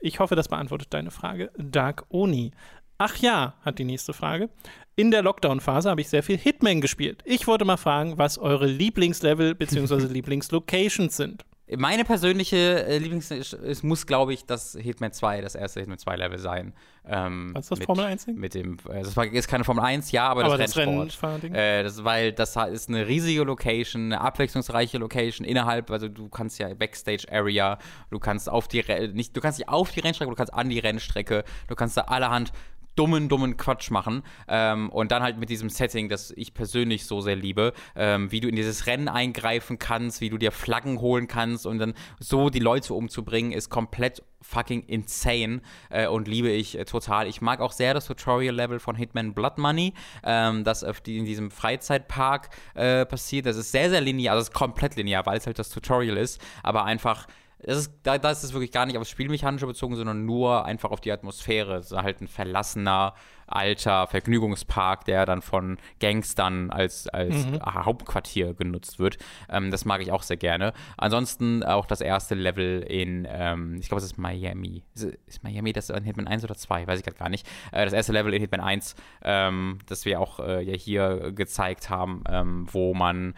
Ich 0.00 0.20
hoffe, 0.20 0.36
das 0.36 0.48
beantwortet 0.48 0.94
deine 0.94 1.10
Frage. 1.10 1.50
Dark 1.56 2.04
Oni. 2.10 2.52
Ach 2.98 3.16
ja, 3.16 3.54
hat 3.62 3.78
die 3.78 3.84
nächste 3.84 4.12
Frage. 4.12 4.50
In 4.96 5.12
der 5.12 5.22
Lockdown-Phase 5.22 5.88
habe 5.88 6.00
ich 6.00 6.08
sehr 6.08 6.24
viel 6.24 6.36
Hitman 6.36 6.80
gespielt. 6.80 7.22
Ich 7.24 7.46
wollte 7.46 7.64
mal 7.64 7.76
fragen, 7.76 8.18
was 8.18 8.36
eure 8.38 8.66
Lieblingslevel 8.66 9.54
bzw. 9.54 10.06
Lieblingslocations 10.12 11.16
sind. 11.16 11.44
Meine 11.76 12.04
persönliche 12.04 12.56
äh, 12.86 12.96
Lieblings... 12.98 13.30
Es 13.30 13.82
muss, 13.82 14.06
glaube 14.06 14.32
ich, 14.32 14.46
das 14.46 14.72
Hitman 14.80 15.12
2, 15.12 15.42
das 15.42 15.54
erste 15.54 15.80
Hitman 15.80 15.98
2 15.98 16.16
Level 16.16 16.38
sein. 16.38 16.72
Ähm, 17.06 17.50
Was 17.54 17.66
ist 17.66 17.70
das, 17.72 17.78
mit, 17.80 17.86
Formel 17.86 18.06
1 18.06 18.24
Ding? 18.24 18.36
Mit 18.36 18.54
dem, 18.54 18.78
äh, 18.88 19.02
das 19.02 19.14
war, 19.16 19.26
ist 19.26 19.48
keine 19.48 19.64
Formel 19.64 19.84
1, 19.84 20.10
ja, 20.10 20.28
aber, 20.28 20.46
Aber 20.46 20.56
das, 20.56 20.72
das 20.72 20.78
Rennsport. 20.78 21.44
Äh, 21.44 21.82
das, 21.82 22.02
weil 22.04 22.32
das 22.32 22.56
ist 22.56 22.88
eine 22.88 23.06
riesige 23.06 23.44
Location, 23.44 24.06
eine 24.06 24.20
abwechslungsreiche 24.22 24.96
Location 24.96 25.46
innerhalb, 25.46 25.90
also 25.90 26.08
du 26.08 26.30
kannst 26.30 26.58
ja 26.58 26.72
Backstage 26.72 27.26
Area, 27.30 27.78
du 28.10 28.18
kannst 28.18 28.48
auf 28.48 28.66
die 28.66 28.80
Re- 28.80 29.08
nicht, 29.08 29.36
du 29.36 29.40
kannst 29.42 29.58
nicht 29.58 29.68
auf 29.68 29.90
die 29.92 30.00
Rennstrecke, 30.00 30.30
du 30.30 30.36
kannst 30.36 30.54
an 30.54 30.70
die 30.70 30.78
Rennstrecke, 30.78 31.44
du 31.68 31.74
kannst 31.74 31.98
da 31.98 32.02
allerhand 32.02 32.50
dummen, 32.98 33.28
dummen 33.28 33.56
Quatsch 33.56 33.90
machen. 33.90 34.22
Ähm, 34.48 34.90
und 34.90 35.12
dann 35.12 35.22
halt 35.22 35.38
mit 35.38 35.50
diesem 35.50 35.70
Setting, 35.70 36.08
das 36.08 36.32
ich 36.36 36.54
persönlich 36.54 37.06
so 37.06 37.20
sehr 37.20 37.36
liebe, 37.36 37.72
ähm, 37.94 38.32
wie 38.32 38.40
du 38.40 38.48
in 38.48 38.56
dieses 38.56 38.86
Rennen 38.86 39.08
eingreifen 39.08 39.78
kannst, 39.78 40.20
wie 40.20 40.30
du 40.30 40.38
dir 40.38 40.50
Flaggen 40.50 41.00
holen 41.00 41.28
kannst 41.28 41.66
und 41.66 41.78
dann 41.78 41.94
so 42.18 42.50
die 42.50 42.58
Leute 42.58 42.94
umzubringen, 42.94 43.52
ist 43.52 43.70
komplett 43.70 44.22
fucking 44.40 44.82
insane 44.86 45.60
äh, 45.90 46.06
und 46.06 46.28
liebe 46.28 46.48
ich 46.48 46.78
äh, 46.78 46.84
total. 46.84 47.26
Ich 47.26 47.40
mag 47.40 47.60
auch 47.60 47.72
sehr 47.72 47.94
das 47.94 48.06
Tutorial-Level 48.06 48.80
von 48.80 48.96
Hitman 48.96 49.34
Blood 49.34 49.58
Money, 49.58 49.94
ähm, 50.24 50.64
das 50.64 50.82
in 50.82 51.24
diesem 51.24 51.50
Freizeitpark 51.50 52.50
äh, 52.74 53.06
passiert. 53.06 53.46
Das 53.46 53.56
ist 53.56 53.72
sehr, 53.72 53.90
sehr 53.90 54.00
linear, 54.00 54.32
also 54.32 54.42
es 54.42 54.48
ist 54.48 54.54
komplett 54.54 54.96
linear, 54.96 55.26
weil 55.26 55.38
es 55.38 55.46
halt 55.46 55.58
das 55.58 55.70
Tutorial 55.70 56.16
ist, 56.16 56.40
aber 56.62 56.84
einfach 56.84 57.26
das 57.60 57.78
ist, 57.78 57.92
da, 58.04 58.18
da 58.18 58.30
ist 58.30 58.44
es 58.44 58.52
wirklich 58.52 58.70
gar 58.70 58.86
nicht 58.86 58.96
aufs 58.98 59.10
Spielmechanische 59.10 59.66
bezogen, 59.66 59.96
sondern 59.96 60.24
nur 60.24 60.64
einfach 60.64 60.90
auf 60.90 61.00
die 61.00 61.10
Atmosphäre. 61.10 61.76
Es 61.76 61.90
ist 61.90 61.96
halt 61.96 62.20
ein 62.20 62.28
verlassener, 62.28 63.14
alter 63.48 64.06
Vergnügungspark, 64.06 65.04
der 65.06 65.26
dann 65.26 65.42
von 65.42 65.78
Gangstern 66.00 66.70
als, 66.70 67.08
als 67.08 67.46
Hauptquartier 67.64 68.54
genutzt 68.54 68.98
wird. 68.98 69.18
Ähm, 69.48 69.70
das 69.70 69.84
mag 69.84 70.02
ich 70.02 70.12
auch 70.12 70.22
sehr 70.22 70.36
gerne. 70.36 70.72
Ansonsten 70.96 71.64
auch 71.64 71.86
das 71.86 72.00
erste 72.00 72.34
Level 72.34 72.82
in, 72.82 73.26
ähm, 73.28 73.78
ich 73.80 73.88
glaube, 73.88 74.00
es 74.00 74.04
ist 74.04 74.18
Miami. 74.18 74.84
Ist, 74.94 75.16
ist 75.26 75.42
Miami 75.42 75.72
das 75.72 75.90
in 75.90 76.04
Hitman 76.04 76.28
1 76.28 76.44
oder 76.44 76.54
2? 76.54 76.86
Weiß 76.86 76.98
ich 76.98 77.04
gerade 77.04 77.18
gar 77.18 77.30
nicht. 77.30 77.46
Äh, 77.72 77.84
das 77.84 77.94
erste 77.94 78.12
Level 78.12 78.34
in 78.34 78.40
Hitman 78.40 78.60
1, 78.60 78.94
ähm, 79.22 79.78
das 79.86 80.04
wir 80.04 80.20
auch 80.20 80.40
äh, 80.40 80.62
ja 80.62 80.74
hier 80.74 81.32
gezeigt 81.32 81.90
haben, 81.90 82.22
ähm, 82.28 82.66
wo 82.70 82.94
man 82.94 83.34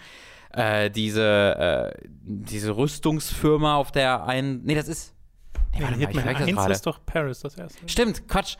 äh, 0.52 0.90
diese, 0.90 1.94
äh, 1.96 2.08
diese 2.22 2.76
Rüstungsfirma 2.76 3.76
auf 3.76 3.92
der 3.92 4.24
einen. 4.24 4.64
Nee, 4.64 4.74
das 4.74 4.88
ist. 4.88 5.14
Nee, 5.72 5.82
warte 5.82 5.98
mal, 5.98 6.10
ich 6.10 6.48
1 6.48 6.52
gerade. 6.52 6.72
ist 6.72 6.86
doch 6.86 7.04
Paris, 7.06 7.40
das 7.40 7.56
erste. 7.56 7.88
Stimmt, 7.88 8.26
Quatsch. 8.28 8.56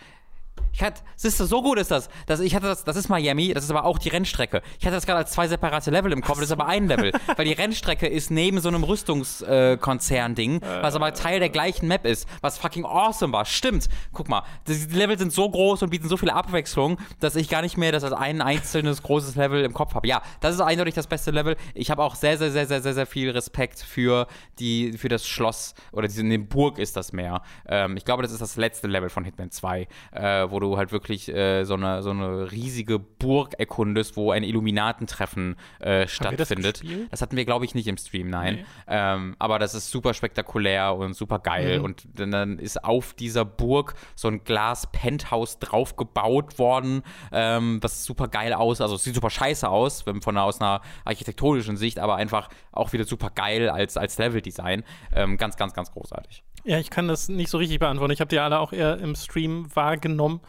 Ich 0.73 0.83
hatte, 0.83 1.03
siehst 1.17 1.41
du, 1.41 1.45
so 1.45 1.63
gut 1.63 1.79
ist 1.79 1.91
das. 1.91 2.09
das. 2.27 2.41
Ich 2.41 2.55
hatte 2.55 2.67
das, 2.67 2.85
das 2.85 2.97
ist 2.97 3.09
Miami, 3.09 3.53
das 3.53 3.65
ist 3.65 3.71
aber 3.71 3.85
auch 3.85 3.99
die 3.99 4.09
Rennstrecke. 4.09 4.63
Ich 4.79 4.87
hatte 4.87 4.97
das 4.97 5.07
gerade 5.07 5.19
als 5.19 5.33
zwei 5.33 5.49
separate 5.49 5.91
Level 5.91 6.13
im 6.13 6.23
Kopf, 6.23 6.37
das 6.37 6.47
ist 6.47 6.53
aber 6.53 6.67
ein 6.67 6.87
Level. 6.87 7.13
weil 7.37 7.45
die 7.45 7.53
Rennstrecke 7.53 8.07
ist 8.07 8.31
neben 8.31 8.61
so 8.61 8.69
einem 8.69 8.85
Rüstungskonzern-Ding, 8.85 10.63
äh, 10.63 10.83
was 10.83 10.95
aber 10.95 11.13
Teil 11.15 11.41
der 11.41 11.49
gleichen 11.49 11.89
Map 11.89 12.07
ist, 12.07 12.29
was 12.41 12.59
fucking 12.59 12.85
awesome 12.85 13.33
war. 13.33 13.45
Stimmt. 13.45 13.89
Guck 14.13 14.29
mal, 14.29 14.43
die 14.67 14.75
Level 14.97 15.19
sind 15.19 15.33
so 15.33 15.49
groß 15.49 15.83
und 15.83 15.91
bieten 15.91 16.09
so 16.09 16.17
viele 16.17 16.35
Abwechslung, 16.35 16.99
dass 17.19 17.37
ich 17.37 17.49
gar 17.49 17.63
nicht 17.63 17.77
mehr 17.77 17.93
das 17.93 18.05
als 18.05 18.13
ein 18.13 18.41
einzelnes 18.41 19.03
großes 19.03 19.35
Level 19.37 19.65
im 19.65 19.75
Kopf 19.75 19.95
habe. 19.95 20.07
Ja, 20.07 20.23
das 20.41 20.55
ist 20.55 20.61
eindeutig 20.61 20.95
das 20.95 21.07
beste 21.07 21.31
Level. 21.31 21.57
Ich 21.75 21.91
habe 21.91 22.03
auch 22.03 22.15
sehr, 22.15 22.39
sehr, 22.39 22.51
sehr, 22.51 22.67
sehr, 22.67 22.81
sehr, 22.81 22.95
sehr 22.95 23.07
viel 23.07 23.31
Respekt 23.31 23.81
für 23.81 24.27
die, 24.59 24.93
für 24.93 25.09
das 25.09 25.27
Schloss 25.27 25.75
oder 25.93 26.07
diese 26.07 26.23
eine 26.23 26.39
Burg 26.39 26.79
ist 26.79 26.97
das 26.97 27.13
mehr. 27.13 27.43
Ähm, 27.67 27.97
ich 27.97 28.05
glaube, 28.05 28.23
das 28.23 28.33
ist 28.33 28.41
das 28.41 28.57
letzte 28.57 28.87
Level 28.87 29.09
von 29.09 29.25
Hitman 29.25 29.51
2, 29.51 29.89
äh, 30.13 30.51
wo 30.51 30.60
du 30.61 30.77
halt 30.77 30.93
wirklich 30.93 31.29
äh, 31.29 31.65
so, 31.65 31.75
eine, 31.75 32.03
so 32.03 32.11
eine 32.11 32.53
riesige 32.53 32.99
Burg 32.99 33.55
erkundest, 33.59 34.17
wo 34.17 34.31
ein 34.31 34.43
Illuminatentreffen 34.43 35.57
äh, 35.81 36.07
stattfindet. 36.07 36.83
Das, 36.83 37.11
das, 37.11 37.23
hatten 37.23 37.37
wir, 37.37 37.45
glaube 37.45 37.65
ich, 37.65 37.75
nicht 37.75 37.87
im 37.87 37.97
Stream, 37.97 38.31
nein. 38.31 38.57
Nee. 38.57 38.65
Ähm, 38.89 39.37
aber 39.39 39.59
das 39.59 39.75
ist 39.75 39.91
super 39.91 40.15
spektakulär 40.15 40.95
und 40.95 41.15
super 41.15 41.39
geil. 41.39 41.79
Mhm. 41.79 41.85
Und 41.85 42.09
dann 42.15 42.59
ist 42.59 42.85
auf 42.85 43.15
dieser 43.15 43.45
Burg 43.45 43.95
so 44.15 44.29
ein 44.29 44.45
Glas-Penthouse 44.45 45.59
draufgebaut 45.59 46.59
worden, 46.59 47.03
ähm, 47.33 47.79
was 47.83 48.05
super 48.05 48.29
geil 48.29 48.53
aus, 48.53 48.81
also 48.81 48.95
es 48.95 49.05
sieht 49.05 49.15
super 49.15 49.31
scheiße 49.31 49.69
aus, 49.69 50.03
von 50.03 50.39
aus 50.39 50.61
einer 50.61 50.81
architektonischen 51.05 51.77
Sicht, 51.77 51.99
aber 51.99 52.17
einfach 52.17 52.49
auch 52.73 52.93
wieder 52.93 53.05
super 53.05 53.31
geil 53.31 53.69
als, 53.69 53.97
als 53.97 54.19
Level-Design. 54.19 54.85
Ähm, 55.15 55.37
ganz, 55.37 55.57
ganz, 55.57 55.75
ganz 55.75 55.91
großartig. 55.93 56.45
Ja, 56.65 56.79
ich 56.79 56.91
kann 56.91 57.09
das 57.09 57.29
nicht 57.29 57.51
so 57.51 57.59
richtig 57.59 57.79
beantworten. 57.79 58.13
Ich 58.13 58.21
habe 58.21 58.29
die 58.29 58.39
alle 58.39 58.59
auch 58.59 58.73
eher 58.73 58.99
im 58.99 59.15
Stream 59.15 59.67
wahrgenommen 59.75 60.41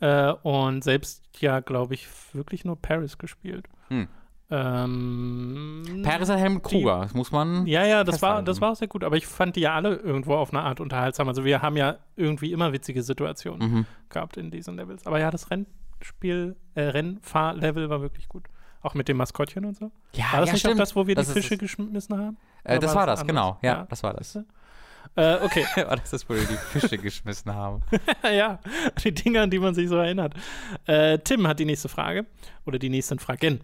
äh, 0.00 0.32
und 0.42 0.84
selbst 0.84 1.22
ja, 1.40 1.60
glaube 1.60 1.94
ich, 1.94 2.08
wirklich 2.32 2.64
nur 2.64 2.80
Paris 2.80 3.18
gespielt. 3.18 3.66
Hm. 3.88 4.08
Ähm, 4.50 6.02
Paris 6.02 6.30
hat 6.30 6.38
Helmut 6.38 6.62
Kruger, 6.62 7.00
das 7.02 7.12
muss 7.12 7.30
man. 7.32 7.66
Ja, 7.66 7.84
ja, 7.84 8.02
das 8.02 8.22
war, 8.22 8.42
das 8.42 8.62
war 8.62 8.72
auch 8.72 8.76
sehr 8.76 8.88
gut, 8.88 9.04
aber 9.04 9.16
ich 9.16 9.26
fand 9.26 9.56
die 9.56 9.60
ja 9.60 9.74
alle 9.74 9.96
irgendwo 9.96 10.36
auf 10.36 10.54
eine 10.54 10.62
Art 10.62 10.80
unterhaltsam. 10.80 11.28
Also 11.28 11.44
wir 11.44 11.60
haben 11.60 11.76
ja 11.76 11.96
irgendwie 12.16 12.52
immer 12.52 12.72
witzige 12.72 13.02
Situationen 13.02 13.70
mhm. 13.70 13.86
gehabt 14.08 14.38
in 14.38 14.50
diesen 14.50 14.76
Levels. 14.76 15.06
Aber 15.06 15.20
ja, 15.20 15.30
das 15.30 15.50
Rennspiel, 15.50 16.56
äh, 16.74 16.80
Rennfahrlevel 16.80 17.90
war 17.90 18.00
wirklich 18.00 18.28
gut. 18.28 18.46
Auch 18.80 18.94
mit 18.94 19.08
dem 19.08 19.18
Maskottchen 19.18 19.64
und 19.66 19.76
so. 19.76 19.90
Ja, 20.14 20.32
war 20.32 20.40
das 20.40 20.48
ja, 20.48 20.52
nicht 20.52 20.60
stimmt. 20.60 20.74
auch 20.74 20.78
das, 20.78 20.96
wo 20.96 21.06
wir 21.06 21.14
das 21.14 21.26
die 21.26 21.32
Fische 21.34 21.58
geschmissen 21.58 22.16
haben? 22.16 22.38
Äh, 22.64 22.78
das 22.78 22.94
war 22.94 23.06
das, 23.06 23.20
anders? 23.20 23.26
genau. 23.26 23.58
Ja, 23.60 23.78
ja, 23.78 23.86
das 23.90 24.02
war 24.02 24.14
das. 24.14 24.38
Äh, 25.16 25.36
okay. 25.42 25.64
war 25.76 25.96
das 25.96 26.10
das, 26.10 26.28
wo 26.28 26.34
wir 26.34 26.44
die 26.44 26.78
Fische 26.78 26.98
geschmissen 26.98 27.54
haben? 27.54 27.82
ja, 28.22 28.58
die 29.02 29.12
Dinge, 29.12 29.42
an 29.42 29.50
die 29.50 29.58
man 29.58 29.74
sich 29.74 29.88
so 29.88 29.96
erinnert. 29.96 30.34
Äh, 30.86 31.18
Tim 31.18 31.46
hat 31.46 31.58
die 31.58 31.64
nächste 31.64 31.88
Frage 31.88 32.26
oder 32.66 32.78
die 32.78 32.88
nächsten 32.88 33.18
Fragen. 33.18 33.60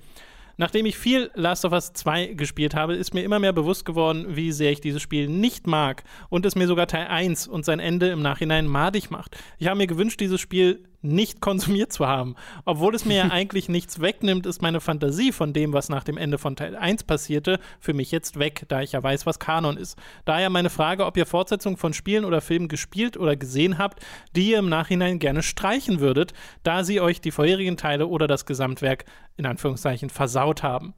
Nachdem 0.56 0.86
ich 0.86 0.96
viel 0.96 1.30
Last 1.34 1.64
of 1.64 1.72
Us 1.72 1.92
2 1.94 2.34
gespielt 2.34 2.76
habe, 2.76 2.94
ist 2.94 3.12
mir 3.12 3.24
immer 3.24 3.40
mehr 3.40 3.52
bewusst 3.52 3.84
geworden, 3.84 4.36
wie 4.36 4.52
sehr 4.52 4.70
ich 4.70 4.80
dieses 4.80 5.02
Spiel 5.02 5.28
nicht 5.28 5.66
mag 5.66 6.04
und 6.28 6.46
es 6.46 6.54
mir 6.54 6.68
sogar 6.68 6.86
Teil 6.86 7.08
1 7.08 7.48
und 7.48 7.64
sein 7.64 7.80
Ende 7.80 8.08
im 8.10 8.22
Nachhinein 8.22 8.68
madig 8.68 9.10
macht. 9.10 9.36
Ich 9.58 9.66
habe 9.66 9.76
mir 9.76 9.88
gewünscht, 9.88 10.20
dieses 10.20 10.40
Spiel 10.40 10.84
nicht 11.04 11.40
konsumiert 11.40 11.92
zu 11.92 12.06
haben. 12.06 12.34
Obwohl 12.64 12.94
es 12.94 13.04
mir 13.04 13.16
ja 13.16 13.24
eigentlich 13.30 13.68
nichts 13.68 14.00
wegnimmt, 14.00 14.46
ist 14.46 14.62
meine 14.62 14.80
Fantasie 14.80 15.32
von 15.32 15.52
dem, 15.52 15.72
was 15.72 15.88
nach 15.88 16.04
dem 16.04 16.16
Ende 16.16 16.38
von 16.38 16.56
Teil 16.56 16.74
1 16.74 17.04
passierte, 17.04 17.60
für 17.78 17.94
mich 17.94 18.10
jetzt 18.10 18.38
weg, 18.38 18.64
da 18.68 18.80
ich 18.80 18.92
ja 18.92 19.02
weiß, 19.02 19.26
was 19.26 19.38
Kanon 19.38 19.76
ist. 19.76 19.98
Daher 20.24 20.50
meine 20.50 20.70
Frage, 20.70 21.06
ob 21.06 21.16
ihr 21.16 21.26
Fortsetzungen 21.26 21.76
von 21.76 21.92
Spielen 21.92 22.24
oder 22.24 22.40
Filmen 22.40 22.68
gespielt 22.68 23.16
oder 23.16 23.36
gesehen 23.36 23.78
habt, 23.78 24.04
die 24.34 24.50
ihr 24.50 24.58
im 24.58 24.68
Nachhinein 24.68 25.18
gerne 25.18 25.42
streichen 25.42 26.00
würdet, 26.00 26.32
da 26.62 26.84
sie 26.84 27.00
euch 27.00 27.20
die 27.20 27.30
vorherigen 27.30 27.76
Teile 27.76 28.06
oder 28.06 28.26
das 28.26 28.46
Gesamtwerk 28.46 29.04
in 29.36 29.46
Anführungszeichen 29.46 30.10
versaut 30.10 30.62
haben. 30.62 30.94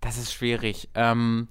Das 0.00 0.18
ist 0.18 0.32
schwierig. 0.32 0.90
Ähm, 0.94 1.48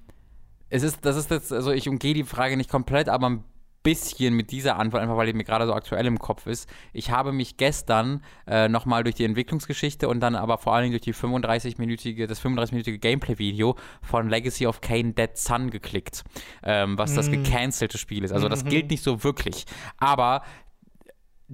es 0.70 0.84
ist, 0.84 1.06
das 1.06 1.16
ist 1.16 1.32
jetzt, 1.32 1.52
also 1.52 1.72
ich 1.72 1.90
umgehe 1.90 2.14
die 2.14 2.24
Frage 2.24 2.58
nicht 2.58 2.70
komplett, 2.70 3.10
aber 3.10 3.30
ein 3.30 3.44
bisschen 3.84 4.34
mit 4.34 4.52
dieser 4.52 4.78
Antwort, 4.80 5.04
einfach 5.04 5.18
weil 5.18 5.28
die 5.28 5.34
mir 5.34 5.44
gerade 5.44 5.68
so 5.68 5.74
aktuell 5.74 6.06
im 6.06 6.20
Kopf 6.20 6.48
ist. 6.48 6.70
Ich 6.94 7.12
habe 7.12 7.32
mich 7.32 7.58
gestern 7.58 8.24
äh, 8.48 8.68
nochmal 8.70 9.04
durch 9.04 9.16
die 9.16 9.26
Entwicklungsgeschichte 9.26 10.08
und 10.08 10.22
dann 10.22 10.36
aber 10.36 10.58
vor 10.58 10.74
allen 10.74 10.84
Dingen 10.84 10.94
durch 10.94 11.02
die 11.02 11.14
35-minütige, 11.14 12.26
das 12.26 12.44
35-minütige 12.44 12.98
Gameplay-Video 12.98 13.76
von 14.02 14.30
Legacy 14.30 14.66
of 14.68 14.82
Kane 14.82 15.14
Dead 15.14 15.38
Sun 15.38 15.70
geklickt, 15.70 16.24
ähm, 16.64 16.98
was 16.98 17.12
mm. 17.12 17.16
das 17.16 17.32
gecancelte 17.32 17.98
Spiel 17.98 18.24
ist. 18.24 18.32
Also 18.32 18.50
das 18.50 18.64
mm 18.64 18.68
-hmm. 18.68 18.72
gilt 18.72 18.92
nicht 18.92 19.04
so 19.04 19.24
wirklich. 19.24 19.66
Aber 19.98 20.44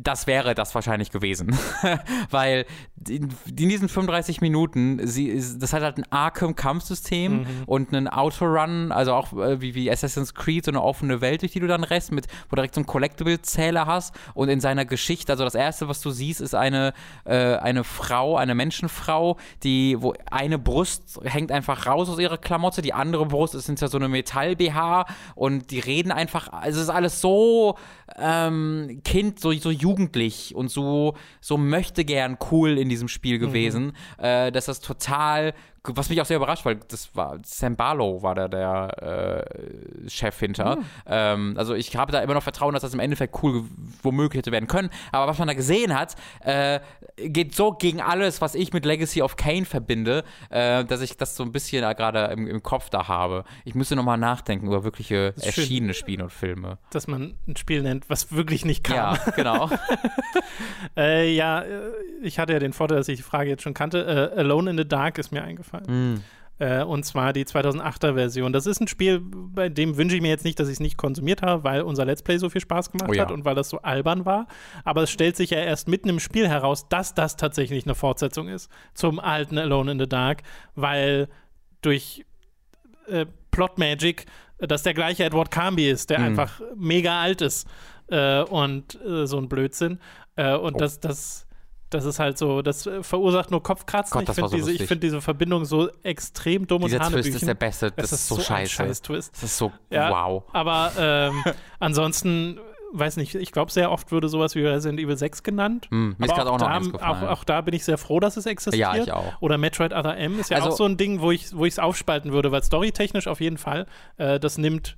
das 0.01 0.27
wäre 0.27 0.55
das 0.55 0.73
wahrscheinlich 0.75 1.11
gewesen. 1.11 1.57
Weil 2.29 2.65
in, 3.07 3.29
in, 3.47 3.69
diesen 3.69 3.89
35 3.89 4.39
Minuten, 4.41 5.05
sie, 5.05 5.33
das 5.59 5.73
hat 5.73 5.83
halt 5.83 5.97
ein 5.97 6.05
Arkham-Kampfsystem 6.09 7.39
mhm. 7.39 7.47
und 7.65 7.93
einen 7.93 8.07
Autorun, 8.07 8.91
also 8.91 9.13
auch 9.13 9.33
äh, 9.33 9.61
wie, 9.61 9.75
wie 9.75 9.91
Assassin's 9.91 10.33
Creed, 10.33 10.65
so 10.65 10.71
eine 10.71 10.81
offene 10.81 11.21
Welt, 11.21 11.41
durch 11.41 11.51
die 11.51 11.59
du 11.59 11.67
dann 11.67 11.83
rest, 11.83 12.11
mit, 12.11 12.27
wo 12.49 12.51
du 12.51 12.55
direkt 12.57 12.75
so 12.75 12.79
einen 12.79 12.87
Collectible-Zähler 12.87 13.85
hast. 13.85 14.15
Und 14.33 14.49
in 14.49 14.61
seiner 14.61 14.85
Geschichte, 14.85 15.33
also 15.33 15.43
das 15.43 15.55
erste, 15.55 15.87
was 15.87 16.01
du 16.01 16.11
siehst, 16.11 16.39
ist 16.39 16.55
eine, 16.55 16.93
äh, 17.25 17.55
eine 17.55 17.83
Frau, 17.83 18.37
eine 18.37 18.55
Menschenfrau, 18.55 19.37
die, 19.63 19.97
wo 19.99 20.13
eine 20.31 20.57
Brust 20.57 21.19
hängt 21.23 21.51
einfach 21.51 21.85
raus 21.85 22.09
aus 22.09 22.19
ihrer 22.19 22.37
Klamotte, 22.37 22.81
die 22.81 22.93
andere 22.93 23.25
Brust 23.25 23.55
ist 23.55 23.65
hinter 23.65 23.89
so 23.89 23.97
eine 23.97 24.07
Metall-BH 24.07 25.05
und 25.35 25.71
die 25.71 25.79
reden 25.79 26.11
einfach, 26.11 26.51
also 26.53 26.77
es 26.79 26.85
ist 26.85 26.89
alles 26.89 27.21
so 27.21 27.75
ähm, 28.17 29.01
Kind, 29.03 29.39
so, 29.39 29.51
so 29.53 29.69
jugendlich 29.89 30.55
und 30.55 30.69
so, 30.69 31.15
so 31.41 31.57
möchte 31.57 32.05
gern 32.05 32.37
cool 32.51 32.77
in 32.77 32.89
diesem 32.89 33.07
Spiel 33.07 33.39
gewesen, 33.39 33.93
mhm. 34.17 34.23
äh, 34.23 34.51
dass 34.51 34.65
das 34.65 34.79
total 34.79 35.53
was 35.95 36.09
mich 36.09 36.21
auch 36.21 36.25
sehr 36.25 36.37
überrascht, 36.37 36.65
weil 36.65 36.77
das 36.87 37.15
war 37.15 37.37
Sam 37.43 37.75
Barlow 37.75 38.21
war 38.21 38.35
da 38.35 38.47
der 38.47 39.45
äh, 40.05 40.09
Chef 40.09 40.37
hinter. 40.39 40.77
Mhm. 40.77 40.85
Ähm, 41.05 41.53
also 41.57 41.73
ich 41.73 41.95
habe 41.95 42.11
da 42.11 42.21
immer 42.21 42.33
noch 42.33 42.43
Vertrauen, 42.43 42.73
dass 42.73 42.81
das 42.81 42.93
im 42.93 42.99
Endeffekt 42.99 43.41
cool 43.43 43.63
womöglich 44.03 44.39
hätte 44.39 44.51
werden 44.51 44.67
können. 44.67 44.89
Aber 45.11 45.27
was 45.27 45.37
man 45.37 45.47
da 45.47 45.53
gesehen 45.53 45.97
hat, 45.97 46.15
äh, 46.41 46.79
geht 47.17 47.55
so 47.55 47.71
gegen 47.71 48.01
alles, 48.01 48.41
was 48.41 48.55
ich 48.55 48.73
mit 48.73 48.85
Legacy 48.85 49.21
of 49.21 49.35
Kane 49.35 49.65
verbinde, 49.65 50.23
äh, 50.49 50.85
dass 50.85 51.01
ich 51.01 51.17
das 51.17 51.35
so 51.35 51.43
ein 51.43 51.51
bisschen 51.51 51.81
gerade 51.95 52.25
im, 52.33 52.47
im, 52.47 52.63
Kopf 52.63 52.89
da 52.89 53.07
habe. 53.07 53.45
Ich 53.65 53.75
müsste 53.75 53.95
nochmal 53.95 54.17
nachdenken 54.17 54.67
über 54.67 54.83
wirkliche 54.83 55.33
erschienene 55.41 55.93
Spiele 55.93 56.23
und 56.23 56.31
Filme. 56.31 56.77
Dass 56.91 57.07
man 57.07 57.35
ein 57.47 57.55
Spiel 57.55 57.81
nennt, 57.81 58.09
was 58.09 58.31
wirklich 58.31 58.65
nicht 58.65 58.83
kam. 58.83 59.15
Ja, 59.15 59.31
genau. 59.31 59.69
Äh, 60.97 61.33
ja, 61.33 61.61
äh, 61.61 61.91
ich 62.21 62.39
hatte 62.39 62.53
ja 62.53 62.59
den 62.59 62.73
Vorteil, 62.73 62.97
dass 62.97 63.07
ich 63.07 63.17
die 63.17 63.23
Frage 63.23 63.49
jetzt 63.49 63.63
schon 63.63 63.73
kannte. 63.73 64.31
Äh, 64.35 64.39
Alone 64.39 64.71
in 64.71 64.77
the 64.77 64.87
Dark 64.87 65.17
ist 65.17 65.31
mir 65.31 65.43
eingefallen 65.43 65.78
gefallen. 65.79 66.13
Mm. 66.15 66.23
Äh, 66.61 66.83
und 66.83 67.05
zwar 67.05 67.31
die 67.31 67.45
2008er 67.45 68.15
Version. 68.15 68.51
Das 68.51 68.65
ist 68.65 68.81
ein 68.81 68.87
Spiel, 68.87 69.21
bei 69.21 69.69
dem 69.69 69.95
wünsche 69.95 70.15
ich 70.15 70.21
mir 70.21 70.27
jetzt 70.27 70.43
nicht, 70.43 70.59
dass 70.59 70.67
ich 70.67 70.73
es 70.73 70.79
nicht 70.81 70.97
konsumiert 70.97 71.41
habe, 71.41 71.63
weil 71.63 71.81
unser 71.83 72.03
Let's 72.03 72.21
Play 72.21 72.37
so 72.37 72.49
viel 72.49 72.59
Spaß 72.59 72.91
gemacht 72.91 73.09
oh 73.09 73.13
ja. 73.13 73.23
hat 73.23 73.31
und 73.31 73.45
weil 73.45 73.55
das 73.55 73.69
so 73.69 73.79
albern 73.79 74.25
war. 74.25 74.47
Aber 74.83 75.03
es 75.03 75.09
stellt 75.09 75.37
sich 75.37 75.51
ja 75.51 75.59
erst 75.59 75.87
mitten 75.87 76.09
im 76.09 76.19
Spiel 76.19 76.49
heraus, 76.49 76.89
dass 76.89 77.13
das 77.15 77.37
tatsächlich 77.37 77.85
eine 77.85 77.95
Fortsetzung 77.95 78.49
ist 78.49 78.69
zum 78.93 79.19
alten 79.19 79.57
Alone 79.57 79.93
in 79.93 79.99
the 79.99 80.09
Dark, 80.09 80.43
weil 80.75 81.29
durch 81.81 82.25
äh, 83.07 83.25
Plot 83.51 83.77
Magic 83.77 84.25
dass 84.59 84.83
der 84.83 84.93
gleiche 84.93 85.23
Edward 85.23 85.51
Carnby 85.51 85.89
ist, 85.89 86.09
der 86.09 86.19
mm. 86.19 86.23
einfach 86.23 86.61
mega 86.75 87.21
alt 87.21 87.41
ist 87.41 87.67
äh, 88.07 88.41
und 88.41 88.99
äh, 89.05 89.25
so 89.25 89.37
ein 89.37 89.49
Blödsinn. 89.49 89.99
Äh, 90.35 90.55
und 90.55 90.75
oh. 90.75 90.77
das, 90.77 90.99
das 90.99 91.47
das 91.89 92.05
ist 92.05 92.19
halt 92.19 92.37
so, 92.37 92.61
das 92.61 92.85
äh, 92.85 93.03
verursacht 93.03 93.51
nur 93.51 93.63
Kopfkratzen. 93.63 94.13
Gott, 94.13 94.29
ich 94.29 94.35
finde 94.35 94.49
so 94.49 94.67
diese, 94.67 94.85
find 94.85 95.03
diese 95.03 95.21
Verbindung 95.21 95.65
so 95.65 95.89
extrem 96.03 96.67
dumm 96.67 96.83
Dieser 96.83 96.97
und 96.97 97.03
Hanebüchen. 97.05 97.31
Twist 97.31 97.43
ist 97.43 97.47
der 97.47 97.53
beste, 97.55 97.91
das, 97.91 98.09
das 98.09 98.19
ist, 98.19 98.27
so, 98.27 98.35
so 98.35 98.41
scheiße. 98.41 98.73
Scheiß 98.73 99.01
Twist. 99.01 99.33
Das 99.33 99.43
ist 99.43 99.57
so, 99.57 99.71
ja, 99.89 100.11
wow. 100.11 100.43
Aber 100.53 100.91
ähm, 100.97 101.43
ansonsten, 101.79 102.59
weiß 102.93 103.17
nicht, 103.17 103.35
ich 103.35 103.51
glaube, 103.51 103.71
sehr 103.71 103.91
oft 103.91 104.11
würde 104.11 104.29
sowas 104.29 104.55
wie 104.55 104.65
Resident 104.65 104.99
Evil 104.99 105.17
6 105.17 105.41
genannt. 105.43 105.87
Mm, 105.89 106.11
mir 106.17 106.25
ist 106.25 106.35
gerade 106.35 106.51
auch 106.51 106.59
noch 106.59 106.67
eins 106.67 106.93
auch, 106.93 107.21
auch, 107.23 107.43
da 107.43 107.61
bin 107.61 107.73
ich 107.73 107.83
sehr 107.83 107.97
froh, 107.97 108.19
dass 108.19 108.37
es 108.37 108.45
existiert. 108.45 108.95
Ja, 108.95 108.95
ich 108.95 109.11
auch. 109.11 109.41
Oder 109.41 109.57
Metroid 109.57 109.93
Other 109.93 110.15
M 110.17 110.39
ist 110.39 110.51
ja 110.51 110.57
also, 110.57 110.69
auch 110.69 110.77
so 110.77 110.85
ein 110.85 110.97
Ding, 110.97 111.21
wo 111.21 111.31
ich 111.31 111.45
es 111.45 111.57
wo 111.57 111.81
aufspalten 111.81 112.31
würde, 112.31 112.51
weil 112.51 112.63
storytechnisch 112.63 113.27
auf 113.27 113.41
jeden 113.41 113.57
Fall, 113.57 113.87
äh, 114.17 114.39
das 114.39 114.57
nimmt 114.57 114.95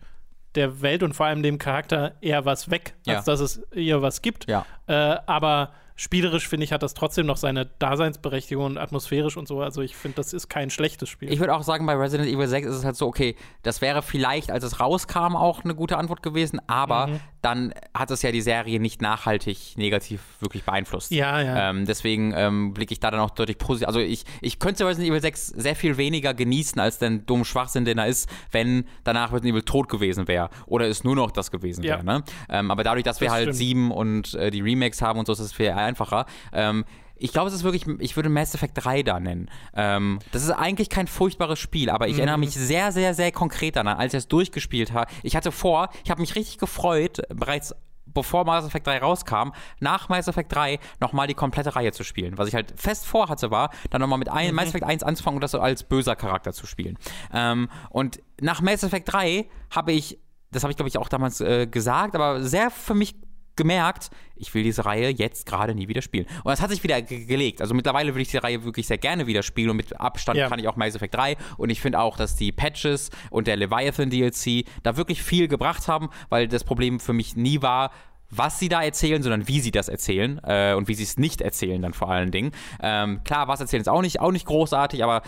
der 0.55 0.81
Welt 0.81 1.03
und 1.03 1.13
vor 1.13 1.27
allem 1.27 1.43
dem 1.43 1.57
Charakter 1.57 2.15
eher 2.19 2.43
was 2.43 2.69
weg, 2.69 2.95
als 3.07 3.25
ja. 3.25 3.33
dass 3.33 3.39
es 3.39 3.61
ihr 3.73 4.01
was 4.01 4.21
gibt. 4.21 4.49
Ja. 4.49 4.65
Äh, 4.87 5.17
aber 5.25 5.71
spielerisch 5.95 6.47
finde 6.47 6.65
ich, 6.65 6.73
hat 6.73 6.83
das 6.83 6.93
trotzdem 6.93 7.25
noch 7.25 7.37
seine 7.37 7.65
Daseinsberechtigung 7.79 8.65
und 8.65 8.77
atmosphärisch 8.77 9.37
und 9.37 9.47
so. 9.47 9.61
Also 9.61 9.81
ich 9.81 9.95
finde, 9.95 10.17
das 10.17 10.33
ist 10.33 10.49
kein 10.49 10.69
schlechtes 10.69 11.09
Spiel. 11.09 11.31
Ich 11.31 11.39
würde 11.39 11.55
auch 11.55 11.63
sagen, 11.63 11.85
bei 11.85 11.95
Resident 11.95 12.29
Evil 12.29 12.47
6 12.47 12.67
ist 12.67 12.75
es 12.75 12.85
halt 12.85 12.95
so, 12.95 13.07
okay, 13.07 13.35
das 13.63 13.81
wäre 13.81 14.01
vielleicht, 14.01 14.51
als 14.51 14.63
es 14.63 14.79
rauskam, 14.79 15.35
auch 15.35 15.63
eine 15.63 15.73
gute 15.73 15.97
Antwort 15.97 16.21
gewesen, 16.21 16.61
aber 16.67 17.07
mhm. 17.07 17.19
dann 17.41 17.73
hat 17.93 18.11
es 18.11 18.21
ja 18.21 18.31
die 18.31 18.41
Serie 18.41 18.79
nicht 18.79 19.01
nachhaltig 19.01 19.77
negativ 19.77 20.21
wirklich 20.39 20.63
beeinflusst. 20.63 21.11
Ja, 21.11 21.41
ja. 21.41 21.69
Ähm, 21.69 21.85
deswegen 21.85 22.33
ähm, 22.35 22.73
blicke 22.73 22.93
ich 22.93 22.99
da 22.99 23.11
dann 23.11 23.21
auch 23.21 23.31
deutlich 23.31 23.57
positiv. 23.57 23.87
Also 23.87 23.99
ich, 23.99 24.25
ich 24.41 24.59
könnte 24.59 24.85
Resident 24.85 25.09
Evil 25.09 25.21
6 25.21 25.47
sehr 25.47 25.75
viel 25.75 25.97
weniger 25.97 26.33
genießen, 26.33 26.79
als 26.79 26.99
den 26.99 27.25
dummen 27.25 27.45
Schwachsinn, 27.45 27.85
den 27.85 27.97
er 27.97 28.07
ist, 28.07 28.29
wenn 28.51 28.85
danach 29.03 29.31
Resident 29.31 29.53
Evil 29.53 29.63
tot 29.63 29.89
gewesen 29.89 30.27
wäre 30.27 30.49
oder 30.65 30.87
es 30.87 31.03
nur 31.03 31.15
noch 31.15 31.31
das 31.31 31.49
gewesen 31.49 31.83
wäre. 31.83 32.03
Ne? 32.03 32.23
Ähm, 32.49 32.71
aber 32.71 32.83
dadurch, 32.83 33.03
dass 33.03 33.17
das 33.17 33.21
wir 33.21 33.31
halt 33.31 33.43
stimmt. 33.43 33.57
7 33.57 33.91
und 33.91 34.33
äh, 34.33 34.51
die 34.51 34.61
Remake 34.61 34.81
Remakes 34.81 35.01
haben 35.01 35.19
und 35.19 35.25
so 35.25 35.33
ist 35.33 35.39
es 35.39 35.53
viel 35.53 35.73
einfacher. 35.83 36.25
Ähm, 36.53 36.85
ich 37.21 37.31
glaube, 37.31 37.49
es 37.49 37.53
ist 37.53 37.63
wirklich, 37.63 37.85
ich 37.99 38.15
würde 38.15 38.29
Mass 38.29 38.55
Effect 38.55 38.83
3 38.83 39.03
da 39.03 39.19
nennen. 39.19 39.49
Ähm, 39.75 40.19
das 40.31 40.43
ist 40.43 40.49
eigentlich 40.49 40.89
kein 40.89 41.05
furchtbares 41.07 41.59
Spiel, 41.59 41.89
aber 41.89 42.07
ich 42.07 42.13
mhm. 42.13 42.19
erinnere 42.19 42.39
mich 42.39 42.51
sehr, 42.51 42.91
sehr, 42.91 43.13
sehr 43.13 43.31
konkret 43.31 43.75
daran, 43.75 43.95
als 43.95 44.13
ich 44.13 44.19
es 44.19 44.27
durchgespielt 44.27 44.91
habe. 44.91 45.11
Ich 45.21 45.35
hatte 45.35 45.51
vor, 45.51 45.89
ich 46.03 46.09
habe 46.09 46.19
mich 46.19 46.35
richtig 46.35 46.57
gefreut, 46.57 47.21
bereits 47.29 47.75
bevor 48.13 48.43
Mass 48.45 48.65
Effect 48.65 48.87
3 48.87 48.97
rauskam, 48.97 49.51
nach 49.79 50.09
Mass 50.09 50.27
Effect 50.27 50.53
3 50.53 50.79
nochmal 50.99 51.27
die 51.27 51.33
komplette 51.33 51.75
Reihe 51.75 51.91
zu 51.91 52.03
spielen. 52.03 52.37
Was 52.37 52.47
ich 52.47 52.55
halt 52.55 52.73
fest 52.75 53.05
vorhatte, 53.05 53.51
war, 53.51 53.69
dann 53.89 54.01
nochmal 54.01 54.19
mit 54.19 54.29
ein, 54.29 54.49
mhm. 54.49 54.55
Mass 54.55 54.69
Effect 54.69 54.83
1 54.83 55.03
anzufangen 55.03 55.37
und 55.37 55.41
das 55.41 55.51
so 55.51 55.59
als 55.59 55.83
böser 55.83 56.15
Charakter 56.15 56.53
zu 56.53 56.65
spielen. 56.65 56.97
Ähm, 57.33 57.69
und 57.89 58.19
nach 58.41 58.61
Mass 58.61 58.83
Effect 58.83 59.11
3 59.13 59.47
habe 59.69 59.91
ich, 59.91 60.19
das 60.51 60.63
habe 60.63 60.71
ich 60.71 60.77
glaube 60.77 60.89
ich 60.89 60.97
auch 60.97 61.09
damals 61.09 61.39
äh, 61.39 61.67
gesagt, 61.67 62.15
aber 62.15 62.43
sehr 62.43 62.71
für 62.71 62.95
mich 62.95 63.15
gemerkt, 63.55 64.09
ich 64.35 64.53
will 64.53 64.63
diese 64.63 64.85
Reihe 64.85 65.09
jetzt 65.09 65.45
gerade 65.45 65.75
nie 65.75 65.87
wieder 65.87 66.01
spielen. 66.01 66.25
Und 66.43 66.51
das 66.51 66.61
hat 66.61 66.71
sich 66.71 66.83
wieder 66.83 67.01
gelegt. 67.01 67.61
Also 67.61 67.73
mittlerweile 67.73 68.13
würde 68.13 68.23
ich 68.23 68.29
die 68.29 68.37
Reihe 68.37 68.63
wirklich 68.63 68.87
sehr 68.87 68.97
gerne 68.97 69.27
wieder 69.27 69.43
spielen 69.43 69.69
und 69.69 69.77
mit 69.77 69.99
Abstand 69.99 70.37
ja. 70.37 70.49
kann 70.49 70.59
ich 70.59 70.67
auch 70.67 70.75
Mass 70.75 70.95
Effect 70.95 71.15
3 71.15 71.37
und 71.57 71.69
ich 71.69 71.81
finde 71.81 71.99
auch, 71.99 72.17
dass 72.17 72.35
die 72.35 72.51
Patches 72.51 73.11
und 73.29 73.47
der 73.47 73.57
Leviathan 73.57 74.09
DLC 74.09 74.65
da 74.83 74.97
wirklich 74.97 75.21
viel 75.21 75.47
gebracht 75.47 75.87
haben, 75.87 76.09
weil 76.29 76.47
das 76.47 76.63
Problem 76.63 76.99
für 76.99 77.13
mich 77.13 77.35
nie 77.35 77.61
war, 77.61 77.91
was 78.31 78.59
sie 78.59 78.69
da 78.69 78.81
erzählen, 78.81 79.21
sondern 79.21 79.47
wie 79.47 79.59
sie 79.59 79.71
das 79.71 79.89
erzählen 79.89 80.39
äh, 80.43 80.73
und 80.73 80.87
wie 80.87 80.95
sie 80.95 81.03
es 81.03 81.17
nicht 81.17 81.41
erzählen 81.41 81.81
dann 81.81 81.93
vor 81.93 82.09
allen 82.09 82.31
Dingen. 82.31 82.51
Ähm, 82.81 83.23
klar, 83.23 83.47
was 83.47 83.59
erzählen 83.59 83.81
ist 83.81 83.87
auch 83.87 84.01
nicht, 84.01 84.19
auch 84.19 84.31
nicht 84.31 84.45
großartig, 84.45 85.03
aber 85.03 85.21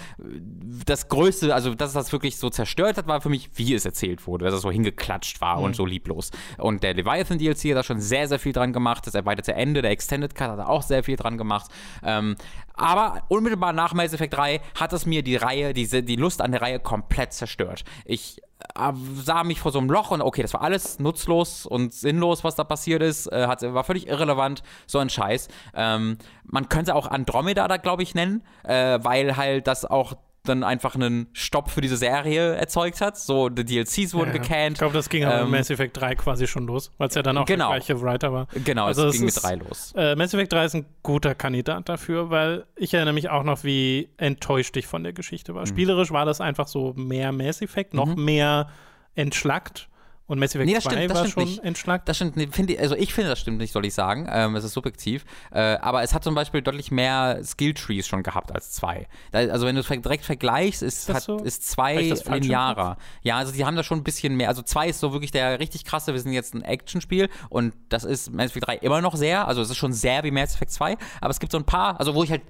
das 0.85 1.09
Größte, 1.09 1.53
also 1.53 1.75
dass 1.75 1.93
das 1.93 2.11
wirklich 2.11 2.37
so 2.37 2.49
zerstört 2.49 2.97
hat, 2.97 3.07
war 3.07 3.21
für 3.21 3.29
mich, 3.29 3.49
wie 3.55 3.73
es 3.73 3.85
erzählt 3.85 4.25
wurde, 4.25 4.45
dass 4.45 4.53
es 4.53 4.61
so 4.61 4.71
hingeklatscht 4.71 5.41
war 5.41 5.57
mhm. 5.57 5.65
und 5.65 5.75
so 5.75 5.85
lieblos. 5.85 6.31
Und 6.57 6.83
der 6.83 6.93
Leviathan 6.93 7.37
DLC 7.37 7.71
hat 7.71 7.77
da 7.77 7.83
schon 7.83 7.99
sehr, 7.99 8.27
sehr 8.27 8.39
viel 8.39 8.53
dran 8.53 8.73
gemacht. 8.73 9.05
Das 9.05 9.15
erweiterte 9.15 9.53
Ende, 9.53 9.81
der 9.81 9.91
Extended 9.91 10.33
Cut 10.35 10.49
hat 10.49 10.59
da 10.59 10.65
auch 10.67 10.81
sehr 10.81 11.03
viel 11.03 11.15
dran 11.15 11.37
gemacht. 11.37 11.69
Ähm, 12.03 12.35
aber 12.73 13.23
unmittelbar 13.27 13.73
nach 13.73 13.93
Mass 13.93 14.13
Effect 14.13 14.33
3 14.33 14.61
hat 14.75 14.93
es 14.93 15.05
mir 15.05 15.23
die 15.23 15.35
Reihe, 15.35 15.73
diese, 15.73 16.03
die 16.03 16.15
Lust 16.15 16.41
an 16.41 16.51
der 16.51 16.61
Reihe 16.61 16.79
komplett 16.79 17.33
zerstört. 17.33 17.83
Ich 18.05 18.41
äh, 18.75 18.91
sah 19.15 19.43
mich 19.43 19.59
vor 19.59 19.71
so 19.71 19.79
einem 19.79 19.89
Loch 19.89 20.11
und 20.11 20.21
okay, 20.21 20.41
das 20.41 20.53
war 20.53 20.61
alles 20.61 20.99
nutzlos 20.99 21.65
und 21.65 21.93
sinnlos, 21.93 22.43
was 22.43 22.55
da 22.55 22.63
passiert 22.63 23.01
ist. 23.01 23.27
Äh, 23.27 23.47
hat, 23.47 23.61
war 23.61 23.83
völlig 23.83 24.07
irrelevant, 24.07 24.63
so 24.87 24.99
ein 24.99 25.09
Scheiß. 25.09 25.47
Ähm, 25.75 26.17
man 26.43 26.69
könnte 26.69 26.95
auch 26.95 27.07
Andromeda 27.07 27.67
da, 27.67 27.77
glaube 27.77 28.03
ich, 28.03 28.15
nennen, 28.15 28.43
äh, 28.63 28.99
weil 29.01 29.37
halt 29.37 29.67
das 29.67 29.85
auch 29.85 30.15
dann 30.43 30.63
einfach 30.63 30.95
einen 30.95 31.27
Stopp 31.31 31.71
für 31.71 31.79
diese 31.79 31.95
Serie 31.95 32.55
erzeugt 32.55 32.99
hat. 32.99 33.17
So, 33.17 33.47
die 33.47 33.63
DLCs 33.63 34.13
wurden 34.13 34.33
ja, 34.35 34.41
gecannt. 34.41 34.73
Ich 34.73 34.79
glaube, 34.79 34.93
das 34.93 35.09
ging 35.09 35.23
aber 35.23 35.39
ähm, 35.39 35.51
mit 35.51 35.59
Mass 35.59 35.69
Effect 35.69 35.95
3 35.95 36.15
quasi 36.15 36.47
schon 36.47 36.67
los, 36.67 36.91
weil 36.97 37.07
es 37.07 37.15
ja 37.15 37.23
dann 37.23 37.37
auch 37.37 37.45
genau. 37.45 37.69
der 37.69 37.79
gleiche 37.79 38.01
Writer 38.01 38.33
war. 38.33 38.47
Genau, 38.65 38.85
also 38.85 39.07
es 39.07 39.17
ging 39.17 39.27
ist, 39.27 39.35
mit 39.35 39.43
3 39.43 39.55
los. 39.55 39.93
Äh, 39.95 40.15
Mass 40.15 40.33
Effect 40.33 40.51
3 40.51 40.65
ist 40.65 40.75
ein 40.75 40.85
guter 41.01 41.33
Kandidat 41.33 41.87
dafür, 41.87 42.29
weil 42.29 42.65
ich 42.75 42.93
erinnere 42.93 43.13
mich 43.13 43.29
auch 43.29 43.43
noch, 43.43 43.63
wie 43.63 44.09
enttäuscht 44.17 44.75
ich 44.75 44.85
von 44.85 45.03
der 45.03 45.13
Geschichte 45.13 45.55
war. 45.55 45.61
Mhm. 45.61 45.67
Spielerisch 45.67 46.11
war 46.11 46.25
das 46.25 46.41
einfach 46.41 46.67
so 46.67 46.93
mehr 46.97 47.31
Mass 47.31 47.61
Effect, 47.61 47.93
noch 47.93 48.13
mhm. 48.13 48.25
mehr 48.25 48.69
entschlackt. 49.15 49.87
Und 50.25 50.39
Mass 50.39 50.55
Effect 50.55 50.67
nee, 50.67 50.73
das 50.73 50.85
2 50.85 50.91
stimmt, 50.91 51.11
das 51.11 51.17
war 51.17 51.27
schon 51.27 51.43
nicht. 51.43 51.63
entschlackt. 51.63 52.07
Das 52.07 52.15
stimmt, 52.15 52.55
finde 52.55 52.73
ich, 52.73 52.79
also 52.79 52.95
ich 52.95 53.13
finde, 53.13 53.29
das 53.29 53.39
stimmt 53.39 53.57
nicht, 53.57 53.73
soll 53.73 53.85
ich 53.85 53.93
sagen. 53.93 54.27
Ähm, 54.31 54.55
es 54.55 54.63
ist 54.63 54.73
subjektiv. 54.73 55.25
Äh, 55.51 55.59
aber 55.81 56.01
es 56.01 56.13
hat 56.13 56.23
zum 56.23 56.33
Beispiel 56.33 56.61
deutlich 56.61 56.91
mehr 56.91 57.41
Skill-Trees 57.43 58.07
schon 58.07 58.23
gehabt 58.23 58.53
als 58.53 58.71
2. 58.71 59.07
Also 59.33 59.65
wenn 59.65 59.75
du 59.75 59.81
es 59.81 59.87
direkt 59.87 60.23
vergleichst, 60.23 60.81
ist, 60.81 61.09
ist, 61.09 61.13
hat, 61.13 61.23
so? 61.23 61.37
ist 61.37 61.69
2 61.69 62.13
linearer. 62.39 62.97
Ja, 63.21 63.37
also 63.37 63.51
die 63.51 63.65
haben 63.65 63.75
da 63.75 63.83
schon 63.83 63.99
ein 63.99 64.03
bisschen 64.03 64.35
mehr. 64.35 64.47
Also 64.47 64.61
2 64.61 64.89
ist 64.89 65.01
so 65.01 65.11
wirklich 65.11 65.31
der 65.31 65.59
richtig 65.59 65.83
krasse, 65.83 66.13
wir 66.13 66.19
sind 66.21 66.31
jetzt 66.31 66.53
ein 66.53 66.61
Actionspiel 66.61 67.29
und 67.49 67.73
das 67.89 68.05
ist 68.05 68.31
Mass 68.31 68.51
Effect 68.51 68.67
3 68.67 68.75
immer 68.77 69.01
noch 69.01 69.15
sehr. 69.15 69.47
Also 69.47 69.61
es 69.61 69.69
ist 69.69 69.77
schon 69.77 69.91
sehr 69.91 70.23
wie 70.23 70.31
Mass 70.31 70.55
Effect 70.55 70.71
2. 70.71 70.97
Aber 71.19 71.31
es 71.31 71.39
gibt 71.39 71.51
so 71.51 71.57
ein 71.57 71.65
paar, 71.65 71.99
also 71.99 72.15
wo 72.15 72.23
ich 72.23 72.31
halt 72.31 72.43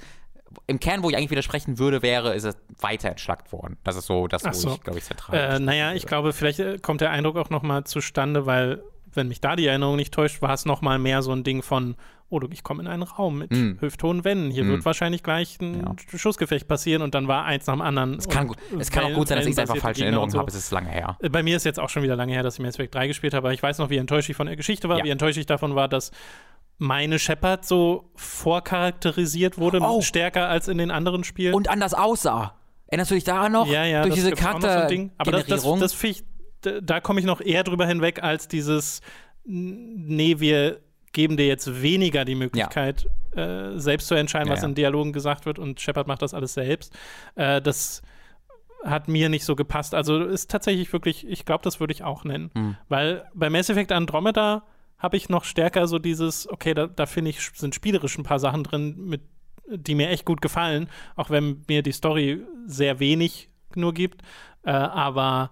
im 0.68 0.80
Kern, 0.80 1.04
wo 1.04 1.10
ich 1.10 1.18
eigentlich 1.18 1.32
widersprechen 1.32 1.80
würde, 1.80 2.02
wäre, 2.02 2.34
ist 2.34 2.44
es 2.44 2.56
weiter 2.80 3.10
entschlackt 3.10 3.52
worden. 3.52 3.78
Das 3.84 3.96
ist 3.96 4.06
so 4.06 4.28
das, 4.28 4.44
wo 4.46 4.52
so. 4.52 4.70
ich, 4.74 4.82
glaube 4.82 5.00
ich, 5.00 5.06
zentral 5.06 5.56
äh, 5.56 5.60
Naja, 5.60 5.94
ich 5.94 6.06
glaube, 6.06 6.34
vielleicht 6.34 6.60
äh, 6.60 6.78
kommt 6.80 7.02
der 7.02 7.12
Eindruck 7.12 7.38
auch 7.38 7.50
nochmal 7.50 7.84
zustande, 7.84 8.46
weil, 8.46 8.84
wenn 9.14 9.28
mich 9.28 9.42
da 9.42 9.56
die 9.56 9.68
Erinnerung 9.68 9.96
nicht 9.96 10.14
täuscht, 10.14 10.42
war 10.42 10.54
es 10.54 10.66
nochmal 10.66 11.00
mehr 11.00 11.22
so 11.22 11.32
ein 11.32 11.44
Ding 11.44 11.62
von, 11.62 11.96
oh, 12.34 12.48
ich 12.52 12.64
komme 12.64 12.82
in 12.82 12.88
einen 12.88 13.04
Raum 13.04 13.40
mit 13.40 13.52
mm. 13.52 13.80
hüfthohen 13.80 14.24
Wänden. 14.24 14.52
Hier 14.52 14.64
mm. 14.64 14.70
wird 14.70 14.86
wahrscheinlich 14.86 15.24
gleich 15.24 15.60
ein 15.62 15.82
ja. 15.82 16.18
Schussgefecht 16.18 16.68
passieren 16.68 17.02
und 17.02 17.14
dann 17.16 17.28
war 17.28 17.46
eins 17.46 17.68
nach 17.68 17.76
dem 17.76 17.82
anderen. 17.82 18.16
Es 18.16 18.28
kann, 18.28 18.48
gut, 18.48 18.58
es 18.80 18.92
kann 18.92 19.06
auch 19.06 19.14
gut 19.14 19.28
sein, 19.28 19.38
dass 19.38 19.46
ich 19.46 19.54
es 19.54 19.60
einfach 19.60 19.78
falsch 19.78 20.00
in 20.00 20.06
Erinnerung 20.06 20.30
so. 20.30 20.40
habe. 20.40 20.50
Es 20.50 20.56
ist 20.56 20.72
lange 20.72 20.90
her. 20.90 21.18
Äh, 21.22 21.30
bei 21.30 21.44
mir 21.44 21.56
ist 21.56 21.66
jetzt 21.66 21.80
auch 21.80 21.90
schon 21.90 22.04
wieder 22.04 22.16
lange 22.16 22.34
her, 22.34 22.44
dass 22.44 22.56
ich 22.56 22.62
Mass 22.62 22.76
Effect 22.76 22.96
3 22.96 23.08
gespielt 23.08 23.34
habe, 23.34 23.48
aber 23.48 23.54
ich 23.54 23.64
weiß 23.64 23.78
noch, 23.78 23.90
wie 23.90 23.98
enttäuscht 23.98 24.30
ich 24.30 24.36
von 24.36 24.48
der 24.48 24.56
Geschichte 24.56 24.90
war, 24.90 25.00
ja. 25.00 25.04
wie 25.04 25.10
enttäuscht 25.10 25.38
ich 25.38 25.46
davon 25.46 25.76
war, 25.76 25.88
dass 25.88 26.12
meine 26.78 27.20
Shepard 27.20 27.66
so 27.66 28.12
vorcharakterisiert 28.16 29.58
wurde, 29.58 29.80
oh. 29.82 30.02
stärker 30.02 30.50
als 30.50 30.68
in 30.68 30.78
den 30.78 30.92
anderen 30.92 31.24
Spielen. 31.24 31.54
Und 31.54 31.70
anders 31.70 31.94
aussah. 31.94 32.56
Erinnerst 32.88 33.12
du 33.12 33.16
dich 33.16 33.24
daran 33.24 33.52
noch? 33.52 33.68
Ja, 33.68 33.86
ja. 33.86 34.04
Durch 34.04 34.16
diese 34.16 34.32
Charakter. 34.32 34.88
So 34.90 35.10
Aber 35.18 35.32
das, 35.32 35.46
das, 35.46 35.64
das 35.64 36.04
ich, 36.04 36.24
da 36.62 37.00
komme 37.00 37.20
ich 37.20 37.26
noch 37.26 37.42
eher 37.42 37.64
drüber 37.64 37.88
hinweg 37.88 38.22
als 38.22 38.48
dieses, 38.48 39.02
nee, 39.46 40.40
wir 40.40 40.80
geben 41.14 41.38
dir 41.38 41.48
jetzt 41.48 41.82
weniger 41.82 42.26
die 42.26 42.36
Möglichkeit, 42.36 43.08
ja. 43.36 43.72
äh, 43.72 43.80
selbst 43.80 44.08
zu 44.08 44.16
entscheiden, 44.16 44.50
ja, 44.50 44.56
was 44.56 44.64
in 44.64 44.76
Dialogen 44.76 45.14
gesagt 45.14 45.46
wird 45.46 45.60
und 45.60 45.80
Shepard 45.80 46.08
macht 46.08 46.22
das 46.22 46.34
alles 46.34 46.54
selbst. 46.54 46.94
Äh, 47.36 47.62
das 47.62 48.02
hat 48.84 49.08
mir 49.08 49.30
nicht 49.30 49.46
so 49.46 49.56
gepasst. 49.56 49.96
Also 49.96 50.24
ist 50.24 50.52
tatsächlich 50.52 50.92
wirklich, 50.92 51.26
ich 51.28 51.46
glaube, 51.46 51.64
das 51.64 51.80
würde 51.80 51.94
ich 51.94 52.04
auch 52.04 52.26
nennen. 52.26 52.52
Mhm. 52.54 52.78
Weil 52.90 53.26
bei 53.34 53.50
Mass 53.50 53.70
Effect 53.70 53.92
Andromeda 53.92 54.64
habe 54.98 55.18
ich 55.18 55.30
noch 55.30 55.44
stärker 55.44 55.88
so 55.88 56.00
dieses, 56.00 56.50
okay, 56.50 56.74
da, 56.74 56.88
da 56.88 57.06
finde 57.06 57.30
ich, 57.32 57.40
sind 57.54 57.76
spielerisch 57.76 58.18
ein 58.18 58.24
paar 58.24 58.40
Sachen 58.40 58.64
drin, 58.64 58.96
mit, 59.06 59.22
die 59.68 59.96
mir 59.96 60.10
echt 60.10 60.26
gut 60.26 60.42
gefallen, 60.42 60.90
auch 61.16 61.30
wenn 61.30 61.64
mir 61.68 61.84
die 61.84 61.92
Story 61.92 62.42
sehr 62.66 63.00
wenig 63.00 63.50
nur 63.76 63.94
gibt. 63.94 64.22
Äh, 64.64 64.72
aber 64.72 65.52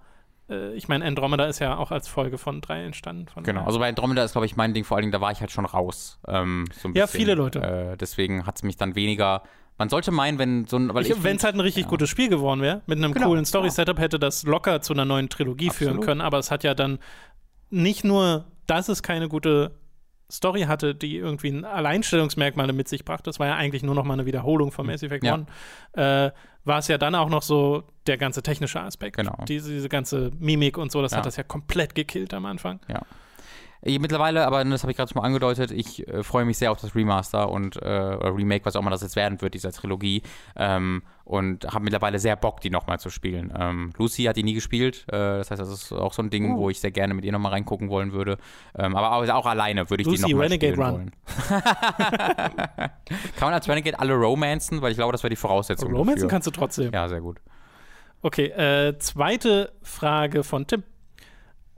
äh, 0.52 0.74
ich 0.74 0.88
meine, 0.88 1.06
Andromeda 1.06 1.46
ist 1.46 1.60
ja 1.60 1.78
auch 1.78 1.92
als 1.92 2.08
Folge 2.08 2.38
von 2.38 2.62
drei 2.62 2.84
entstanden. 2.84 3.28
Von 3.28 3.44
genau, 3.44 3.66
also 3.66 3.80
bei 3.80 3.90
Andromeda 3.90 4.24
ist, 4.24 4.34
glaube 4.34 4.46
ich, 4.46 4.56
mein 4.56 4.74
Ding 4.74 4.84
vor 4.84 4.98
allen 4.98 5.04
Dingen, 5.04 5.12
da 5.12 5.22
war 5.22 5.32
ich 5.32 5.40
halt 5.40 5.52
schon 5.52 5.66
raus. 5.66 6.20
Ähm, 6.28 6.66
so 6.72 6.90
ja, 6.90 7.08
viele 7.08 7.36
Leute. 7.36 7.60
Äh, 7.60 7.98
deswegen 7.98 8.46
hat 8.46 8.58
es 8.58 8.64
mich 8.64 8.78
dann 8.78 8.96
weniger 8.96 9.44
man 9.78 9.90
sollte 9.90 10.12
meinen, 10.12 10.38
wenn 10.38 10.68
so 10.68 10.78
ein. 10.78 10.94
Wenn 10.94 11.38
es 11.38 11.44
halt 11.44 11.56
ein 11.56 11.60
richtig 11.60 11.86
ja. 11.86 11.90
gutes 11.90 12.08
Spiel 12.08 12.30
geworden 12.30 12.62
wäre, 12.62 12.84
mit 12.86 13.00
einem 13.00 13.14
genau, 13.14 13.30
coolen 13.30 13.46
Story-Setup, 13.46 13.98
hätte 13.98 14.20
das 14.20 14.44
locker 14.44 14.82
zu 14.82 14.94
einer 14.94 15.06
neuen 15.06 15.28
Trilogie 15.28 15.70
Absolut. 15.70 15.94
führen 15.94 16.06
können. 16.06 16.22
Aber 16.22 16.38
es 16.38 16.52
hat 16.52 16.64
ja 16.64 16.76
dann 16.76 17.00
nicht 17.72 18.04
nur 18.04 18.46
dass 18.72 18.88
es 18.88 19.04
keine 19.04 19.28
gute 19.28 19.72
Story 20.32 20.62
hatte, 20.62 20.96
die 20.96 21.18
irgendwie 21.18 21.50
ein 21.50 21.66
Alleinstellungsmerkmal 21.66 22.72
mit 22.74 22.88
sich 22.88 23.06
brachte, 23.06 23.24
das 23.24 23.40
war 23.40 23.48
ja 23.48 23.56
eigentlich 23.56 23.84
nur 23.84 23.96
noch 23.96 24.06
mal 24.06 24.14
eine 24.14 24.26
Wiederholung 24.26 24.72
von 24.72 24.86
Mass 24.86 25.04
Effect 25.04 25.24
ja. 25.24 25.36
1, 25.36 25.48
äh, 25.94 26.32
war 26.64 26.80
es 26.80 26.88
ja 26.88 26.98
dann 26.98 27.16
auch 27.16 27.30
noch 27.30 27.42
so 27.42 27.84
der 28.08 28.18
ganze 28.18 28.44
technische 28.44 28.80
Aspekt. 28.82 29.18
Genau. 29.18 29.44
Diese, 29.48 29.72
diese 29.72 29.90
ganze 29.90 30.32
Mimik 30.40 30.78
und 30.78 30.92
so, 30.92 31.02
das 31.02 31.12
ja. 31.12 31.18
hat 31.18 31.26
das 31.26 31.36
ja 31.36 31.44
komplett 31.44 31.96
gekillt 31.96 32.34
am 32.34 32.46
Anfang. 32.46 32.80
Ja. 32.88 33.02
Mittlerweile, 33.84 34.46
aber 34.46 34.64
das 34.64 34.84
habe 34.84 34.92
ich 34.92 34.98
gerade 34.98 35.12
schon 35.12 35.20
mal 35.20 35.26
angedeutet, 35.26 35.72
ich 35.72 36.08
äh, 36.08 36.22
freue 36.22 36.46
mich 36.46 36.60
sehr 36.60 36.72
auf 36.72 36.80
das 36.80 36.94
Remaster 36.94 37.50
und 37.50 37.78
äh, 37.78 37.90
Remake, 37.90 38.64
was 38.64 38.76
auch 38.76 38.82
immer 38.82 38.92
das 38.92 39.02
jetzt 39.02 39.16
werden 39.16 39.42
wird, 39.42 39.56
dieser 39.56 39.72
Trilogie. 39.72 40.22
Ähm, 40.56 41.02
und 41.32 41.66
habe 41.74 41.86
mittlerweile 41.86 42.20
sehr 42.20 42.36
Bock, 42.36 42.60
die 42.60 42.70
nochmal 42.70 43.00
zu 43.00 43.10
spielen. 43.10 43.54
Ähm, 43.58 43.92
Lucy 43.98 44.24
hat 44.24 44.36
die 44.36 44.44
nie 44.44 44.54
gespielt, 44.54 45.06
äh, 45.08 45.12
das 45.12 45.50
heißt, 45.50 45.62
das 45.62 45.70
ist 45.70 45.94
auch 45.94 46.12
so 46.12 46.22
ein 46.22 46.30
Ding, 46.30 46.56
oh. 46.56 46.58
wo 46.58 46.70
ich 46.70 46.82
sehr 46.82 46.92
gerne 46.92 47.14
mit 47.14 47.24
ihr 47.24 47.32
nochmal 47.32 47.54
reingucken 47.54 47.88
wollen 47.88 48.12
würde. 48.12 48.38
Ähm, 48.78 48.98
aber 48.98 49.14
auch, 49.14 49.26
auch, 49.30 49.46
alleine 49.46 49.90
würde 49.90 50.02
ich 50.02 50.08
Lucy, 50.08 50.26
die 50.26 50.34
nochmal 50.34 50.52
spielen 50.52 50.82
Run. 50.82 50.92
wollen. 50.94 51.12
Kann 53.38 53.48
man 53.48 53.54
als 53.54 53.70
Renegade 53.70 53.98
alle 53.98 54.14
romanzen? 54.14 54.82
Weil 54.82 54.92
ich 54.92 54.98
glaube, 54.98 55.14
das 55.14 55.24
wäre 55.24 55.30
die 55.30 55.38
Voraussetzung. 55.38 55.94
Romanzen 55.94 56.16
dafür. 56.16 56.28
kannst 56.28 56.48
du 56.48 56.52
trotzdem. 56.52 56.92
Ja, 56.92 57.08
sehr 57.08 57.22
gut. 57.22 57.40
Okay, 58.22 58.48
äh, 58.48 58.98
zweite 59.00 59.72
Frage 59.84 60.44
von 60.44 60.68
Tim. 60.68 60.84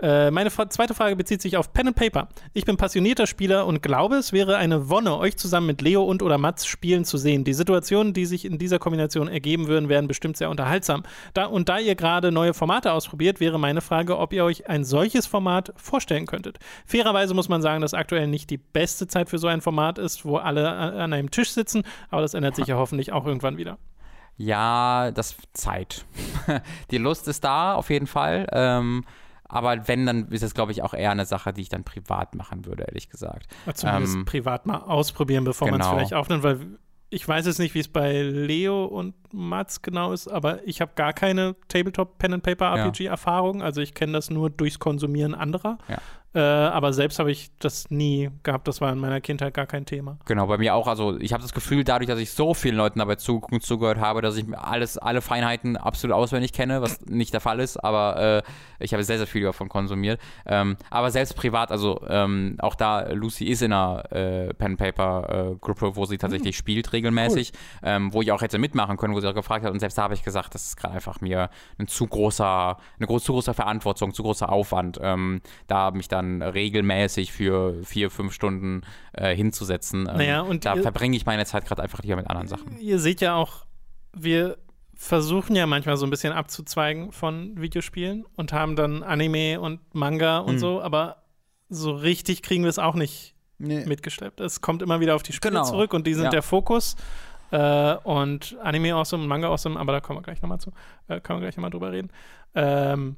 Äh, 0.02 0.32
meine 0.32 0.50
zweite 0.50 0.94
Frage 0.94 1.16
bezieht 1.16 1.42
sich 1.42 1.56
auf 1.56 1.72
Pen 1.72 1.88
and 1.88 1.96
Paper. 1.96 2.28
Ich 2.54 2.66
bin 2.66 2.78
passionierter 2.78 3.28
Spieler 3.28 3.66
und 3.66 3.82
glaube, 3.82 4.16
es 4.16 4.34
wäre 4.34 4.58
eine 4.58 4.90
Wonne, 4.90 5.18
euch 5.18 5.38
zusammen 5.38 5.68
mit 5.68 5.82
Leo 5.82 6.04
und 6.04 6.22
oder 6.22 6.38
Mats 6.38 6.66
spielen 6.66 7.06
zu 7.06 7.18
sehen. 7.18 7.44
Die 7.44 7.54
Situationen, 7.54 8.14
die 8.14 8.26
sich 8.26 8.46
in 8.46 8.58
dieser 8.58 8.80
Kombination 8.80 9.28
ergeben 9.28 9.68
würden, 9.68 9.90
wären 9.90 10.08
bestimmt 10.08 10.36
sehr 10.36 10.50
unterhaltsam. 10.50 11.04
Da, 11.34 11.46
und 11.46 11.70
da 11.70 11.80
ihr 11.80 11.96
gerade 11.96 12.32
neue 12.32 12.54
Formate 12.54 12.92
ausprobiert, 12.92 13.40
wäre 13.40 13.60
meine 13.60 13.82
Frage, 13.82 14.18
ob 14.18 14.34
ihr 14.34 14.44
euch 14.44 14.68
ein 14.68 14.84
solches 14.84 15.26
Format 15.26 15.74
vorstellen 15.78 16.26
könntet. 16.26 16.60
Fairerweise 16.86 17.34
muss 17.34 17.48
man 17.48 17.62
sagen, 17.62 17.82
dass 17.82 17.94
aktuell 17.94 18.28
nicht 18.28 18.50
die 18.50 18.58
beste 18.58 19.08
Zeit 19.08 19.30
für 19.30 19.38
so 19.38 19.48
ein 19.48 19.62
Format 19.62 20.00
ist, 20.00 20.26
wo 20.26 20.38
alle 20.38 20.70
an 20.70 21.14
einem 21.14 21.32
Tisch 21.32 21.52
sitzen, 21.52 21.84
aber 22.10 22.22
das 22.22 22.34
ändert 22.34 22.56
sich 22.56 22.68
ja 22.68 22.76
hoffentlich 22.76 23.12
auch 23.14 23.26
irgendwann 23.26 23.58
wieder. 23.58 23.78
Ja, 24.36 25.12
das 25.12 25.38
Zeit. 25.54 26.06
die 26.92 26.98
Lust 26.98 27.28
ist 27.28 27.44
da, 27.44 27.76
auf 27.76 27.90
jeden 27.90 28.08
Fall. 28.08 28.48
Ähm, 28.52 29.06
aber 29.48 29.88
wenn, 29.88 30.06
dann 30.06 30.28
ist 30.30 30.44
das, 30.44 30.54
glaube 30.54 30.72
ich, 30.72 30.82
auch 30.82 30.94
eher 30.94 31.12
eine 31.12 31.26
Sache, 31.26 31.54
die 31.54 31.62
ich 31.62 31.70
dann 31.70 31.84
privat 31.84 32.36
machen 32.36 32.66
würde, 32.66 32.84
ehrlich 32.84 33.10
gesagt. 33.10 33.48
zumindest 33.74 34.16
ähm, 34.16 34.26
privat 34.26 34.66
mal 34.66 34.80
ausprobieren, 34.80 35.44
bevor 35.44 35.68
genau. 35.68 35.78
man 35.78 35.88
es 35.88 35.94
vielleicht 35.94 36.14
aufnimmt, 36.14 36.44
weil 36.44 36.60
ich 37.14 37.28
weiß 37.28 37.46
jetzt 37.46 37.60
nicht, 37.60 37.76
wie 37.76 37.80
es 37.80 37.88
bei 37.88 38.24
Leo 38.24 38.86
und 38.86 39.14
Mats 39.32 39.84
genau 39.84 40.14
ist, 40.14 40.28
aber 40.28 40.68
ich 40.68 40.82
habe 40.82 40.94
gar 40.96 41.14
keine 41.14 41.56
Tabletop 41.68 42.18
Pen 42.18 42.34
and 42.34 42.44
Paper 42.44 42.74
RPG 42.76 43.06
Erfahrung. 43.06 43.62
Also 43.62 43.82
ich 43.82 43.94
kenne 43.94 44.14
das 44.14 44.32
nur 44.32 44.50
durchs 44.50 44.80
Konsumieren 44.80 45.36
anderer. 45.36 45.78
Ja. 45.88 46.00
Äh, 46.36 46.40
aber 46.40 46.94
selbst 46.94 47.20
habe 47.20 47.32
ich 47.32 47.52
das 47.60 47.92
nie 47.92 48.30
gehabt. 48.42 48.68
Das 48.68 48.82
war 48.82 48.92
in 48.92 49.00
meiner 49.00 49.22
Kindheit 49.22 49.54
gar 49.54 49.68
kein 49.68 49.86
Thema. 49.86 50.18
Genau, 50.26 50.48
bei 50.48 50.58
mir 50.58 50.74
auch. 50.74 50.88
Also 50.88 51.20
ich 51.20 51.34
habe 51.34 51.44
das 51.44 51.54
Gefühl, 51.54 51.84
dadurch, 51.84 52.08
dass 52.08 52.20
ich 52.20 52.32
so 52.32 52.54
vielen 52.54 52.76
Leuten 52.76 53.00
dabei 53.00 53.16
zugeguckt 53.16 53.54
und 53.54 53.64
zugehört 53.64 54.00
habe, 54.00 54.22
dass 54.22 54.36
ich 54.38 54.46
alles, 54.58 54.98
alle 54.98 55.22
Feinheiten 55.22 55.78
absolut 55.78 56.16
auswendig 56.16 56.52
kenne, 56.54 56.82
was 56.82 57.02
nicht 57.06 57.34
der 57.34 57.42
Fall 57.42 57.60
ist, 57.60 57.78
aber 57.78 58.40
äh, 58.40 58.84
ich 58.84 58.94
habe 58.94 59.04
sehr, 59.04 59.18
sehr 59.18 59.28
viel 59.28 59.44
davon 59.44 59.70
konsumiert. 59.70 60.20
Ähm, 60.46 60.78
aber 60.90 61.12
selbst 61.12 61.36
privat, 61.36 61.72
also 61.72 62.02
ähm, 62.08 62.56
auch 62.60 62.76
da, 62.76 63.12
Lucy 63.12 63.46
ist 63.46 63.62
in 63.62 63.72
einer 63.72 64.12
äh, 64.12 64.54
Pen-Paper-Gruppe, 64.54 65.96
wo 65.96 66.06
sie 66.06 66.18
tatsächlich 66.18 66.56
mhm. 66.56 66.60
spielt 66.60 66.94
regelmäßig, 66.94 67.52
cool. 67.54 67.90
ähm, 67.90 68.14
wo 68.14 68.22
ich 68.22 68.32
auch 68.32 68.42
hätte 68.42 68.58
mitmachen 68.58 68.98
können, 68.98 69.14
wo 69.14 69.20
sie 69.20 69.28
auch 69.28 69.36
gefragt 69.36 69.66
hat. 69.66 69.72
Und 69.72 69.80
selbst 69.80 69.98
da 69.98 70.04
habe 70.04 70.16
ich 70.16 70.24
gesagt, 70.24 70.56
das 70.56 70.68
ist 70.68 70.78
gerade 70.78 70.96
einfach 70.96 71.22
mir 71.22 71.50
ein 71.78 71.88
zu 71.88 72.08
großer, 72.08 72.78
eine 72.98 73.08
groß, 73.08 73.24
zu 73.24 73.34
große 73.34 73.54
Verantwortung, 73.54 74.14
zu 74.14 74.24
großer 74.24 74.52
Aufwand, 74.52 75.00
ähm, 75.02 75.42
da 75.68 75.92
mich 75.92 76.08
dann 76.08 76.23
dann 76.24 76.42
regelmäßig 76.42 77.32
für 77.32 77.84
vier, 77.84 78.10
fünf 78.10 78.34
Stunden 78.34 78.82
äh, 79.14 79.36
hinzusetzen. 79.36 80.08
Ähm, 80.10 80.18
naja, 80.18 80.42
und 80.42 80.66
da 80.66 80.76
verbringe 80.76 81.16
ich 81.16 81.26
meine 81.26 81.46
Zeit 81.46 81.66
gerade 81.66 81.84
einfach 81.84 82.02
lieber 82.02 82.16
mit 82.16 82.28
anderen 82.28 82.48
Sachen. 82.48 82.78
Ihr 82.80 83.00
seht 83.00 83.22
ja 83.22 83.36
auch, 83.36 83.66
wir 84.16 84.58
versuchen 84.96 85.56
ja 85.56 85.66
manchmal 85.66 85.98
so 85.98 86.06
ein 86.06 86.10
bisschen 86.10 86.34
abzuzweigen 86.34 87.12
von 87.12 87.60
Videospielen 87.60 88.26
und 88.36 88.54
haben 88.54 88.76
dann 88.76 89.04
Anime 89.04 89.60
und 89.60 89.80
Manga 89.94 90.40
und 90.40 90.56
mhm. 90.56 90.60
so, 90.60 90.82
aber 90.82 91.24
so 91.70 91.92
richtig 91.92 92.42
kriegen 92.42 92.64
wir 92.64 92.70
es 92.70 92.80
auch 92.80 92.96
nicht 92.96 93.36
nee. 93.58 93.86
mitgeschleppt. 93.86 94.40
Es 94.40 94.62
kommt 94.62 94.82
immer 94.82 95.00
wieder 95.00 95.16
auf 95.16 95.24
die 95.24 95.34
Spiele 95.34 95.54
genau. 95.54 95.66
zurück 95.66 95.94
und 95.94 96.08
die 96.08 96.14
sind 96.14 96.26
ja. 96.26 96.30
der 96.30 96.42
Fokus. 96.44 96.96
Äh, 97.52 97.96
und 98.04 98.58
Anime 98.64 98.96
awesome, 98.96 99.28
Manga 99.28 99.48
awesome, 99.48 99.80
aber 99.80 99.92
da 99.92 100.00
kommen 100.00 100.20
wir 100.20 100.24
gleich 100.24 100.42
nochmal 100.42 100.60
zu. 100.60 100.72
Äh, 101.08 101.20
können 101.20 101.40
wir 101.40 101.46
gleich 101.46 101.58
nochmal 101.58 101.72
drüber 101.72 101.92
reden. 101.92 102.10
Ähm, 102.56 103.16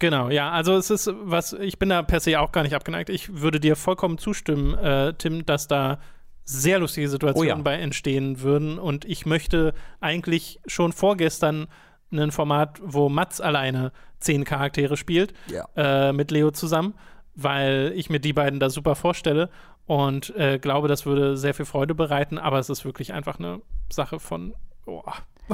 Genau, 0.00 0.30
ja, 0.30 0.50
also 0.50 0.76
es 0.76 0.90
ist 0.90 1.12
was, 1.20 1.52
ich 1.52 1.78
bin 1.78 1.90
da 1.90 2.02
per 2.02 2.20
se 2.20 2.40
auch 2.40 2.52
gar 2.52 2.62
nicht 2.62 2.74
abgeneigt. 2.74 3.10
Ich 3.10 3.40
würde 3.40 3.60
dir 3.60 3.76
vollkommen 3.76 4.16
zustimmen, 4.18 4.74
äh, 4.76 5.12
Tim, 5.14 5.44
dass 5.44 5.68
da 5.68 6.00
sehr 6.44 6.78
lustige 6.78 7.08
Situationen 7.08 7.52
oh 7.52 7.56
ja. 7.58 7.62
bei 7.62 7.74
entstehen 7.74 8.40
würden. 8.40 8.78
Und 8.78 9.04
ich 9.04 9.26
möchte 9.26 9.74
eigentlich 10.00 10.58
schon 10.66 10.92
vorgestern 10.92 11.68
ein 12.10 12.32
Format, 12.32 12.80
wo 12.82 13.10
Mats 13.10 13.42
alleine 13.42 13.92
zehn 14.18 14.44
Charaktere 14.44 14.96
spielt, 14.96 15.34
ja. 15.48 15.68
äh, 15.76 16.12
mit 16.12 16.30
Leo 16.30 16.50
zusammen, 16.50 16.94
weil 17.34 17.92
ich 17.94 18.08
mir 18.08 18.20
die 18.20 18.32
beiden 18.32 18.58
da 18.58 18.70
super 18.70 18.96
vorstelle 18.96 19.50
und 19.86 20.34
äh, 20.36 20.58
glaube, 20.58 20.88
das 20.88 21.04
würde 21.04 21.36
sehr 21.36 21.54
viel 21.54 21.66
Freude 21.66 21.94
bereiten, 21.94 22.38
aber 22.38 22.58
es 22.58 22.70
ist 22.70 22.84
wirklich 22.84 23.12
einfach 23.12 23.38
eine 23.38 23.60
Sache 23.92 24.18
von 24.18 24.54
oh, 24.86 25.02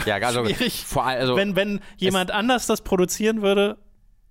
ja, 0.04 0.16
also, 0.16 0.44
schwierig. 0.46 0.84
Vor 0.84 1.04
allem, 1.04 1.20
also, 1.20 1.36
wenn, 1.36 1.56
wenn 1.56 1.80
jemand 1.96 2.30
anders 2.30 2.66
das 2.66 2.82
produzieren 2.82 3.42
würde, 3.42 3.78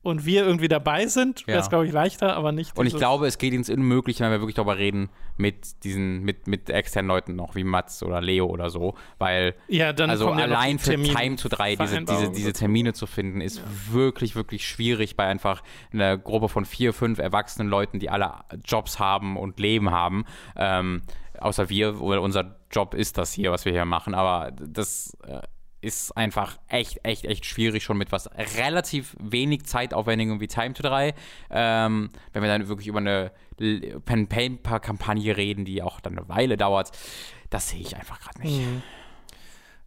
und 0.06 0.24
wir 0.24 0.46
irgendwie 0.46 0.68
dabei 0.68 1.08
sind, 1.08 1.48
wäre 1.48 1.58
es, 1.58 1.66
ja. 1.66 1.70
glaube 1.70 1.88
ich, 1.88 1.92
leichter, 1.92 2.38
aber 2.38 2.52
nicht. 2.52 2.78
Und 2.78 2.86
ich 2.86 2.96
glaube, 2.96 3.26
es 3.26 3.40
geht 3.40 3.54
ins 3.54 3.72
Unmögliche, 3.72 4.24
wenn 4.24 4.32
wir 4.32 4.40
wirklich 4.40 4.54
darüber 4.54 4.78
reden, 4.78 5.10
mit 5.36 5.84
diesen, 5.84 6.22
mit, 6.22 6.46
mit 6.46 6.70
externen 6.70 7.08
Leuten 7.08 7.36
noch, 7.36 7.56
wie 7.56 7.64
Mats 7.64 8.04
oder 8.04 8.22
Leo 8.22 8.46
oder 8.46 8.70
so, 8.70 8.94
weil 9.18 9.56
ja, 9.68 9.94
dann 9.94 10.12
also 10.12 10.30
allein 10.30 10.78
für 10.78 11.02
Time 11.02 11.38
to 11.38 11.50
3 11.50 11.76
diese, 11.78 12.04
diese, 12.04 12.30
diese 12.30 12.54
Termine 12.54 12.94
zu 12.94 13.08
finden, 13.08 13.42
ist 13.42 13.58
ja. 13.58 13.64
wirklich, 13.94 14.36
wirklich 14.36 14.68
schwierig 14.68 15.16
bei 15.16 15.26
einfach 15.26 15.64
einer 15.92 16.20
Gruppe 16.20 16.50
von 16.50 16.66
vier, 16.66 16.94
fünf 16.94 17.18
erwachsenen 17.18 17.68
Leuten, 17.68 18.00
die 18.00 18.12
alle 18.12 18.32
Jobs 18.64 19.00
haben 19.00 19.38
und 19.38 19.60
Leben 19.60 19.90
haben. 19.90 20.26
Ähm, 20.56 21.02
außer 21.40 21.70
wir, 21.70 22.00
unser 22.00 22.58
Job 22.72 22.94
ist 22.94 23.18
das 23.18 23.34
hier, 23.34 23.52
was 23.52 23.66
wir 23.66 23.72
hier 23.72 23.86
machen, 23.86 24.14
aber 24.14 24.52
das 24.52 25.18
äh, 25.28 25.42
ist 25.86 26.18
einfach 26.18 26.58
echt, 26.68 27.00
echt, 27.04 27.26
echt 27.26 27.46
schwierig, 27.46 27.84
schon 27.84 27.98
mit 27.98 28.12
was 28.12 28.28
relativ 28.58 29.16
wenig 29.20 29.66
Zeitaufwendigem 29.66 30.40
wie 30.40 30.48
Time 30.48 30.74
to 30.74 30.82
3. 30.82 31.14
Ähm, 31.52 32.10
wenn 32.34 32.42
wir 32.42 32.50
dann 32.50 32.68
wirklich 32.68 32.88
über 32.88 33.00
eine 33.00 33.32
Pen-Paper-Kampagne 33.58 35.38
reden, 35.38 35.64
die 35.64 35.84
auch 35.84 36.00
dann 36.00 36.18
eine 36.18 36.28
Weile 36.28 36.58
dauert, 36.58 36.92
das 37.52 37.70
sehe 37.70 37.82
ich 37.82 37.96
einfach 37.96 38.20
gerade 38.20 38.42
nicht. 38.42 38.60
Mhm. 38.60 38.82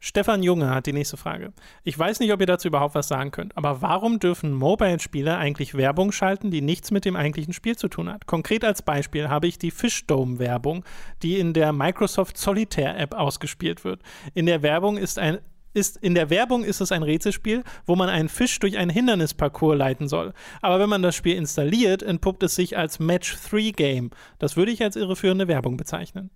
Stefan 0.00 0.44
Junge 0.44 0.70
hat 0.70 0.86
die 0.86 0.92
nächste 0.92 1.16
Frage. 1.16 1.52
Ich 1.82 1.98
weiß 1.98 2.20
nicht, 2.20 2.32
ob 2.32 2.40
ihr 2.40 2.46
dazu 2.46 2.68
überhaupt 2.68 2.94
was 2.94 3.08
sagen 3.08 3.32
könnt, 3.32 3.56
aber 3.56 3.82
warum 3.82 4.20
dürfen 4.20 4.52
Mobile-Spiele 4.52 5.36
eigentlich 5.36 5.74
Werbung 5.74 6.12
schalten, 6.12 6.52
die 6.52 6.60
nichts 6.60 6.92
mit 6.92 7.04
dem 7.04 7.16
eigentlichen 7.16 7.52
Spiel 7.52 7.74
zu 7.74 7.88
tun 7.88 8.08
hat? 8.08 8.26
Konkret 8.26 8.64
als 8.64 8.82
Beispiel 8.82 9.28
habe 9.28 9.48
ich 9.48 9.58
die 9.58 9.72
Fishdome-Werbung, 9.72 10.84
die 11.24 11.40
in 11.40 11.52
der 11.52 11.72
Microsoft 11.72 12.38
Solitaire-App 12.38 13.12
ausgespielt 13.12 13.84
wird. 13.84 14.00
In 14.34 14.46
der 14.46 14.62
Werbung 14.62 14.98
ist 14.98 15.18
ein 15.18 15.40
ist, 15.78 15.96
in 15.96 16.14
der 16.14 16.30
Werbung 16.30 16.64
ist 16.64 16.80
es 16.80 16.92
ein 16.92 17.02
Rätselspiel, 17.02 17.62
wo 17.86 17.96
man 17.96 18.08
einen 18.08 18.28
Fisch 18.28 18.58
durch 18.58 18.76
einen 18.76 18.90
Hindernisparcours 18.90 19.76
leiten 19.76 20.08
soll. 20.08 20.32
Aber 20.60 20.80
wenn 20.80 20.88
man 20.88 21.02
das 21.02 21.14
Spiel 21.14 21.36
installiert, 21.36 22.02
entpuppt 22.02 22.42
es 22.42 22.54
sich 22.54 22.76
als 22.76 22.98
Match-3-Game. 22.98 24.10
Das 24.38 24.56
würde 24.56 24.72
ich 24.72 24.82
als 24.82 24.96
irreführende 24.96 25.48
Werbung 25.48 25.76
bezeichnen. 25.76 26.30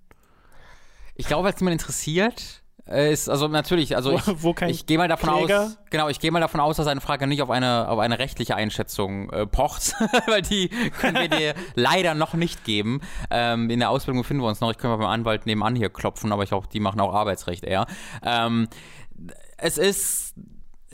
Ich 1.14 1.26
glaube, 1.26 1.48
was 1.48 1.60
jemand 1.60 1.80
interessiert, 1.80 2.62
äh, 2.88 3.12
ist, 3.12 3.28
also 3.28 3.46
natürlich, 3.46 3.94
also 3.94 4.12
ich, 4.12 4.66
ich 4.66 4.86
gehe 4.86 4.98
mal 4.98 5.06
davon 5.06 5.36
Kläger? 5.36 5.62
aus, 5.62 5.78
genau, 5.90 6.08
ich 6.08 6.18
gehe 6.18 6.32
mal 6.32 6.40
davon 6.40 6.58
aus, 6.58 6.76
dass 6.76 6.88
eine 6.88 7.00
Frage 7.00 7.28
nicht 7.28 7.40
auf 7.40 7.50
eine, 7.50 7.88
auf 7.88 8.00
eine 8.00 8.18
rechtliche 8.18 8.56
Einschätzung 8.56 9.30
äh, 9.30 9.46
pocht, 9.46 9.94
weil 10.26 10.42
die 10.42 10.68
können 10.98 11.16
wir 11.16 11.28
dir 11.28 11.54
leider 11.76 12.14
noch 12.14 12.34
nicht 12.34 12.64
geben. 12.64 13.00
Ähm, 13.30 13.70
in 13.70 13.78
der 13.78 13.90
Ausbildung 13.90 14.22
befinden 14.22 14.42
wir 14.42 14.48
uns 14.48 14.60
noch. 14.60 14.70
Ich 14.72 14.78
könnte 14.78 14.96
mal 14.96 15.04
beim 15.04 15.12
Anwalt 15.12 15.46
nebenan 15.46 15.76
hier 15.76 15.90
klopfen, 15.90 16.32
aber 16.32 16.42
ich 16.42 16.48
glaube, 16.48 16.66
die 16.72 16.80
machen 16.80 17.00
auch 17.00 17.14
Arbeitsrecht 17.14 17.62
eher. 17.62 17.86
Ähm, 18.24 18.66
es 19.62 19.78
ist 19.78 20.34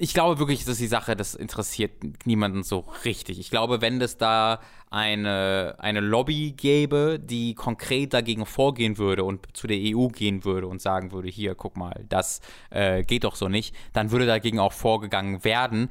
ich 0.00 0.14
glaube 0.14 0.38
wirklich, 0.38 0.64
dass 0.64 0.78
die 0.78 0.86
Sache, 0.86 1.16
das 1.16 1.34
interessiert 1.34 1.90
niemanden 2.24 2.62
so 2.62 2.84
richtig. 3.04 3.38
Ich 3.40 3.50
glaube, 3.50 3.80
wenn 3.80 4.00
es 4.00 4.16
da 4.16 4.60
eine, 4.90 5.74
eine 5.78 6.00
Lobby 6.00 6.52
gäbe, 6.56 7.18
die 7.20 7.54
konkret 7.54 8.14
dagegen 8.14 8.46
vorgehen 8.46 8.96
würde 8.96 9.24
und 9.24 9.56
zu 9.56 9.66
der 9.66 9.78
EU 9.78 10.08
gehen 10.08 10.44
würde 10.44 10.66
und 10.66 10.80
sagen 10.80 11.12
würde, 11.12 11.28
hier, 11.28 11.54
guck 11.54 11.76
mal, 11.76 12.04
das 12.08 12.40
äh, 12.70 13.02
geht 13.02 13.24
doch 13.24 13.34
so 13.34 13.48
nicht, 13.48 13.74
dann 13.92 14.10
würde 14.10 14.26
dagegen 14.26 14.60
auch 14.60 14.72
vorgegangen 14.72 15.44
werden. 15.44 15.90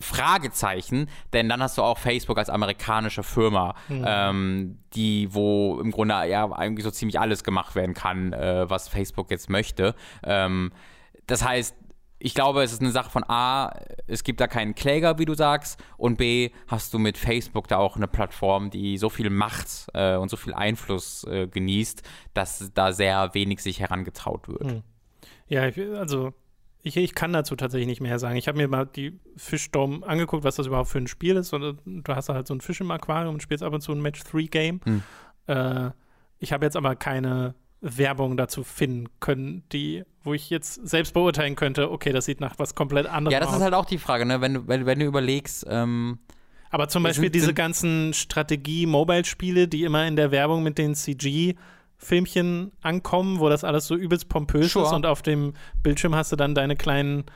Fragezeichen, 0.00 1.08
denn 1.32 1.48
dann 1.48 1.62
hast 1.62 1.78
du 1.78 1.82
auch 1.82 1.98
Facebook 1.98 2.36
als 2.36 2.50
amerikanische 2.50 3.22
Firma, 3.22 3.74
mhm. 3.88 4.04
ähm, 4.06 4.78
die, 4.94 5.28
wo 5.32 5.80
im 5.80 5.90
Grunde 5.92 6.14
ja 6.28 6.50
eigentlich 6.52 6.84
so 6.84 6.90
ziemlich 6.90 7.18
alles 7.18 7.42
gemacht 7.42 7.74
werden 7.74 7.94
kann, 7.94 8.32
äh, 8.32 8.68
was 8.68 8.88
Facebook 8.88 9.30
jetzt 9.30 9.48
möchte. 9.48 9.94
Ähm, 10.22 10.72
das 11.26 11.44
heißt, 11.44 11.74
ich 12.18 12.34
glaube, 12.34 12.62
es 12.62 12.72
ist 12.72 12.80
eine 12.80 12.90
Sache 12.90 13.10
von 13.10 13.22
A, 13.28 13.72
es 14.06 14.24
gibt 14.24 14.40
da 14.40 14.46
keinen 14.46 14.74
Kläger, 14.74 15.18
wie 15.18 15.26
du 15.26 15.34
sagst, 15.34 15.78
und 15.98 16.16
B, 16.16 16.50
hast 16.68 16.94
du 16.94 16.98
mit 16.98 17.18
Facebook 17.18 17.68
da 17.68 17.76
auch 17.76 17.96
eine 17.96 18.08
Plattform, 18.08 18.70
die 18.70 18.96
so 18.96 19.10
viel 19.10 19.28
Macht 19.28 19.88
äh, 19.92 20.16
und 20.16 20.30
so 20.30 20.36
viel 20.36 20.54
Einfluss 20.54 21.24
äh, 21.24 21.46
genießt, 21.48 22.02
dass 22.32 22.70
da 22.72 22.92
sehr 22.92 23.34
wenig 23.34 23.60
sich 23.60 23.80
herangetraut 23.80 24.48
wird. 24.48 24.70
Hm. 24.70 24.82
Ja, 25.48 25.62
also 25.98 26.32
ich, 26.82 26.96
ich 26.96 27.14
kann 27.14 27.32
dazu 27.32 27.56
tatsächlich 27.56 27.88
nicht 27.88 28.00
mehr 28.00 28.18
sagen. 28.18 28.36
Ich 28.36 28.48
habe 28.48 28.58
mir 28.58 28.68
mal 28.68 28.86
die 28.86 29.18
Fischdom 29.36 30.04
angeguckt, 30.04 30.44
was 30.44 30.56
das 30.56 30.66
überhaupt 30.66 30.90
für 30.90 30.98
ein 30.98 31.06
Spiel 31.06 31.36
ist. 31.36 31.52
Und 31.52 31.78
du 31.84 32.14
hast 32.14 32.28
halt 32.28 32.46
so 32.46 32.54
ein 32.54 32.60
Fisch 32.60 32.80
im 32.80 32.90
Aquarium 32.90 33.34
und 33.34 33.42
spielst 33.42 33.64
ab 33.64 33.72
und 33.72 33.80
zu 33.80 33.92
ein 33.92 34.00
Match-3-Game. 34.00 34.80
Hm. 34.84 35.02
Äh, 35.46 35.90
ich 36.38 36.52
habe 36.52 36.64
jetzt 36.64 36.76
aber 36.76 36.94
keine 36.94 37.54
Werbung 37.84 38.36
dazu 38.36 38.64
finden 38.64 39.08
können, 39.20 39.62
die, 39.70 40.04
wo 40.22 40.32
ich 40.32 40.48
jetzt 40.48 40.88
selbst 40.88 41.12
beurteilen 41.12 41.54
könnte, 41.54 41.90
okay, 41.90 42.12
das 42.12 42.24
sieht 42.24 42.40
nach 42.40 42.54
was 42.58 42.74
komplett 42.74 43.06
anderem 43.06 43.28
aus. 43.28 43.32
Ja, 43.32 43.40
das 43.40 43.50
aus. 43.50 43.56
ist 43.56 43.62
halt 43.62 43.74
auch 43.74 43.84
die 43.84 43.98
Frage, 43.98 44.24
ne? 44.24 44.40
wenn, 44.40 44.54
du, 44.54 44.68
wenn, 44.68 44.86
wenn 44.86 44.98
du 44.98 45.04
überlegst, 45.04 45.66
ähm, 45.68 46.18
aber 46.70 46.88
zum 46.88 47.04
Beispiel 47.04 47.26
sind, 47.26 47.36
diese 47.36 47.54
ganzen 47.54 48.14
Strategie-Mobile-Spiele, 48.14 49.68
die 49.68 49.84
immer 49.84 50.06
in 50.06 50.16
der 50.16 50.32
Werbung 50.32 50.62
mit 50.64 50.76
den 50.78 50.94
CG-Filmchen 50.94 52.72
ankommen, 52.80 53.38
wo 53.38 53.48
das 53.48 53.62
alles 53.62 53.86
so 53.86 53.94
übelst 53.94 54.28
pompös 54.28 54.72
sure. 54.72 54.86
ist 54.86 54.92
und 54.92 55.06
auf 55.06 55.22
dem 55.22 55.52
Bildschirm 55.82 56.16
hast 56.16 56.32
du 56.32 56.36
dann 56.36 56.54
deine 56.54 56.74
kleinen 56.74 57.26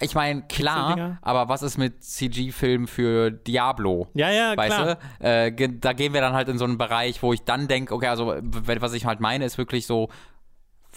ich 0.00 0.14
meine, 0.14 0.42
klar, 0.42 1.18
aber 1.22 1.48
was 1.48 1.62
ist 1.62 1.78
mit 1.78 2.04
CG-Filmen 2.04 2.86
für 2.86 3.30
Diablo? 3.30 4.08
Ja, 4.14 4.30
ja, 4.30 4.56
weißt 4.56 4.76
klar. 4.76 4.98
Du? 5.20 5.26
Äh, 5.26 5.68
da 5.80 5.92
gehen 5.92 6.12
wir 6.14 6.20
dann 6.20 6.34
halt 6.34 6.48
in 6.48 6.58
so 6.58 6.64
einen 6.64 6.78
Bereich, 6.78 7.22
wo 7.22 7.32
ich 7.32 7.42
dann 7.42 7.68
denke, 7.68 7.94
okay, 7.94 8.08
also 8.08 8.34
was 8.36 8.92
ich 8.92 9.06
halt 9.06 9.20
meine, 9.20 9.44
ist 9.44 9.58
wirklich 9.58 9.86
so, 9.86 10.08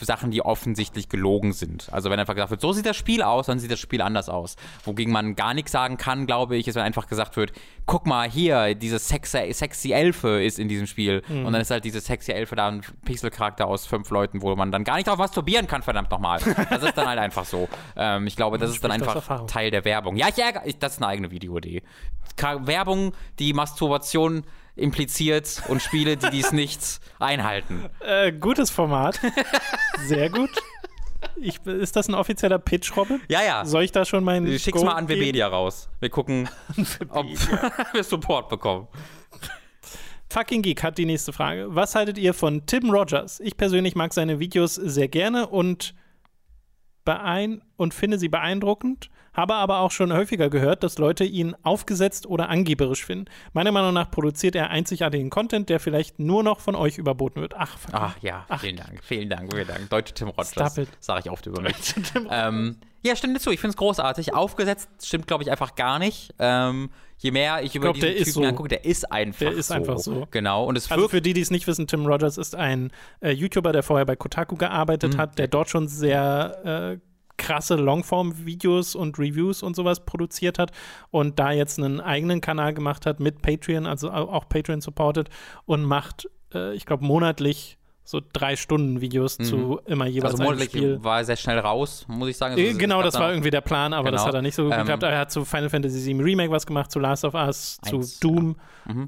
Sachen, 0.05 0.31
die 0.31 0.41
offensichtlich 0.41 1.09
gelogen 1.09 1.53
sind. 1.53 1.89
Also 1.91 2.09
wenn 2.09 2.19
einfach 2.19 2.35
gesagt 2.35 2.51
wird, 2.51 2.61
so 2.61 2.73
sieht 2.73 2.85
das 2.85 2.97
Spiel 2.97 3.21
aus, 3.21 3.47
dann 3.47 3.59
sieht 3.59 3.71
das 3.71 3.79
Spiel 3.79 4.01
anders 4.01 4.29
aus. 4.29 4.55
Wogegen 4.83 5.11
man 5.11 5.35
gar 5.35 5.53
nichts 5.53 5.71
sagen 5.71 5.97
kann, 5.97 6.25
glaube 6.25 6.57
ich, 6.57 6.67
ist, 6.67 6.75
wenn 6.75 6.83
einfach 6.83 7.07
gesagt 7.07 7.37
wird, 7.37 7.51
guck 7.85 8.05
mal 8.05 8.29
hier, 8.29 8.75
diese 8.75 8.99
sexy, 8.99 9.51
sexy 9.53 9.91
Elfe 9.91 10.41
ist 10.43 10.59
in 10.59 10.67
diesem 10.67 10.87
Spiel. 10.87 11.23
Mhm. 11.27 11.45
Und 11.45 11.53
dann 11.53 11.61
ist 11.61 11.71
halt 11.71 11.85
diese 11.85 11.99
sexy 11.99 12.31
Elfe 12.31 12.55
da 12.55 12.67
ein 12.67 12.81
Pixelcharakter 13.05 13.67
aus 13.67 13.85
fünf 13.85 14.09
Leuten, 14.09 14.41
wo 14.41 14.55
man 14.55 14.71
dann 14.71 14.83
gar 14.83 14.95
nicht 14.95 15.07
drauf 15.07 15.17
masturbieren 15.17 15.67
kann, 15.67 15.81
verdammt 15.81 16.11
nochmal. 16.11 16.39
Das 16.69 16.83
ist 16.83 16.97
dann 16.97 17.07
halt 17.07 17.19
einfach 17.19 17.45
so. 17.45 17.67
Ähm, 17.95 18.27
ich 18.27 18.35
glaube, 18.35 18.57
das 18.57 18.71
ist 18.71 18.83
dann 18.83 18.91
einfach 18.91 19.45
Teil 19.47 19.71
der 19.71 19.85
Werbung. 19.85 20.15
Ja, 20.15 20.27
ich 20.29 20.37
ärgere, 20.37 20.63
das 20.79 20.93
ist 20.93 20.97
eine 20.99 21.07
eigene 21.07 21.31
Videoidee. 21.31 21.83
Werbung, 22.37 23.13
die 23.39 23.53
Masturbation 23.53 24.43
impliziert 24.75 25.63
und 25.67 25.81
Spiele, 25.81 26.17
die 26.17 26.29
dies 26.29 26.51
nicht 26.51 26.99
einhalten. 27.19 27.89
Äh, 27.99 28.31
gutes 28.31 28.69
Format. 28.69 29.19
Sehr 30.05 30.29
gut. 30.29 30.49
Ich, 31.35 31.59
ist 31.65 31.95
das 31.95 32.07
ein 32.07 32.15
offizieller 32.15 32.59
Pitch, 32.59 32.95
Robin? 32.95 33.21
Ja, 33.27 33.43
ja. 33.43 33.65
Soll 33.65 33.83
ich 33.83 33.91
da 33.91 34.05
schon 34.05 34.23
meinen. 34.23 34.47
Schick's 34.59 34.79
Go 34.79 34.85
mal 34.85 34.95
an 34.95 35.07
Webedia 35.07 35.47
raus. 35.47 35.89
Wir 35.99 36.09
gucken, 36.09 36.49
ob 37.09 37.25
wir 37.93 38.03
Support 38.03 38.49
bekommen. 38.49 38.87
Fucking 40.29 40.61
Geek 40.61 40.81
hat 40.81 40.97
die 40.97 41.05
nächste 41.05 41.33
Frage. 41.33 41.67
Was 41.69 41.93
haltet 41.93 42.17
ihr 42.17 42.33
von 42.33 42.65
Tim 42.65 42.89
Rogers? 42.89 43.41
Ich 43.41 43.57
persönlich 43.57 43.95
mag 43.95 44.13
seine 44.13 44.39
Videos 44.39 44.75
sehr 44.75 45.09
gerne 45.09 45.47
und, 45.47 45.93
beein 47.03 47.61
und 47.75 47.93
finde 47.93 48.17
sie 48.17 48.29
beeindruckend, 48.29 49.09
habe 49.33 49.55
aber 49.55 49.79
auch 49.79 49.91
schon 49.91 50.11
häufiger 50.13 50.49
gehört, 50.49 50.83
dass 50.83 50.97
Leute 50.97 51.23
ihn 51.23 51.55
aufgesetzt 51.63 52.27
oder 52.27 52.49
angeberisch 52.49 53.05
finden. 53.05 53.25
Meiner 53.53 53.71
Meinung 53.71 53.93
nach 53.93 54.11
produziert 54.11 54.55
er 54.55 54.69
einzigartigen 54.69 55.29
Content, 55.29 55.69
der 55.69 55.79
vielleicht 55.79 56.19
nur 56.19 56.43
noch 56.43 56.59
von 56.59 56.75
euch 56.75 56.97
überboten 56.97 57.41
wird. 57.41 57.53
Ach, 57.57 57.77
fuck. 57.77 57.93
Ach 57.93 58.15
ja, 58.21 58.45
Ach. 58.49 58.61
vielen 58.61 58.77
Dank, 58.77 59.03
vielen 59.03 59.29
Dank, 59.29 59.53
vielen 59.53 59.67
Dank. 59.67 59.89
Deutsche 59.89 60.13
Tim 60.13 60.29
Rogers, 60.29 60.79
sage 60.99 61.21
ich 61.23 61.29
oft 61.29 61.45
über 61.45 61.61
mich. 61.61 61.75
Tim 62.13 62.27
ähm, 62.29 62.77
ja, 63.03 63.15
stimmt 63.15 63.35
dazu. 63.35 63.51
Ich 63.51 63.59
finde 63.59 63.71
es 63.71 63.77
großartig. 63.77 64.33
Aufgesetzt 64.35 64.89
stimmt, 65.03 65.27
glaube 65.27 65.43
ich, 65.43 65.49
einfach 65.49 65.75
gar 65.75 65.97
nicht. 65.97 66.33
Ähm, 66.37 66.91
je 67.17 67.31
mehr 67.31 67.63
ich 67.63 67.75
über 67.75 67.93
glaub, 67.93 67.95
diesen 67.95 68.15
Typen 68.15 68.31
so. 68.31 68.43
angucke, 68.43 68.69
der 68.69 68.85
ist 68.85 69.11
einfach 69.11 69.39
Der 69.39 69.51
ist 69.53 69.67
so. 69.67 69.73
einfach 69.73 69.97
so. 69.97 70.27
Genau. 70.29 70.65
Und 70.65 70.77
es 70.77 70.91
Also 70.91 71.07
für 71.07 71.21
die, 71.21 71.33
die 71.33 71.41
es 71.41 71.49
nicht 71.49 71.65
wissen, 71.65 71.87
Tim 71.87 72.05
Rogers 72.05 72.37
ist 72.37 72.55
ein 72.55 72.91
äh, 73.21 73.31
YouTuber, 73.31 73.71
der 73.71 73.81
vorher 73.81 74.05
bei 74.05 74.15
Kotaku 74.15 74.55
gearbeitet 74.55 75.17
hat, 75.17 75.39
der 75.39 75.47
dort 75.47 75.69
schon 75.69 75.87
sehr 75.87 76.99
äh, 76.99 77.10
krasse 77.41 77.75
Longform-Videos 77.75 78.95
und 78.95 79.17
Reviews 79.17 79.63
und 79.63 79.75
sowas 79.75 80.05
produziert 80.05 80.59
hat 80.59 80.71
und 81.09 81.39
da 81.39 81.51
jetzt 81.51 81.79
einen 81.79 81.99
eigenen 81.99 82.39
Kanal 82.41 82.73
gemacht 82.73 83.05
hat 83.05 83.19
mit 83.19 83.41
Patreon, 83.41 83.85
also 83.85 84.09
au- 84.11 84.29
auch 84.31 84.47
Patreon 84.47 84.81
supported 84.81 85.29
und 85.65 85.83
macht, 85.83 86.29
äh, 86.53 86.73
ich 86.75 86.85
glaube, 86.85 87.03
monatlich 87.05 87.77
so 88.03 88.19
drei 88.33 88.55
Stunden 88.55 88.99
Videos 88.99 89.37
zu 89.37 89.79
immer 89.85 90.05
jeweils 90.05 90.33
also 90.33 90.43
einem 90.43 90.53
monatlich 90.53 90.69
Spiel. 90.71 91.03
war 91.03 91.19
er 91.19 91.25
sehr 91.25 91.35
schnell 91.37 91.59
raus, 91.59 92.05
muss 92.09 92.29
ich 92.29 92.35
sagen. 92.37 92.57
Äh, 92.57 92.67
Also, 92.67 92.77
Genau, 92.79 92.99
ich 92.99 93.05
das 93.05 93.13
war 93.15 93.29
irgendwie 93.31 93.51
der 93.51 93.61
Plan, 93.61 93.93
aber 93.93 94.11
das 94.11 94.21
Genau. 94.21 94.27
hat 94.27 94.35
er 94.35 94.41
nicht 94.41 94.55
so 94.55 94.63
gut 94.63 94.73
Ähm, 94.73 94.79
geklappt. 94.79 95.03
Er 95.03 95.17
hat 95.17 95.31
zu 95.31 95.45
Final 95.45 95.69
Fantasy 95.69 96.05
VII 96.13 96.21
Remake 96.21 96.51
was 96.51 96.65
gemacht, 96.65 96.91
zu 96.91 96.99
Last 96.99 97.23
of 97.23 97.35
Us, 97.35 97.77
zu 97.87 97.97
Eins, 97.97 98.19
Doom 98.19 98.55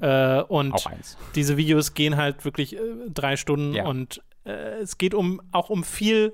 äh, 0.00 0.40
und 0.42 0.72
Auch 0.72 0.86
eins. 0.86 1.18
diese 1.34 1.56
Videos 1.56 1.92
gehen 1.94 2.16
halt 2.16 2.44
wirklich 2.44 2.76
äh, 2.76 2.80
drei 3.12 3.36
Stunden 3.36 3.74
Ja. 3.74 3.84
und 3.86 4.22
äh, 4.44 4.78
es 4.80 4.96
geht 4.96 5.12
um 5.12 5.40
auch 5.52 5.70
um 5.70 5.84
viel 5.84 6.32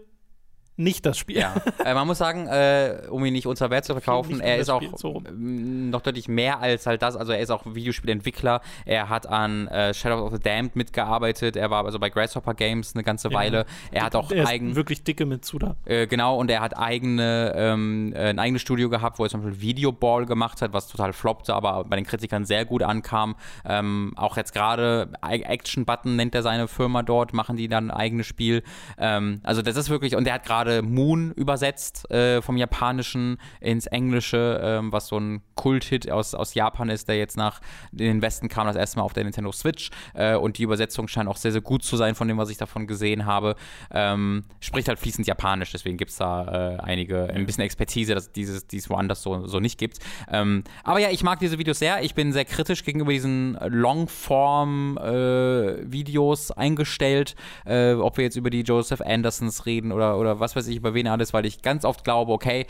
nicht 0.81 1.07
das 1.07 1.19
Spiel. 1.19 1.39
Ja, 1.39 1.55
äh, 1.85 1.95
man 1.95 2.07
muss 2.07 2.19
sagen, 2.19 2.47
äh, 2.47 3.03
um 3.11 3.25
ihn 3.25 3.33
nicht 3.33 3.47
unter 3.47 3.71
Wert 3.71 3.85
zu 3.85 3.93
verkaufen, 3.93 4.41
er 4.41 4.57
ist 4.59 4.71
auch 4.71 4.83
so 4.97 5.23
ähm, 5.29 5.91
noch 5.91 6.01
deutlich 6.01 6.29
mehr 6.29 6.61
als 6.61 6.87
halt 6.87 7.03
das. 7.03 7.17
Also 7.17 7.33
er 7.33 7.41
ist 7.41 7.51
auch 7.51 7.65
Videospielentwickler. 7.67 8.61
Er 8.87 9.09
hat 9.09 9.27
an 9.27 9.69
äh, 9.69 9.95
Shadow 9.95 10.25
of 10.25 10.33
the 10.33 10.41
Damned 10.41 10.77
mitgearbeitet. 10.77 11.57
Er 11.57 11.71
war 11.71 11.85
also 11.85 11.99
bei 11.99 12.11
Grasshopper 12.11 12.55
Games 12.55 12.95
eine 12.95 13.05
ganze 13.05 13.33
Weile. 13.33 13.67
Er 13.93 14.05
hat 14.05 14.17
auch 14.17 14.31
Er 14.31 14.49
eigen, 14.49 14.75
wirklich 14.75 15.05
dicke 15.05 15.27
mit 15.27 15.45
Suda. 15.45 15.77
äh, 15.85 16.07
genau, 16.07 16.37
und 16.39 16.51
er 16.51 16.61
hat 16.61 16.77
eigene, 16.77 17.53
ähm, 17.55 18.13
äh, 18.15 18.31
ein 18.31 18.39
eigenes 18.39 18.63
Studio 18.63 18.89
gehabt, 18.89 19.19
wo 19.19 19.25
er 19.25 19.31
zum 19.31 19.43
Beispiel 19.43 19.61
Videoball 19.61 20.27
gemacht 20.27 20.63
hat, 20.63 20.73
was 20.73 20.89
total 20.89 21.13
floppte, 21.13 21.55
aber 21.55 21.85
bei 21.85 21.97
den 21.97 22.07
Kritikern 22.07 22.45
sehr 22.45 22.65
gut 22.65 22.83
ankam. 22.83 23.37
Ähm, 23.65 24.13
auch 24.17 24.37
jetzt 24.37 24.55
gerade 24.55 25.11
Action 25.23 25.85
Button 25.85 26.17
nennt 26.17 26.35
er 26.35 26.43
seine 26.43 26.69
Firma 26.69 27.03
dort, 27.03 27.35
machen 27.35 27.57
die 27.57 27.69
dann 27.69 27.91
ein 27.91 27.97
eigenes 27.97 28.27
Spiel. 28.27 28.63
Ähm, 28.99 29.41
also 29.43 29.63
das 29.63 29.77
ist 29.77 29.91
wirklich, 29.91 30.17
und 30.17 30.27
er 30.27 30.35
hat 30.35 30.45
gerade 30.45 30.70
Moon 30.83 31.33
übersetzt 31.33 32.11
äh, 32.11 32.43
vom 32.43 32.57
Japanischen 32.57 33.39
ins 33.61 33.87
Englische, 33.87 34.61
ähm, 34.63 34.93
was 34.93 35.09
so 35.09 35.19
ein 35.19 35.43
Kulthit 35.55 36.11
aus, 36.11 36.35
aus 36.35 36.55
Japan 36.55 36.89
ist, 36.89 37.09
der 37.09 37.19
jetzt 37.19 37.37
nach 37.37 37.61
in 37.93 37.99
den 37.99 38.23
Westen 38.23 38.49
kam, 38.49 38.67
das 38.67 38.77
erste 38.77 38.99
Mal 38.99 39.05
auf 39.05 39.13
der 39.13 39.25
Nintendo 39.25 39.53
Switch. 39.53 39.91
Äh, 40.15 40.37
und 40.37 40.57
die 40.59 40.63
Übersetzung 40.63 41.09
scheint 41.09 41.29
auch 41.29 41.37
sehr, 41.37 41.53
sehr 41.53 41.61
gut 41.61 41.83
zu 41.83 41.97
sein, 41.97 42.15
von 42.15 42.29
dem, 42.29 42.39
was 42.39 42.49
ich 42.49 42.57
davon 42.57 42.87
gesehen 42.87 43.27
habe. 43.27 43.57
Ähm, 43.91 44.45
spricht 44.61 44.89
halt 44.89 44.99
fließend 44.99 45.27
Japanisch, 45.27 45.73
deswegen 45.73 45.99
gibt 45.99 46.13
es 46.13 46.17
da 46.17 46.77
äh, 46.77 46.79
einige, 46.81 47.29
ein 47.31 47.45
bisschen 47.45 47.65
Expertise, 47.65 48.15
dass 48.15 48.33
dieses, 48.33 48.67
die 48.67 48.79
es 48.79 48.89
woanders 48.89 49.23
so, 49.23 49.47
so 49.47 49.61
nicht 49.61 49.77
gibt. 49.79 49.99
Ähm, 50.31 50.65
aber 50.83 51.01
ja, 51.01 51.11
ich 51.11 51.23
mag 51.23 51.41
diese 51.41 51.59
Videos 51.59 51.79
sehr. 51.79 52.03
Ich 52.03 52.15
bin 52.15 52.33
sehr 52.33 52.47
kritisch 52.47 52.85
gegenüber 52.85 53.13
diesen 53.13 53.59
Longform-Videos 53.61 56.53
eingestellt. 56.53 57.35
Äh, 57.67 57.95
ob 57.95 58.17
wir 58.17 58.25
jetzt 58.25 58.37
über 58.37 58.49
die 58.51 58.63
Joseph 58.63 59.01
Andersons 59.01 59.67
reden 59.67 59.91
oder, 59.93 60.19
oder 60.19 60.41
was 60.41 60.57
weiß 60.57 60.60
ich, 60.67 60.77
über 60.77 60.95
wen 60.95 61.09
alles, 61.09 61.33
weil 61.33 61.47
ich 61.47 61.63
ganz 61.63 61.85
oft 61.85 62.05
glaube, 62.05 62.33
okay, 62.33 62.67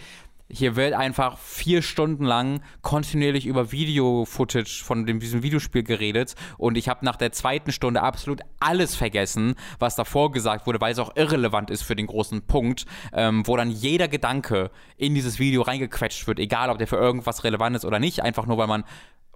hier 0.53 0.77
wird 0.77 0.95
einfach 0.95 1.39
vier 1.39 1.83
Stunden 1.83 2.25
lang 2.25 2.63
kontinuierlich 2.83 3.47
über 3.47 3.73
Video-Footage 3.73 4.83
von 4.85 5.07
dem, 5.07 5.21
diesem 5.21 5.43
Videospiel 5.43 5.83
geredet. 5.83 6.35
Und 6.59 6.77
ich 6.77 6.89
habe 6.89 7.05
nach 7.05 7.17
der 7.17 7.33
zweiten 7.33 7.73
Stunde 7.73 8.03
absolut 8.03 8.41
alles 8.59 8.95
vergessen, 8.97 9.55
was 9.79 9.97
davor 9.97 10.33
gesagt 10.33 10.67
wurde, 10.67 10.81
weil 10.81 10.93
es 10.93 10.99
auch 10.99 11.17
irrelevant 11.17 11.71
ist 11.71 11.83
für 11.83 11.97
den 11.97 12.07
großen 12.07 12.43
Punkt, 12.43 12.87
ähm, 13.13 13.47
wo 13.47 13.57
dann 13.57 13.71
jeder 13.71 14.09
Gedanke 14.09 14.71
in 14.97 15.15
dieses 15.15 15.39
Video 15.39 15.63
reingequetscht 15.63 16.27
wird, 16.27 16.39
egal 16.39 16.71
ob 16.71 16.79
der 16.79 16.87
für 16.87 16.97
irgendwas 16.97 17.45
relevant 17.45 17.77
ist 17.77 17.85
oder 17.85 17.99
nicht, 17.99 18.23
einfach 18.23 18.47
nur 18.47 18.59
weil 18.59 18.67
man 18.67 18.85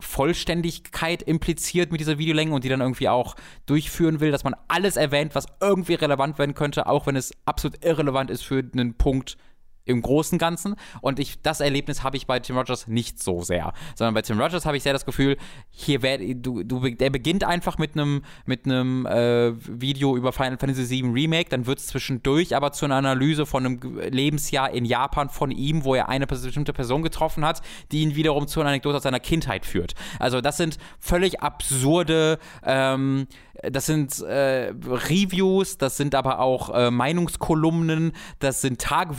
Vollständigkeit 0.00 1.22
impliziert 1.22 1.92
mit 1.92 2.00
dieser 2.00 2.18
Videolänge 2.18 2.52
und 2.52 2.64
die 2.64 2.68
dann 2.68 2.80
irgendwie 2.80 3.08
auch 3.08 3.36
durchführen 3.66 4.20
will, 4.20 4.32
dass 4.32 4.44
man 4.44 4.56
alles 4.68 4.96
erwähnt, 4.96 5.34
was 5.34 5.46
irgendwie 5.60 5.94
relevant 5.94 6.38
werden 6.38 6.54
könnte, 6.54 6.86
auch 6.86 7.06
wenn 7.06 7.16
es 7.16 7.32
absolut 7.46 7.84
irrelevant 7.84 8.30
ist 8.30 8.42
für 8.42 8.62
einen 8.72 8.94
Punkt 8.94 9.36
im 9.84 10.02
großen 10.02 10.38
Ganzen. 10.38 10.76
Und 11.00 11.18
ich, 11.18 11.42
das 11.42 11.60
Erlebnis 11.60 12.02
habe 12.02 12.16
ich 12.16 12.26
bei 12.26 12.38
Tim 12.40 12.56
Rogers 12.56 12.86
nicht 12.88 13.22
so 13.22 13.42
sehr. 13.42 13.72
Sondern 13.94 14.14
bei 14.14 14.22
Tim 14.22 14.40
Rogers 14.40 14.66
habe 14.66 14.76
ich 14.76 14.82
sehr 14.82 14.92
das 14.92 15.04
Gefühl, 15.04 15.36
hier 15.70 16.02
wär, 16.02 16.18
du, 16.18 16.62
du, 16.62 16.88
der 16.90 17.10
beginnt 17.10 17.44
einfach 17.44 17.78
mit 17.78 17.94
einem 17.94 18.22
mit 18.46 18.66
äh, 18.66 19.52
Video 19.56 20.16
über 20.16 20.32
Final 20.32 20.58
Fantasy 20.58 20.88
VII 20.88 21.10
Remake, 21.10 21.50
dann 21.50 21.66
wird 21.66 21.78
es 21.78 21.86
zwischendurch 21.88 22.56
aber 22.56 22.72
zu 22.72 22.84
einer 22.84 22.96
Analyse 22.96 23.46
von 23.46 23.66
einem 23.66 23.98
Lebensjahr 24.10 24.70
in 24.70 24.84
Japan 24.84 25.28
von 25.28 25.50
ihm, 25.50 25.84
wo 25.84 25.94
er 25.94 26.08
eine 26.08 26.26
bestimmte 26.26 26.72
Person 26.72 27.02
getroffen 27.02 27.44
hat, 27.44 27.60
die 27.92 28.02
ihn 28.02 28.14
wiederum 28.16 28.46
zu 28.46 28.60
einer 28.60 28.70
Anekdote 28.70 28.96
aus 28.96 29.02
seiner 29.02 29.20
Kindheit 29.20 29.66
führt. 29.66 29.94
Also 30.18 30.40
das 30.40 30.56
sind 30.56 30.78
völlig 30.98 31.40
absurde, 31.40 32.38
ähm, 32.64 33.26
das 33.62 33.86
sind 33.86 34.20
äh, 34.20 34.72
Reviews, 34.86 35.78
das 35.78 35.96
sind 35.96 36.14
aber 36.14 36.40
auch 36.40 36.70
äh, 36.70 36.90
Meinungskolumnen, 36.90 38.12
das 38.38 38.60
sind 38.60 38.80
Tag 38.80 39.18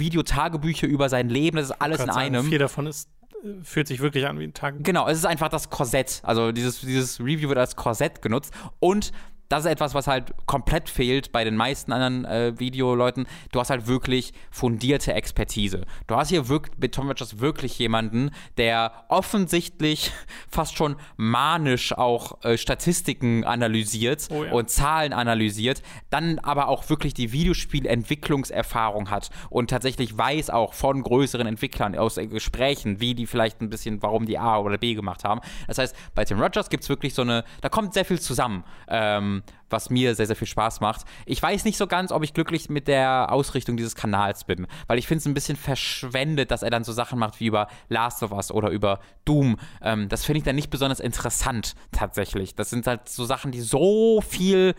Video-Tagebücher 0.56 0.88
über 0.88 1.10
sein 1.10 1.30
Leben, 1.30 1.58
das 1.58 1.68
ist 1.68 1.82
alles 1.82 2.00
in 2.00 2.06
Kann 2.08 2.16
sagen, 2.16 2.36
einem. 2.36 2.46
Viel 2.46 2.60
davon 2.60 2.88
ist, 2.88 3.10
äh, 3.44 3.64
fühlt 3.64 3.88
sich 3.88 4.00
wirklich 4.00 4.28
an 4.28 4.40
wie 4.40 4.44
ein 4.44 4.54
Tag. 4.54 4.76
Genau, 4.80 5.08
es 5.08 5.18
ist 5.18 5.26
einfach 5.26 5.50
das 5.50 5.70
Korsett. 5.70 6.22
Also 6.24 6.52
dieses, 6.52 6.82
dieses 6.82 7.20
Review 7.20 7.50
wird 7.50 7.60
als 7.60 7.76
Korsett 7.76 8.22
genutzt. 8.22 8.54
Und 8.80 9.12
das 9.50 9.66
ist 9.66 9.72
etwas, 9.72 9.94
was 9.94 10.08
halt 10.08 10.34
komplett 10.46 10.90
fehlt 10.90 11.32
bei 11.32 11.44
den 11.44 11.56
meisten 11.56 11.92
anderen 11.92 12.26
äh, 12.26 12.60
Videoleuten. 12.60 13.28
Du 13.52 13.60
hast 13.60 13.70
halt 13.70 13.88
wirklich 13.88 14.34
fundierte 14.52 15.14
Expertise. 15.14 15.86
Du 16.08 16.16
hast 16.16 16.30
hier 16.30 16.50
wirklich, 16.50 16.78
mit 16.78 16.96
Tom 16.96 17.08
Rogers 17.08 17.40
wirklich 17.40 17.78
jemanden, 17.80 18.32
der 18.58 19.06
offensichtlich 19.10 20.12
fast 20.50 20.76
schon 20.76 20.96
manisch 21.18 21.94
auch 21.94 22.44
äh, 22.44 22.58
Statistiken 22.58 23.44
analysiert 23.44 24.28
Oh 24.30 24.44
ja. 24.44 24.52
und 24.52 24.70
Zahlen 24.70 25.14
analysiert, 25.14 25.82
dann 26.10 26.40
aber 26.40 26.68
auch 26.68 26.90
wirklich 26.90 27.14
die 27.14 27.32
Videospielentwicklungserfahrung 27.32 29.10
hat 29.12 29.30
und 29.50 29.70
tatsächlich 29.70 30.18
weiß 30.18 30.50
auch 30.50 30.74
von 30.74 31.02
größeren 31.04 31.48
Entwicklern 31.48 31.96
aus 31.96 32.18
äh, 32.18 32.28
Gesprächen, 32.28 33.00
wie 33.00 33.16
die 33.16 33.28
vielleicht 33.28 33.62
ein 33.62 33.70
bisschen, 33.70 34.02
warum 34.02 34.26
die 34.26 34.38
A 34.38 34.60
oder 34.60 34.78
B 34.78 34.94
gemacht 34.96 35.24
haben. 35.24 35.42
Das 35.68 35.78
heißt, 35.78 35.96
bei 36.16 36.26
Tim 36.26 36.42
Rogers 36.42 36.70
gibt 36.70 36.84
es 36.84 36.90
wirklich 36.90 37.14
so 37.14 37.22
eine, 37.22 37.44
da 37.62 37.70
kommt 37.70 37.94
sehr 37.94 38.06
viel 38.06 38.20
zusammen, 38.20 38.64
ähm, 38.88 39.35
was 39.70 39.90
mir 39.90 40.16
sehr, 40.16 40.28
sehr 40.28 40.36
viel 40.36 40.48
Spaß 40.48 40.80
macht. 40.82 41.06
Ich 41.26 41.42
weiß 41.42 41.66
nicht 41.66 41.78
so 41.78 41.88
ganz, 41.88 42.12
ob 42.12 42.24
ich 42.24 42.34
glücklich 42.34 42.70
mit 42.70 42.88
der 42.88 43.32
Ausrichtung 43.32 43.78
dieses 43.78 43.96
Kanals 43.96 44.44
bin, 44.44 44.68
weil 44.88 44.98
ich 44.98 45.08
finde 45.08 45.20
es 45.20 45.26
ein 45.26 45.34
bisschen 45.34 45.58
verschwendet, 45.58 46.52
dass 46.52 46.64
er 46.64 46.70
dann 46.70 46.84
so 46.84 46.94
Sachen 46.94 47.20
macht 47.20 47.40
wie 47.40 47.48
über 47.48 47.68
Last 47.90 48.24
of 48.24 48.32
Us 48.32 48.52
oder 48.52 48.70
über 48.70 49.00
Doom. 49.26 49.58
Ähm, 49.82 50.10
das 50.10 50.26
finde 50.26 50.40
ich 50.40 50.44
dann 50.44 50.56
nicht 50.56 50.70
besonders 50.70 51.00
interessant 51.00 51.76
tatsächlich. 51.92 52.56
Das 52.56 52.70
sind 52.70 52.88
halt 52.88 53.10
so 53.10 53.26
Sachen, 53.26 53.52
die 53.52 53.62
so 53.62 54.22
viel 54.22 54.76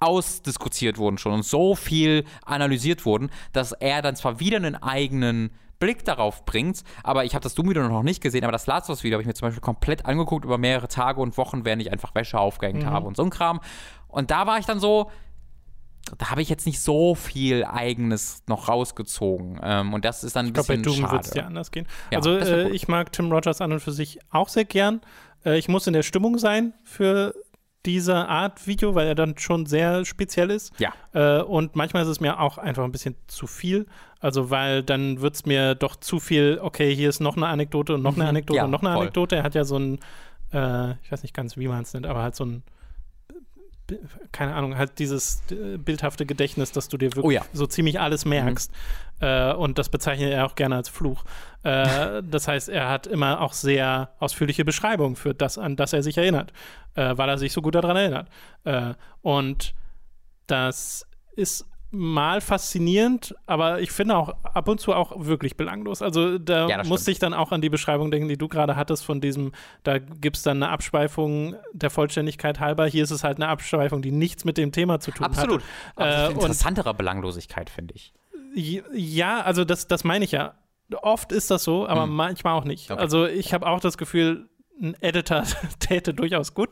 ausdiskutiert 0.00 0.98
wurden 0.98 1.18
schon 1.18 1.32
und 1.32 1.44
so 1.44 1.74
viel 1.74 2.24
analysiert 2.44 3.04
wurden, 3.04 3.30
dass 3.52 3.72
er 3.72 4.02
dann 4.02 4.16
zwar 4.16 4.40
wieder 4.40 4.56
einen 4.56 4.76
eigenen 4.76 5.50
Blick 5.78 6.04
darauf 6.04 6.44
bringt, 6.44 6.82
aber 7.04 7.24
ich 7.24 7.34
habe 7.34 7.42
das 7.42 7.54
Doom-Video 7.54 7.86
noch 7.88 8.02
nicht 8.02 8.20
gesehen, 8.20 8.42
aber 8.42 8.52
das 8.52 8.66
Last 8.66 8.90
of 8.90 8.96
Us-Video 8.96 9.14
habe 9.14 9.22
ich 9.22 9.28
mir 9.28 9.34
zum 9.34 9.46
Beispiel 9.46 9.60
komplett 9.60 10.06
angeguckt 10.06 10.44
über 10.44 10.58
mehrere 10.58 10.88
Tage 10.88 11.20
und 11.20 11.36
Wochen, 11.36 11.64
während 11.64 11.82
ich 11.82 11.92
einfach 11.92 12.14
Wäsche 12.14 12.38
aufgehängt 12.38 12.84
habe 12.84 13.06
und 13.06 13.16
so 13.16 13.22
ein 13.22 13.30
Kram. 13.30 13.60
Und 14.08 14.30
da 14.30 14.46
war 14.46 14.58
ich 14.58 14.66
dann 14.66 14.80
so, 14.80 15.10
da 16.16 16.30
habe 16.30 16.42
ich 16.42 16.48
jetzt 16.48 16.66
nicht 16.66 16.80
so 16.80 17.14
viel 17.14 17.64
Eigenes 17.64 18.42
noch 18.46 18.68
rausgezogen. 18.68 19.60
Ähm, 19.62 19.92
und 19.92 20.04
das 20.04 20.24
ist 20.24 20.36
dann 20.36 20.46
ein 20.46 20.48
Ich 20.48 20.54
glaube, 20.54 20.68
bei 20.68 20.76
bisschen 20.76 21.02
Doom 21.02 21.10
wird 21.12 21.24
es 21.24 21.30
dir 21.30 21.46
anders 21.46 21.70
gehen. 21.70 21.86
Ja, 22.10 22.18
also, 22.18 22.30
äh, 22.36 22.70
ich 22.70 22.88
mag 22.88 23.12
Tim 23.12 23.30
Rogers 23.30 23.60
an 23.60 23.72
und 23.72 23.80
für 23.80 23.92
sich 23.92 24.18
auch 24.30 24.48
sehr 24.48 24.64
gern. 24.64 25.00
Äh, 25.44 25.58
ich 25.58 25.68
muss 25.68 25.86
in 25.86 25.92
der 25.92 26.02
Stimmung 26.02 26.38
sein 26.38 26.74
für 26.84 27.34
diese 27.86 28.28
Art 28.28 28.66
Video, 28.66 28.94
weil 28.94 29.06
er 29.06 29.14
dann 29.14 29.38
schon 29.38 29.66
sehr 29.66 30.04
speziell 30.04 30.50
ist. 30.50 30.72
Ja. 30.78 30.92
Äh, 31.12 31.42
und 31.42 31.76
manchmal 31.76 32.02
ist 32.02 32.08
es 32.08 32.20
mir 32.20 32.40
auch 32.40 32.58
einfach 32.58 32.84
ein 32.84 32.92
bisschen 32.92 33.14
zu 33.28 33.46
viel. 33.46 33.86
Also, 34.20 34.50
weil 34.50 34.82
dann 34.82 35.20
wird 35.20 35.34
es 35.36 35.46
mir 35.46 35.74
doch 35.74 35.96
zu 35.96 36.18
viel, 36.18 36.58
okay, 36.60 36.94
hier 36.94 37.08
ist 37.08 37.20
noch 37.20 37.36
eine 37.36 37.46
Anekdote 37.46 37.94
und 37.94 38.02
noch 38.02 38.16
eine 38.16 38.26
Anekdote 38.26 38.56
Ja, 38.56 38.64
und 38.64 38.70
noch 38.70 38.82
eine 38.82 38.92
voll. 38.92 39.02
Anekdote. 39.02 39.36
Er 39.36 39.42
hat 39.42 39.54
ja 39.54 39.64
so 39.64 39.78
ein, 39.78 39.98
äh, 40.52 40.92
ich 41.02 41.12
weiß 41.12 41.22
nicht 41.22 41.34
ganz, 41.34 41.56
wie 41.56 41.68
man 41.68 41.82
es 41.82 41.94
nennt, 41.94 42.06
aber 42.06 42.22
halt 42.22 42.34
so 42.34 42.44
ein 42.44 42.62
keine 44.32 44.54
Ahnung, 44.54 44.76
halt 44.76 44.98
dieses 44.98 45.42
äh, 45.50 45.78
bildhafte 45.78 46.26
Gedächtnis, 46.26 46.72
dass 46.72 46.88
du 46.88 46.96
dir 46.96 47.06
wirklich 47.10 47.24
Oh 47.24 47.30
ja. 47.30 47.42
so 47.52 47.66
ziemlich 47.66 48.00
alles 48.00 48.24
merkst. 48.24 48.72
Äh, 49.20 49.52
und 49.52 49.78
das 49.78 49.88
bezeichnet 49.88 50.32
er 50.32 50.46
auch 50.46 50.54
gerne 50.54 50.76
als 50.76 50.88
Fluch. 50.88 51.24
Äh, 51.62 52.22
das 52.30 52.48
heißt, 52.48 52.68
er 52.68 52.88
hat 52.88 53.06
immer 53.06 53.40
auch 53.40 53.52
sehr 53.52 54.10
ausführliche 54.18 54.64
Beschreibungen 54.64 55.16
für 55.16 55.34
das, 55.34 55.58
an 55.58 55.76
das 55.76 55.92
er 55.92 56.02
sich 56.02 56.18
erinnert, 56.18 56.52
äh, 56.94 57.16
weil 57.16 57.28
er 57.28 57.38
sich 57.38 57.52
so 57.52 57.62
gut 57.62 57.74
daran 57.74 57.96
erinnert. 57.96 58.28
Äh, 58.64 58.94
und 59.22 59.74
das 60.46 61.06
ist 61.36 61.66
mal 61.90 62.40
faszinierend, 62.40 63.34
aber 63.46 63.80
ich 63.80 63.90
finde 63.92 64.16
auch 64.16 64.28
ab 64.44 64.68
und 64.68 64.78
zu 64.80 64.92
auch 64.94 65.24
wirklich 65.24 65.56
belanglos. 65.56 66.02
Also 66.02 66.36
da 66.38 66.68
Ja, 66.68 66.84
musste 66.84 67.10
ich 67.10 67.18
dann 67.18 67.32
auch 67.32 67.50
an 67.50 67.60
die 67.62 67.70
Beschreibung 67.70 68.10
denken, 68.10 68.28
die 68.28 68.36
du 68.36 68.46
gerade 68.48 68.76
hattest 68.76 69.04
von 69.04 69.20
diesem, 69.22 69.52
da 69.84 69.98
gibt 69.98 70.36
es 70.36 70.42
dann 70.42 70.62
eine 70.62 70.70
Abschweifung 70.70 71.56
der 71.72 71.88
Vollständigkeit 71.90 72.60
halber. 72.60 72.86
Hier 72.86 73.04
ist 73.04 73.10
es 73.10 73.24
halt 73.24 73.38
eine 73.38 73.48
Abschweifung, 73.48 74.02
die 74.02 74.12
nichts 74.12 74.44
mit 74.44 74.58
dem 74.58 74.70
Thema 74.72 75.00
zu 75.00 75.12
tun 75.12 75.24
Absolut. 75.26 75.62
hat. 75.62 75.68
Aber 75.96 76.06
Äh, 76.06 76.10
das 76.10 76.22
ist 76.22 76.28
und- 76.28 76.34
interessantere 76.42 76.94
Belanglosigkeit, 76.94 77.70
finde 77.70 77.94
ich. 77.94 78.12
Ja, 78.54 79.40
also 79.42 79.64
das, 79.64 79.86
das 79.86 80.04
meine 80.04 80.24
ich 80.24 80.32
ja. 80.32 80.54
Oft 81.02 81.32
ist 81.32 81.50
das 81.50 81.64
so, 81.64 81.86
aber 81.86 82.04
Hm. 82.04 82.10
manchmal 82.14 82.54
auch 82.54 82.64
nicht. 82.64 82.90
Okay. 82.90 83.00
Also 83.00 83.26
ich 83.26 83.52
habe 83.54 83.66
auch 83.66 83.80
das 83.80 83.98
Gefühl, 83.98 84.48
ein 84.80 84.96
Editor 85.00 85.42
täte 85.80 86.14
durchaus 86.14 86.54
gut 86.54 86.70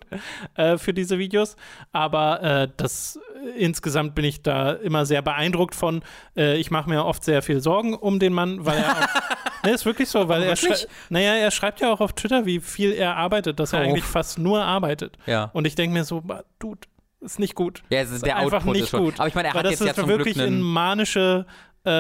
äh, 0.55 0.79
für 0.79 0.95
diese 0.95 1.19
Videos, 1.19 1.57
aber 1.93 2.43
äh, 2.43 2.69
das 2.77 3.19
äh, 3.45 3.51
insgesamt 3.59 4.15
bin 4.15 4.25
ich 4.25 4.43
da 4.43 4.73
immer 4.73 5.07
sehr 5.07 5.23
beeindruckt 5.23 5.75
von. 5.75 6.03
Äh, 6.37 6.57
ich 6.59 6.71
mache 6.71 6.89
mir 6.89 7.05
oft 7.05 7.25
sehr 7.25 7.43
viel 7.43 7.61
Sorgen 7.61 7.95
um 7.95 8.19
den 8.19 8.33
Mann, 8.33 8.65
weil 8.65 8.79
er 8.79 8.91
auch, 8.93 9.65
ne, 9.65 9.71
ist 9.73 9.85
wirklich 9.87 10.09
so, 10.09 10.29
weil 10.29 10.43
er 10.43 10.51
Wirklich? 10.51 10.79
schrei- 10.81 10.89
naja, 11.09 11.35
er 11.35 11.51
schreibt 11.51 11.81
ja 11.81 11.93
auch 11.93 12.01
auf 12.01 12.13
Twitter, 12.13 12.47
wie 12.47 12.61
viel 12.61 12.93
er 12.93 13.17
arbeitet, 13.17 13.59
dass 13.61 13.73
er 13.73 13.81
eigentlich 13.81 14.05
fast 14.05 14.39
nur 14.39 14.63
arbeitet. 14.63 15.17
Ja. 15.27 15.51
Und 15.53 15.67
ich 15.67 15.75
denke 15.75 15.95
mir 15.95 16.05
so, 16.05 16.23
Dude, 16.59 16.81
ist 17.21 17.39
nicht 17.39 17.55
gut. 17.55 17.83
Ja, 17.91 18.01
es 18.01 18.11
ist 18.11 18.25
der 18.25 18.37
einfach 18.37 18.59
Output 18.59 18.73
nicht 18.75 18.83
ist 18.85 18.91
schon. 18.91 19.05
gut. 19.05 19.19
Aber 19.19 19.29
ich 19.29 19.35
meine, 19.35 19.49
er 19.49 19.55
Weil 19.55 19.61
hat 19.61 19.65
das 19.67 19.73
jetzt 19.73 19.81
ja 19.85 19.91
ist 19.91 19.97
zum 19.97 20.09
wirklich 20.09 20.35
Glück 20.35 20.47
in 20.47 20.55
einen, 20.55 20.63
manische 20.63 21.47
äh, 21.87 21.91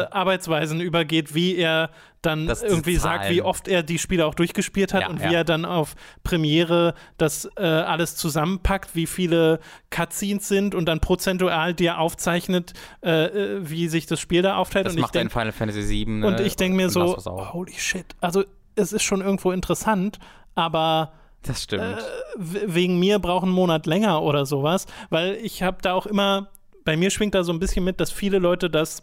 Ja. 0.00 0.12
Arbeitsweisen 0.12 0.80
übergeht, 0.80 1.34
wie 1.34 1.56
er 1.56 1.90
dann 2.22 2.46
Das- 2.48 2.62
irgendwie 2.64 2.96
sagt, 2.96 3.30
wie 3.30 3.40
oft 3.42 3.68
er 3.68 3.84
die 3.84 3.98
Spiele 3.98 4.26
auch 4.26 4.34
durchgespielt 4.34 4.92
hat 4.92 5.02
Ja, 5.02 5.08
und 5.08 5.20
ja. 5.20 5.30
wie 5.30 5.34
er 5.34 5.44
dann 5.44 5.64
auf 5.64 5.94
Premiere 6.24 6.94
das 7.18 7.48
äh, 7.56 7.62
alles 7.64 8.16
zusammenpackt, 8.16 8.96
wie 8.96 9.06
viele 9.06 9.60
Cutscenes 9.90 10.48
sind 10.48 10.74
und 10.74 10.86
dann 10.86 10.98
prozentual 11.00 11.72
dir 11.74 11.98
aufzeichnet, 12.00 12.72
äh, 13.04 13.26
äh, 13.26 13.70
wie 13.70 13.86
sich 13.88 14.06
das 14.06 14.18
Spiel 14.20 14.42
da 14.42 14.56
aufteilt. 14.56 14.86
das 14.86 14.94
und 14.94 14.98
ich 14.98 15.02
macht 15.02 15.14
in 15.14 15.20
denk- 15.22 15.32
Final 15.32 15.52
Fantasy 15.52 15.88
VII. 15.88 16.06
Ne? 16.06 16.26
und 16.26 16.40
ich 16.40 16.56
denke 16.56 16.76
mir 16.76 16.86
und 16.86 16.90
so, 16.90 17.16
holy 17.52 17.74
shit. 17.78 18.06
Also 18.20 18.42
es 18.74 18.92
ist 18.92 19.04
schon 19.04 19.20
irgendwo 19.20 19.52
interessant, 19.52 20.18
aber 20.56 21.12
Das 21.42 21.62
stimmt. 21.62 21.82
äh, 21.84 21.96
wegen 22.66 22.98
mir 22.98 23.20
braucht 23.20 23.44
einen 23.44 23.52
Monat 23.52 23.86
länger 23.86 24.22
oder 24.22 24.46
sowas, 24.46 24.86
weil 25.10 25.34
ich 25.42 25.62
habe 25.62 25.78
da 25.82 25.92
auch 25.92 26.06
immer, 26.06 26.48
bei 26.84 26.96
mir 26.96 27.10
schwingt 27.10 27.34
da 27.36 27.44
so 27.44 27.52
ein 27.52 27.60
bisschen 27.60 27.84
mit, 27.84 28.00
dass 28.00 28.10
viele 28.10 28.38
Leute 28.38 28.68
das 28.68 29.02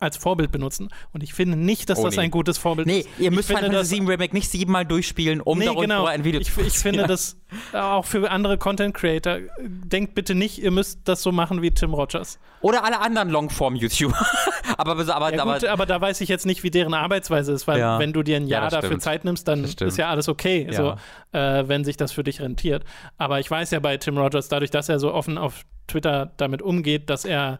als 0.00 0.16
Vorbild 0.16 0.52
benutzen. 0.52 0.88
Und 1.12 1.22
ich 1.22 1.34
finde 1.34 1.56
nicht, 1.56 1.90
dass 1.90 1.98
Oh, 1.98 2.04
das 2.04 2.16
nee. 2.16 2.22
ein 2.22 2.30
gutes 2.30 2.56
Vorbild 2.58 2.86
nee, 2.86 3.00
ist. 3.00 3.08
ihr 3.18 3.30
Ich 3.30 3.34
müsst 3.34 3.48
Final 3.48 3.64
Fantasy 3.64 3.96
VII 4.00 4.06
Remake 4.06 4.34
nicht 4.34 4.48
siebenmal 4.48 4.84
durchspielen, 4.84 5.40
um 5.40 5.58
Nee, 5.58 5.64
darüber 5.66 5.80
genau. 5.82 6.04
ein 6.06 6.24
Video 6.24 6.40
ich, 6.40 6.52
zu 6.54 6.60
ich 6.60 6.74
finde 6.78 7.00
ja. 7.00 7.06
das 7.06 7.36
auch 7.72 8.04
für 8.04 8.30
andere 8.30 8.58
Content 8.58 8.94
Creator. 8.94 9.38
Denkt 9.60 10.14
bitte 10.14 10.34
nicht, 10.34 10.62
ihr 10.62 10.70
müsst 10.70 11.00
das 11.04 11.22
so 11.22 11.32
machen 11.32 11.62
wie 11.62 11.70
Tim 11.72 11.94
Rogers. 11.94 12.38
Oder 12.60 12.84
alle 12.84 13.00
anderen 13.00 13.28
Longform-YouTuber. 13.30 14.16
aber, 14.78 14.92
aber, 14.92 15.34
Ja, 15.34 15.42
aber, 15.42 15.54
gut, 15.54 15.64
aber 15.64 15.86
da 15.86 16.00
weiß 16.00 16.20
ich 16.20 16.28
jetzt 16.28 16.46
nicht, 16.46 16.62
wie 16.62 16.70
deren 16.70 16.94
Arbeitsweise 16.94 17.52
ist, 17.52 17.66
weil 17.66 17.78
Ja. 17.80 17.98
wenn 17.98 18.12
du 18.12 18.22
dir 18.22 18.36
ein 18.36 18.46
Ja, 18.46 18.58
Jahr 18.58 18.62
das 18.66 18.72
dafür 18.74 18.88
stimmt. 18.90 19.02
Zeit 19.02 19.24
nimmst, 19.24 19.48
dann 19.48 19.64
ist 19.64 19.80
ja 19.98 20.08
alles 20.10 20.28
okay, 20.28 20.66
Ja. 20.70 20.72
so, 21.32 21.36
äh, 21.38 21.66
wenn 21.68 21.84
sich 21.84 21.96
das 21.96 22.12
für 22.12 22.22
dich 22.24 22.40
rentiert. 22.40 22.84
Aber 23.16 23.40
ich 23.40 23.50
weiß 23.50 23.70
ja 23.72 23.80
bei 23.80 23.96
Tim 23.96 24.16
Rogers, 24.18 24.48
dadurch, 24.48 24.70
dass 24.70 24.88
er 24.88 24.98
so 25.00 25.12
offen 25.12 25.38
auf 25.38 25.64
Twitter 25.86 26.32
damit 26.36 26.62
umgeht, 26.62 27.10
dass 27.10 27.24
er 27.24 27.58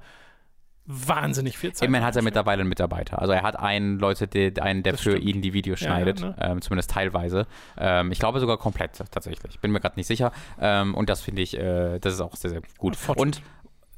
wahnsinnig 0.90 1.59
viel 1.59 1.73
Zeit 1.73 1.86
Immerhin 1.86 2.06
hat 2.06 2.16
er 2.16 2.23
mittlerweile 2.23 2.60
einen 2.60 2.69
Mitarbeiter. 2.70 3.20
Also 3.20 3.32
er 3.32 3.43
hat 3.43 3.56
einen 3.59 3.98
Leute, 3.98 4.27
die, 4.27 4.59
einen, 4.60 4.82
der 4.82 4.93
Das 4.94 5.02
für 5.02 5.10
stimmt. 5.12 5.24
ihn 5.27 5.43
die 5.43 5.52
Videos 5.52 5.81
Ja, 5.81 5.89
schneidet, 5.89 6.20
ja, 6.20 6.28
ne? 6.28 6.36
ähm, 6.40 6.62
zumindest 6.62 6.90
teilweise. 6.90 7.47
Ähm, 7.77 8.10
ich 8.10 8.19
glaube 8.19 8.40
sogar 8.40 8.56
komplett 8.56 8.93
tatsächlich. 9.10 9.60
Bin 9.60 9.70
mir 9.70 9.81
gerade 9.81 9.97
nicht 9.97 10.06
sicher. 10.06 10.32
Ähm, 10.60 10.94
und 10.94 11.10
das 11.10 11.20
finde 11.20 11.43
ich, 11.43 11.56
äh, 11.59 11.98
das 11.98 12.15
ist 12.15 12.20
auch 12.23 12.35
sehr, 12.36 12.51
sehr 12.51 12.62
gut. 12.78 12.97
Und 13.16 13.43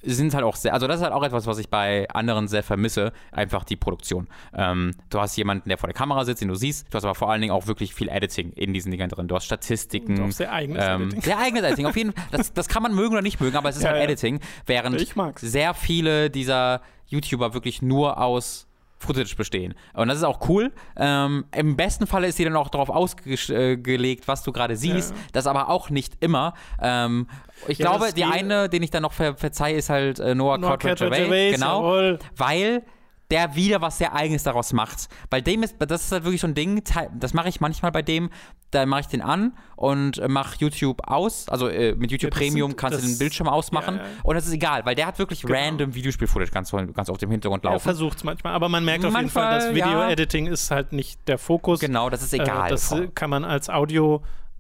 sind 0.03 0.35
halt 0.35 0.45
auch 0.45 0.57
sehr, 0.57 0.73
also 0.73 0.87
das 0.87 0.97
ist 0.97 1.03
halt 1.03 1.13
auch 1.13 1.23
etwas, 1.23 1.47
was 1.47 1.59
ich 1.59 1.69
bei 1.69 2.09
anderen 2.11 2.49
sehr 2.49 2.63
vermisse, 2.63 3.13
einfach 3.33 3.65
die 3.65 3.77
Produktion. 3.77 4.29
Ähm, 4.55 4.93
du 5.11 5.21
hast 5.21 5.37
jemanden, 5.37 5.69
der 5.69 5.79
vor 5.79 5.89
der 5.89 5.95
Kamera 5.95 6.25
sitzt, 6.25 6.41
den 6.41 6.49
du 6.49 6.55
siehst, 6.55 6.87
du 6.91 6.97
hast 6.97 7.05
aber 7.05 7.15
vor 7.15 7.31
allen 7.31 7.41
Dingen 7.41 7.53
auch 7.53 7.67
wirklich 7.67 7.95
viel 7.95 8.09
Editing 8.09 8.53
in 8.53 8.73
diesen 8.73 8.91
Dingern 8.91 9.11
drin. 9.11 9.29
Du 9.29 9.35
hast 9.35 9.45
Statistiken. 9.45 10.19
Und 10.19 10.29
auch 10.29 10.33
sehr 10.33 10.53
eigenes 10.53 10.85
ähm, 10.87 11.03
Editing. 11.03 11.23
Sehr 11.23 11.39
eigenes 11.39 11.63
Editing, 11.65 11.87
auf 11.87 11.97
jeden 11.97 12.13
Fall. 12.13 12.25
Das, 12.31 12.53
das 12.53 12.69
kann 12.69 12.83
man 12.83 12.95
mögen 12.95 13.13
oder 13.13 13.23
nicht 13.23 13.41
mögen, 13.41 13.57
aber 13.57 13.69
es 13.69 13.77
ist 13.77 13.83
Ja, 13.83 13.91
halt 13.91 13.99
ja. 13.99 14.05
Editing. 14.05 14.41
Während 14.67 15.01
sehr 15.41 15.75
viele 15.75 16.31
dieser 16.31 16.81
YouTuber 17.07 17.55
wirklich 17.55 17.83
nur 17.83 18.19
aus 18.19 18.67
Footage 19.01 19.35
bestehen. 19.35 19.75
Und 19.95 20.09
das 20.09 20.19
ist 20.19 20.25
auch 20.25 20.47
cool. 20.49 20.73
Ähm, 20.97 21.47
Im 21.57 21.75
besten 21.75 22.07
Falle 22.07 22.29
ist 22.29 22.37
sie 22.37 22.45
dann 22.45 22.55
auch 22.55 22.69
darauf 22.69 22.91
ausgelegt, 22.91 24.29
was 24.29 24.43
du 24.43 24.53
gerade 24.53 24.77
siehst. 24.77 25.13
Ja. 25.13 25.17
Das 25.33 25.47
aber 25.47 25.71
auch 25.71 25.89
nicht 25.91 26.15
immer. 26.21 26.53
Ähm, 26.81 27.27
ich 27.67 27.79
Ja, 27.79 27.89
glaube, 27.91 28.13
die 28.13 28.25
eine, 28.25 28.69
den 28.69 28.83
ich 28.83 28.91
dann 28.91 29.03
noch 29.03 29.13
ver 29.13 29.37
verzeihe, 29.37 29.77
ist 29.77 29.89
halt 29.91 30.19
äh, 30.19 30.35
Noah, 30.35 30.59
Noah 30.59 30.79
Cartwright 30.79 31.55
Genau. 31.55 31.81
jawohl. 31.83 32.19
Weil 32.37 32.83
der 33.31 33.55
wieder 33.55 33.81
was 33.81 33.99
sehr 33.99 34.15
Eigenes 34.15 34.43
daraus 34.43 34.73
macht. 34.73 35.09
Bei 35.31 35.41
dem 35.41 35.63
ist, 35.63 35.77
das 35.79 36.05
ist 36.07 36.13
halt 36.13 36.25
wirklich 36.25 36.41
so 36.41 36.47
ein 36.47 36.55
Ding, 36.55 36.83
das 37.19 37.33
mache 37.35 37.49
ich 37.49 37.61
manchmal 37.61 37.93
bei 37.93 38.03
dem, 38.03 38.31
da 38.73 38.87
mache 38.87 39.01
ich 39.01 39.07
den 39.09 39.23
an 39.23 39.53
und 39.77 40.19
äh, 40.19 40.29
mache 40.29 40.57
YouTube 40.59 41.03
aus. 41.09 41.49
Also 41.49 41.69
äh, 41.69 41.95
mit 41.97 42.11
YouTube 42.13 42.33
Ja, 42.33 42.39
Premium 42.39 42.71
sind- 42.71 42.77
kannst 42.77 42.99
du 42.99 43.03
das- 43.03 43.11
den 43.11 43.19
Bildschirm 43.19 43.49
ausmachen. 43.49 43.97
ja, 43.97 44.03
ja. 44.03 44.09
Und 44.23 44.35
das 44.37 44.47
ist 44.47 44.53
egal, 44.53 44.85
weil 44.85 44.95
der 44.95 45.07
hat 45.07 45.19
wirklich 45.19 45.43
Genau. 45.43 45.59
random 45.59 45.95
Videospiel-Footage 45.95 46.51
ganz, 46.53 46.71
ganz 46.71 47.09
auf 47.11 47.19
dem 47.19 47.31
Hintergrund 47.31 47.65
Er 47.65 47.73
laufen. 47.73 47.83
versucht 47.83 48.19
es 48.19 48.25
manchmal, 48.25 48.53
aber 48.55 48.69
man 48.69 48.85
merkt 48.85 49.05
auf 49.05 49.15
jeden 49.17 49.29
Fall, 49.29 49.53
Manchmal, 49.61 49.71
das 49.73 49.79
ja. 49.79 49.87
Video-Editing 49.87 50.47
ist 50.47 50.71
halt 50.71 50.93
nicht 50.93 51.21
der 51.29 51.39
Fokus. 51.39 51.81
Genau, 51.81 52.11
das 52.11 52.23
ist 52.23 52.33
egal. 52.35 52.69
Äh, 52.69 52.71
das 52.71 52.93
äh, 52.93 53.09
kann 53.15 53.31
man 53.31 53.45
als 53.45 53.69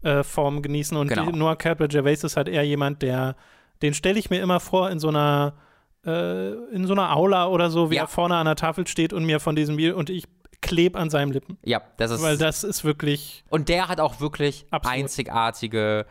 Audio-Form 0.02 0.62
genießen. 0.62 0.96
Und 0.96 1.08
Genau. 1.08 1.26
die, 1.30 1.36
Noah 1.38 1.56
Cartwright 1.56 1.90
Gervais 1.92 2.24
ist 2.24 2.36
halt 2.36 2.48
eher 2.48 2.64
jemand, 2.64 3.02
der, 3.02 3.36
den 3.82 3.94
stelle 3.94 4.18
ich 4.18 4.30
mir 4.30 4.40
immer 4.40 4.60
vor 4.60 4.90
in 4.90 4.98
so 4.98 5.08
einer, 5.08 5.54
äh, 6.06 6.52
in 6.74 6.86
so 6.86 6.92
einer 6.94 7.14
Aula 7.16 7.46
oder 7.48 7.70
so, 7.70 7.90
wie 7.90 7.96
Ja. 7.96 8.02
er 8.02 8.08
vorne 8.08 8.36
an 8.36 8.46
der 8.46 8.56
Tafel 8.56 8.86
steht 8.86 9.12
und 9.12 9.24
mir 9.24 9.40
von 9.40 9.54
diesem 9.56 9.76
Video 9.76 9.96
und 9.96 10.10
ich 10.10 10.24
kleb 10.62 10.96
an 10.96 11.08
seinen 11.10 11.32
Lippen. 11.32 11.56
ja, 11.64 11.80
das 11.96 12.10
ist. 12.10 12.22
Weil 12.22 12.36
das 12.38 12.64
ist 12.64 12.84
wirklich. 12.84 13.44
und 13.50 13.68
der 13.68 13.88
hat 13.88 14.00
auch 14.00 14.20
wirklich 14.20 14.66
Absolut. 14.70 14.98
einzigartige 14.98 16.06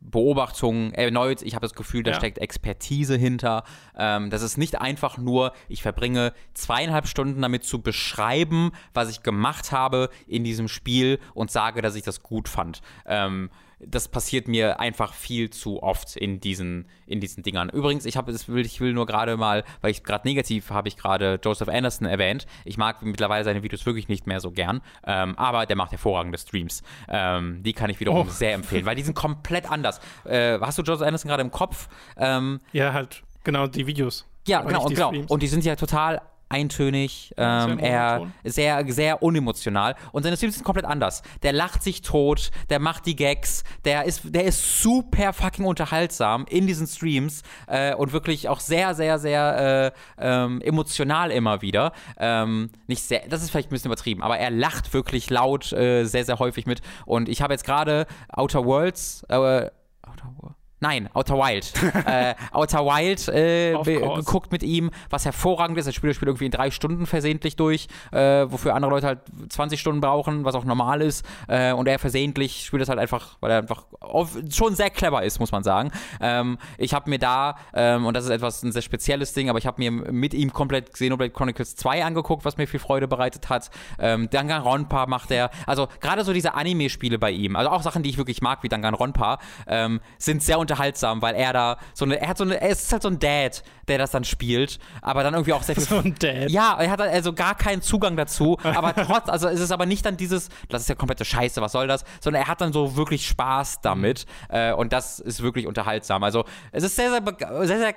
Beobachtungen. 0.00 0.92
Erneut, 0.94 1.42
ich 1.42 1.54
habe 1.54 1.64
das 1.64 1.74
Gefühl, 1.74 2.02
da 2.02 2.12
Ja. 2.12 2.16
steckt 2.16 2.38
Expertise 2.38 3.16
hinter. 3.16 3.64
Ähm, 3.96 4.30
das 4.30 4.42
ist 4.42 4.56
nicht 4.56 4.80
einfach 4.80 5.18
nur, 5.18 5.52
ich 5.68 5.82
verbringe 5.82 6.32
zweieinhalb 6.54 7.06
Stunden 7.06 7.40
damit 7.42 7.64
zu 7.64 7.80
beschreiben, 7.82 8.72
was 8.92 9.10
ich 9.10 9.22
gemacht 9.22 9.72
habe 9.72 10.08
in 10.26 10.44
diesem 10.44 10.68
Spiel 10.68 11.18
und 11.34 11.50
sage, 11.50 11.82
dass 11.82 11.94
ich 11.96 12.02
das 12.02 12.22
gut 12.22 12.48
fand. 12.48 12.80
Ähm, 13.06 13.50
das 13.86 14.08
passiert 14.08 14.48
mir 14.48 14.80
einfach 14.80 15.14
viel 15.14 15.50
zu 15.50 15.82
oft 15.82 16.16
in 16.16 16.40
diesen, 16.40 16.86
in 17.06 17.20
diesen 17.20 17.42
Dingern. 17.42 17.68
Übrigens, 17.68 18.04
ich 18.06 18.16
habe 18.16 18.32
das 18.32 18.48
will, 18.48 18.64
ich 18.64 18.80
will 18.80 18.92
nur 18.92 19.06
gerade 19.06 19.36
mal, 19.36 19.64
weil 19.80 19.90
ich 19.90 20.02
gerade 20.04 20.26
negativ 20.26 20.70
habe 20.70 20.88
ich 20.88 20.96
gerade 20.96 21.38
Joseph 21.42 21.68
Anderson 21.68 22.06
erwähnt. 22.06 22.46
Ich 22.64 22.76
mag 22.78 23.02
mittlerweile 23.02 23.44
seine 23.44 23.62
Videos 23.62 23.84
wirklich 23.86 24.08
nicht 24.08 24.26
mehr 24.26 24.40
so 24.40 24.50
gern, 24.50 24.80
ähm, 25.06 25.36
aber 25.38 25.66
der 25.66 25.76
macht 25.76 25.92
hervorragende 25.92 26.38
Streams. 26.38 26.82
Ähm, 27.08 27.62
die 27.62 27.72
kann 27.72 27.90
ich 27.90 28.00
wiederum 28.00 28.26
Oh. 28.28 28.30
sehr 28.30 28.54
empfehlen, 28.54 28.86
weil 28.86 28.96
die 28.96 29.02
sind 29.02 29.14
komplett 29.14 29.70
anders. 29.70 30.00
Äh, 30.24 30.58
hast 30.60 30.78
du 30.78 30.82
Joseph 30.82 31.06
Anderson 31.06 31.28
gerade 31.28 31.42
im 31.42 31.50
Kopf? 31.50 31.88
Ähm, 32.16 32.60
Ja, 32.72 32.92
halt, 32.92 33.22
genau, 33.44 33.66
die 33.66 33.86
Videos. 33.86 34.26
ja, 34.46 34.62
genau, 34.62 34.84
und 34.84 34.94
genau. 34.94 35.12
Und 35.28 35.42
die 35.42 35.48
sind 35.48 35.64
ja 35.64 35.76
total 35.76 36.20
eintönig, 36.48 37.34
ähm, 37.36 37.78
sehr 37.78 37.88
er 37.88 38.26
sehr, 38.44 38.92
sehr 38.92 39.22
unemotional. 39.22 39.96
Und 40.12 40.22
seine 40.22 40.36
Streams 40.36 40.54
sind 40.54 40.64
komplett 40.64 40.84
anders. 40.84 41.22
Der 41.42 41.52
lacht 41.52 41.82
sich 41.82 42.02
tot, 42.02 42.50
der 42.70 42.78
macht 42.78 43.06
die 43.06 43.16
Gags, 43.16 43.64
der 43.84 44.04
ist, 44.04 44.22
der 44.24 44.44
ist 44.44 44.80
super 44.80 45.32
fucking 45.32 45.64
unterhaltsam 45.64 46.46
in 46.48 46.66
diesen 46.66 46.86
Streams 46.86 47.42
äh, 47.66 47.94
und 47.94 48.12
wirklich 48.12 48.48
auch 48.48 48.60
sehr, 48.60 48.94
sehr, 48.94 49.18
sehr 49.18 49.92
äh, 50.18 50.24
ähm, 50.24 50.60
emotional 50.60 51.30
immer 51.30 51.62
wieder. 51.62 51.92
Ähm, 52.18 52.70
nicht 52.86 53.02
sehr, 53.02 53.22
das 53.28 53.42
ist 53.42 53.50
vielleicht 53.50 53.68
ein 53.68 53.74
bisschen 53.74 53.90
übertrieben, 53.90 54.22
aber 54.22 54.38
er 54.38 54.50
lacht 54.50 54.92
wirklich 54.92 55.30
laut, 55.30 55.72
äh, 55.72 56.04
sehr, 56.04 56.24
sehr 56.24 56.38
häufig 56.38 56.66
mit. 56.66 56.80
Und 57.06 57.28
ich 57.28 57.42
habe 57.42 57.52
jetzt 57.52 57.64
gerade 57.64 58.06
Outer 58.28 58.64
Worlds, 58.64 59.24
äh, 59.28 59.34
Outer 59.34 60.32
Worlds? 60.38 60.63
Nein, 60.84 61.08
Outer 61.14 61.38
Wild. 61.38 61.72
äh, 62.06 62.34
Outer 62.52 62.84
Wild 62.84 63.26
äh, 63.28 63.72
geguckt 64.16 64.52
mit 64.52 64.62
ihm, 64.62 64.90
was 65.08 65.24
hervorragend 65.24 65.78
ist. 65.78 65.86
Er 65.86 65.94
spielt 65.94 66.10
das 66.10 66.16
Spiel 66.16 66.28
irgendwie 66.28 66.44
in 66.44 66.50
drei 66.50 66.70
Stunden 66.70 67.06
versehentlich 67.06 67.56
durch, 67.56 67.88
äh, 68.12 68.44
wofür 68.50 68.74
andere 68.74 68.90
Leute 68.90 69.06
halt 69.06 69.20
20 69.48 69.80
Stunden 69.80 70.02
brauchen, 70.02 70.44
was 70.44 70.54
auch 70.54 70.66
normal 70.66 71.00
ist. 71.00 71.24
Äh, 71.48 71.72
und 71.72 71.88
er 71.88 71.98
versehentlich 71.98 72.66
spielt 72.66 72.82
das 72.82 72.90
halt 72.90 72.98
einfach, 72.98 73.38
weil 73.40 73.50
er 73.50 73.58
einfach 73.60 73.86
auf, 73.98 74.36
schon 74.52 74.74
sehr 74.74 74.90
clever 74.90 75.22
ist, 75.22 75.40
muss 75.40 75.52
man 75.52 75.64
sagen. 75.64 75.90
Ähm, 76.20 76.58
ich 76.76 76.92
habe 76.92 77.08
mir 77.08 77.18
da, 77.18 77.56
ähm, 77.72 78.04
und 78.04 78.12
das 78.12 78.24
ist 78.24 78.30
etwas 78.30 78.62
ein 78.62 78.70
sehr 78.70 78.82
spezielles 78.82 79.32
Ding, 79.32 79.48
aber 79.48 79.58
ich 79.58 79.66
habe 79.66 79.80
mir 79.80 79.90
mit 79.90 80.34
ihm 80.34 80.52
komplett 80.52 80.92
Xenoblade 80.92 81.30
Chronicles 81.30 81.76
2 81.76 82.04
angeguckt, 82.04 82.44
was 82.44 82.58
mir 82.58 82.68
viel 82.68 82.80
Freude 82.80 83.08
bereitet 83.08 83.48
hat. 83.48 83.70
Ähm, 83.98 84.28
Danganronpa 84.28 85.06
macht 85.06 85.30
er. 85.30 85.48
Also 85.66 85.88
gerade 86.02 86.24
so 86.24 86.34
diese 86.34 86.52
Anime-Spiele 86.52 87.18
bei 87.18 87.30
ihm, 87.30 87.56
also 87.56 87.70
auch 87.70 87.80
Sachen, 87.80 88.02
die 88.02 88.10
ich 88.10 88.18
wirklich 88.18 88.42
mag, 88.42 88.62
wie 88.62 88.68
Danganronpa, 88.68 89.38
ähm, 89.66 90.00
sind 90.18 90.42
sehr 90.42 90.58
unterhaltsam 90.58 90.73
unterhaltsam, 90.74 91.22
weil 91.22 91.34
er 91.34 91.52
da 91.52 91.76
so 91.94 92.04
eine, 92.04 92.20
er 92.20 92.28
hat 92.28 92.38
so 92.38 92.44
eine, 92.44 92.60
er 92.60 92.68
ist 92.70 92.92
halt 92.92 93.02
so 93.02 93.08
ein 93.08 93.18
Dad, 93.18 93.62
der 93.86 93.98
das 93.98 94.10
dann 94.10 94.24
spielt, 94.24 94.78
aber 95.02 95.22
dann 95.22 95.34
irgendwie 95.34 95.52
auch 95.52 95.62
sehr 95.62 95.74
viel. 95.76 95.84
So 95.84 95.98
ein 95.98 96.14
Dad. 96.18 96.50
Ja, 96.50 96.76
er 96.80 96.90
hat 96.90 97.00
also 97.00 97.32
gar 97.32 97.54
keinen 97.54 97.80
Zugang 97.82 98.16
dazu, 98.16 98.58
aber 98.62 98.94
trotz, 99.06 99.28
also 99.28 99.48
es 99.48 99.60
ist 99.60 99.70
aber 99.70 99.86
nicht 99.86 100.04
dann 100.04 100.16
dieses, 100.16 100.48
das 100.68 100.82
ist 100.82 100.88
ja 100.88 100.94
komplette 100.94 101.24
Scheiße, 101.24 101.60
was 101.60 101.72
soll 101.72 101.86
das, 101.86 102.04
sondern 102.20 102.42
er 102.42 102.48
hat 102.48 102.60
dann 102.60 102.72
so 102.72 102.96
wirklich 102.96 103.26
Spaß 103.26 103.80
damit 103.82 104.26
äh, 104.48 104.72
und 104.72 104.92
das 104.92 105.20
ist 105.20 105.42
wirklich 105.42 105.66
unterhaltsam. 105.66 106.24
Also 106.24 106.44
es 106.72 106.82
ist 106.82 106.96
sehr, 106.96 107.10
sehr, 107.10 107.22
sehr, 107.66 107.78
sehr 107.78 107.94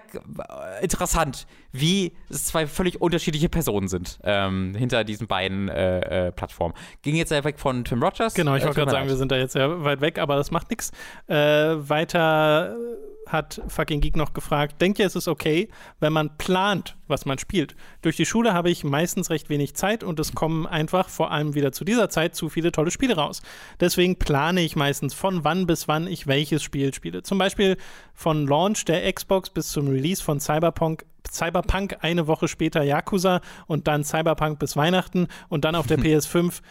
interessant, 0.82 1.48
wie 1.72 2.14
es 2.30 2.46
zwei 2.46 2.68
völlig 2.68 3.02
unterschiedliche 3.02 3.50
Personen 3.50 3.88
sind 3.88 4.20
ähm, 4.24 4.76
hinter 4.76 5.04
diesen 5.04 5.28
beiden 5.28 5.70
äh, 5.70 6.28
äh, 6.28 6.32
Plattformen. 6.32 6.74
Ging 7.02 7.16
jetzt 7.16 7.30
sehr 7.30 7.44
weg 7.44 7.60
von 7.60 7.84
Tim 7.86 8.04
Rogers. 8.04 8.34
Genau, 8.34 8.56
ich 8.56 8.64
Äh, 8.64 8.68
wollte 8.68 8.80
gerade 8.80 8.92
sagen, 8.92 9.08
wir 9.08 9.16
sind 9.16 9.32
da 9.32 9.38
jetzt 9.38 9.54
sehr 9.54 9.84
weit 9.84 10.02
weg, 10.02 10.20
aber 10.20 10.36
das 10.36 10.52
macht 10.52 10.70
nichts. 10.70 10.92
Äh, 11.28 11.36
weiter 12.68 12.98
hat 13.28 13.62
Fucking 13.68 14.00
Geek 14.00 14.16
noch 14.16 14.34
gefragt, 14.34 14.82
denkt 14.82 15.00
ihr, 15.00 15.06
es 15.06 15.16
ist 15.16 15.28
okay, 15.28 15.68
wenn 16.00 16.14
man 16.14 16.38
plant, 16.38 16.96
was 17.08 17.26
man 17.26 17.38
spielt? 17.38 17.76
Durch 18.02 18.16
die 18.16 18.26
Schule 18.26 18.54
habe 18.54 18.70
ich 18.70 18.86
meistens 18.86 19.30
recht 19.30 19.50
wenig 19.50 19.76
Zeit 19.76 20.04
und 20.04 20.20
es 20.20 20.34
kommen 20.34 20.66
einfach, 20.66 21.10
vor 21.10 21.32
allem 21.32 21.54
wieder 21.54 21.74
zu 21.74 21.84
dieser 21.84 22.10
Zeit, 22.10 22.36
zu 22.36 22.48
viele 22.48 22.72
tolle 22.72 22.90
Spiele 22.90 23.16
raus. 23.16 23.42
Deswegen 23.82 24.18
plane 24.18 24.62
ich 24.62 24.76
meistens, 24.78 25.14
von 25.14 25.44
wann 25.44 25.68
bis 25.68 25.88
wann 25.90 26.08
ich 26.08 26.28
welches 26.28 26.64
Spiel 26.64 26.94
spiele. 26.94 27.22
Zum 27.24 27.38
Beispiel 27.38 27.78
von 28.14 28.48
Launch 28.48 28.86
der 28.86 29.12
Xbox 29.12 29.50
bis 29.50 29.70
zum 29.70 29.88
Release 29.88 30.24
von 30.24 30.40
Cyberpunk 30.40 31.06
Cyberpunk 31.30 31.98
eine 32.00 32.28
Woche 32.28 32.48
später 32.48 32.84
Yakuza 32.84 33.42
und 33.66 33.90
dann 33.90 34.06
Cyberpunk 34.06 34.60
bis 34.60 34.78
Weihnachten 34.78 35.28
und 35.50 35.66
dann 35.66 35.76
auf 35.76 35.86
der 35.86 36.00
PS5 36.00 36.62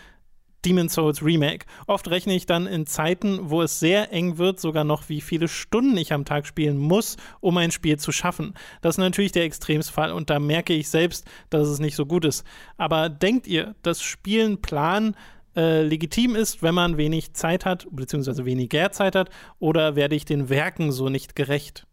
Demon's 0.64 0.94
Souls 0.94 1.22
Remake. 1.22 1.66
Oft 1.86 2.08
rechne 2.08 2.34
ich 2.34 2.46
dann 2.46 2.66
in 2.66 2.86
Zeiten, 2.86 3.50
wo 3.50 3.62
es 3.62 3.78
sehr 3.78 4.12
eng 4.12 4.38
wird, 4.38 4.60
sogar 4.60 4.84
noch, 4.84 5.08
wie 5.08 5.20
viele 5.20 5.48
Stunden 5.48 5.96
ich 5.96 6.12
am 6.12 6.24
Tag 6.24 6.46
spielen 6.46 6.78
muss, 6.78 7.16
um 7.40 7.56
ein 7.56 7.70
Spiel 7.70 7.98
zu 7.98 8.12
schaffen. 8.12 8.54
Das 8.80 8.94
ist 8.94 8.98
natürlich 8.98 9.32
der 9.32 9.44
Extremsfall 9.44 10.12
und 10.12 10.30
da 10.30 10.38
merke 10.38 10.72
ich 10.72 10.88
selbst, 10.88 11.26
dass 11.50 11.68
es 11.68 11.78
nicht 11.78 11.96
so 11.96 12.06
gut 12.06 12.24
ist. 12.24 12.44
Aber 12.76 13.08
denkt 13.08 13.46
ihr, 13.46 13.74
dass 13.82 14.02
Spielen 14.02 14.60
Plan 14.60 15.14
äh, 15.56 15.82
legitim 15.82 16.36
ist, 16.36 16.62
wenn 16.62 16.74
man 16.74 16.96
wenig 16.96 17.32
Zeit 17.32 17.64
hat, 17.64 17.86
beziehungsweise 17.90 18.44
weniger 18.44 18.92
Zeit 18.92 19.14
hat, 19.14 19.30
oder 19.58 19.96
werde 19.96 20.14
ich 20.14 20.24
den 20.24 20.48
Werken 20.48 20.92
so 20.92 21.08
nicht 21.08 21.34
gerecht? 21.34 21.86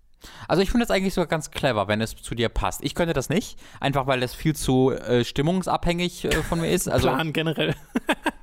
Also 0.48 0.62
ich 0.62 0.72
finde 0.72 0.86
das 0.86 0.96
eigentlich 0.96 1.14
sogar 1.14 1.28
ganz 1.28 1.52
clever, 1.52 1.88
wenn 1.88 2.02
es 2.02 2.16
zu 2.16 2.36
dir 2.36 2.50
passt. 2.50 2.84
Ich 2.84 2.96
könnte 2.96 3.14
das 3.14 3.30
nicht, 3.30 3.60
einfach 3.80 4.08
weil 4.08 4.20
das 4.20 4.34
viel 4.34 4.56
zu 4.56 4.92
äh, 4.92 5.24
stimmungsabhängig 5.24 6.26
äh, 6.26 6.32
von 6.44 6.62
mir 6.62 6.72
ist. 6.72 6.88
Also 6.88 7.08
Plan 7.08 7.34
generell. 7.34 7.76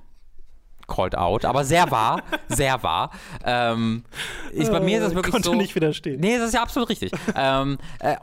called 0.90 1.14
out, 1.14 1.44
aber 1.44 1.64
sehr 1.64 1.90
wahr, 1.90 2.22
sehr 2.48 2.82
wahr. 2.82 3.10
Ähm, 3.44 4.04
ich, 4.52 4.68
bei 4.68 4.80
mir 4.80 4.98
ist 4.98 5.04
das 5.04 5.14
wirklich 5.14 5.32
Konnte 5.32 5.50
so. 5.50 5.54
nicht 5.54 5.74
widerstehen. 5.74 6.20
Nee, 6.20 6.36
das 6.36 6.48
ist 6.48 6.54
ja 6.54 6.62
absolut 6.62 6.90
richtig. 6.90 7.12
ähm, 7.34 7.78
äh, 8.00 8.16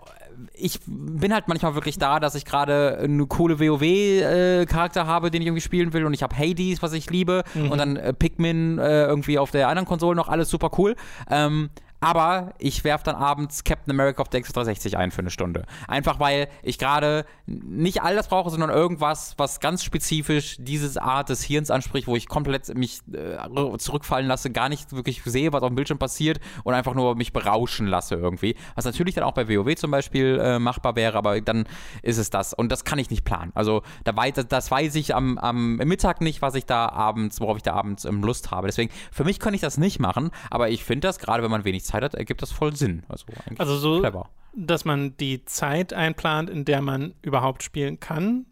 ich 0.54 0.80
bin 0.86 1.34
halt 1.34 1.48
manchmal 1.48 1.74
wirklich 1.74 1.98
da, 1.98 2.20
dass 2.20 2.36
ich 2.36 2.46
gerade 2.46 3.00
eine 3.02 3.26
coole 3.26 3.60
WoW-Charakter 3.60 5.08
habe, 5.08 5.32
den 5.32 5.42
ich 5.42 5.48
irgendwie 5.48 5.62
spielen 5.62 5.94
will 5.94 6.06
und 6.06 6.14
ich 6.14 6.22
habe 6.22 6.36
Hades, 6.38 6.84
was 6.84 6.94
ich 6.94 7.10
liebe 7.10 7.44
und 7.56 7.78
dann 7.78 7.96
äh, 7.96 8.14
Pikmin 8.14 8.78
äh, 8.78 9.06
irgendwie 9.06 9.40
auf 9.40 9.52
der 9.52 9.68
anderen 9.68 9.88
Konsole 9.88 10.16
noch 10.16 10.28
alles 10.28 10.50
super 10.50 10.70
cool. 10.78 10.96
Ähm, 11.30 11.70
aber 12.00 12.54
ich 12.60 12.84
werfe 12.84 13.06
dann 13.06 13.16
abends 13.16 13.64
Captain 13.64 13.92
America 13.92 14.22
auf 14.22 14.30
der 14.30 14.42
X360 14.42 14.96
ein 14.96 15.12
für 15.12 15.20
eine 15.20 15.32
Stunde. 15.32 15.66
Einfach 15.88 16.20
weil 16.20 16.48
ich 16.62 16.78
gerade 16.78 17.26
nicht 17.46 18.02
all 18.04 18.16
das 18.16 18.28
brauche, 18.28 18.50
sondern 18.50 18.70
irgendwas, 18.70 19.34
was 19.38 19.60
ganz 19.60 19.84
spezifisch 19.84 20.58
dieses 20.60 20.98
Art 20.98 21.30
des 21.30 21.44
Hirns 21.44 21.72
anspricht, 21.72 22.08
wo 22.08 22.16
ich 22.16 22.28
komplett 22.28 22.76
mich 22.76 23.02
äh, 23.14 23.78
zurückfallen 23.78 24.28
lasse, 24.28 24.52
gar 24.52 24.70
nicht 24.70 24.94
wirklich 24.94 25.24
sehe, 25.24 25.54
was 25.54 25.64
auf 25.64 25.70
dem 25.70 25.76
Bildschirm 25.76 25.98
passiert 25.98 26.40
und 26.64 26.74
einfach 26.74 26.94
nur 26.94 27.16
mich 27.16 27.34
berauschen 27.34 27.88
lasse 27.88 28.16
irgendwie. 28.16 28.56
Was 28.76 28.86
natürlich 28.86 29.16
dann 29.16 29.24
auch 29.24 29.34
bei 29.34 29.48
WoW 29.48 29.76
zum 29.76 29.92
Beispiel 29.92 30.40
äh, 30.42 30.60
machbar 30.60 30.96
wäre, 30.96 31.18
aber 31.18 31.42
dann 31.42 31.66
ist 32.04 32.18
es 32.18 32.30
das. 32.30 32.54
Und 32.54 32.72
das 32.72 32.86
kann 32.86 33.00
ich 33.00 33.10
nicht 33.10 33.26
planen. 33.26 33.52
Also 33.56 33.82
da 34.04 34.16
wei 34.16 34.32
das, 34.32 34.48
das 34.48 34.70
weiß 34.70 34.96
ich 34.96 35.16
am, 35.16 35.38
am 35.38 35.78
Mittag 35.78 36.22
nicht, 36.22 36.42
was 36.42 36.56
ich 36.56 36.66
da 36.66 36.90
abends, 36.90 37.42
worauf 37.42 37.58
ich 37.58 37.64
da 37.64 37.74
abends 37.74 38.06
ähm, 38.06 38.22
Lust 38.22 38.52
habe. 38.52 38.68
Deswegen, 38.68 38.92
für 39.12 39.24
mich 39.24 39.40
kann 39.40 39.54
ich 39.54 39.62
das 39.62 39.78
nicht 39.78 40.00
machen, 40.00 40.30
aber 40.52 40.70
ich 40.70 40.84
finde 40.84 41.08
das, 41.08 41.20
gerade 41.20 41.42
wenn 41.44 41.52
man 41.52 41.66
wenig 41.66 41.87
Zeit 41.88 42.04
hat, 42.04 42.14
ergibt 42.16 42.42
das 42.42 42.52
voll 42.52 42.76
Sinn. 42.76 43.04
Also 43.10 43.26
eigentlich 43.46 43.60
Also 43.60 43.78
so, 43.78 44.00
clever. 44.00 44.30
dass 44.54 44.86
man 44.86 45.16
die 45.18 45.44
Zeit 45.46 45.94
einplant, 45.94 46.50
in 46.50 46.66
der 46.66 46.82
man 46.82 47.14
überhaupt 47.22 47.64
spielen 47.64 48.00
kann, 48.00 48.46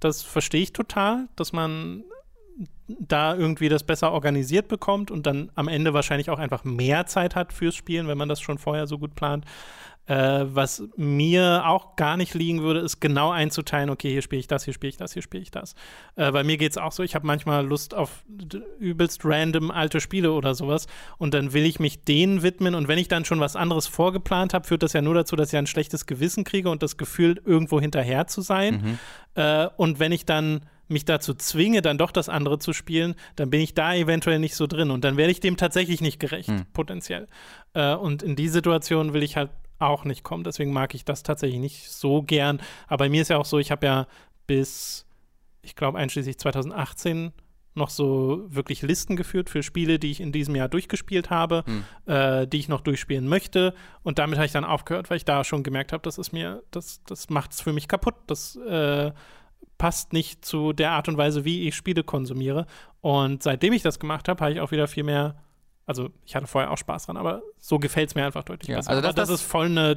das 0.00 0.22
verstehe 0.22 0.62
ich 0.62 0.72
total, 0.72 1.28
dass 1.36 1.52
man 1.52 2.04
da 2.88 3.34
irgendwie 3.34 3.68
das 3.68 3.82
besser 3.82 4.12
organisiert 4.12 4.68
bekommt 4.68 5.10
und 5.10 5.26
dann 5.26 5.50
am 5.56 5.68
Ende 5.68 5.92
wahrscheinlich 5.92 6.30
auch 6.30 6.38
einfach 6.38 6.64
mehr 6.64 7.06
Zeit 7.06 7.34
hat 7.34 7.52
fürs 7.52 7.74
Spielen, 7.74 8.06
wenn 8.08 8.16
man 8.18 8.28
das 8.28 8.40
schon 8.40 8.58
vorher 8.58 8.86
so 8.86 8.98
gut 8.98 9.14
plant. 9.14 9.44
Äh, 10.06 10.44
was 10.46 10.84
mir 10.96 11.64
auch 11.66 11.96
gar 11.96 12.16
nicht 12.16 12.34
liegen 12.34 12.62
würde, 12.62 12.80
ist 12.80 13.00
genau 13.00 13.30
einzuteilen, 13.30 13.90
okay, 13.90 14.10
hier 14.10 14.22
spiele 14.22 14.40
ich 14.40 14.46
das, 14.46 14.64
hier 14.64 14.72
spiele 14.72 14.90
ich 14.90 14.96
das, 14.96 15.12
hier 15.12 15.22
spiele 15.22 15.42
ich 15.42 15.50
das. 15.50 15.74
Äh, 16.14 16.30
bei 16.30 16.44
mir 16.44 16.58
geht 16.58 16.70
es 16.70 16.78
auch 16.78 16.92
so, 16.92 17.02
ich 17.02 17.16
habe 17.16 17.26
manchmal 17.26 17.66
Lust 17.66 17.94
auf 17.94 18.24
übelst 18.78 19.22
random 19.24 19.72
alte 19.72 20.00
Spiele 20.00 20.32
oder 20.32 20.54
sowas 20.54 20.86
und 21.18 21.34
dann 21.34 21.52
will 21.52 21.64
ich 21.64 21.80
mich 21.80 22.04
denen 22.04 22.42
widmen 22.42 22.76
und 22.76 22.86
wenn 22.86 22.98
ich 22.98 23.08
dann 23.08 23.24
schon 23.24 23.40
was 23.40 23.56
anderes 23.56 23.88
vorgeplant 23.88 24.54
habe, 24.54 24.66
führt 24.66 24.84
das 24.84 24.92
ja 24.92 25.02
nur 25.02 25.14
dazu, 25.14 25.34
dass 25.34 25.52
ich 25.52 25.58
ein 25.58 25.66
schlechtes 25.66 26.06
Gewissen 26.06 26.44
kriege 26.44 26.70
und 26.70 26.84
das 26.84 26.96
Gefühl, 26.96 27.42
irgendwo 27.44 27.80
hinterher 27.80 28.28
zu 28.28 28.42
sein. 28.42 28.98
Äh, 29.34 29.68
und 29.76 29.98
wenn 29.98 30.12
ich 30.12 30.24
dann 30.24 30.60
mich 30.88 31.04
dazu 31.04 31.34
zwinge, 31.34 31.82
dann 31.82 31.98
doch 31.98 32.12
das 32.12 32.28
andere 32.28 32.60
zu 32.60 32.72
spielen, 32.72 33.16
dann 33.34 33.50
bin 33.50 33.60
ich 33.60 33.74
da 33.74 33.92
eventuell 33.94 34.38
nicht 34.38 34.54
so 34.54 34.68
drin 34.68 34.92
und 34.92 35.02
dann 35.02 35.16
werde 35.16 35.32
ich 35.32 35.40
dem 35.40 35.56
tatsächlich 35.56 36.00
nicht 36.00 36.20
gerecht, 36.20 36.48
potenziell. 36.72 37.26
Äh, 37.74 37.94
und 37.94 38.22
in 38.22 38.36
die 38.36 38.48
Situation 38.48 39.12
will 39.12 39.24
ich 39.24 39.36
halt 39.36 39.50
auch 39.78 40.04
nicht 40.04 40.22
kommen. 40.22 40.44
Deswegen 40.44 40.72
mag 40.72 40.94
ich 40.94 41.04
das 41.04 41.22
tatsächlich 41.22 41.60
nicht 41.60 41.90
so 41.90 42.22
gern. 42.22 42.60
Aber 42.86 43.04
bei 43.04 43.08
mir 43.08 43.22
ist 43.22 43.28
ja 43.28 43.38
auch 43.38 43.44
so, 43.44 43.58
ich 43.58 43.70
habe 43.70 43.86
ja 43.86 44.06
bis, 44.46 45.06
ich 45.62 45.76
glaube, 45.76 45.98
einschließlich 45.98 46.38
2018 46.38 47.32
noch 47.76 47.90
so 47.90 48.46
wirklich 48.48 48.82
Listen 48.82 49.16
geführt 49.16 49.50
für 49.50 49.62
Spiele, 49.62 49.98
die 49.98 50.10
ich 50.10 50.20
in 50.20 50.32
diesem 50.32 50.56
Jahr 50.56 50.68
durchgespielt 50.68 51.28
habe, 51.28 51.62
äh, 52.06 52.46
die 52.46 52.58
ich 52.58 52.68
noch 52.68 52.80
durchspielen 52.80 53.28
möchte. 53.28 53.74
Und 54.02 54.18
damit 54.18 54.38
habe 54.38 54.46
ich 54.46 54.52
dann 54.52 54.64
aufgehört, 54.64 55.10
weil 55.10 55.18
ich 55.18 55.26
da 55.26 55.44
schon 55.44 55.62
gemerkt 55.62 55.92
habe, 55.92 56.02
das 56.02 56.16
ist 56.16 56.32
mir, 56.32 56.62
das, 56.70 57.02
das 57.04 57.28
macht 57.28 57.52
es 57.52 57.60
für 57.60 57.74
mich 57.74 57.86
kaputt. 57.86 58.14
Das 58.26 58.56
äh, 58.56 59.12
passt 59.78 60.12
nicht 60.12 60.44
zu 60.44 60.72
der 60.72 60.92
Art 60.92 61.08
und 61.08 61.18
Weise, 61.18 61.44
wie 61.44 61.68
ich 61.68 61.74
Spiele 61.74 62.02
konsumiere. 62.02 62.66
Und 63.02 63.42
seitdem 63.42 63.74
ich 63.74 63.82
das 63.82 64.00
gemacht 64.00 64.28
habe, 64.28 64.42
habe 64.42 64.52
ich 64.54 64.60
auch 64.60 64.70
wieder 64.70 64.88
viel 64.88 65.04
mehr. 65.04 65.36
Also, 65.86 66.10
ich 66.24 66.34
hatte 66.34 66.46
vorher 66.48 66.70
auch 66.72 66.78
Spaß 66.78 67.06
dran, 67.06 67.16
aber 67.16 67.42
so 67.58 67.78
gefällt 67.78 68.08
es 68.10 68.14
mir 68.16 68.26
einfach 68.26 68.42
deutlich 68.42 68.68
Ja, 68.68 68.76
besser. 68.78 68.90
also 68.90 68.98
aber 68.98 69.12
das- 69.12 69.28
das, 69.28 69.40
ist 69.40 69.46
voll 69.46 69.66
eine 69.66 69.96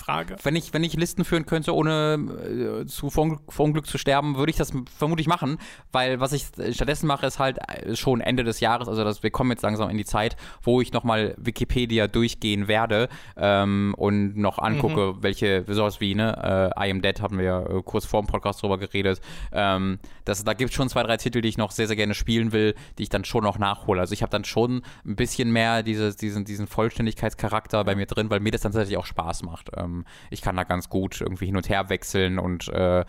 Typfrage. 0.00 0.36
Wenn 0.42 0.56
ich, 0.56 0.72
wenn 0.72 0.84
ich 0.84 0.94
Listen 0.94 1.24
führen 1.24 1.46
könnte, 1.46 1.74
ohne 1.74 2.82
äh, 2.82 2.86
zu 2.86 3.10
vor, 3.10 3.40
vor 3.48 3.64
Unglück 3.64 3.86
zu 3.86 3.98
sterben, 3.98 4.36
würde 4.36 4.50
ich 4.50 4.56
das 4.56 4.72
vermutlich 4.96 5.26
machen, 5.26 5.58
weil 5.92 6.20
was 6.20 6.32
ich 6.32 6.46
stattdessen 6.72 7.06
mache, 7.06 7.26
ist 7.26 7.38
halt 7.38 7.58
äh, 7.68 7.94
schon 7.96 8.20
Ende 8.20 8.44
des 8.44 8.60
Jahres, 8.60 8.88
also 8.88 9.04
das, 9.04 9.22
wir 9.22 9.30
kommen 9.30 9.50
jetzt 9.50 9.62
langsam 9.62 9.90
in 9.90 9.98
die 9.98 10.04
Zeit, 10.04 10.36
wo 10.62 10.80
ich 10.80 10.92
nochmal 10.92 11.34
Wikipedia 11.38 12.06
durchgehen 12.06 12.68
werde 12.68 13.08
ähm, 13.36 13.94
und 13.96 14.36
noch 14.36 14.58
angucke, 14.58 15.22
welche, 15.22 15.64
sowas 15.68 16.00
wie, 16.00 16.14
ne, 16.14 16.72
äh, 16.76 16.86
I 16.86 16.90
Am 16.90 17.02
Dead 17.02 17.20
haben 17.20 17.38
wir 17.38 17.44
ja 17.44 17.62
äh, 17.62 17.82
kurz 17.84 18.06
vor 18.06 18.22
dem 18.22 18.26
Podcast 18.26 18.62
drüber 18.62 18.78
geredet, 18.78 19.20
ähm, 19.52 19.98
das, 20.24 20.44
da 20.44 20.54
gibt 20.54 20.70
es 20.70 20.76
schon 20.76 20.88
zwei, 20.88 21.02
drei 21.02 21.16
Titel, 21.16 21.40
die 21.40 21.48
ich 21.48 21.58
noch 21.58 21.70
sehr, 21.70 21.86
sehr 21.86 21.96
gerne 21.96 22.14
spielen 22.14 22.52
will, 22.52 22.74
die 22.98 23.04
ich 23.04 23.08
dann 23.08 23.24
schon 23.24 23.44
noch 23.44 23.58
nachhole. 23.58 24.00
Also 24.00 24.12
ich 24.12 24.22
habe 24.22 24.30
dann 24.30 24.44
schon 24.44 24.82
ein 25.04 25.16
bisschen 25.16 25.50
mehr 25.50 25.82
dieses, 25.82 26.16
diesen, 26.16 26.44
diesen 26.44 26.66
Vollständigkeitscharakter 26.66 27.84
bei 27.84 27.94
mir 27.94 28.06
drin, 28.06 28.30
weil 28.30 28.40
mir 28.40 28.52
das 28.52 28.60
dann 28.60 28.72
tatsächlich 28.72 28.98
auch 28.98 29.06
Spaß 29.06 29.42
macht. 29.42 29.70
Ähm, 29.84 30.04
ich 30.30 30.42
kann 30.42 30.56
da 30.56 30.64
ganz 30.64 30.88
gut 30.88 31.20
irgendwie 31.20 31.46
hin 31.46 31.56
und 31.56 31.68
her 31.68 31.88
wechseln 31.88 32.38
und 32.38 32.68
äh, 32.68 33.04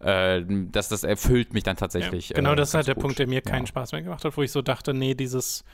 äh, 0.00 0.44
das, 0.70 0.88
das 0.88 1.04
erfüllt 1.04 1.52
mich 1.54 1.62
dann 1.62 1.76
tatsächlich. 1.76 2.30
Ja, 2.30 2.36
genau, 2.36 2.52
äh, 2.52 2.56
das 2.56 2.70
ist 2.70 2.74
halt 2.74 2.86
der 2.88 2.94
gut. 2.94 3.02
Punkt, 3.02 3.18
der 3.18 3.26
mir 3.28 3.40
keinen 3.40 3.62
Ja. 3.62 3.66
Spaß 3.68 3.92
mehr 3.92 4.02
gemacht 4.02 4.24
hat, 4.24 4.36
wo 4.36 4.42
ich 4.42 4.50
so 4.52 4.62
dachte, 4.62 4.94
nee, 4.94 5.14
dieses 5.14 5.64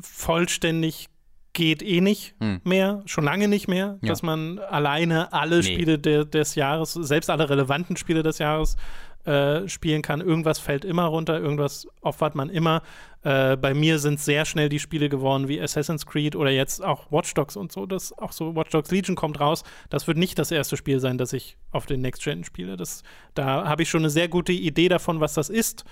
vollständig 0.00 1.08
geht 1.54 1.82
eh 1.82 2.00
nicht 2.00 2.34
Hm. 2.40 2.60
mehr, 2.64 3.02
schon 3.04 3.24
lange 3.24 3.46
nicht 3.46 3.68
mehr, 3.68 3.98
Ja. 4.00 4.08
dass 4.08 4.22
man 4.22 4.58
alleine 4.58 5.32
alle 5.34 5.56
Nee. 5.56 5.62
Spiele 5.62 5.98
de 5.98 6.24
des 6.24 6.54
Jahres, 6.54 6.94
selbst 6.94 7.28
alle 7.28 7.50
relevanten 7.50 7.96
Spiele 7.96 8.22
des 8.22 8.38
Jahres 8.38 8.76
äh, 9.24 9.68
spielen 9.68 10.02
kann. 10.02 10.20
Irgendwas 10.20 10.58
fällt 10.58 10.84
immer 10.84 11.04
runter, 11.04 11.38
irgendwas 11.38 11.86
opfert 12.00 12.34
man 12.34 12.50
immer. 12.50 12.82
Äh, 13.22 13.56
bei 13.56 13.72
mir 13.72 13.98
sind 13.98 14.18
sehr 14.18 14.44
schnell 14.44 14.68
die 14.68 14.80
Spiele 14.80 15.08
geworden 15.08 15.46
wie 15.46 15.60
Assassin's 15.60 16.06
Creed 16.06 16.34
oder 16.34 16.50
jetzt 16.50 16.84
auch 16.84 17.12
Watch 17.12 17.32
Dogs 17.34 17.56
und 17.56 17.70
so. 17.70 17.86
Das 17.86 18.16
auch 18.18 18.32
so 18.32 18.56
Watch 18.56 18.70
Dogs 18.70 18.90
Legion 18.90 19.14
kommt 19.14 19.38
raus. 19.38 19.62
Das 19.90 20.08
wird 20.08 20.18
nicht 20.18 20.38
das 20.38 20.50
erste 20.50 20.76
Spiel 20.76 20.98
sein, 20.98 21.18
das 21.18 21.32
ich 21.32 21.56
auf 21.70 21.86
den 21.86 22.00
Next 22.00 22.24
Gen 22.24 22.42
spiele. 22.42 22.76
Das, 22.76 23.04
da 23.34 23.68
habe 23.68 23.82
ich 23.82 23.90
schon 23.90 24.02
eine 24.02 24.10
sehr 24.10 24.28
gute 24.28 24.52
Idee 24.52 24.88
davon, 24.88 25.20
was 25.20 25.34
das 25.34 25.50
ist. 25.50 25.84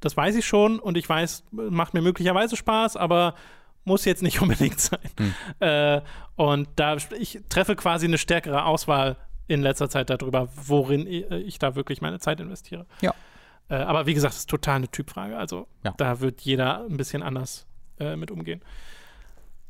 Das 0.00 0.16
weiß 0.16 0.36
ich 0.36 0.46
schon 0.46 0.78
und 0.78 0.96
ich 0.96 1.08
weiß, 1.08 1.44
macht 1.50 1.94
mir 1.94 2.02
möglicherweise 2.02 2.56
Spaß, 2.56 2.96
aber 2.96 3.34
muss 3.84 4.04
jetzt 4.04 4.22
nicht 4.22 4.40
unbedingt 4.42 4.80
sein. 4.80 5.10
Äh, 5.60 6.02
und 6.36 6.68
da 6.76 6.96
ich 7.18 7.40
treffe 7.48 7.74
quasi 7.74 8.06
eine 8.06 8.18
stärkere 8.18 8.64
Auswahl 8.64 9.16
in 9.46 9.62
letzter 9.62 9.88
Zeit 9.90 10.10
darüber, 10.10 10.48
worin 10.54 11.06
ich, 11.06 11.30
ich 11.30 11.58
da 11.58 11.74
wirklich 11.74 12.00
meine 12.00 12.18
Zeit 12.18 12.40
investiere. 12.40 12.86
Ja. 13.00 13.14
Äh, 13.68 13.74
aber 13.76 14.06
wie 14.06 14.14
gesagt, 14.14 14.32
das 14.34 14.40
ist 14.40 14.50
total 14.50 14.76
eine 14.76 14.88
Typfrage. 14.88 15.36
Also 15.36 15.66
Ja. 15.84 15.94
da 15.96 16.20
wird 16.20 16.40
jeder 16.42 16.84
ein 16.84 16.96
bisschen 16.96 17.22
anders 17.22 17.66
äh, 17.98 18.16
mit 18.16 18.30
umgehen. 18.30 18.62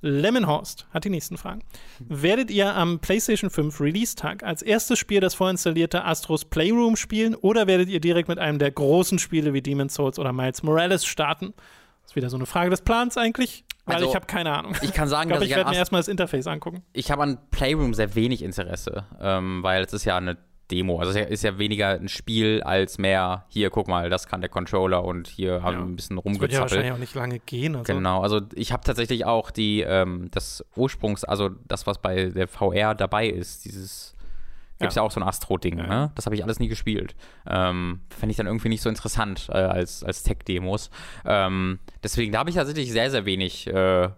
Lemonhorst 0.00 0.86
hat 0.92 1.04
die 1.04 1.10
nächsten 1.10 1.38
Fragen. 1.38 1.62
Werdet 1.98 2.50
ihr 2.50 2.74
am 2.74 2.98
PlayStation 2.98 3.48
5 3.48 3.80
Release-Tag 3.80 4.42
als 4.42 4.60
erstes 4.60 4.98
Spiel 4.98 5.20
das 5.20 5.34
vorinstallierte 5.34 6.04
Astros 6.04 6.44
Playroom 6.44 6.96
spielen 6.96 7.34
oder 7.34 7.66
werdet 7.66 7.88
ihr 7.88 8.00
direkt 8.00 8.28
mit 8.28 8.38
einem 8.38 8.58
der 8.58 8.70
großen 8.70 9.18
Spiele 9.18 9.54
wie 9.54 9.62
Demon's 9.62 9.94
Souls 9.94 10.18
oder 10.18 10.32
Miles 10.34 10.62
Morales 10.62 11.06
starten? 11.06 11.54
Das 12.02 12.10
ist 12.12 12.16
wieder 12.16 12.28
so 12.28 12.36
eine 12.36 12.44
Frage 12.44 12.68
des 12.68 12.82
Plans 12.82 13.16
eigentlich, 13.16 13.64
weil 13.86 13.96
Also, 13.96 14.08
ich 14.08 14.14
habe 14.14 14.26
keine 14.26 14.52
Ahnung. 14.56 14.74
Ich 14.82 14.92
kann 14.92 15.08
sagen, 15.08 15.24
Ich 15.24 15.28
glaube, 15.28 15.40
dass 15.40 15.44
ich 15.44 15.50
ich, 15.50 15.56
werde 15.56 15.70
mir 15.70 15.76
erstmal 15.76 15.98
das 16.00 16.08
Interface 16.08 16.46
angucken. 16.46 16.82
ich 16.92 17.10
habe 17.10 17.22
an 17.22 17.38
Playroom 17.50 17.94
sehr 17.94 18.14
wenig 18.14 18.42
Interesse, 18.42 19.04
ähm, 19.20 19.62
weil 19.62 19.84
es 19.84 19.92
ist 19.92 20.04
ja 20.04 20.16
eine 20.16 20.36
Demo. 20.70 20.98
Also 20.98 21.18
es 21.18 21.28
ist 21.28 21.42
ja- 21.44 21.58
weniger 21.58 21.90
ein 21.90 22.08
Spiel 22.08 22.62
als 22.62 22.96
mehr, 22.96 23.44
hier, 23.48 23.68
guck 23.68 23.86
mal, 23.86 24.08
das 24.08 24.26
kann 24.26 24.40
der 24.40 24.48
Controller 24.48 25.04
und 25.04 25.28
hier 25.28 25.62
haben 25.62 25.76
wir 25.76 25.84
ein 25.84 25.94
bisschen 25.96 26.16
Das 26.16 26.24
wird 26.24 26.34
ja 26.34 26.40
rumgezappelt. 26.40 26.60
wahrscheinlich 26.70 26.92
auch 26.92 26.98
nicht 26.98 27.14
lange 27.14 27.38
gehen. 27.40 27.76
Also. 27.76 27.92
Genau, 27.92 28.22
also 28.22 28.40
ich 28.54 28.72
habe 28.72 28.82
tatsächlich 28.82 29.26
auch 29.26 29.50
die, 29.50 29.82
ähm, 29.82 30.28
das 30.30 30.64
Ursprungs-, 30.74 31.24
also 31.26 31.50
das, 31.68 31.86
was 31.86 31.98
bei 32.00 32.30
der 32.30 32.48
VR 32.48 32.94
dabei 32.94 33.28
ist, 33.28 33.66
dieses, 33.66 34.14
gibt's 34.84 34.96
ja, 34.96 35.02
auch 35.02 35.10
so 35.10 35.20
ein 35.20 35.26
Astro-Ding, 35.26 35.78
Ja. 35.78 35.86
ne? 35.86 36.12
Das 36.14 36.26
habe 36.26 36.34
ich 36.36 36.42
alles 36.44 36.58
nie 36.60 36.68
gespielt. 36.68 37.14
Ähm, 37.46 38.00
Fände 38.10 38.30
ich 38.30 38.36
dann 38.36 38.46
irgendwie 38.46 38.68
nicht 38.68 38.82
so 38.82 38.88
interessant 38.88 39.48
äh, 39.50 39.56
als, 39.56 40.02
als 40.04 40.22
Tech-Demos. 40.22 40.90
Ähm, 41.24 41.78
deswegen, 42.02 42.32
da 42.32 42.38
habe 42.40 42.50
ich 42.50 42.56
tatsächlich 42.56 42.90
sehr, 42.92 43.10
sehr 43.10 43.26
wenig 43.26 43.66
äh, 43.66 44.08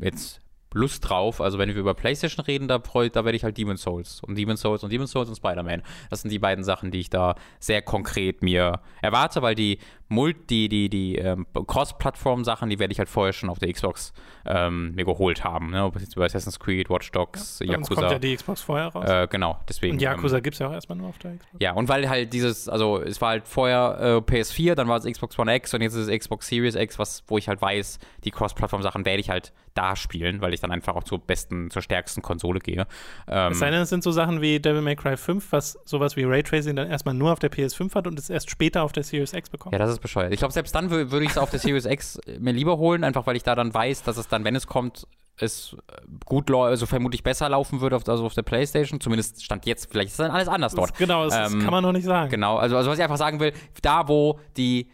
jetzt 0.00 0.40
Lust 0.74 1.08
drauf. 1.08 1.40
Also 1.40 1.58
wenn 1.58 1.68
wir 1.68 1.76
über 1.76 1.94
PlayStation 1.94 2.44
reden, 2.44 2.68
da, 2.68 2.78
da 2.78 3.24
werde 3.24 3.36
ich 3.36 3.44
halt 3.44 3.56
Demon's 3.56 3.82
Souls 3.82 4.20
und 4.22 4.36
Demon's 4.36 4.60
Souls 4.60 4.82
und 4.82 4.92
Demon's 4.92 5.12
Souls 5.12 5.28
und 5.28 5.36
Spider-Man. 5.36 5.82
Das 6.10 6.22
sind 6.22 6.30
die 6.30 6.38
beiden 6.38 6.64
Sachen, 6.64 6.90
die 6.90 7.00
ich 7.00 7.10
da 7.10 7.36
sehr 7.60 7.80
konkret 7.80 8.42
mir 8.42 8.80
erwarte, 9.00 9.40
weil 9.40 9.54
die 9.54 9.78
Multi, 10.08 10.68
die, 10.68 10.88
die 10.88 11.16
ähm, 11.16 11.46
Cross-Plattform-Sachen, 11.54 12.68
die 12.68 12.78
werde 12.78 12.92
ich 12.92 12.98
halt 12.98 13.08
vorher 13.08 13.32
schon 13.32 13.48
auf 13.48 13.58
der 13.58 13.72
Xbox 13.72 14.12
ähm, 14.44 14.94
mir 14.94 15.04
geholt 15.04 15.44
haben. 15.44 15.70
Ne? 15.70 15.84
Ob 15.84 15.98
jetzt 15.98 16.14
über 16.14 16.26
Assassin's 16.26 16.60
Creed, 16.60 16.90
Watch 16.90 17.10
Dogs, 17.10 17.60
uns 17.60 17.70
Yakuza. 17.70 17.94
kommt 17.94 18.12
ja 18.12 18.18
die 18.18 18.36
Xbox 18.36 18.60
vorher 18.60 18.88
raus. 18.88 19.08
äh, 19.08 19.26
genau, 19.28 19.58
deswegen. 19.68 19.94
Und 19.94 20.02
ähm, 20.02 20.10
Yakuza 20.10 20.40
gibt 20.40 20.54
es 20.54 20.60
ja 20.60 20.68
auch 20.68 20.72
erstmal 20.72 20.98
nur 20.98 21.08
auf 21.08 21.18
der 21.18 21.36
Xbox. 21.36 21.56
ja, 21.58 21.72
und 21.72 21.88
weil 21.88 22.08
halt 22.08 22.32
dieses, 22.32 22.68
also 22.68 23.00
es 23.00 23.20
war 23.20 23.30
halt 23.30 23.48
vorher 23.48 24.22
äh, 24.28 24.30
PS4, 24.30 24.74
dann 24.74 24.88
war 24.88 24.98
es 24.98 25.04
Xbox 25.04 25.38
One 25.38 25.54
X 25.56 25.72
und 25.72 25.80
jetzt 25.80 25.94
ist 25.94 26.08
es 26.08 26.18
Xbox 26.18 26.48
Series 26.48 26.74
X, 26.74 26.98
was, 26.98 27.24
wo 27.26 27.38
ich 27.38 27.48
halt 27.48 27.62
weiß, 27.62 27.98
die 28.24 28.30
Cross-Plattform-Sachen 28.30 29.04
werde 29.06 29.20
ich 29.20 29.30
halt 29.30 29.52
da 29.74 29.96
spielen, 29.96 30.40
weil 30.40 30.54
ich 30.54 30.60
dann 30.64 30.72
einfach 30.72 30.96
auch 30.96 31.04
zur 31.04 31.18
besten, 31.20 31.70
zur 31.70 31.82
stärksten 31.82 32.22
Konsole 32.22 32.58
gehe. 32.58 32.86
Ähm, 33.28 33.52
Es 33.52 33.58
sei 33.60 33.70
denn, 33.70 33.80
es 33.82 33.90
sind 33.90 34.02
so 34.02 34.10
Sachen 34.10 34.40
wie 34.40 34.58
Devil 34.58 34.82
May 34.82 34.96
Cry 34.96 35.16
5, 35.16 35.52
was 35.52 35.78
sowas 35.84 36.16
wie 36.16 36.24
Raytracing 36.24 36.74
dann 36.74 36.90
erstmal 36.90 37.14
nur 37.14 37.32
auf 37.32 37.38
der 37.38 37.50
PS5 37.52 37.94
hat 37.94 38.06
und 38.06 38.18
es 38.18 38.30
erst 38.30 38.50
später 38.50 38.82
auf 38.82 38.92
der 38.92 39.04
Series 39.04 39.32
X 39.32 39.50
bekommt. 39.50 39.72
ja, 39.72 39.78
das 39.78 39.90
ist 39.90 40.00
bescheuert. 40.00 40.32
Ich 40.32 40.38
glaube, 40.40 40.52
selbst 40.52 40.74
dann 40.74 40.90
wür- 40.90 41.10
würde 41.10 41.24
ich 41.24 41.30
es 41.30 41.38
auf 41.38 41.50
der 41.50 41.60
Series 41.60 41.84
X 41.84 42.18
mir 42.38 42.52
lieber 42.52 42.78
holen, 42.78 43.04
einfach 43.04 43.26
weil 43.26 43.36
ich 43.36 43.42
da 43.44 43.54
dann 43.54 43.72
weiß, 43.72 44.02
dass 44.02 44.16
es 44.16 44.26
dann, 44.28 44.44
wenn 44.44 44.56
es 44.56 44.66
kommt, 44.66 45.06
es 45.36 45.76
äh, 45.88 46.00
gut 46.24 46.48
läuft, 46.48 46.70
also 46.70 46.86
vermutlich 46.86 47.22
besser 47.24 47.48
laufen 47.48 47.80
würde 47.80 47.96
auf, 47.96 48.08
also 48.08 48.24
auf 48.24 48.34
der 48.34 48.42
Playstation. 48.42 49.00
Zumindest 49.00 49.44
stand 49.44 49.66
jetzt, 49.66 49.90
vielleicht 49.90 50.10
ist 50.10 50.20
dann 50.20 50.30
alles 50.30 50.46
anders 50.48 50.74
dort. 50.74 50.90
Das, 50.92 50.98
genau, 50.98 51.24
das, 51.24 51.34
das 51.34 51.52
Ähm, 51.52 51.60
kann 51.60 51.72
man 51.72 51.82
noch 51.82 51.90
nicht 51.92 52.04
sagen. 52.04 52.30
Genau, 52.30 52.56
also, 52.56 52.76
also 52.76 52.88
was 52.90 52.98
ich 52.98 53.02
einfach 53.02 53.16
sagen 53.16 53.40
will, 53.40 53.52
da 53.82 54.06
wo 54.06 54.38
die 54.56 54.88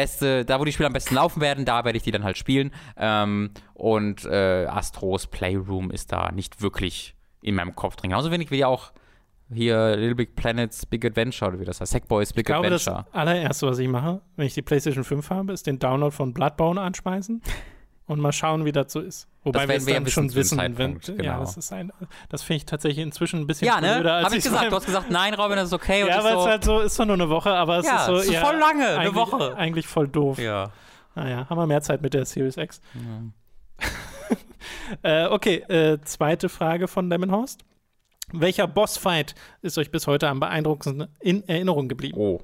beste, 0.00 0.44
da 0.46 0.58
wo 0.58 0.64
die 0.64 0.72
Spiele 0.72 0.86
am 0.86 0.94
besten 0.94 1.14
laufen 1.14 1.42
werden, 1.42 1.66
da 1.66 1.84
werde 1.84 1.98
ich 1.98 2.02
die 2.02 2.10
dann 2.10 2.24
halt 2.24 2.38
spielen. 2.38 2.70
Ähm, 2.96 3.50
und 3.74 4.24
äh, 4.24 4.66
Astros 4.66 5.26
Playroom 5.26 5.90
ist 5.90 6.10
da 6.12 6.32
nicht 6.32 6.62
wirklich 6.62 7.14
in 7.42 7.54
meinem 7.54 7.74
Kopf 7.74 7.96
drin. 7.96 8.10
Genauso 8.10 8.30
wenig 8.30 8.50
wie 8.50 8.64
auch 8.64 8.92
hier 9.52 9.96
Little 9.96 10.14
Big 10.14 10.36
Planets 10.36 10.86
Big 10.86 11.04
Adventure, 11.04 11.50
oder 11.50 11.60
wie 11.60 11.64
das 11.64 11.80
heißt, 11.80 11.92
Sackboys 11.92 12.32
Big 12.32 12.40
Ich 12.40 12.46
glaube, 12.46 12.70
das 12.70 12.88
Adventure. 12.88 13.14
allererste, 13.14 13.66
was 13.66 13.78
ich 13.78 13.88
mache, 13.88 14.22
wenn 14.36 14.46
ich 14.46 14.54
die 14.54 14.62
PlayStation 14.62 15.04
5 15.04 15.28
habe, 15.30 15.52
ist 15.52 15.66
den 15.66 15.78
Download 15.78 16.14
von 16.14 16.32
Bloodborne 16.32 16.80
anschmeißen 16.80 17.42
und 18.10 18.20
mal 18.20 18.32
schauen, 18.32 18.64
wie 18.64 18.72
das 18.72 18.92
so 18.92 19.00
ist. 19.00 19.28
Wobei 19.44 19.68
wir 19.68 19.76
es 19.76 19.86
ja 19.86 19.94
dann 19.94 20.04
wissen 20.04 20.12
schon 20.14 20.34
wissen, 20.34 20.58
wenn, 20.58 20.74
Zeitpunkt, 20.76 21.08
ja, 21.08 21.14
genau. 21.14 21.40
das 21.40 21.56
ist 21.56 21.72
ein, 21.72 21.92
das 22.28 22.42
finde 22.42 22.56
ich 22.58 22.64
tatsächlich 22.66 22.98
inzwischen 23.04 23.40
ein 23.40 23.46
bisschen 23.46 23.66
Ja, 23.68 23.80
ne? 23.80 23.94
blöder, 23.94 24.14
als 24.14 24.26
Hab 24.26 24.32
ich 24.34 24.42
gesagt. 24.44 24.60
beim- 24.62 24.70
Du 24.70 24.76
hast 24.76 24.86
gesagt, 24.86 25.10
nein, 25.10 25.34
Robin, 25.34 25.56
das 25.56 25.68
ist 25.68 25.72
okay. 25.72 26.00
Ja, 26.06 26.22
weil 26.24 26.32
ich 26.32 26.38
es 26.38 26.44
so, 26.44 26.48
halt 26.50 26.64
so 26.64 26.80
ist 26.80 26.94
zwar 26.96 27.06
nur 27.06 27.14
eine 27.14 27.28
Woche, 27.30 27.50
aber 27.50 27.78
es 27.78 27.86
Ja, 27.86 28.00
ist 28.00 28.06
so 28.06 28.16
es 28.16 28.24
ist 28.26 28.32
ja, 28.32 28.40
voll 28.44 28.56
lange, 28.56 28.86
eine 28.98 29.14
Woche. 29.14 29.56
Eigentlich 29.56 29.86
voll 29.86 30.08
doof. 30.08 30.38
ja. 30.38 30.70
Naja, 31.14 31.46
haben 31.48 31.58
wir 31.58 31.66
mehr 31.66 31.82
Zeit 31.82 32.02
mit 32.02 32.14
der 32.14 32.24
Series 32.24 32.56
X. 32.56 32.80
Äh, 35.02 35.26
okay, 35.26 35.56
äh, 35.68 35.98
zweite 36.02 36.48
Frage 36.48 36.88
von 36.88 37.08
Lemonhorst. 37.08 37.60
Welcher 38.32 38.66
Bossfight 38.66 39.34
ist 39.62 39.78
euch 39.78 39.90
bis 39.90 40.06
heute 40.06 40.28
am 40.28 40.40
beeindruckendsten 40.40 41.08
in 41.20 41.48
Erinnerung 41.48 41.88
geblieben? 41.88 42.18
Oh. 42.18 42.40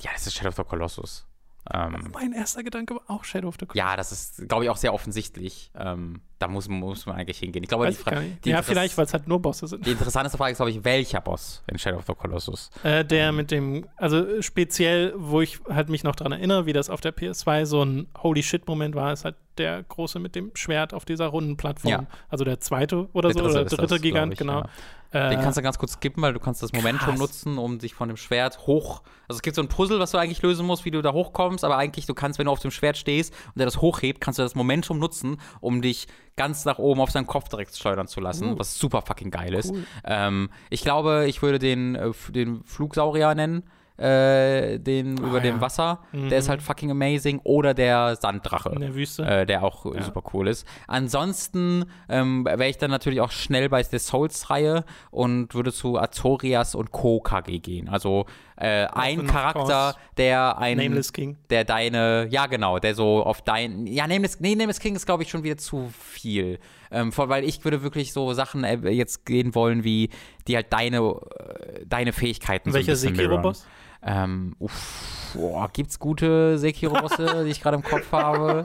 Ja, 0.00 0.10
das 0.14 0.26
ist 0.26 0.34
Shadow 0.34 0.48
of 0.48 0.56
the 0.56 0.64
Colossus. 0.64 1.26
Ähm, 1.72 2.10
Mein 2.12 2.32
erster 2.32 2.62
Gedanke 2.62 2.94
war 2.94 3.02
auch 3.08 3.24
Shadow 3.24 3.48
of 3.48 3.56
the 3.60 3.66
Colossus. 3.66 3.76
ja, 3.78 3.96
das 3.96 4.12
ist, 4.12 4.48
glaube 4.48 4.64
ich, 4.64 4.70
auch 4.70 4.76
sehr 4.76 4.94
offensichtlich. 4.94 5.70
Ähm, 5.74 6.20
da 6.38 6.46
muss, 6.48 6.68
muss 6.68 7.04
man 7.06 7.16
eigentlich 7.16 7.38
hingehen. 7.38 7.62
Ich 7.64 7.68
glaube, 7.68 7.84
Weiß 7.86 7.94
die 7.96 8.00
ich 8.00 8.04
gar 8.04 8.14
Fra- 8.14 8.20
nicht. 8.22 8.44
die 8.44 8.50
ja, 8.50 8.62
vielleicht, 8.62 8.96
weil 8.96 9.04
es 9.06 9.12
halt 9.12 9.26
nur 9.26 9.40
Bosse 9.42 9.66
sind. 9.66 9.84
Die 9.84 9.90
interessanteste 9.90 10.38
Frage 10.38 10.52
ist, 10.52 10.58
glaube 10.58 10.70
ich, 10.70 10.84
welcher 10.84 11.20
Boss 11.20 11.62
in 11.66 11.78
Shadow 11.78 11.98
of 11.98 12.04
the 12.06 12.14
Colossus? 12.14 12.70
Äh, 12.84 13.04
der 13.04 13.32
mit 13.32 13.50
dem, 13.50 13.86
also 13.96 14.40
speziell, 14.40 15.14
wo 15.16 15.40
ich 15.40 15.58
halt 15.68 15.88
mich 15.88 16.04
noch 16.04 16.14
dran 16.14 16.32
erinnere, 16.32 16.66
wie 16.66 16.72
das 16.72 16.90
auf 16.90 17.00
der 17.00 17.12
PS2 17.16 17.64
so 17.66 17.82
ein 17.84 18.06
Holy 18.22 18.42
Shit-Moment 18.42 18.94
war, 18.94 19.12
ist 19.12 19.24
halt 19.24 19.34
der 19.58 19.82
große 19.82 20.20
mit 20.20 20.36
dem 20.36 20.52
Schwert 20.54 20.94
auf 20.94 21.04
dieser 21.04 21.26
runden 21.26 21.56
Plattform. 21.56 21.90
Ja. 21.90 22.06
Also 22.28 22.44
der 22.44 22.60
zweite 22.60 23.08
oder 23.12 23.30
so, 23.32 23.40
dritte 23.40 23.50
oder 23.50 23.62
ist 23.62 23.72
dritte 23.72 23.86
das, 23.94 24.00
Gigant, 24.02 24.32
ich, 24.32 24.38
genau. 24.38 24.60
ja. 24.60 24.68
Äh, 25.10 25.30
Den 25.30 25.40
kannst 25.40 25.56
du 25.58 25.62
ganz 25.62 25.78
kurz 25.78 25.94
skippen, 25.94 26.22
weil 26.22 26.34
du 26.34 26.38
kannst 26.38 26.62
das 26.62 26.72
Momentum 26.72 27.08
krass. 27.08 27.18
nutzen, 27.18 27.58
um 27.58 27.78
dich 27.78 27.94
von 27.94 28.08
dem 28.08 28.16
Schwert 28.18 28.66
hoch. 28.66 29.00
Also 29.26 29.38
es 29.38 29.42
gibt 29.42 29.56
so 29.56 29.62
ein 29.62 29.68
Puzzle, 29.68 29.98
was 29.98 30.10
du 30.12 30.18
eigentlich 30.18 30.42
lösen 30.42 30.66
musst, 30.66 30.84
wie 30.84 30.90
du 30.90 31.00
da 31.02 31.12
hochkommst, 31.12 31.64
aber 31.64 31.76
eigentlich 31.78 32.06
du 32.06 32.14
kannst, 32.14 32.38
wenn 32.38 32.44
du 32.46 32.52
auf 32.52 32.60
dem 32.60 32.70
Schwert 32.70 32.96
stehst 32.98 33.32
und 33.46 33.56
der 33.58 33.66
das 33.66 33.80
hochhebt, 33.80 34.20
kannst 34.20 34.38
du 34.38 34.42
das 34.44 34.54
Momentum 34.54 34.98
nutzen, 34.98 35.38
um 35.60 35.80
dich 35.82 36.06
ganz 36.38 36.64
nach 36.64 36.78
oben 36.78 37.02
auf 37.02 37.10
seinen 37.10 37.26
Kopf 37.26 37.48
direkt 37.50 37.76
schleudern 37.76 38.06
zu 38.08 38.20
lassen, 38.20 38.52
Uh. 38.54 38.58
was 38.58 38.78
super 38.78 39.02
fucking 39.02 39.30
geil 39.30 39.52
ist. 39.52 39.70
Cool. 39.72 39.84
Ähm, 40.04 40.48
ich 40.70 40.80
glaube, 40.80 41.26
ich 41.28 41.42
würde 41.42 41.58
den, 41.58 41.94
äh, 41.96 42.10
den 42.30 42.62
Flugsaurier 42.64 43.34
nennen. 43.34 43.64
Äh, 44.00 44.78
den 44.78 45.16
über 45.18 45.38
Ah, 45.38 45.40
dem 45.40 45.56
ja. 45.56 45.60
Wasser, 45.60 45.98
Mhm. 46.12 46.28
der 46.28 46.38
ist 46.38 46.48
halt 46.48 46.62
fucking 46.62 46.88
amazing. 46.92 47.40
Oder 47.42 47.74
der 47.74 48.14
Sanddrache 48.14 48.70
in 48.70 48.80
der 48.80 48.94
Wüste. 48.94 49.24
äh, 49.26 49.44
der 49.44 49.64
auch 49.64 49.92
Ja. 49.92 50.00
super 50.02 50.22
cool 50.32 50.46
ist. 50.46 50.64
Ansonsten 50.86 51.84
ähm, 52.08 52.44
wäre 52.44 52.68
ich 52.68 52.78
dann 52.78 52.92
natürlich 52.92 53.20
auch 53.20 53.32
schnell 53.32 53.68
bei 53.68 53.82
der 53.82 53.98
Souls-Reihe 53.98 54.84
und 55.10 55.52
würde 55.52 55.72
zu 55.72 55.98
Azorias 55.98 56.76
und 56.76 56.92
Co. 56.92 57.18
KG 57.20 57.58
gehen. 57.58 57.88
Also 57.88 58.26
äh, 58.58 58.86
ein 58.92 59.26
Charakter, 59.26 59.94
der 60.16 60.58
ein 60.58 60.78
Nameless 60.78 61.12
King. 61.12 61.36
der 61.48 61.64
deine, 61.64 62.26
ja 62.30 62.46
genau, 62.46 62.78
der 62.78 62.94
so 62.94 63.22
auf 63.22 63.42
dein, 63.42 63.86
ja, 63.86 64.06
Nameless, 64.06 64.40
nee, 64.40 64.54
Nameless 64.54 64.80
King 64.80 64.96
ist 64.96 65.06
glaube 65.06 65.22
ich 65.22 65.30
schon 65.30 65.44
wieder 65.44 65.56
zu 65.56 65.92
viel, 65.98 66.58
ähm, 66.90 67.12
vor, 67.12 67.28
weil 67.28 67.44
ich 67.44 67.64
würde 67.64 67.82
wirklich 67.82 68.12
so 68.12 68.32
Sachen 68.32 68.64
äh, 68.64 68.90
jetzt 68.90 69.24
gehen 69.26 69.54
wollen, 69.54 69.84
wie 69.84 70.10
die 70.46 70.56
halt 70.56 70.72
deine, 70.72 70.98
äh, 70.98 71.86
deine 71.86 72.12
Fähigkeiten 72.12 72.72
Welcher 72.72 72.96
so 72.96 73.08
mirrorn. 73.10 73.26
Sekiro-Boss? 73.26 73.66
Ähm, 74.00 74.54
uff, 74.60 75.32
boah, 75.34 75.68
gibt's 75.72 75.98
gute 75.98 76.56
Sekiro-Bosse, 76.58 77.42
die 77.44 77.50
ich 77.50 77.60
gerade 77.60 77.76
im 77.76 77.82
Kopf 77.82 78.10
habe? 78.12 78.62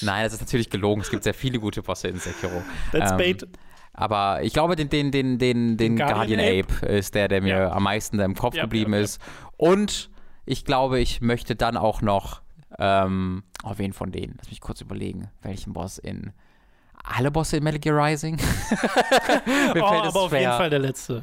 Nein, 0.00 0.24
das 0.24 0.34
ist 0.34 0.40
natürlich 0.40 0.70
gelogen. 0.70 1.02
Es 1.02 1.10
gibt 1.10 1.22
sehr 1.22 1.34
viele 1.34 1.58
gute 1.58 1.82
Bosse 1.82 2.08
in 2.08 2.18
Sekiro. 2.18 2.62
That's 2.92 3.12
Ähm, 3.12 3.18
bait. 3.18 3.46
Aber 4.00 4.42
ich 4.42 4.52
glaube, 4.52 4.76
den, 4.76 4.88
den, 4.88 5.10
den, 5.10 5.38
den, 5.38 5.76
den 5.76 5.96
Guardian 5.96 6.38
Guardian, 6.40 6.64
Ape 6.64 6.86
ist 6.86 7.14
der, 7.14 7.28
der 7.28 7.42
mir 7.42 7.56
Ja. 7.58 7.72
am 7.72 7.82
meisten 7.82 8.18
im 8.18 8.34
Kopf 8.34 8.54
Ja, 8.54 8.62
geblieben 8.62 8.94
ja, 8.94 9.00
ist. 9.00 9.20
Und 9.56 10.10
ich 10.46 10.64
glaube, 10.64 11.00
ich 11.00 11.20
möchte 11.20 11.54
dann 11.54 11.76
auch 11.76 12.00
noch, 12.00 12.40
ähm, 12.78 13.42
oh, 13.62 13.72
wen 13.76 13.92
von 13.92 14.10
denen? 14.10 14.36
Lass 14.38 14.48
mich 14.48 14.60
kurz 14.60 14.80
überlegen, 14.80 15.28
welchen 15.42 15.72
Boss 15.74 15.98
in. 15.98 16.32
Alle 17.04 17.30
Bosse 17.30 17.58
in 17.58 17.64
Metal 17.64 17.78
Gear 17.80 17.96
Rising? 17.96 18.36
Mir 19.74 19.82
Oh, 19.82 19.86
aber 19.86 20.20
auf 20.22 20.32
jeden 20.32 20.44
schwer. 20.44 20.52
Fall 20.56 20.70
der 20.70 20.78
letzte. 20.78 21.22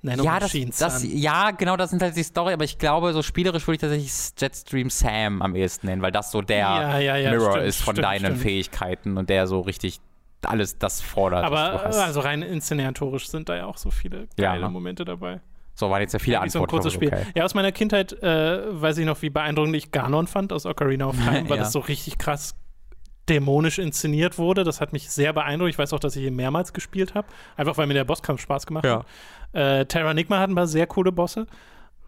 Nano 0.00 0.22
Ja, 0.22 0.38
das, 0.38 0.52
das, 0.78 1.04
ja, 1.04 1.50
genau, 1.50 1.76
das 1.76 1.90
sind 1.90 2.00
halt 2.02 2.16
die 2.16 2.22
Story, 2.22 2.52
aber 2.52 2.64
ich 2.64 2.78
glaube, 2.78 3.12
so 3.12 3.22
spielerisch 3.22 3.66
würde 3.66 3.74
ich 3.76 3.80
tatsächlich 3.80 4.12
Jetstream 4.38 4.90
Sam 4.90 5.42
am 5.42 5.56
ehesten 5.56 5.88
nennen, 5.88 6.02
weil 6.02 6.12
das 6.12 6.30
so 6.30 6.40
der 6.40 6.58
ja, 6.58 6.98
ja, 7.16 7.30
Mirror 7.30 7.52
stimmt, 7.52 7.66
ist 7.66 7.82
von 7.82 7.94
stimmt, 7.96 8.04
deinen 8.04 8.24
stimmt. 8.26 8.38
Fähigkeiten 8.38 9.16
und 9.16 9.28
der 9.28 9.46
so 9.48 9.60
richtig 9.60 10.00
alles 10.46 10.78
das 10.78 11.00
fordert. 11.00 11.44
Aber 11.44 11.84
also 11.86 12.20
rein 12.20 12.42
inszenatorisch 12.42 13.28
sind 13.28 13.48
da 13.48 13.56
ja 13.56 13.66
auch 13.66 13.76
so 13.76 13.90
viele 13.90 14.28
Ja, 14.38 14.52
geile 14.52 14.62
ne? 14.66 14.70
Momente 14.70 15.04
dabei. 15.04 15.40
so 15.74 15.90
waren 15.90 16.00
jetzt 16.00 16.12
ja 16.12 16.18
viele 16.18 16.36
Wie 16.42 16.48
so 16.50 16.58
ein 16.58 16.62
Antworten. 16.64 16.70
kurzes 16.70 16.92
Spiel. 16.92 17.08
Okay. 17.08 17.24
Ja, 17.34 17.44
aus 17.44 17.54
meiner 17.54 17.72
Kindheit 17.72 18.12
äh, 18.22 18.80
weiß 18.80 18.98
ich 18.98 19.06
noch, 19.06 19.20
wie 19.22 19.30
beeindruckend 19.30 19.74
ich 19.76 19.90
Ganon 19.90 20.26
fand 20.26 20.52
aus 20.52 20.66
Ocarina 20.66 21.06
of 21.06 21.16
Time, 21.16 21.44
weil 21.48 21.56
Ja. 21.56 21.62
das 21.64 21.72
so 21.72 21.80
richtig 21.80 22.18
krass 22.18 22.54
dämonisch 23.28 23.78
inszeniert 23.78 24.38
wurde. 24.38 24.64
Das 24.64 24.80
hat 24.80 24.92
mich 24.92 25.10
sehr 25.10 25.32
beeindruckt. 25.32 25.70
Ich 25.70 25.78
weiß 25.78 25.92
auch, 25.92 26.00
dass 26.00 26.16
ich 26.16 26.24
ihn 26.24 26.34
mehrmals 26.36 26.72
gespielt 26.72 27.14
habe. 27.14 27.28
Einfach 27.56 27.76
weil 27.76 27.86
mir 27.86 27.94
der 27.94 28.04
Bosskampf 28.04 28.40
Spaß 28.40 28.66
gemacht 28.66 28.84
Ja. 28.86 29.00
hat. 29.00 29.06
Äh, 29.52 29.84
Terranigma 29.86 30.38
hat 30.38 30.48
ein 30.50 30.54
paar 30.54 30.66
sehr 30.66 30.86
coole 30.86 31.12
Bosse. 31.12 31.46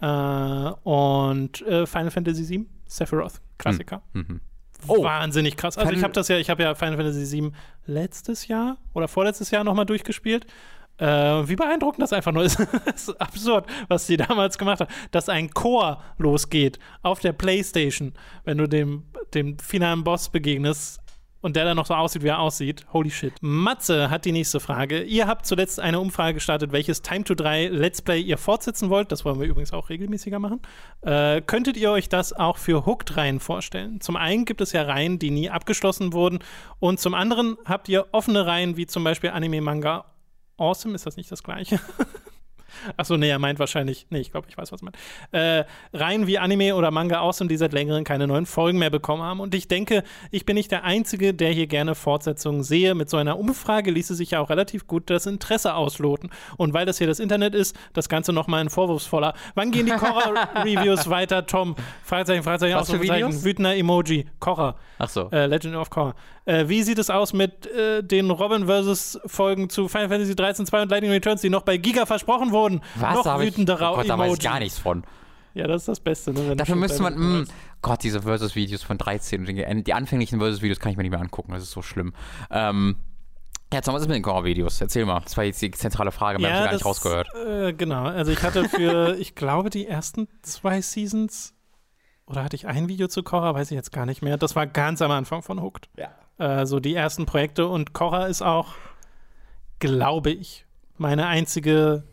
Äh, 0.00 0.06
und 0.06 1.60
äh, 1.66 1.86
Final 1.86 2.10
Fantasy 2.10 2.48
VII, 2.48 2.66
Sephiroth, 2.86 3.40
Klassiker. 3.58 4.00
Mhm. 4.14 4.40
Oh. 4.86 5.02
Wahnsinnig 5.02 5.56
krass. 5.56 5.76
Also 5.76 5.88
Kann- 5.88 5.98
ich 5.98 6.04
habe 6.04 6.12
das 6.12 6.28
ja, 6.28 6.38
ich 6.38 6.50
habe 6.50 6.62
ja 6.62 6.74
Final 6.74 6.96
Fantasy 6.96 7.40
VII 7.40 7.52
letztes 7.86 8.48
Jahr 8.48 8.78
oder 8.94 9.08
vorletztes 9.08 9.50
Jahr 9.50 9.64
nochmal 9.64 9.86
durchgespielt. 9.86 10.46
Äh, 10.98 11.06
wie 11.48 11.56
beeindruckend 11.56 12.02
das 12.02 12.12
einfach 12.12 12.32
nur 12.32 12.42
ist. 12.44 12.58
das 12.84 13.08
ist 13.08 13.20
absurd, 13.20 13.66
was 13.88 14.06
die 14.06 14.18
damals 14.18 14.58
gemacht 14.58 14.80
haben. 14.80 14.92
Dass 15.10 15.28
ein 15.30 15.50
Chor 15.50 16.02
losgeht 16.18 16.78
auf 17.02 17.20
der 17.20 17.32
Playstation, 17.32 18.12
wenn 18.44 18.58
du 18.58 18.68
dem, 18.68 19.04
dem 19.32 19.58
finalen 19.58 20.04
Boss 20.04 20.28
begegnest, 20.28 21.00
und 21.40 21.56
der 21.56 21.64
dann 21.64 21.76
noch 21.76 21.86
so 21.86 21.94
aussieht, 21.94 22.22
wie 22.22 22.28
er 22.28 22.38
aussieht. 22.38 22.86
Holy 22.92 23.10
shit. 23.10 23.32
Matze 23.40 24.10
hat 24.10 24.24
die 24.24 24.32
nächste 24.32 24.60
Frage. 24.60 25.02
Ihr 25.02 25.26
habt 25.26 25.46
zuletzt 25.46 25.80
eine 25.80 26.00
Umfrage 26.00 26.34
gestartet, 26.34 26.72
welches 26.72 27.02
Time 27.02 27.24
to 27.24 27.34
3 27.34 27.68
Let's 27.68 28.02
Play 28.02 28.20
ihr 28.20 28.38
fortsetzen 28.38 28.90
wollt. 28.90 29.10
Das 29.12 29.24
wollen 29.24 29.40
wir 29.40 29.46
übrigens 29.46 29.72
auch 29.72 29.88
regelmäßiger 29.88 30.38
machen. 30.38 30.60
Äh, 31.02 31.40
könntet 31.42 31.76
ihr 31.76 31.90
euch 31.90 32.08
das 32.08 32.32
auch 32.32 32.58
für 32.58 32.86
Hooked-Reihen 32.86 33.40
vorstellen? 33.40 34.00
Zum 34.00 34.16
einen 34.16 34.44
gibt 34.44 34.60
es 34.60 34.72
ja 34.72 34.82
Reihen, 34.82 35.18
die 35.18 35.30
nie 35.30 35.50
abgeschlossen 35.50 36.12
wurden. 36.12 36.40
Und 36.78 37.00
zum 37.00 37.14
anderen 37.14 37.56
habt 37.64 37.88
ihr 37.88 38.06
offene 38.12 38.46
Reihen, 38.46 38.76
wie 38.76 38.86
zum 38.86 39.04
Beispiel 39.04 39.30
Anime, 39.30 39.60
Manga, 39.60 40.04
Awesome. 40.60 40.94
Ist 40.94 41.06
das 41.06 41.16
nicht 41.16 41.32
das 41.32 41.42
gleiche? 41.42 41.80
Achso, 42.96 43.16
nee, 43.16 43.28
er 43.28 43.38
meint 43.38 43.58
wahrscheinlich, 43.58 44.06
nee, 44.10 44.20
ich 44.20 44.30
glaube, 44.30 44.48
ich 44.48 44.56
weiß, 44.56 44.72
was 44.72 44.82
er 44.82 44.84
meint. 44.84 44.96
Äh, 45.32 45.64
Reihen 45.92 46.26
wie 46.26 46.38
Anime 46.38 46.74
oder 46.74 46.90
Manga 46.90 47.20
aus 47.20 47.40
und 47.40 47.48
die 47.48 47.56
seit 47.56 47.72
längerem 47.72 48.04
keine 48.04 48.26
neuen 48.26 48.46
Folgen 48.46 48.78
mehr 48.78 48.90
bekommen 48.90 49.22
haben. 49.22 49.40
Und 49.40 49.54
ich 49.54 49.68
denke, 49.68 50.02
ich 50.30 50.46
bin 50.46 50.54
nicht 50.54 50.70
der 50.70 50.84
Einzige, 50.84 51.34
der 51.34 51.52
hier 51.52 51.66
gerne 51.66 51.94
Fortsetzungen 51.94 52.62
sehe. 52.62 52.94
Mit 52.94 53.10
so 53.10 53.16
einer 53.16 53.38
Umfrage 53.38 53.90
ließe 53.90 54.14
sich 54.14 54.32
ja 54.32 54.40
auch 54.40 54.50
relativ 54.50 54.86
gut 54.86 55.10
das 55.10 55.26
Interesse 55.26 55.74
ausloten. 55.74 56.30
Und 56.56 56.74
weil 56.74 56.86
das 56.86 56.98
hier 56.98 57.06
das 57.06 57.20
Internet 57.20 57.54
ist, 57.54 57.76
das 57.92 58.08
Ganze 58.08 58.32
nochmal 58.32 58.60
ein 58.60 58.70
vorwurfsvoller. 58.70 59.34
Wann 59.54 59.70
gehen 59.70 59.86
die 59.86 59.92
Korra-Reviews 59.92 61.08
weiter, 61.10 61.46
Tom? 61.46 61.76
Fragezeichen, 62.04 62.42
Fragezeichen, 62.42 62.76
Ausrufezeichen, 62.76 63.44
wütender 63.44 63.76
Emoji. 63.76 64.26
Korra. 64.38 64.76
Ach 64.98 65.08
so. 65.08 65.28
Äh, 65.30 65.46
Legend 65.46 65.76
of 65.76 65.90
Korra. 65.90 66.14
Äh, 66.44 66.68
wie 66.68 66.82
sieht 66.82 66.98
es 66.98 67.10
aus 67.10 67.32
mit 67.32 67.66
äh, 67.66 68.02
den 68.02 68.30
Robin 68.30 68.66
vs. 68.66 69.20
Folgen 69.26 69.70
zu 69.70 69.88
Final 69.88 70.08
Fantasy 70.08 70.34
13 70.34 70.66
2 70.66 70.82
und 70.82 70.90
Lightning 70.90 71.12
Returns, 71.12 71.40
die 71.42 71.50
noch 71.50 71.62
bei 71.62 71.76
Giga 71.76 72.06
versprochen 72.06 72.50
wurden? 72.50 72.59
Was? 72.68 73.14
Noch 73.14 73.24
Da 73.24 73.32
hab 73.34 73.40
ich, 73.42 73.58
oh 73.58 73.64
Gott, 73.64 74.08
da 74.08 74.18
weiß 74.18 74.34
ich 74.34 74.40
gar 74.40 74.58
nichts 74.58 74.78
von. 74.78 75.04
Ja, 75.54 75.66
das 75.66 75.82
ist 75.82 75.88
das 75.88 76.00
Beste. 76.00 76.32
Ne, 76.32 76.54
Dafür 76.56 76.76
müsste 76.76 77.02
man, 77.02 77.14
mh, 77.16 77.44
Gott, 77.82 78.02
diese 78.02 78.22
Versus-Videos 78.22 78.82
von 78.82 78.98
13, 78.98 79.40
und 79.40 79.46
die, 79.46 79.84
die 79.84 79.94
anfänglichen 79.94 80.38
Versus-Videos 80.38 80.78
kann 80.78 80.92
ich 80.92 80.96
mir 80.96 81.02
nicht 81.02 81.12
mehr 81.12 81.20
angucken, 81.20 81.52
das 81.52 81.62
ist 81.62 81.72
so 81.72 81.82
schlimm. 81.82 82.12
Ähm, 82.50 82.96
ja, 83.72 83.80
Tom, 83.80 83.94
was 83.94 84.02
ist 84.02 84.08
mit 84.08 84.16
den 84.16 84.24
Horror-Videos? 84.24 84.80
Erzähl 84.80 85.04
mal, 85.04 85.20
das 85.20 85.36
war 85.36 85.44
jetzt 85.44 85.60
die 85.62 85.70
zentrale 85.70 86.12
Frage, 86.12 86.38
mehr 86.40 86.50
habe 86.50 86.58
ich 86.58 86.64
gar 86.66 86.72
nicht 86.74 86.84
rausgehört. 86.84 87.28
Äh, 87.34 87.72
genau, 87.72 88.04
also 88.04 88.32
ich 88.32 88.42
hatte 88.42 88.68
für, 88.68 89.16
ich 89.18 89.34
glaube, 89.34 89.70
die 89.70 89.86
ersten 89.86 90.28
zwei 90.42 90.80
Seasons 90.80 91.54
oder 92.26 92.44
hatte 92.44 92.54
ich 92.54 92.66
ein 92.66 92.88
Video 92.88 93.08
zu 93.08 93.22
Korra, 93.22 93.54
weiß 93.54 93.70
ich 93.70 93.76
jetzt 93.76 93.92
gar 93.92 94.06
nicht 94.06 94.22
mehr. 94.22 94.36
Das 94.36 94.54
war 94.54 94.66
ganz 94.66 95.02
am 95.02 95.10
Anfang 95.10 95.42
von 95.42 95.60
Hooked. 95.60 95.88
Ja. 95.96 96.10
Äh, 96.38 96.66
so 96.66 96.78
die 96.78 96.94
ersten 96.94 97.26
Projekte 97.26 97.66
und 97.66 97.92
Korra 97.92 98.26
ist 98.26 98.42
auch, 98.42 98.74
glaube 99.80 100.30
ich, 100.30 100.64
meine 100.96 101.26
einzige 101.26 102.04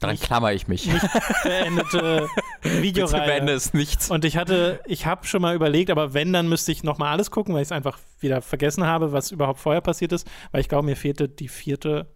Daran 0.00 0.18
klammer 0.18 0.52
ich 0.52 0.68
mich. 0.68 0.86
nicht 0.86 1.06
beendete 1.42 2.28
Videoreihe. 2.62 3.26
beende 3.26 3.52
es 3.52 3.72
nicht. 3.72 4.10
Und 4.10 4.24
ich 4.26 4.36
hatte, 4.36 4.80
ich 4.84 5.06
habe 5.06 5.26
schon 5.26 5.40
mal 5.40 5.54
überlegt, 5.54 5.90
aber 5.90 6.12
wenn, 6.12 6.32
dann 6.32 6.48
müsste 6.48 6.70
ich 6.72 6.82
noch 6.82 6.98
mal 6.98 7.10
alles 7.10 7.30
gucken, 7.30 7.54
weil 7.54 7.62
ich 7.62 7.68
es 7.68 7.72
einfach 7.72 7.98
wieder 8.20 8.42
vergessen 8.42 8.84
habe, 8.84 9.12
was 9.12 9.30
überhaupt 9.30 9.58
vorher 9.58 9.80
passiert 9.80 10.12
ist, 10.12 10.28
weil 10.52 10.60
ich 10.60 10.68
glaube, 10.68 10.84
mir 10.84 10.96
fehlte 10.96 11.28
die 11.28 11.48
vierte 11.48 12.06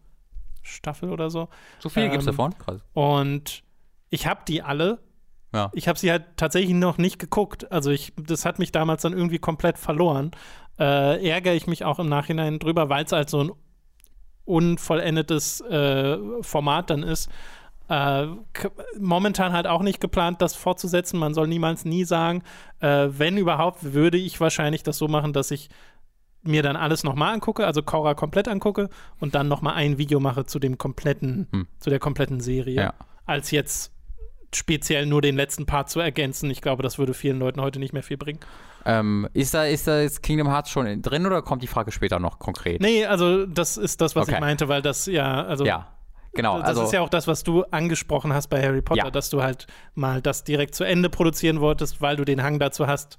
Staffel 0.62 1.10
oder 1.10 1.30
so. 1.30 1.48
So 1.78 1.88
viel 1.88 2.02
Ähm, 2.04 2.10
gibt's 2.10 2.26
davon? 2.26 2.56
Krass. 2.58 2.82
Und 2.92 3.62
ich 4.10 4.26
habe 4.26 4.40
die 4.46 4.62
alle. 4.62 4.98
Ja. 5.54 5.70
Ich 5.72 5.88
habe 5.88 5.98
sie 5.98 6.10
halt 6.10 6.24
tatsächlich 6.36 6.74
noch 6.74 6.98
nicht 6.98 7.18
geguckt. 7.18 7.72
Also 7.72 7.90
ich, 7.90 8.12
das 8.16 8.44
hat 8.44 8.58
mich 8.58 8.72
damals 8.72 9.02
dann 9.02 9.14
irgendwie 9.14 9.38
komplett 9.38 9.78
verloren. 9.78 10.32
Äh, 10.78 11.26
ärgere 11.28 11.54
ich 11.54 11.66
mich 11.66 11.84
auch 11.84 11.98
im 11.98 12.08
Nachhinein 12.08 12.58
drüber, 12.58 12.88
weil 12.88 13.04
es 13.04 13.12
halt 13.12 13.30
so 13.30 13.42
ein 13.42 13.50
unvollendetes 14.44 15.60
äh, 15.62 16.18
Format 16.42 16.90
dann 16.90 17.02
ist. 17.02 17.30
Äh, 17.90 18.28
momentan 18.98 19.52
halt 19.52 19.66
auch 19.66 19.82
nicht 19.82 20.00
geplant, 20.00 20.40
das 20.40 20.54
fortzusetzen. 20.54 21.18
Man 21.18 21.34
soll 21.34 21.48
niemals 21.48 21.84
nie 21.84 22.04
sagen. 22.04 22.42
Äh, 22.78 23.08
wenn 23.10 23.36
überhaupt, 23.36 23.92
würde 23.92 24.16
ich 24.16 24.40
wahrscheinlich 24.40 24.82
das 24.84 24.96
so 24.96 25.08
machen, 25.08 25.32
dass 25.32 25.50
ich 25.50 25.68
mir 26.42 26.62
dann 26.62 26.76
alles 26.76 27.04
nochmal 27.04 27.34
angucke, 27.34 27.66
also 27.66 27.82
Korra 27.82 28.14
komplett 28.14 28.48
angucke 28.48 28.88
und 29.18 29.34
dann 29.34 29.48
nochmal 29.48 29.74
ein 29.74 29.98
Video 29.98 30.20
mache 30.20 30.46
zu 30.46 30.58
dem 30.58 30.78
kompletten, 30.78 31.48
Hm. 31.52 31.66
zu 31.80 31.90
der 31.90 31.98
kompletten 31.98 32.40
Serie. 32.40 32.74
Ja. 32.76 32.94
Als 33.26 33.50
jetzt 33.50 33.92
speziell 34.54 35.06
nur 35.06 35.20
den 35.20 35.36
letzten 35.36 35.66
Part 35.66 35.90
zu 35.90 36.00
ergänzen. 36.00 36.50
Ich 36.50 36.60
glaube, 36.62 36.82
das 36.82 36.98
würde 36.98 37.12
vielen 37.14 37.38
Leuten 37.38 37.60
heute 37.60 37.78
nicht 37.78 37.92
mehr 37.92 38.02
viel 38.02 38.16
bringen. 38.16 38.40
Ähm, 38.84 39.28
ist, 39.34 39.52
da, 39.54 39.64
ist 39.64 39.86
da 39.86 40.00
jetzt 40.00 40.22
Kingdom 40.22 40.48
Hearts 40.48 40.70
schon 40.70 40.86
in- 40.86 41.02
drin 41.02 41.26
oder 41.26 41.42
kommt 41.42 41.62
die 41.62 41.66
Frage 41.68 41.92
später 41.92 42.18
noch 42.18 42.38
konkret? 42.38 42.80
Nee, 42.80 43.04
also 43.04 43.46
das 43.46 43.76
ist 43.76 44.00
das, 44.00 44.16
was 44.16 44.24
Okay. 44.28 44.34
ich 44.36 44.40
meinte, 44.40 44.68
weil 44.68 44.80
das 44.82 45.06
ja, 45.06 45.44
also 45.44 45.64
Ja, 45.66 45.88
genau. 46.34 46.58
das 46.58 46.68
also, 46.68 46.82
ist 46.84 46.92
ja 46.92 47.00
auch 47.00 47.08
das, 47.08 47.26
was 47.26 47.42
du 47.42 47.64
angesprochen 47.64 48.32
hast 48.32 48.48
bei 48.48 48.62
Harry 48.62 48.82
Potter, 48.82 49.04
Ja. 49.04 49.10
dass 49.10 49.30
du 49.30 49.42
halt 49.42 49.66
mal 49.94 50.20
das 50.20 50.44
direkt 50.44 50.74
zu 50.74 50.84
Ende 50.84 51.10
produzieren 51.10 51.60
wolltest, 51.60 52.00
weil 52.00 52.16
du 52.16 52.24
den 52.24 52.42
Hang 52.42 52.58
dazu 52.58 52.86
hast, 52.86 53.18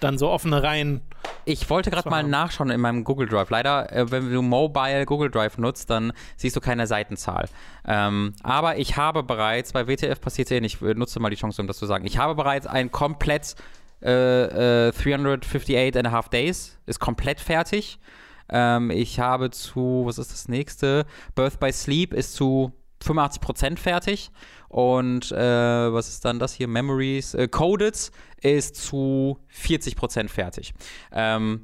dann 0.00 0.18
so 0.18 0.28
offene 0.28 0.62
Reihen. 0.62 1.00
Ich 1.44 1.68
wollte 1.70 1.90
gerade 1.90 2.08
mal 2.08 2.22
nachschauen 2.22 2.70
in 2.70 2.80
meinem 2.80 3.04
Google 3.04 3.28
Drive. 3.28 3.50
Leider, 3.50 3.90
äh, 3.92 4.10
wenn 4.10 4.30
du 4.30 4.42
Mobile 4.42 5.06
Google 5.06 5.30
Drive 5.30 5.58
nutzt, 5.58 5.90
dann 5.90 6.12
siehst 6.36 6.54
du 6.54 6.60
keine 6.60 6.86
Seitenzahl. 6.86 7.48
Ähm, 7.86 8.34
aber 8.42 8.78
ich 8.78 8.96
habe 8.96 9.22
bereits, 9.22 9.72
bei 9.72 9.86
WTF 9.86 10.20
passiert 10.20 10.50
nicht, 10.50 10.82
ich 10.82 10.82
äh, 10.82 10.94
nutze 10.94 11.18
mal 11.20 11.30
die 11.30 11.36
Chance, 11.36 11.62
um 11.62 11.68
das 11.68 11.78
zu 11.78 11.86
sagen. 11.86 12.06
Ich 12.06 12.18
habe 12.18 12.34
bereits 12.34 12.66
ein 12.66 12.90
komplett 12.90 13.54
äh, 14.02 14.88
äh, 14.88 14.92
358 14.92 15.96
and 15.96 16.08
a 16.08 16.10
half 16.10 16.28
Days, 16.28 16.78
ist 16.84 17.00
komplett 17.00 17.40
fertig. 17.40 17.98
Ähm, 18.48 18.90
ich 18.90 19.20
habe 19.20 19.50
zu, 19.50 20.02
was 20.04 20.18
ist 20.18 20.32
das 20.32 20.48
nächste? 20.48 21.06
Birth 21.34 21.58
by 21.58 21.72
Sleep 21.72 22.12
ist 22.12 22.34
zu 22.34 22.72
85% 23.04 23.78
fertig. 23.78 24.30
Und 24.68 25.30
äh, 25.32 25.92
was 25.92 26.08
ist 26.08 26.24
dann 26.24 26.38
das 26.38 26.54
hier? 26.54 26.68
Memories. 26.68 27.34
Äh, 27.34 27.48
Coded 27.48 28.10
ist 28.40 28.76
zu 28.76 29.38
40% 29.54 30.28
fertig. 30.28 30.74
Ähm, 31.12 31.62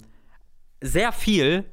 sehr 0.80 1.12
viel 1.12 1.64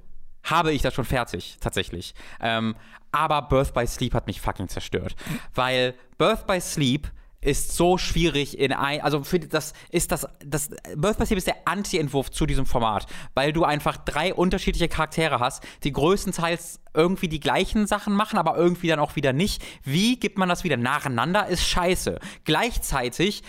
habe 0.44 0.72
ich 0.72 0.82
da 0.82 0.92
schon 0.92 1.06
fertig, 1.06 1.58
tatsächlich. 1.60 2.14
Ähm, 2.40 2.76
aber 3.12 3.42
Birth 3.44 3.74
by 3.74 3.86
Sleep 3.86 4.14
hat 4.14 4.28
mich 4.28 4.42
fucking 4.42 4.68
zerstört. 4.68 5.16
Weil 5.54 5.96
Birth 6.18 6.46
by 6.48 6.60
Sleep 6.60 7.12
ist 7.42 7.76
so 7.76 7.98
schwierig 7.98 8.58
in 8.58 8.74
ein, 8.74 9.02
also 9.02 9.24
für 9.24 9.40
das 9.40 9.74
ist 9.92 10.12
das, 10.12 10.28
das 10.46 10.70
Birth 10.96 11.26
Sleep 11.26 11.38
ist 11.38 11.48
der 11.48 11.56
Anti-Entwurf 11.66 12.32
zu 12.32 12.46
diesem 12.46 12.66
Format, 12.66 13.06
weil 13.34 13.54
du 13.54 13.64
einfach 13.64 13.98
drei 13.98 14.34
unterschiedliche 14.34 14.90
Charaktere 14.90 15.40
hast, 15.40 15.64
die 15.84 15.92
größtenteils 15.92 16.82
irgendwie 16.94 17.28
die 17.28 17.40
gleichen 17.40 17.88
Sachen 17.88 18.14
machen, 18.14 18.38
aber 18.38 18.58
irgendwie 18.58 18.88
dann 18.88 19.00
auch 19.00 19.16
wieder 19.16 19.32
nicht. 19.32 19.64
Wie 19.84 20.20
gibt 20.20 20.38
man 20.38 20.50
das 20.50 20.64
wieder 20.64 20.76
nacheinander? 20.76 21.48
Ist 21.48 21.64
scheiße. 21.64 22.20
Gleichzeitig 22.46 23.44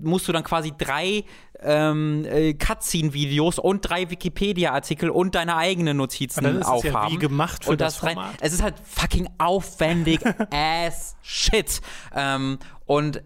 musst 0.00 0.28
du 0.28 0.32
dann 0.32 0.44
quasi 0.44 0.72
drei 0.76 1.24
ähm, 1.62 2.24
äh, 2.24 2.54
Cutscene-Videos 2.54 3.58
und 3.58 3.82
drei 3.82 4.10
Wikipedia-Artikel 4.10 5.10
und 5.10 5.34
deine 5.34 5.56
eigenen 5.56 5.96
Notizen 5.96 6.40
Aber 6.40 6.48
dann 6.48 6.60
ist 6.60 6.66
es 6.68 6.82
ja 6.84 6.90
aufhaben. 6.92 7.12
wie 7.14 7.18
gemacht 7.18 7.64
für 7.64 7.72
und 7.72 7.80
das, 7.80 7.94
das 7.94 8.02
rein, 8.04 8.14
Format. 8.14 8.34
es 8.40 8.52
ist 8.52 8.62
halt 8.62 8.74
fucking 8.84 9.28
aufwendig 9.38 10.20
as 10.50 11.16
shit. 11.22 11.80
Ähm, 12.14 12.58
und 12.84 13.22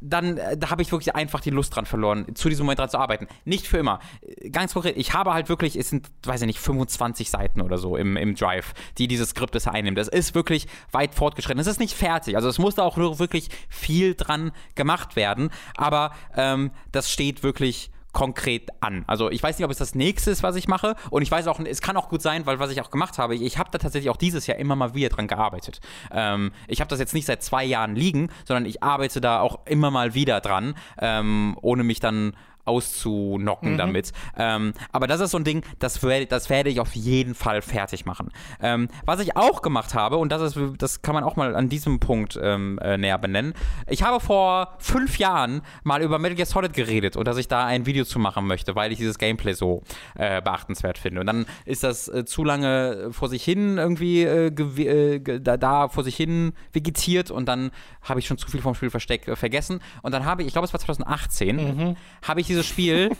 dann 0.00 0.38
äh, 0.38 0.56
da 0.56 0.70
habe 0.70 0.82
ich 0.82 0.92
wirklich 0.92 1.14
einfach 1.14 1.40
die 1.40 1.50
Lust 1.50 1.74
dran 1.74 1.86
verloren, 1.86 2.34
zu 2.34 2.48
diesem 2.48 2.66
Moment 2.66 2.78
dran 2.78 2.88
zu 2.88 2.98
arbeiten. 2.98 3.26
Nicht 3.44 3.66
für 3.66 3.78
immer. 3.78 4.00
Äh, 4.22 4.50
Ganz 4.50 4.72
konkret, 4.74 4.96
ich 4.96 5.14
habe 5.14 5.32
halt 5.32 5.48
wirklich, 5.48 5.76
es 5.76 5.90
sind, 5.90 6.10
weiß 6.24 6.40
ich 6.42 6.46
nicht, 6.46 6.58
25 6.58 7.30
Seiten 7.30 7.60
oder 7.60 7.78
so 7.78 7.96
im, 7.96 8.16
im 8.16 8.34
Drive, 8.34 8.72
die 8.98 9.08
dieses 9.08 9.30
Skript 9.30 9.54
es 9.54 9.66
einnimmt. 9.66 9.98
Das 9.98 10.08
ist 10.08 10.34
wirklich 10.34 10.66
weit 10.92 11.14
fortgeschritten. 11.14 11.60
Es 11.60 11.66
ist 11.66 11.80
nicht 11.80 11.94
fertig. 11.94 12.36
Also 12.36 12.48
es 12.48 12.58
muss 12.58 12.74
da 12.74 12.82
auch 12.82 12.96
wirklich 12.96 13.48
viel 13.68 14.14
dran 14.14 14.52
gemacht 14.74 15.16
werden. 15.16 15.50
Aber 15.76 16.12
ähm, 16.36 16.70
das 16.92 17.10
steht 17.10 17.42
wirklich 17.42 17.90
konkret 18.12 18.70
an. 18.80 19.04
Also 19.06 19.30
ich 19.30 19.42
weiß 19.42 19.58
nicht, 19.58 19.64
ob 19.64 19.70
es 19.70 19.78
das 19.78 19.94
nächste 19.94 20.30
ist, 20.30 20.42
was 20.42 20.56
ich 20.56 20.68
mache. 20.68 20.96
Und 21.10 21.22
ich 21.22 21.30
weiß 21.30 21.46
auch, 21.46 21.60
es 21.60 21.80
kann 21.80 21.96
auch 21.96 22.08
gut 22.08 22.22
sein, 22.22 22.46
weil 22.46 22.58
was 22.58 22.70
ich 22.70 22.80
auch 22.80 22.90
gemacht 22.90 23.18
habe, 23.18 23.34
ich, 23.34 23.42
ich 23.42 23.58
habe 23.58 23.70
da 23.70 23.78
tatsächlich 23.78 24.10
auch 24.10 24.16
dieses 24.16 24.46
Jahr 24.46 24.58
immer 24.58 24.76
mal 24.76 24.94
wieder 24.94 25.08
dran 25.08 25.28
gearbeitet. 25.28 25.80
Ähm, 26.10 26.52
ich 26.66 26.80
habe 26.80 26.88
das 26.88 26.98
jetzt 26.98 27.14
nicht 27.14 27.26
seit 27.26 27.42
zwei 27.42 27.64
Jahren 27.64 27.94
liegen, 27.94 28.30
sondern 28.46 28.66
ich 28.66 28.82
arbeite 28.82 29.20
da 29.20 29.40
auch 29.40 29.60
immer 29.66 29.90
mal 29.90 30.14
wieder 30.14 30.40
dran, 30.40 30.74
ähm, 30.98 31.56
ohne 31.62 31.84
mich 31.84 32.00
dann 32.00 32.34
auszunocken 32.70 33.76
damit. 33.76 34.12
Ähm, 34.36 34.72
aber 34.92 35.06
das 35.06 35.20
ist 35.20 35.32
so 35.32 35.38
ein 35.38 35.44
Ding, 35.44 35.62
das, 35.78 36.00
das 36.28 36.50
werde 36.50 36.70
ich 36.70 36.80
auf 36.80 36.94
jeden 36.94 37.34
Fall 37.34 37.62
fertig 37.62 38.06
machen. 38.06 38.30
Ähm, 38.62 38.88
was 39.04 39.20
ich 39.20 39.36
auch 39.36 39.62
gemacht 39.62 39.94
habe, 39.94 40.16
und 40.16 40.30
das, 40.32 40.42
ist, 40.42 40.58
das 40.78 41.02
kann 41.02 41.14
man 41.14 41.24
auch 41.24 41.36
mal 41.36 41.54
an 41.54 41.68
diesem 41.68 42.00
Punkt 42.00 42.38
ähm, 42.40 42.78
äh, 42.82 42.96
näher 42.96 43.18
benennen, 43.18 43.54
ich 43.88 44.02
habe 44.02 44.20
vor 44.20 44.74
fünf 44.78 45.18
Jahren 45.18 45.62
mal 45.82 46.02
über 46.02 46.18
Metal 46.18 46.36
Gear 46.36 46.46
Solid 46.46 46.72
geredet 46.72 47.16
und 47.16 47.26
dass 47.26 47.36
ich 47.36 47.48
da 47.48 47.66
ein 47.66 47.86
Video 47.86 48.04
zu 48.04 48.18
machen 48.18 48.46
möchte, 48.46 48.74
weil 48.74 48.92
ich 48.92 48.98
dieses 48.98 49.18
Gameplay 49.18 49.52
so 49.52 49.82
äh, 50.14 50.40
beachtenswert 50.40 50.98
finde. 50.98 51.20
Und 51.20 51.26
dann 51.26 51.46
ist 51.64 51.82
das 51.82 52.08
äh, 52.08 52.24
zu 52.24 52.44
lange 52.44 53.08
vor 53.10 53.28
sich 53.28 53.44
hin 53.44 53.78
irgendwie 53.78 54.22
äh, 54.22 54.46
äh, 54.46 55.40
da, 55.40 55.56
da 55.56 55.88
vor 55.88 56.04
sich 56.04 56.16
hin 56.16 56.52
vegetiert 56.72 57.30
und 57.30 57.46
dann 57.46 57.70
habe 58.02 58.20
ich 58.20 58.26
schon 58.26 58.38
zu 58.38 58.48
viel 58.48 58.60
vom 58.60 58.74
Spiel 58.74 58.90
versteck, 58.90 59.28
äh, 59.28 59.36
vergessen. 59.36 59.80
Und 60.02 60.12
dann 60.12 60.24
habe 60.24 60.42
ich, 60.42 60.48
ich 60.48 60.54
glaube 60.54 60.66
es 60.66 60.72
war 60.72 60.80
2018, 60.80 61.96
habe 62.22 62.40
ich 62.40 62.46
dieses 62.46 62.59
Spiel 62.66 63.10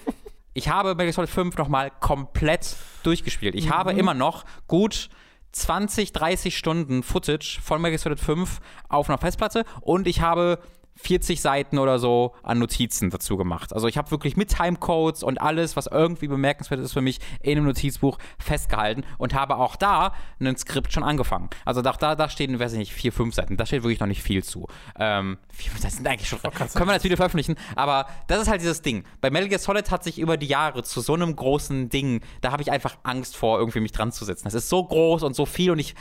ich 0.53 0.69
habe 0.69 0.91
Metal 0.91 1.07
Gear 1.07 1.13
Solid 1.13 1.31
5 1.31 1.57
nochmal 1.57 1.91
komplett 2.01 2.77
durchgespielt. 3.03 3.55
Ich 3.55 3.71
habe 3.71 3.93
immer 3.93 4.15
noch 4.15 4.45
gut 4.67 5.09
20, 5.53 6.13
30 6.13 6.57
Stunden 6.57 7.03
Footage 7.03 7.61
von 7.63 7.81
Metal 7.81 7.93
Gear 7.93 7.99
Solid 7.99 8.21
5 8.21 8.61
auf 8.89 9.09
einer 9.09 9.19
Festplatte 9.19 9.65
und 9.81 10.07
ich 10.07 10.21
habe 10.21 10.59
40 11.03 11.41
Seiten 11.41 11.79
oder 11.79 11.99
so 11.99 12.35
an 12.43 12.59
Notizen 12.59 13.11
dazu 13.11 13.37
gemacht. 13.37 13.73
Also 13.73 13.89
ich 13.89 13.97
habe 13.97 14.11
wirklich 14.11 14.37
mit 14.37 14.55
Timecodes 14.57 15.23
und 15.23 15.41
alles, 15.41 15.77
was 15.77 15.87
irgendwie 15.87 16.29
bemerkenswert 16.29 16.81
ist 16.81 16.93
für 16.93 17.01
mich, 17.01 17.19
in 17.43 17.59
einem 17.59 17.67
Notizbuch 17.67 18.19
festgehalten 18.39 19.05
und 19.19 19.35
habe 19.35 19.57
auch 19.57 19.77
da 19.77 20.13
ein 20.41 20.57
Skript 20.57 20.93
schon 20.93 21.03
angefangen. 21.03 21.51
Also 21.65 21.83
da, 21.83 21.93
da, 21.93 22.15
da 22.15 22.29
stehen, 22.29 22.59
weiß 22.59 22.73
ich 22.73 22.79
nicht, 22.79 22.93
vier, 22.93 23.13
fünf 23.13 23.35
Seiten. 23.35 23.57
Da 23.57 23.67
steht 23.67 23.83
wirklich 23.83 24.01
noch 24.01 24.07
nicht 24.07 24.23
viel 24.23 24.45
zu. 24.45 24.67
Ähm, 24.99 25.39
das 25.83 25.97
sind 25.97 26.07
eigentlich 26.07 26.29
schon, 26.29 26.39
oh, 26.45 26.51
können 26.51 26.89
wir 26.89 26.95
das 26.95 27.05
Video 27.05 27.17
veröffentlichen, 27.17 27.57
aber 27.77 28.07
das 28.27 28.43
ist 28.43 28.49
halt 28.49 28.61
dieses 28.61 28.83
Ding. 28.83 29.05
Bei 29.21 29.31
Metal 29.31 29.49
Gear 29.49 29.59
Solid 29.59 29.91
hat 29.91 30.05
sich 30.05 30.19
über 30.19 30.37
die 30.37 30.47
Jahre 30.47 30.83
zu 30.83 31.01
so 31.01 31.15
einem 31.15 31.35
großen 31.35 31.89
Ding, 31.89 32.21
da 32.41 32.53
habe 32.53 32.63
ich 32.63 32.71
einfach 32.71 32.97
Angst 33.03 33.37
vor, 33.37 33.59
irgendwie 33.59 33.81
mich 33.81 33.93
dran 33.93 34.13
zu 34.13 34.25
setzen. 34.25 34.45
Das 34.45 34.55
ist 34.55 34.69
so 34.69 34.85
groß 34.85 35.23
und 35.23 35.35
so 35.35 35.47
viel 35.47 35.71
und 35.71 35.79
ich 35.79 35.95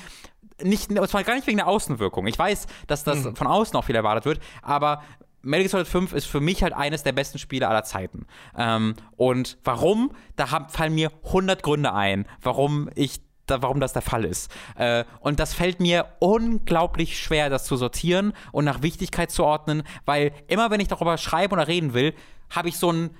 nicht, 0.64 0.92
und 0.92 1.08
zwar 1.08 1.24
gar 1.24 1.36
nicht 1.36 1.48
wegen 1.48 1.58
der 1.58 1.68
Außenwirkung. 1.68 2.28
Ich 2.28 2.38
weiß, 2.38 2.68
dass 2.88 3.04
das 3.04 3.24
mhm. 3.24 3.36
von 3.36 3.48
außen 3.48 3.76
auch 3.76 3.84
viel 3.84 3.96
erwartet 3.96 4.26
wird, 4.26 4.40
aber 4.62 5.02
Metal 5.42 5.64
Gear 5.64 5.70
Solid 5.70 5.88
5 5.88 6.14
ist 6.14 6.26
für 6.26 6.42
mich 6.42 6.64
halt 6.64 6.74
eines 6.74 7.04
der 7.04 7.14
besten 7.14 7.40
Spiele 7.40 7.68
aller 7.68 7.84
Zeiten. 7.84 8.26
Ähm, 8.58 8.96
und 9.16 9.58
warum? 9.64 10.12
Da 10.36 10.52
haben, 10.52 10.70
fallen 10.70 10.96
mir 10.96 11.12
100 11.26 11.64
Gründe 11.64 11.94
ein, 11.94 12.26
warum 12.42 12.90
ich 12.96 13.22
da, 13.46 13.62
warum 13.62 13.80
das 13.80 13.94
der 13.94 14.02
Fall 14.02 14.26
ist. 14.26 14.52
Äh, 14.76 15.06
und 15.22 15.40
das 15.40 15.54
fällt 15.54 15.80
mir 15.80 16.08
unglaublich 16.20 17.20
schwer, 17.20 17.50
das 17.50 17.66
zu 17.66 17.78
sortieren 17.78 18.34
und 18.52 18.66
nach 18.66 18.82
Wichtigkeit 18.82 19.32
zu 19.32 19.44
ordnen, 19.44 19.84
weil 20.06 20.34
immer 20.48 20.72
wenn 20.72 20.80
ich 20.80 20.88
darüber 20.88 21.18
schreiben 21.18 21.54
oder 21.54 21.68
reden 21.68 21.94
will, 21.94 22.14
habe 22.50 22.70
ich 22.70 22.78
so 22.78 22.92
ein 22.92 23.12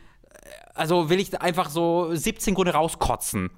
also 0.80 1.10
will 1.10 1.20
ich 1.20 1.40
einfach 1.42 1.70
so 1.70 2.10
17 2.14 2.56
Gründe 2.56 2.74
rauskotzen, 2.74 3.50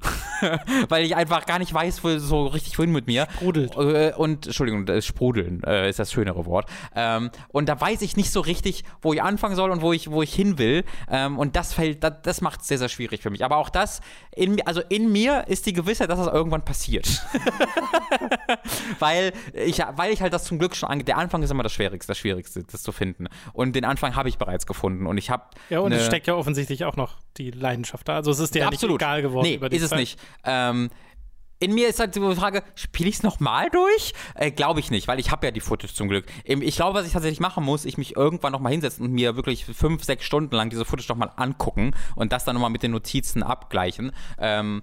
weil 0.89 1.05
ich 1.05 1.15
einfach 1.15 1.45
gar 1.45 1.59
nicht 1.59 1.73
weiß, 1.73 2.03
wo 2.03 2.17
so 2.17 2.47
richtig 2.47 2.77
wohin 2.79 2.91
mit 2.91 3.07
mir. 3.07 3.27
Sprudelt. 3.35 3.75
Äh, 3.75 4.13
und, 4.17 4.47
Entschuldigung, 4.47 4.85
das 4.85 5.05
sprudeln 5.05 5.63
äh, 5.63 5.89
ist 5.89 5.99
das 5.99 6.11
schönere 6.11 6.45
Wort. 6.45 6.67
Ähm, 6.95 7.29
und 7.49 7.69
da 7.69 7.79
weiß 7.79 8.01
ich 8.01 8.17
nicht 8.17 8.31
so 8.31 8.41
richtig, 8.41 8.83
wo 9.01 9.13
ich 9.13 9.21
anfangen 9.21 9.55
soll 9.55 9.69
und 9.69 9.81
wo 9.81 9.93
ich, 9.93 10.09
wo 10.09 10.23
ich 10.23 10.33
hin 10.33 10.57
will. 10.57 10.83
Ähm, 11.09 11.37
und 11.37 11.55
das 11.55 11.73
fällt, 11.73 12.03
das, 12.03 12.13
das 12.23 12.41
macht 12.41 12.61
es 12.61 12.67
sehr, 12.67 12.79
sehr 12.79 12.89
schwierig 12.89 13.21
für 13.21 13.29
mich. 13.29 13.45
Aber 13.45 13.57
auch 13.57 13.69
das, 13.69 14.01
in, 14.35 14.65
also 14.65 14.81
in 14.89 15.11
mir 15.11 15.47
ist 15.47 15.67
die 15.67 15.73
Gewissheit, 15.73 16.09
dass 16.09 16.17
das 16.17 16.33
irgendwann 16.33 16.65
passiert. 16.65 17.07
weil, 18.99 19.31
ich, 19.53 19.79
weil 19.95 20.11
ich 20.11 20.21
halt 20.21 20.33
das 20.33 20.45
zum 20.45 20.57
Glück 20.57 20.75
schon 20.75 20.89
ange 20.89 21.03
Der 21.03 21.17
Anfang 21.17 21.43
ist 21.43 21.51
immer 21.51 21.63
das 21.63 21.73
Schwierigste, 21.73 22.11
das 22.11 22.17
Schwierigste, 22.17 22.63
das 22.63 22.81
zu 22.81 22.91
finden. 22.91 23.27
Und 23.53 23.75
den 23.75 23.85
Anfang 23.85 24.15
habe 24.15 24.27
ich 24.27 24.39
bereits 24.39 24.65
gefunden. 24.65 25.05
Und 25.05 25.17
ich 25.19 25.29
habe. 25.29 25.43
Ja, 25.69 25.81
und 25.81 25.91
es 25.91 26.05
steckt 26.05 26.25
ja 26.25 26.33
offensichtlich 26.33 26.83
auch 26.83 26.95
noch 26.95 27.10
die 27.37 27.51
Leidenschaft 27.51 28.07
da. 28.07 28.15
Also 28.15 28.31
es 28.31 28.39
ist 28.39 28.55
dir 28.55 28.59
ja, 28.59 28.69
nicht 28.69 28.83
egal 28.83 29.21
geworden. 29.21 29.47
Nee, 29.47 29.67
ist 29.75 29.83
es 29.83 29.91
nicht. 29.91 30.19
Ähm, 30.43 30.89
in 31.61 31.75
mir 31.75 31.87
ist 31.87 31.99
halt 31.99 32.15
die 32.15 32.35
Frage, 32.35 32.63
spiele 32.73 33.07
ich 33.07 33.15
es 33.15 33.23
nochmal 33.23 33.69
durch? 33.69 34.13
Äh, 34.33 34.49
glaube 34.49 34.79
ich 34.79 34.89
nicht, 34.89 35.07
weil 35.07 35.19
ich 35.19 35.29
habe 35.29 35.45
ja 35.45 35.51
die 35.51 35.59
Footage 35.59 35.93
zum 35.93 36.09
Glück. 36.09 36.25
Ich 36.43 36.75
glaube, 36.75 36.97
was 36.97 37.05
ich 37.05 37.13
tatsächlich 37.13 37.39
machen 37.39 37.63
muss, 37.63 37.85
ich 37.85 37.99
mich 37.99 38.15
irgendwann 38.15 38.51
nochmal 38.51 38.71
hinsetzen 38.71 39.05
und 39.05 39.11
mir 39.11 39.35
wirklich 39.35 39.65
fünf, 39.65 40.03
sechs 40.03 40.25
Stunden 40.25 40.55
lang 40.55 40.71
diese 40.71 40.85
Footage 40.85 41.07
nochmal 41.09 41.31
angucken 41.35 41.95
und 42.15 42.31
das 42.31 42.45
dann 42.45 42.55
nochmal 42.55 42.71
mit 42.71 42.81
den 42.81 42.91
Notizen 42.91 43.43
abgleichen. 43.43 44.11
Ähm, 44.39 44.81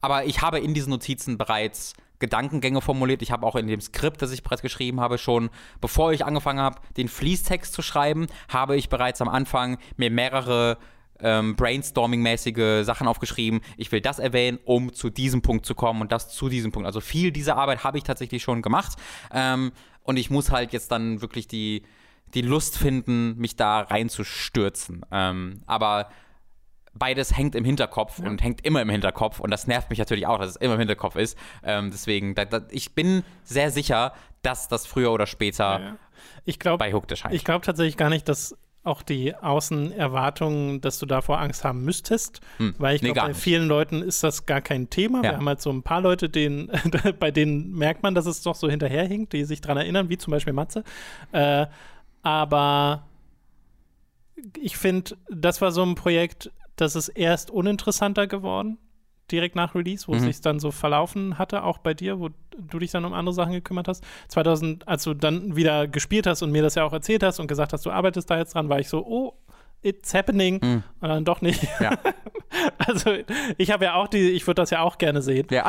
aber 0.00 0.24
ich 0.24 0.40
habe 0.40 0.60
in 0.60 0.72
diesen 0.72 0.90
Notizen 0.90 1.36
bereits 1.36 1.94
Gedankengänge 2.20 2.80
formuliert. 2.80 3.22
Ich 3.22 3.32
habe 3.32 3.44
auch 3.44 3.56
in 3.56 3.66
dem 3.66 3.80
Skript, 3.80 4.22
das 4.22 4.30
ich 4.30 4.44
bereits 4.44 4.62
geschrieben 4.62 5.00
habe, 5.00 5.18
schon, 5.18 5.50
bevor 5.80 6.12
ich 6.12 6.24
angefangen 6.24 6.60
habe, 6.60 6.80
den 6.96 7.08
Fließtext 7.08 7.72
zu 7.72 7.82
schreiben, 7.82 8.28
habe 8.48 8.76
ich 8.76 8.88
bereits 8.88 9.20
am 9.20 9.28
Anfang 9.28 9.78
mir 9.96 10.10
mehrere 10.10 10.78
ähm, 11.22 11.56
Brainstorming-mäßige 11.56 12.84
Sachen 12.84 13.08
aufgeschrieben. 13.08 13.60
Ich 13.76 13.90
will 13.92 14.00
das 14.00 14.18
erwähnen, 14.18 14.58
um 14.64 14.92
zu 14.92 15.10
diesem 15.10 15.42
Punkt 15.42 15.66
zu 15.66 15.74
kommen 15.74 16.00
und 16.00 16.12
das 16.12 16.28
zu 16.28 16.48
diesem 16.48 16.72
Punkt. 16.72 16.86
Also 16.86 17.00
viel 17.00 17.30
dieser 17.32 17.56
Arbeit 17.56 17.84
habe 17.84 17.98
ich 17.98 18.04
tatsächlich 18.04 18.42
schon 18.42 18.62
gemacht. 18.62 18.96
Ähm, 19.32 19.72
und 20.02 20.16
ich 20.16 20.30
muss 20.30 20.50
halt 20.50 20.72
jetzt 20.72 20.90
dann 20.90 21.20
wirklich 21.20 21.46
die, 21.46 21.84
die 22.34 22.42
Lust 22.42 22.78
finden, 22.78 23.36
mich 23.38 23.56
da 23.56 23.80
reinzustürzen. 23.80 25.04
Ähm, 25.10 25.62
aber 25.66 26.10
beides 26.94 27.36
hängt 27.36 27.54
im 27.54 27.64
Hinterkopf 27.64 28.18
ja. 28.18 28.28
und 28.28 28.42
hängt 28.42 28.64
immer 28.64 28.82
im 28.82 28.90
Hinterkopf 28.90 29.40
und 29.40 29.50
das 29.50 29.66
nervt 29.66 29.90
mich 29.90 29.98
natürlich 29.98 30.26
auch, 30.26 30.38
dass 30.38 30.50
es 30.50 30.56
immer 30.56 30.74
im 30.74 30.80
Hinterkopf 30.80 31.16
ist. 31.16 31.38
Ähm, 31.62 31.90
deswegen, 31.90 32.34
da, 32.34 32.44
da, 32.44 32.62
ich 32.70 32.94
bin 32.94 33.22
sehr 33.44 33.70
sicher, 33.70 34.12
dass 34.42 34.68
das 34.68 34.86
früher 34.86 35.12
oder 35.12 35.26
später 35.26 35.80
ja, 35.80 35.96
Ich 36.44 36.58
glaub, 36.58 36.78
bei 36.78 36.92
Hooked 36.92 37.10
erscheint. 37.10 37.34
Ich 37.34 37.44
glaube 37.44 37.64
tatsächlich 37.64 37.96
gar 37.96 38.10
nicht, 38.10 38.28
dass 38.28 38.56
auch 38.82 39.02
die 39.02 39.34
Außenerwartungen, 39.34 40.80
dass 40.80 40.98
du 40.98 41.06
davor 41.06 41.38
Angst 41.40 41.64
haben 41.64 41.84
müsstest, 41.84 42.40
hm, 42.56 42.74
weil 42.78 42.96
ich 42.96 43.02
nee, 43.02 43.12
glaube, 43.12 43.28
bei 43.28 43.34
vielen 43.34 43.68
Leuten 43.68 44.02
ist 44.02 44.22
das 44.22 44.46
gar 44.46 44.62
kein 44.62 44.88
Thema. 44.88 45.18
Ja. 45.18 45.32
Wir 45.32 45.36
haben 45.36 45.48
halt 45.48 45.60
so 45.60 45.70
ein 45.70 45.82
paar 45.82 46.00
Leute, 46.00 46.30
denen, 46.30 46.70
bei 47.20 47.30
denen 47.30 47.72
merkt 47.72 48.02
man, 48.02 48.14
dass 48.14 48.26
es 48.26 48.42
doch 48.42 48.54
so 48.54 48.70
hinterherhinkt, 48.70 49.32
die 49.34 49.44
sich 49.44 49.60
daran 49.60 49.76
erinnern, 49.76 50.08
wie 50.08 50.16
zum 50.16 50.30
Beispiel 50.30 50.54
Matze. 50.54 50.84
Äh, 51.32 51.66
aber 52.22 53.06
ich 54.58 54.78
finde, 54.78 55.16
das 55.28 55.60
war 55.60 55.72
so 55.72 55.82
ein 55.82 55.94
Projekt, 55.94 56.50
das 56.76 56.96
ist 56.96 57.08
erst 57.08 57.50
uninteressanter 57.50 58.26
geworden, 58.26 58.78
direkt 59.30 59.56
nach 59.56 59.74
Release, 59.74 60.06
wo 60.06 60.12
mhm. 60.12 60.18
es 60.18 60.24
sich 60.24 60.40
dann 60.40 60.60
so 60.60 60.70
verlaufen 60.70 61.38
hatte, 61.38 61.64
auch 61.64 61.78
bei 61.78 61.94
dir, 61.94 62.20
wo 62.20 62.30
du 62.56 62.78
dich 62.78 62.90
dann 62.90 63.04
um 63.04 63.12
andere 63.12 63.34
Sachen 63.34 63.52
gekümmert 63.52 63.88
hast. 63.88 64.04
2000, 64.28 64.86
als 64.88 65.04
du 65.04 65.14
dann 65.14 65.56
wieder 65.56 65.86
gespielt 65.86 66.26
hast 66.26 66.42
und 66.42 66.52
mir 66.52 66.62
das 66.62 66.74
ja 66.74 66.84
auch 66.84 66.92
erzählt 66.92 67.22
hast 67.22 67.40
und 67.40 67.46
gesagt 67.46 67.72
hast, 67.72 67.86
du 67.86 67.90
arbeitest 67.90 68.30
da 68.30 68.38
jetzt 68.38 68.54
dran, 68.54 68.68
war 68.68 68.80
ich 68.80 68.88
so, 68.88 69.04
oh, 69.06 69.34
it's 69.82 70.12
happening 70.14 70.58
mhm. 70.62 70.82
und 71.00 71.08
dann 71.08 71.24
doch 71.24 71.40
nicht. 71.40 71.66
Ja. 71.80 71.98
also 72.78 73.14
ich 73.56 73.70
habe 73.70 73.84
ja 73.84 73.94
auch 73.94 74.08
die, 74.08 74.30
ich 74.30 74.46
würde 74.46 74.62
das 74.62 74.70
ja 74.70 74.80
auch 74.82 74.98
gerne 74.98 75.22
sehen. 75.22 75.46
Ja. 75.50 75.66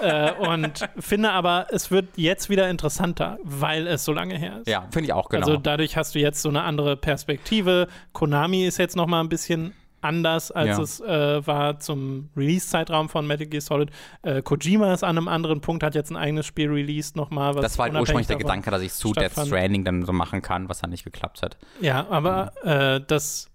Äh, 0.00 0.28
äh, 0.28 0.32
und 0.32 0.88
finde 0.98 1.30
aber, 1.30 1.66
es 1.70 1.90
wird 1.90 2.08
jetzt 2.16 2.50
wieder 2.50 2.70
interessanter, 2.70 3.38
weil 3.42 3.86
es 3.86 4.04
so 4.04 4.12
lange 4.12 4.36
her 4.36 4.58
ist. 4.60 4.68
Ja, 4.68 4.86
finde 4.90 5.06
ich 5.06 5.12
auch 5.12 5.28
genau. 5.28 5.46
Also 5.46 5.58
dadurch 5.58 5.96
hast 5.96 6.14
du 6.14 6.18
jetzt 6.18 6.42
so 6.42 6.48
eine 6.48 6.62
andere 6.62 6.96
Perspektive. 6.96 7.88
Konami 8.12 8.64
ist 8.64 8.78
jetzt 8.78 8.96
noch 8.96 9.06
mal 9.06 9.20
ein 9.20 9.28
bisschen 9.28 9.74
anders, 10.02 10.50
als 10.50 10.68
ja. 10.68 10.82
es 10.82 11.00
äh, 11.00 11.46
war 11.46 11.78
zum 11.78 12.30
Release-Zeitraum 12.36 13.08
von 13.08 13.26
Metal 13.26 13.46
Gear 13.46 13.60
Solid. 13.60 13.90
Äh, 14.22 14.42
Kojima 14.42 14.92
ist 14.92 15.04
an 15.04 15.16
einem 15.16 15.28
anderen 15.28 15.60
Punkt, 15.60 15.82
hat 15.82 15.94
jetzt 15.94 16.10
ein 16.10 16.16
eigenes 16.16 16.46
Spiel 16.46 16.70
released 16.70 17.16
nochmal. 17.16 17.54
das 17.54 17.78
war 17.78 17.86
halt 17.86 17.94
ursprünglich 17.94 18.26
der 18.26 18.36
Gedanke, 18.36 18.70
dass 18.70 18.82
ich 18.82 18.92
zu 18.92 19.12
Death 19.12 19.32
Stranding 19.32 19.84
dann 19.84 20.04
so 20.04 20.12
machen 20.12 20.42
kann, 20.42 20.68
was 20.68 20.80
dann 20.80 20.90
nicht 20.90 21.04
geklappt 21.04 21.42
hat. 21.42 21.56
Ja, 21.80 22.06
aber 22.10 22.52
ja. 22.64 22.96
Äh, 22.96 23.04
das 23.06 23.50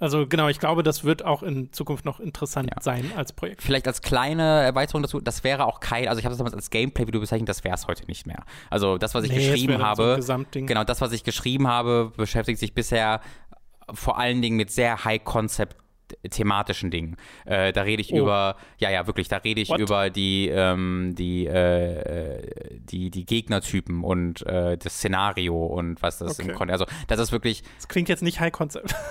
also 0.00 0.26
genau, 0.26 0.48
ich 0.48 0.58
glaube, 0.58 0.82
das 0.82 1.04
wird 1.04 1.24
auch 1.24 1.42
in 1.42 1.72
Zukunft 1.72 2.04
noch 2.04 2.18
interessant 2.18 2.68
ja. 2.74 2.82
sein 2.82 3.12
als 3.16 3.32
Projekt. 3.32 3.62
Vielleicht 3.62 3.86
als 3.86 4.02
kleine 4.02 4.42
Erweiterung 4.42 5.02
dazu, 5.02 5.20
das 5.20 5.44
wäre 5.44 5.64
auch 5.64 5.78
kein, 5.80 6.08
also 6.08 6.18
ich 6.18 6.26
habe 6.26 6.32
das 6.32 6.38
damals 6.38 6.54
als 6.54 6.68
Gameplay-Video 6.68 7.20
bezeichnet, 7.20 7.48
das 7.48 7.62
wäre 7.62 7.74
es 7.74 7.86
heute 7.86 8.04
nicht 8.06 8.26
mehr. 8.26 8.44
Also 8.70 8.98
das, 8.98 9.14
was 9.14 9.24
ich 9.24 9.30
nee, 9.30 9.50
geschrieben 9.50 9.82
habe, 9.82 10.18
so 10.20 10.36
genau, 10.52 10.84
das, 10.84 11.00
was 11.00 11.12
ich 11.12 11.22
geschrieben 11.22 11.68
habe, 11.68 12.12
beschäftigt 12.16 12.58
sich 12.58 12.74
bisher 12.74 13.20
vor 13.92 14.18
allen 14.18 14.42
Dingen 14.42 14.56
mit 14.56 14.70
sehr 14.70 15.04
High-Concept 15.04 15.76
thematischen 16.30 16.90
Dingen. 16.90 17.16
Äh, 17.44 17.72
da 17.72 17.82
rede 17.82 18.02
ich 18.02 18.12
oh. 18.12 18.18
über, 18.18 18.56
ja, 18.78 18.90
ja, 18.90 19.06
wirklich, 19.06 19.28
da 19.28 19.38
rede 19.38 19.60
ich 19.60 19.70
What? 19.70 19.80
über 19.80 20.10
die, 20.10 20.48
ähm, 20.48 21.14
die, 21.16 21.46
äh, 21.46 22.78
die, 22.78 23.10
die 23.10 23.24
Gegnertypen 23.24 24.04
und 24.04 24.46
äh, 24.46 24.76
das 24.76 24.94
Szenario 24.94 25.64
und 25.64 26.02
was 26.02 26.18
das 26.18 26.38
okay. 26.38 26.50
im 26.50 26.54
Kon 26.54 26.70
Also, 26.70 26.86
das 27.08 27.18
ist 27.20 27.32
wirklich. 27.32 27.62
Das 27.76 27.88
klingt 27.88 28.08
jetzt 28.08 28.22
nicht 28.22 28.40
High 28.40 28.52
Concept. 28.52 28.94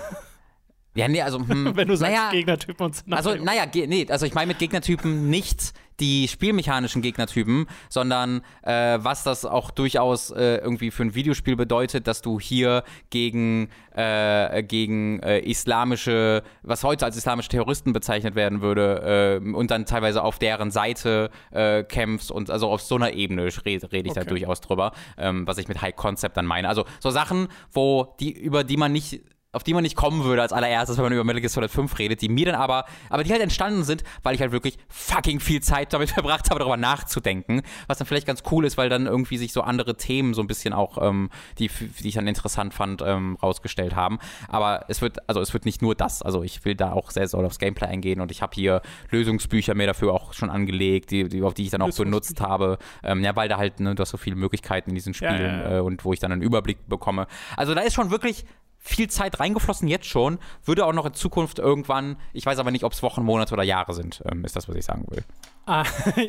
Ja, 0.95 1.07
nee, 1.07 1.21
also. 1.21 1.39
Hm, 1.39 1.71
Wenn 1.75 1.87
du 1.87 1.95
sagst 1.95 2.13
naja, 2.13 2.31
Gegnertypen 2.31 2.85
und 2.85 2.95
Szenario. 2.95 3.31
Also, 3.31 3.43
naja, 3.43 3.63
nee, 3.73 4.05
also 4.09 4.25
ich 4.25 4.33
meine 4.33 4.47
mit 4.47 4.59
Gegnertypen 4.59 5.29
nicht 5.29 5.73
die 5.99 6.27
spielmechanischen 6.27 7.01
Gegnertypen, 7.01 7.67
sondern 7.89 8.41
äh, 8.63 8.97
was 9.01 9.23
das 9.23 9.45
auch 9.45 9.71
durchaus 9.71 10.31
äh, 10.31 10.57
irgendwie 10.57 10.91
für 10.91 11.03
ein 11.03 11.15
Videospiel 11.15 11.55
bedeutet, 11.55 12.07
dass 12.07 12.21
du 12.21 12.39
hier 12.39 12.83
gegen, 13.09 13.69
äh, 13.95 14.63
gegen 14.63 15.19
äh, 15.19 15.39
islamische, 15.39 16.43
was 16.63 16.83
heute 16.83 17.05
als 17.05 17.15
islamische 17.15 17.49
Terroristen 17.49 17.93
bezeichnet 17.93 18.35
werden 18.35 18.61
würde, 18.61 19.39
äh, 19.43 19.49
und 19.51 19.69
dann 19.71 19.85
teilweise 19.85 20.23
auf 20.23 20.39
deren 20.39 20.71
Seite 20.71 21.29
äh, 21.51 21.83
kämpfst 21.83 22.31
und 22.31 22.49
also 22.49 22.69
auf 22.69 22.81
so 22.81 22.95
einer 22.95 23.13
Ebene 23.13 23.49
rede, 23.65 23.91
rede 23.91 24.07
ich 24.07 24.11
okay. 24.11 24.21
da 24.21 24.25
durchaus 24.25 24.61
drüber, 24.61 24.93
ähm, 25.17 25.45
was 25.47 25.57
ich 25.57 25.67
mit 25.67 25.81
High 25.81 25.95
Concept 25.95 26.37
dann 26.37 26.45
meine. 26.45 26.69
Also 26.69 26.85
so 26.99 27.11
Sachen, 27.11 27.47
wo 27.71 28.15
die, 28.19 28.31
über 28.31 28.63
die 28.63 28.77
man 28.77 28.91
nicht 28.91 29.21
auf 29.53 29.63
die 29.63 29.73
man 29.73 29.83
nicht 29.83 29.95
kommen 29.95 30.23
würde 30.23 30.41
als 30.41 30.51
allererstes, 30.51 30.97
wenn 30.97 31.03
man 31.03 31.13
über 31.13 31.23
Metal 31.23 31.39
Gear 31.39 31.49
Solid 31.49 31.71
5 31.71 31.97
redet, 31.99 32.21
die 32.21 32.29
mir 32.29 32.47
dann 32.47 32.55
aber, 32.55 32.85
aber 33.09 33.23
die 33.23 33.31
halt 33.31 33.41
entstanden 33.41 33.83
sind, 33.83 34.03
weil 34.23 34.35
ich 34.35 34.41
halt 34.41 34.51
wirklich 34.51 34.77
fucking 34.89 35.39
viel 35.39 35.61
Zeit 35.61 35.93
damit 35.93 36.09
verbracht 36.11 36.49
habe, 36.49 36.59
darüber 36.59 36.77
nachzudenken, 36.77 37.61
was 37.87 37.99
dann 37.99 38.07
vielleicht 38.07 38.27
ganz 38.27 38.43
cool 38.51 38.65
ist, 38.65 38.77
weil 38.77 38.89
dann 38.89 39.05
irgendwie 39.05 39.37
sich 39.37 39.53
so 39.53 39.61
andere 39.61 39.95
Themen 39.95 40.33
so 40.33 40.41
ein 40.41 40.47
bisschen 40.47 40.73
auch, 40.73 40.97
ähm, 41.01 41.29
die, 41.59 41.69
die 41.99 42.07
ich 42.07 42.15
dann 42.15 42.27
interessant 42.27 42.73
fand, 42.73 43.03
ähm, 43.05 43.37
rausgestellt 43.41 43.95
haben. 43.95 44.19
Aber 44.47 44.85
es 44.87 45.01
wird, 45.01 45.29
also 45.29 45.39
es 45.39 45.53
wird 45.53 45.65
nicht 45.65 45.81
nur 45.81 45.95
das, 45.95 46.23
also 46.23 46.43
ich 46.43 46.65
will 46.65 46.75
da 46.75 46.91
auch 46.91 47.11
sehr 47.11 47.27
soll 47.27 47.45
aufs 47.45 47.59
Gameplay 47.59 47.87
eingehen 47.87 48.21
und 48.21 48.31
ich 48.31 48.41
habe 48.41 48.53
hier 48.55 48.81
Lösungsbücher 49.11 49.75
mir 49.75 49.87
dafür 49.87 50.13
auch 50.13 50.33
schon 50.33 50.49
angelegt, 50.49 51.11
die, 51.11 51.29
die 51.29 51.43
auf 51.43 51.53
die 51.53 51.63
ich 51.63 51.69
dann 51.69 51.81
auch 51.81 51.95
benutzt 51.95 52.41
habe, 52.41 52.79
ähm, 53.03 53.23
ja, 53.23 53.35
weil 53.35 53.49
da 53.49 53.57
halt, 53.57 53.79
ne, 53.79 53.93
du 53.93 54.01
hast 54.01 54.09
so 54.09 54.17
viele 54.17 54.35
Möglichkeiten 54.35 54.89
in 54.89 54.95
diesen 54.95 55.13
Spielen 55.13 55.35
ja, 55.35 55.47
ja, 55.47 55.69
ja. 55.69 55.77
Äh, 55.77 55.81
und 55.81 56.03
wo 56.05 56.13
ich 56.13 56.19
dann 56.19 56.31
einen 56.31 56.41
Überblick 56.41 56.87
bekomme. 56.87 57.27
Also 57.55 57.75
da 57.75 57.81
ist 57.81 57.93
schon 57.93 58.09
wirklich 58.09 58.45
viel 58.83 59.09
Zeit 59.09 59.39
reingeflossen 59.39 59.87
jetzt 59.87 60.05
schon, 60.05 60.37
würde 60.65 60.85
auch 60.85 60.93
noch 60.93 61.05
in 61.05 61.13
Zukunft 61.13 61.57
irgendwann, 61.57 62.17
ich 62.33 62.45
weiß 62.45 62.59
aber 62.59 62.69
nicht, 62.69 62.83
ob 62.83 62.91
es 62.91 63.01
Wochen, 63.01 63.23
Monate 63.23 63.53
oder 63.53 63.63
Jahre 63.63 63.93
sind, 63.93 64.21
ähm, 64.29 64.43
ist 64.43 64.55
das, 64.57 64.67
was 64.67 64.75
ich 64.75 64.83
sagen 64.83 65.05
will. 65.09 65.23
Ah, 65.65 65.85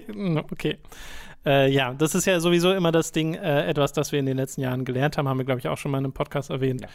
okay. 0.52 0.78
Äh, 1.44 1.70
ja, 1.70 1.92
das 1.92 2.14
ist 2.14 2.26
ja 2.26 2.38
sowieso 2.38 2.72
immer 2.72 2.92
das 2.92 3.10
Ding, 3.10 3.34
äh, 3.34 3.66
etwas, 3.66 3.92
das 3.92 4.12
wir 4.12 4.20
in 4.20 4.26
den 4.26 4.36
letzten 4.36 4.60
Jahren 4.60 4.84
gelernt 4.84 5.18
haben, 5.18 5.28
haben 5.28 5.38
wir, 5.38 5.44
glaube 5.44 5.58
ich, 5.58 5.68
auch 5.68 5.76
schon 5.76 5.90
mal 5.90 5.98
in 5.98 6.04
einem 6.04 6.14
Podcast 6.14 6.50
erwähnt, 6.50 6.86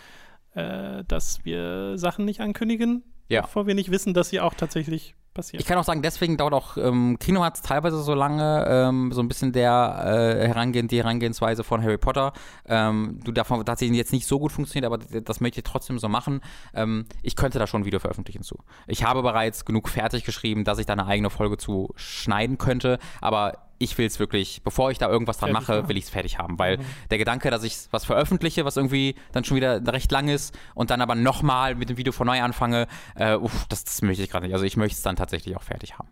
ja. 0.55 0.99
äh, 0.99 1.03
dass 1.03 1.43
wir 1.43 1.97
Sachen 1.97 2.23
nicht 2.23 2.39
ankündigen, 2.39 3.03
ja. 3.27 3.41
bevor 3.41 3.67
wir 3.67 3.75
nicht 3.75 3.91
wissen, 3.91 4.13
dass 4.13 4.29
sie 4.29 4.39
auch 4.39 4.53
tatsächlich 4.53 5.13
passieren. 5.39 5.61
Ich 5.61 5.67
kann 5.67 5.77
auch 5.77 5.83
sagen, 5.83 6.01
deswegen 6.01 6.37
dauert 6.37 6.53
auch 6.53 6.77
ähm, 6.77 7.17
Kino 7.19 7.43
hat 7.43 7.61
teilweise 7.63 8.01
so 8.01 8.13
lange, 8.13 8.65
ähm, 8.67 9.11
so 9.11 9.21
ein 9.21 9.27
bisschen 9.27 9.51
der 9.51 10.37
äh, 10.39 10.47
Herangehen, 10.47 10.87
die 10.87 10.97
Herangehensweise 10.97 11.63
von 11.63 11.81
Harry 11.81 11.97
Potter. 11.97 12.33
Ähm, 12.67 13.19
du 13.23 13.31
davon 13.31 13.63
tatsächlich 13.65 13.97
jetzt 13.97 14.13
nicht 14.13 14.27
so 14.27 14.39
gut 14.39 14.51
funktioniert, 14.51 14.85
aber 14.85 14.97
das 14.97 15.41
möchte 15.41 15.59
ich 15.59 15.63
trotzdem 15.63 15.99
so 15.99 16.09
machen. 16.09 16.41
Ähm, 16.73 17.05
ich 17.23 17.35
könnte 17.35 17.59
da 17.59 17.67
schon 17.67 17.81
ein 17.81 17.85
Video 17.85 17.99
veröffentlichen 17.99 18.43
zu. 18.43 18.57
Ich 18.87 19.03
habe 19.03 19.21
bereits 19.21 19.65
genug 19.65 19.89
fertig 19.89 20.23
geschrieben, 20.23 20.63
dass 20.63 20.79
ich 20.79 20.85
da 20.85 20.93
eine 20.93 21.05
eigene 21.05 21.29
Folge 21.29 21.57
zu 21.57 21.93
schneiden 21.95 22.57
könnte, 22.57 22.99
aber 23.21 23.68
ich 23.79 23.97
will 23.97 24.05
es 24.05 24.19
wirklich, 24.19 24.61
bevor 24.63 24.91
ich 24.91 24.97
da 24.97 25.09
irgendwas 25.09 25.37
dran 25.37 25.51
fertig 25.51 25.67
mache, 25.67 25.89
will 25.89 25.97
ich 25.97 26.03
es 26.03 26.09
fertig 26.09 26.37
haben. 26.37 26.59
Weil 26.59 26.77
mhm. 26.77 26.85
der 27.09 27.17
Gedanke, 27.17 27.49
dass 27.49 27.63
ich 27.63 27.77
was 27.91 28.05
veröffentliche, 28.05 28.65
was 28.65 28.77
irgendwie 28.77 29.15
dann 29.31 29.43
schon 29.43 29.57
wieder 29.57 29.81
recht 29.87 30.11
lang 30.11 30.27
ist 30.27 30.57
und 30.75 30.91
dann 30.91 31.01
aber 31.01 31.15
nochmal 31.15 31.75
mit 31.75 31.89
dem 31.89 31.97
Video 31.97 32.13
von 32.13 32.27
neu 32.27 32.41
anfange, 32.41 32.87
äh, 33.15 33.35
uff, 33.35 33.65
das, 33.69 33.85
das 33.85 34.01
möchte 34.01 34.21
ich 34.21 34.29
gerade 34.29 34.45
nicht. 34.45 34.53
Also 34.53 34.65
ich 34.65 34.77
möchte 34.77 34.97
es 34.97 35.01
dann 35.01 35.15
tatsächlich 35.15 35.55
auch 35.55 35.63
fertig 35.63 35.97
haben. 35.97 36.09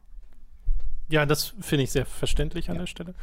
Ja, 1.10 1.26
das 1.26 1.54
finde 1.62 1.84
ich 1.84 1.92
sehr 1.92 2.06
verständlich 2.06 2.70
an 2.70 2.76
ja. 2.76 2.82
der 2.82 2.88
Stelle. 2.88 3.14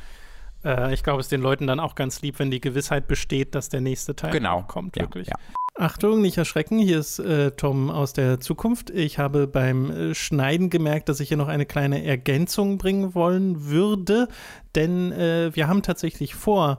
Äh, 0.64 0.94
ich 0.94 1.02
glaube, 1.02 1.20
es 1.20 1.26
ist 1.26 1.32
den 1.32 1.42
Leuten 1.42 1.66
dann 1.66 1.80
auch 1.80 1.94
ganz 1.94 2.22
lieb, 2.22 2.38
wenn 2.38 2.50
die 2.50 2.60
Gewissheit 2.60 3.06
besteht, 3.06 3.54
dass 3.54 3.68
der 3.68 3.80
nächste 3.80 4.16
Teil 4.16 4.32
genau. 4.32 4.62
kommt, 4.62 4.96
ja, 4.96 5.02
wirklich. 5.02 5.28
Ja. 5.28 5.34
Achtung, 5.76 6.20
nicht 6.20 6.38
erschrecken, 6.38 6.78
hier 6.78 7.00
ist 7.00 7.18
äh, 7.18 7.50
Tom 7.50 7.90
aus 7.90 8.12
der 8.12 8.38
Zukunft. 8.38 8.90
Ich 8.90 9.18
habe 9.18 9.48
beim 9.48 9.90
äh, 9.90 10.14
Schneiden 10.14 10.70
gemerkt, 10.70 11.08
dass 11.08 11.18
ich 11.18 11.28
hier 11.28 11.36
noch 11.36 11.48
eine 11.48 11.66
kleine 11.66 12.04
Ergänzung 12.04 12.78
bringen 12.78 13.16
wollen 13.16 13.66
würde, 13.66 14.28
denn 14.76 15.10
äh, 15.10 15.50
wir 15.52 15.66
haben 15.66 15.82
tatsächlich 15.82 16.36
vor, 16.36 16.78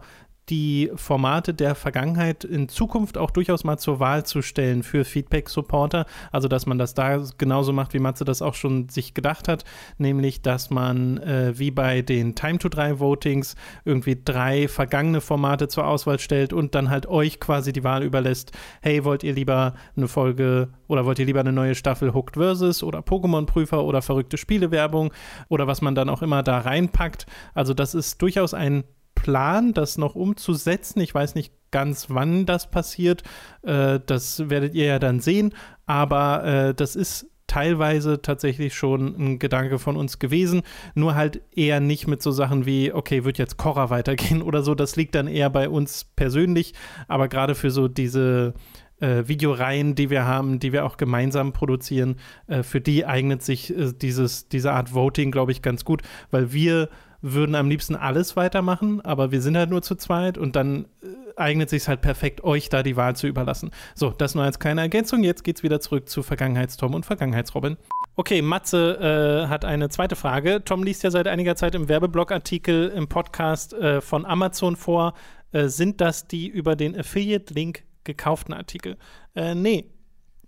die 0.50 0.92
Formate 0.96 1.54
der 1.54 1.74
Vergangenheit 1.74 2.44
in 2.44 2.70
Zukunft 2.70 3.18
auch 3.18 3.32
durchaus 3.32 3.64
mal 3.64 3.78
zur 3.78 4.00
Wahl 4.00 4.26
zu 4.26 4.42
stellen 4.42 4.84
für 4.84 5.04
Feedback-Supporter. 5.04 6.06
Also, 6.32 6.48
dass 6.48 6.66
man 6.66 6.78
das 6.78 6.94
da 6.94 7.24
genauso 7.38 7.74
macht, 7.74 7.94
wie 7.94 8.00
Matze 8.00 8.26
das 8.26 8.42
auch 8.42 8.54
schon 8.54 8.90
sich 8.90 9.14
gedacht 9.14 9.48
hat, 9.48 9.64
nämlich, 9.98 10.42
dass 10.42 10.70
man 10.70 11.18
äh, 11.18 11.58
wie 11.58 11.72
bei 11.72 12.02
den 12.02 12.36
Time-to-3-Votings 12.36 13.56
irgendwie 13.86 14.22
drei 14.24 14.68
vergangene 14.68 15.22
Formate 15.22 15.68
zur 15.68 15.88
Auswahl 15.88 16.20
stellt 16.20 16.54
und 16.54 16.76
dann 16.76 16.90
halt 16.90 17.08
euch 17.08 17.40
quasi 17.40 17.74
die 17.74 17.84
Wahl 17.84 18.04
überlässt. 18.04 18.52
Hey, 18.82 19.04
wollt 19.04 19.24
ihr 19.24 19.34
lieber 19.34 19.74
eine 19.98 20.08
Folge 20.08 20.70
oder 20.88 21.06
wollt 21.06 21.18
ihr 21.18 21.26
lieber 21.26 21.40
eine 21.40 21.54
neue 21.54 21.74
Staffel 21.74 22.14
Hooked 22.14 22.36
Versus 22.36 22.84
oder 22.84 23.00
Pokémon-Prüfer 23.00 23.84
oder 23.84 24.04
verrückte 24.04 24.38
Spielewerbung 24.38 25.12
oder 25.50 25.66
was 25.66 25.82
man 25.82 25.96
dann 25.96 26.10
auch 26.10 26.22
immer 26.22 26.44
da 26.44 26.60
reinpackt? 26.60 27.26
Also, 27.56 27.74
das 27.74 27.96
ist 27.96 28.22
durchaus 28.22 28.54
ein 28.54 28.84
Plan, 29.26 29.74
das 29.74 29.98
noch 29.98 30.14
umzusetzen. 30.14 31.00
Ich 31.00 31.16
weiß 31.16 31.34
nicht 31.34 31.52
ganz, 31.72 32.12
wann 32.12 32.46
das 32.46 32.70
passiert. 32.70 33.24
Äh, 33.64 34.00
das 34.06 34.52
werdet 34.52 34.76
ihr 34.76 34.86
ja 34.86 35.00
dann 35.00 35.20
sehen. 35.20 35.56
Aber 35.88 36.44
äh, 36.44 36.74
das 36.76 36.96
ist 36.96 37.26
teilweise 37.48 38.22
tatsächlich 38.22 38.76
schon 38.76 39.16
ein 39.18 39.40
Gedanke 39.40 39.80
von 39.80 39.98
uns 39.98 40.20
gewesen, 40.20 40.62
nur 40.94 41.16
halt 41.16 41.42
eher 41.56 41.80
nicht 41.80 42.06
mit 42.06 42.22
so 42.22 42.30
Sachen 42.30 42.68
wie, 42.68 42.94
okay, 42.94 43.24
wird 43.24 43.40
jetzt 43.40 43.58
Korra 43.58 43.90
weitergehen 43.90 44.44
oder 44.44 44.62
so, 44.62 44.76
das 44.76 44.96
liegt 44.96 45.16
dann 45.16 45.28
eher 45.28 45.50
bei 45.50 45.70
uns 45.70 46.06
persönlich, 46.16 46.74
aber 47.08 47.28
gerade 47.28 47.56
für 47.56 47.72
so 47.72 47.88
diese 47.88 48.54
äh, 49.00 49.28
Videoreihen, 49.28 49.96
die 49.96 50.10
wir 50.10 50.26
haben, 50.26 50.60
die 50.60 50.72
wir 50.72 50.86
auch 50.86 50.98
gemeinsam 50.98 51.52
produzieren, 51.52 52.16
äh, 52.48 52.64
für 52.64 52.82
die 52.82 53.06
eignet 53.06 53.44
sich 53.44 53.76
äh, 53.76 53.92
dieses, 53.94 54.50
diese 54.50 54.72
Art 54.72 54.94
Voting, 54.94 55.32
glaube 55.32 55.52
ich, 55.52 55.62
ganz 55.62 55.86
gut, 55.86 56.02
weil 56.32 56.52
wir 56.52 56.90
würden 57.34 57.56
am 57.56 57.70
liebsten 57.70 57.96
alles 57.96 58.36
weitermachen, 58.36 59.02
aber 59.02 59.32
wir 59.32 59.42
sind 59.42 59.58
halt 59.58 59.72
nur 59.72 59.82
zu 59.82 59.96
zweit 59.96 60.38
und 60.38 60.56
dann 60.56 60.86
äh, 61.02 61.08
eignet 61.38 61.70
sich 61.70 61.88
halt 61.88 62.02
perfekt, 62.02 62.44
euch 62.44 62.70
da 62.70 62.84
die 62.84 62.96
Wahl 62.96 63.16
zu 63.16 63.26
überlassen. 63.26 63.72
So, 63.96 64.12
das 64.12 64.36
nur 64.36 64.44
als 64.44 64.60
kleine 64.60 64.82
Ergänzung. 64.82 65.24
Jetzt 65.24 65.44
geht's 65.44 65.64
wieder 65.64 65.80
zurück 65.80 66.08
zu 66.08 66.22
Vergangenheitstom 66.22 66.94
und 66.94 67.06
Vergangenheitsrobin. 67.06 67.78
Okay, 68.16 68.42
Matze 68.42 69.44
äh, 69.46 69.48
hat 69.50 69.66
eine 69.66 69.90
zweite 69.90 70.16
Frage. 70.16 70.64
Tom 70.64 70.84
liest 70.84 71.04
ja 71.04 71.10
seit 71.10 71.28
einiger 71.28 71.56
Zeit 71.56 71.74
im 71.74 71.90
Werbeblogartikel 71.90 72.90
im 72.90 73.08
Podcast 73.08 73.74
äh, 73.74 74.02
von 74.02 74.26
Amazon 74.26 74.76
vor. 74.76 75.16
Äh, 75.52 75.68
sind 75.68 76.02
das 76.02 76.28
die 76.28 76.48
über 76.48 76.76
den 76.76 76.98
Affiliate-Link 76.98 77.84
gekauften 78.04 78.54
Artikel? 78.54 78.98
Äh, 79.36 79.56
nee, 79.56 79.90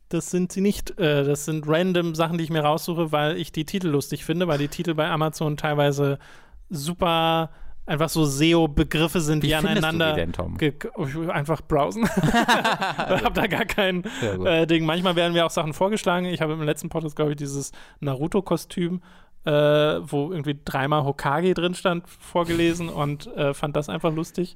das 0.10 0.30
sind 0.30 0.52
sie 0.52 0.62
nicht. 0.62 0.99
Äh, 0.99 1.24
das 1.24 1.45
sind 1.45 1.68
random 1.68 2.14
Sachen, 2.14 2.38
die 2.38 2.44
ich 2.44 2.49
mir 2.52 2.62
raussuche, 2.62 3.12
weil 3.12 3.38
ich 3.38 3.52
die 3.52 3.66
Titel 3.66 3.88
lustig 3.88 4.24
finde, 4.24 4.48
weil 4.48 4.60
die 4.60 4.68
Titel 4.68 4.94
bei 4.94 5.10
Amazon 5.10 5.58
teilweise 5.58 6.20
super 6.69 7.49
einfach 7.88 8.10
so 8.10 8.26
SEO-Begriffe 8.26 9.22
sind, 9.22 9.41
Wie 9.44 9.48
die 9.48 9.56
aneinander. 9.56 10.10
Du 10.10 10.15
die 10.15 10.22
denn, 10.22 10.34
Tom? 10.34 11.30
Einfach 11.30 11.61
browsen. 11.61 12.03
ich 12.23 13.23
habe 13.23 13.34
da 13.34 13.48
gar 13.48 13.65
kein 13.65 14.03
äh, 14.45 14.68
Ding. 14.68 14.85
Manchmal 14.85 15.15
werden 15.15 15.34
mir 15.34 15.45
auch 15.45 15.52
Sachen 15.52 15.73
vorgeschlagen. 15.73 16.26
Ich 16.26 16.41
habe 16.41 16.53
im 16.53 16.61
letzten 16.61 16.89
Podcast, 16.89 17.15
glaube 17.15 17.31
ich, 17.31 17.38
dieses 17.38 17.72
Naruto-Kostüm, 18.02 19.02
äh, 19.45 19.52
wo 19.52 20.31
irgendwie 20.31 20.60
dreimal 20.64 21.06
Hokage 21.06 21.53
drin 21.53 21.73
stand, 21.73 22.07
vorgelesen 22.07 22.89
und 22.89 23.27
äh, 23.35 23.53
fand 23.53 23.76
das 23.76 23.88
einfach 23.88 24.14
lustig. 24.14 24.56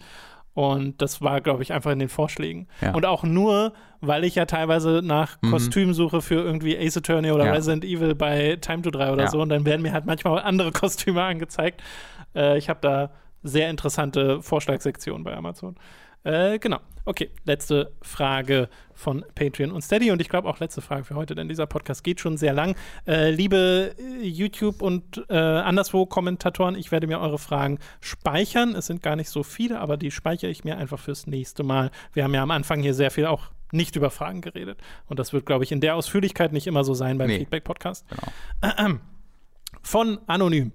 Und 0.54 1.02
das 1.02 1.22
war, 1.22 1.40
glaube 1.40 1.64
ich, 1.64 1.72
einfach 1.72 1.92
in 1.92 2.00
den 2.00 2.10
Vorschlägen. 2.10 2.68
Ja. 2.82 2.94
Und 2.94 3.06
auch 3.06 3.24
nur, 3.24 3.74
weil 4.02 4.26
ich 4.26 4.36
ja 4.36 4.46
teilweise 4.46 5.02
nach 5.04 5.42
mhm. 5.42 5.52
Kostüm 5.52 5.94
suche 5.94 6.22
für 6.22 6.44
irgendwie 6.44 6.78
Ace 6.78 6.98
Attorney 6.98 7.32
oder 7.32 7.46
ja. 7.46 7.54
Resident 7.54 7.86
Evil 7.86 8.16
bei 8.16 8.58
Time 8.60 8.82
to 8.82 8.92
3 8.92 9.12
oder 9.14 9.24
ja. 9.24 9.30
so. 9.30 9.42
Und 9.42 9.50
dann 9.50 9.66
werden 9.66 9.82
mir 9.82 9.94
halt 9.94 10.06
manchmal 10.06 10.42
andere 10.42 10.72
Kostüme 10.74 11.24
angezeigt. 11.24 11.82
Äh, 12.36 12.58
ich 12.58 12.70
habe 12.70 12.80
da 12.82 13.12
sehr 13.44 13.70
interessante 13.70 14.42
Vorschlagssektionen 14.42 15.24
bei 15.24 15.36
Amazon. 15.36 15.76
Äh, 16.24 16.60
genau. 16.60 16.80
Okay, 17.04 17.32
letzte 17.46 17.94
Frage 18.04 18.70
von 18.94 19.26
Patreon 19.34 19.72
und 19.72 19.82
Steady 19.82 20.12
und 20.12 20.22
ich 20.22 20.30
glaube 20.30 20.48
auch 20.48 20.60
letzte 20.60 20.82
Frage 20.82 21.04
für 21.04 21.16
heute, 21.16 21.34
denn 21.34 21.50
dieser 21.50 21.66
Podcast 21.66 22.04
geht 22.04 22.20
schon 22.20 22.38
sehr 22.38 22.54
lang. 22.54 22.76
Äh, 23.08 23.32
liebe 23.32 23.96
äh, 23.98 24.28
YouTube 24.28 24.84
und 24.84 25.26
äh, 25.30 25.36
anderswo 25.36 26.06
Kommentatoren, 26.06 26.76
ich 26.76 26.92
werde 26.92 27.08
mir 27.08 27.20
eure 27.20 27.40
Fragen 27.40 27.80
speichern. 28.02 28.76
Es 28.76 28.86
sind 28.86 29.02
gar 29.02 29.16
nicht 29.16 29.30
so 29.30 29.42
viele, 29.42 29.80
aber 29.80 29.98
die 29.98 30.12
speichere 30.12 30.52
ich 30.52 30.64
mir 30.64 30.78
einfach 30.78 31.00
fürs 31.00 31.26
nächste 31.26 31.64
Mal. 31.64 31.90
Wir 32.14 32.24
haben 32.24 32.36
ja 32.36 32.44
am 32.44 32.52
Anfang 32.52 32.82
hier 32.82 32.94
sehr 32.94 33.10
viel 33.10 33.26
auch 33.26 33.50
nicht 33.72 33.96
über 33.96 34.12
Fragen 34.12 34.42
geredet 34.42 34.78
und 35.08 35.18
das 35.18 35.34
wird, 35.34 35.48
glaube 35.48 35.64
ich, 35.64 35.72
in 35.72 35.82
der 35.82 35.96
Ausführlichkeit 35.96 36.54
nicht 36.54 36.68
immer 36.68 36.84
so 36.84 36.94
sein 36.94 37.18
beim 37.18 37.28
nee. 37.28 37.40
Feedback-Podcast. 37.40 38.06
Genau. 38.10 39.00
Von 39.82 40.20
Anonym. 40.28 40.72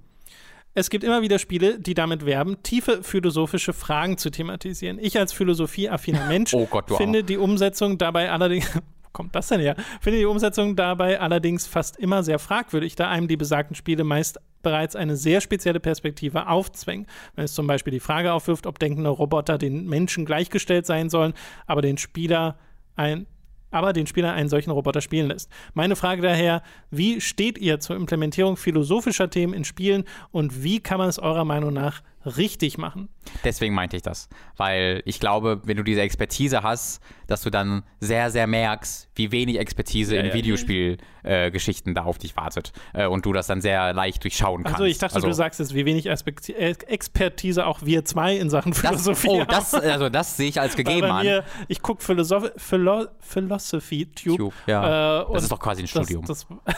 Es 0.78 0.90
gibt 0.90 1.04
immer 1.04 1.22
wieder 1.22 1.38
Spiele, 1.38 1.78
die 1.80 1.94
damit 1.94 2.26
werben, 2.26 2.62
tiefe 2.62 3.02
philosophische 3.02 3.72
Fragen 3.72 4.18
zu 4.18 4.28
thematisieren. 4.28 4.98
Ich 5.00 5.18
als 5.18 5.32
philosophieaffiner 5.32 6.26
Mensch 6.28 6.52
oh 6.52 6.66
Gott, 6.66 6.92
finde 6.98 7.24
die 7.24 7.38
Umsetzung 7.38 7.96
dabei 7.96 8.30
allerdings 8.30 8.70
kommt 9.12 9.34
das 9.34 9.48
denn 9.48 9.60
her? 9.60 9.74
Finde 10.02 10.18
die 10.18 10.26
Umsetzung 10.26 10.76
dabei 10.76 11.18
allerdings 11.18 11.66
fast 11.66 11.96
immer 11.96 12.22
sehr 12.22 12.38
fragwürdig, 12.38 12.94
da 12.94 13.08
einem 13.08 13.26
die 13.26 13.38
besagten 13.38 13.74
Spiele 13.74 14.04
meist 14.04 14.38
bereits 14.62 14.94
eine 14.94 15.16
sehr 15.16 15.40
spezielle 15.40 15.80
Perspektive 15.80 16.46
aufzwängen. 16.46 17.06
Wenn 17.36 17.46
es 17.46 17.54
zum 17.54 17.66
Beispiel 17.66 17.92
die 17.92 18.00
Frage 18.00 18.34
aufwirft, 18.34 18.66
ob 18.66 18.78
denkende 18.78 19.08
Roboter 19.08 19.56
den 19.56 19.86
Menschen 19.86 20.26
gleichgestellt 20.26 20.84
sein 20.84 21.08
sollen, 21.08 21.32
aber 21.66 21.80
den 21.80 21.96
Spieler 21.96 22.58
ein 22.96 23.26
aber 23.70 23.92
den 23.92 24.06
Spieler 24.06 24.32
einen 24.32 24.48
solchen 24.48 24.70
Roboter 24.70 25.00
spielen 25.00 25.28
lässt. 25.28 25.50
Meine 25.74 25.96
Frage 25.96 26.22
daher, 26.22 26.62
wie 26.90 27.20
steht 27.20 27.58
ihr 27.58 27.80
zur 27.80 27.96
Implementierung 27.96 28.56
philosophischer 28.56 29.30
Themen 29.30 29.54
in 29.54 29.64
Spielen 29.64 30.04
und 30.30 30.62
wie 30.62 30.80
kann 30.80 30.98
man 30.98 31.08
es 31.08 31.18
eurer 31.18 31.44
Meinung 31.44 31.72
nach 31.72 32.02
richtig 32.26 32.78
machen. 32.78 33.08
Deswegen 33.44 33.74
meinte 33.74 33.96
ich 33.96 34.02
das, 34.02 34.28
weil 34.56 35.02
ich 35.04 35.20
glaube, 35.20 35.60
wenn 35.64 35.76
du 35.76 35.82
diese 35.82 36.00
Expertise 36.00 36.62
hast, 36.62 37.02
dass 37.26 37.42
du 37.42 37.50
dann 37.50 37.82
sehr, 38.00 38.30
sehr 38.30 38.46
merkst, 38.46 39.08
wie 39.14 39.32
wenig 39.32 39.58
Expertise 39.58 40.14
ja, 40.14 40.20
in 40.20 40.28
ja. 40.28 40.34
Videospielgeschichten 40.34 41.92
äh, 41.92 41.94
da 41.94 42.04
auf 42.04 42.18
dich 42.18 42.36
wartet 42.36 42.72
äh, 42.92 43.06
und 43.06 43.26
du 43.26 43.32
das 43.32 43.46
dann 43.46 43.60
sehr 43.60 43.92
leicht 43.92 44.22
durchschauen 44.22 44.62
kannst. 44.62 44.76
Also 44.76 44.84
ich 44.84 44.98
dachte, 44.98 45.16
also, 45.16 45.26
du 45.26 45.32
sagst 45.32 45.60
jetzt, 45.60 45.74
wie 45.74 45.84
wenig 45.84 46.10
Aspekt 46.10 46.48
äh, 46.48 46.74
Expertise 46.86 47.66
auch 47.66 47.82
wir 47.82 48.04
zwei 48.04 48.36
in 48.36 48.50
Sachen 48.50 48.74
Philosophie 48.74 49.44
das, 49.48 49.74
Oh, 49.74 49.78
das, 49.78 49.84
also 49.84 50.08
das 50.08 50.36
sehe 50.36 50.48
ich 50.48 50.60
als 50.60 50.76
gegeben 50.76 51.06
an. 51.06 51.24
Mir, 51.24 51.44
ich 51.68 51.82
gucke 51.82 52.02
Philosoph 52.02 52.52
Philo 52.56 53.06
Philosophy 53.20 54.06
Tube. 54.06 54.36
Tube 54.36 54.54
ja. 54.66 55.22
Äh, 55.22 55.32
das 55.32 55.44
ist 55.44 55.52
doch 55.52 55.60
quasi 55.60 55.82
ein 55.82 55.88
Studium. 55.88 56.24
Das, 56.24 56.46
das 56.64 56.76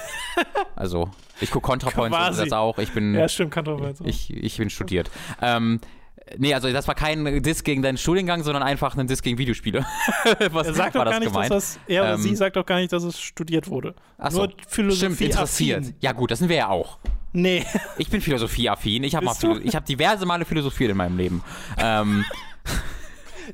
also 0.77 1.11
ich 1.41 1.51
gucke 1.51 1.67
ContraPoints 1.67 2.17
und 2.17 2.39
das 2.39 2.53
auch. 2.53 2.79
Ich 2.79 2.93
bin, 2.93 3.15
ja, 3.15 3.29
stimmt, 3.29 3.53
ContraPoints. 3.53 4.01
Ich, 4.05 4.31
ich 4.33 4.57
bin 4.57 4.71
studiert. 4.71 5.11
Ähm, 5.41 5.81
Nee, 6.37 6.53
also 6.55 6.71
das 6.71 6.87
war 6.87 6.95
kein 6.95 7.43
Diss 7.43 7.65
gegen 7.65 7.83
deinen 7.83 7.97
Studiengang, 7.97 8.43
sondern 8.43 8.63
einfach 8.63 8.97
ein 8.97 9.07
Diss 9.07 9.23
gegen 9.23 9.39
Videospiele. 9.39 9.87
Was 10.51 10.67
er 10.67 10.75
sagt 10.75 10.95
doch 10.95 11.05
gar 11.05 11.19
nicht, 11.21 11.33
gemeint? 11.33 11.51
dass 11.51 11.75
das, 11.75 11.81
er 11.87 12.03
oder 12.03 12.15
ähm, 12.15 12.21
sie 12.21 12.37
sagt 12.37 12.57
doch 12.57 12.67
gar 12.67 12.79
nicht, 12.79 12.93
dass 12.93 13.03
es 13.03 13.19
studiert 13.19 13.69
wurde. 13.69 13.95
Achso, 14.19 14.41
Nur 14.41 14.53
Philosophie 14.67 15.15
stimmt, 15.15 15.21
interessiert. 15.21 15.81
Affin. 15.85 15.95
Ja 16.01 16.13
gut, 16.13 16.31
das 16.31 16.41
sind 16.41 16.49
wir 16.49 16.57
ja 16.57 16.69
auch. 16.69 16.99
Nee. 17.33 17.65
Ich 17.99 18.11
bin 18.11 18.21
philosophieaffin. 18.21 19.05
Ich 19.05 19.15
habe 19.15 19.27
hab 19.27 19.85
diverse 19.87 20.27
Male 20.27 20.45
philosophiert 20.45 20.91
in 20.91 20.97
meinem 20.97 21.17
Leben. 21.17 21.43
ähm, 21.79 22.25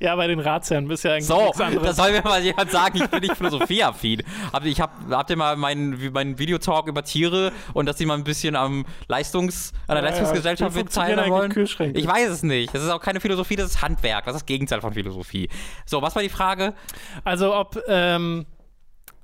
Ja, 0.00 0.16
bei 0.16 0.26
den 0.26 0.40
Ratsherren 0.40 0.88
bist 0.88 1.04
ja 1.04 1.12
eigentlich 1.12 1.26
So, 1.26 1.42
nichts 1.42 1.60
anderes. 1.60 1.96
da 1.96 2.02
soll 2.02 2.12
mir 2.12 2.22
mal 2.22 2.42
jemand 2.42 2.70
sagen, 2.70 2.96
ich 3.02 3.06
bin 3.08 3.20
nicht 3.20 3.36
philosophieaffin. 3.36 4.22
Habt 4.52 4.64
ihr, 4.66 4.72
ich 4.72 4.80
hab, 4.80 4.92
habt 5.10 5.30
ihr 5.30 5.36
mal 5.36 5.56
meinen, 5.56 6.12
meinen 6.12 6.38
Videotalk 6.38 6.86
über 6.88 7.04
Tiere 7.04 7.52
und 7.72 7.86
dass 7.86 7.96
die 7.96 8.06
mal 8.06 8.14
ein 8.18 8.24
bisschen 8.24 8.56
am 8.56 8.84
Leistungs, 9.08 9.72
an 9.86 9.94
der 9.94 9.96
Ja, 9.96 10.02
ja. 10.02 10.10
Leistungsgesellschaft 10.10 10.76
funktionieren 10.76 11.16
mitteilen 11.16 11.32
wollen? 11.78 11.94
Ich 11.96 12.06
weiß 12.06 12.30
es 12.30 12.42
nicht. 12.42 12.74
Das 12.74 12.82
ist 12.82 12.90
auch 12.90 13.00
keine 13.00 13.20
Philosophie, 13.20 13.56
das 13.56 13.70
ist 13.70 13.82
Handwerk. 13.82 14.24
Das 14.24 14.34
ist 14.34 14.40
das 14.42 14.46
Gegenteil 14.46 14.80
von 14.80 14.92
Philosophie. 14.92 15.48
So, 15.86 16.02
was 16.02 16.14
war 16.14 16.22
die 16.22 16.28
Frage? 16.28 16.74
Also 17.24 17.54
ob, 17.54 17.78
ähm, 17.88 18.46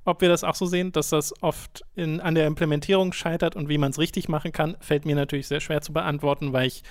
ob 0.04 0.20
wir 0.20 0.28
das 0.28 0.44
auch 0.44 0.54
so 0.54 0.66
sehen, 0.66 0.92
dass 0.92 1.10
das 1.10 1.32
oft 1.42 1.82
in, 1.94 2.20
an 2.20 2.34
der 2.34 2.46
Implementierung 2.46 3.12
scheitert 3.12 3.56
und 3.56 3.68
wie 3.68 3.78
man 3.78 3.90
es 3.90 3.98
richtig 3.98 4.28
machen 4.28 4.52
kann, 4.52 4.76
fällt 4.80 5.04
mir 5.04 5.14
natürlich 5.14 5.46
sehr 5.48 5.60
schwer 5.60 5.80
zu 5.82 5.92
beantworten, 5.92 6.52
weil 6.52 6.66
ich 6.68 6.82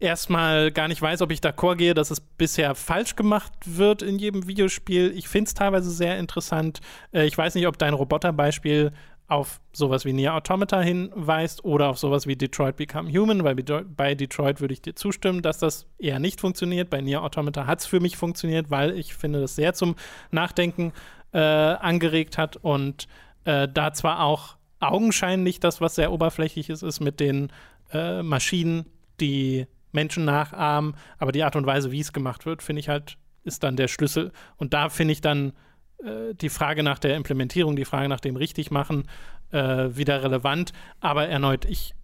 erstmal 0.00 0.70
gar 0.70 0.88
nicht 0.88 1.00
weiß, 1.00 1.22
ob 1.22 1.30
ich 1.30 1.40
d'accord 1.40 1.76
gehe, 1.76 1.94
dass 1.94 2.10
es 2.10 2.20
bisher 2.20 2.74
falsch 2.74 3.16
gemacht 3.16 3.52
wird 3.64 4.02
in 4.02 4.18
jedem 4.18 4.46
Videospiel. 4.46 5.12
Ich 5.16 5.28
finde 5.28 5.48
es 5.48 5.54
teilweise 5.54 5.90
sehr 5.90 6.18
interessant. 6.18 6.80
Äh, 7.12 7.26
ich 7.26 7.36
weiß 7.36 7.54
nicht, 7.54 7.66
ob 7.66 7.78
dein 7.78 7.94
Roboterbeispiel 7.94 8.92
auf 9.26 9.60
sowas 9.72 10.04
wie 10.04 10.12
Nier 10.12 10.34
Automata 10.34 10.80
hinweist 10.82 11.64
oder 11.64 11.88
auf 11.88 11.98
sowas 11.98 12.26
wie 12.26 12.36
Detroit 12.36 12.76
Become 12.76 13.10
Human, 13.10 13.42
weil 13.42 13.54
bei- 13.54 14.14
Detroit 14.14 14.60
würde 14.60 14.74
ich 14.74 14.82
dir 14.82 14.94
zustimmen, 14.96 15.40
dass 15.40 15.58
das 15.58 15.86
eher 15.98 16.18
nicht 16.18 16.42
funktioniert. 16.42 16.90
Bei 16.90 17.00
Nier 17.00 17.22
Automata 17.22 17.66
hat 17.66 17.80
es 17.80 17.86
für 17.86 18.00
mich 18.00 18.18
funktioniert, 18.18 18.70
weil 18.70 18.90
ich 18.98 19.14
finde, 19.14 19.40
das 19.40 19.56
sehr 19.56 19.72
zum 19.72 19.96
Nachdenken 20.30 20.92
äh, 21.32 21.38
angeregt 21.38 22.36
hat 22.36 22.56
und 22.56 23.08
äh, 23.44 23.66
da 23.66 23.94
zwar 23.94 24.20
auch 24.20 24.56
augenscheinlich 24.80 25.58
das, 25.58 25.80
was 25.80 25.94
sehr 25.94 26.12
oberflächlich 26.12 26.68
ist, 26.68 26.82
ist 26.82 27.00
mit 27.00 27.18
den 27.18 27.50
äh, 27.92 28.22
Maschinen, 28.22 28.84
die 29.20 29.66
Menschen 29.94 30.24
nachahmen, 30.24 30.94
aber 31.18 31.32
die 31.32 31.42
Art 31.42 31.56
und 31.56 31.66
Weise, 31.66 31.90
wie 31.90 32.00
es 32.00 32.12
gemacht 32.12 32.46
wird, 32.46 32.62
finde 32.62 32.80
ich 32.80 32.88
halt, 32.88 33.16
ist 33.44 33.62
dann 33.62 33.76
der 33.76 33.88
Schlüssel. 33.88 34.32
Und 34.56 34.74
da 34.74 34.88
finde 34.88 35.12
ich 35.12 35.20
dann 35.20 35.52
äh, 36.02 36.34
die 36.34 36.48
Frage 36.48 36.82
nach 36.82 36.98
der 36.98 37.16
Implementierung, 37.16 37.76
die 37.76 37.84
Frage 37.84 38.08
nach 38.08 38.20
dem 38.20 38.36
Richtigmachen 38.36 39.08
äh, 39.52 39.88
wieder 39.96 40.22
relevant. 40.22 40.72
Aber 41.00 41.28
erneut, 41.28 41.64
ich 41.64 41.94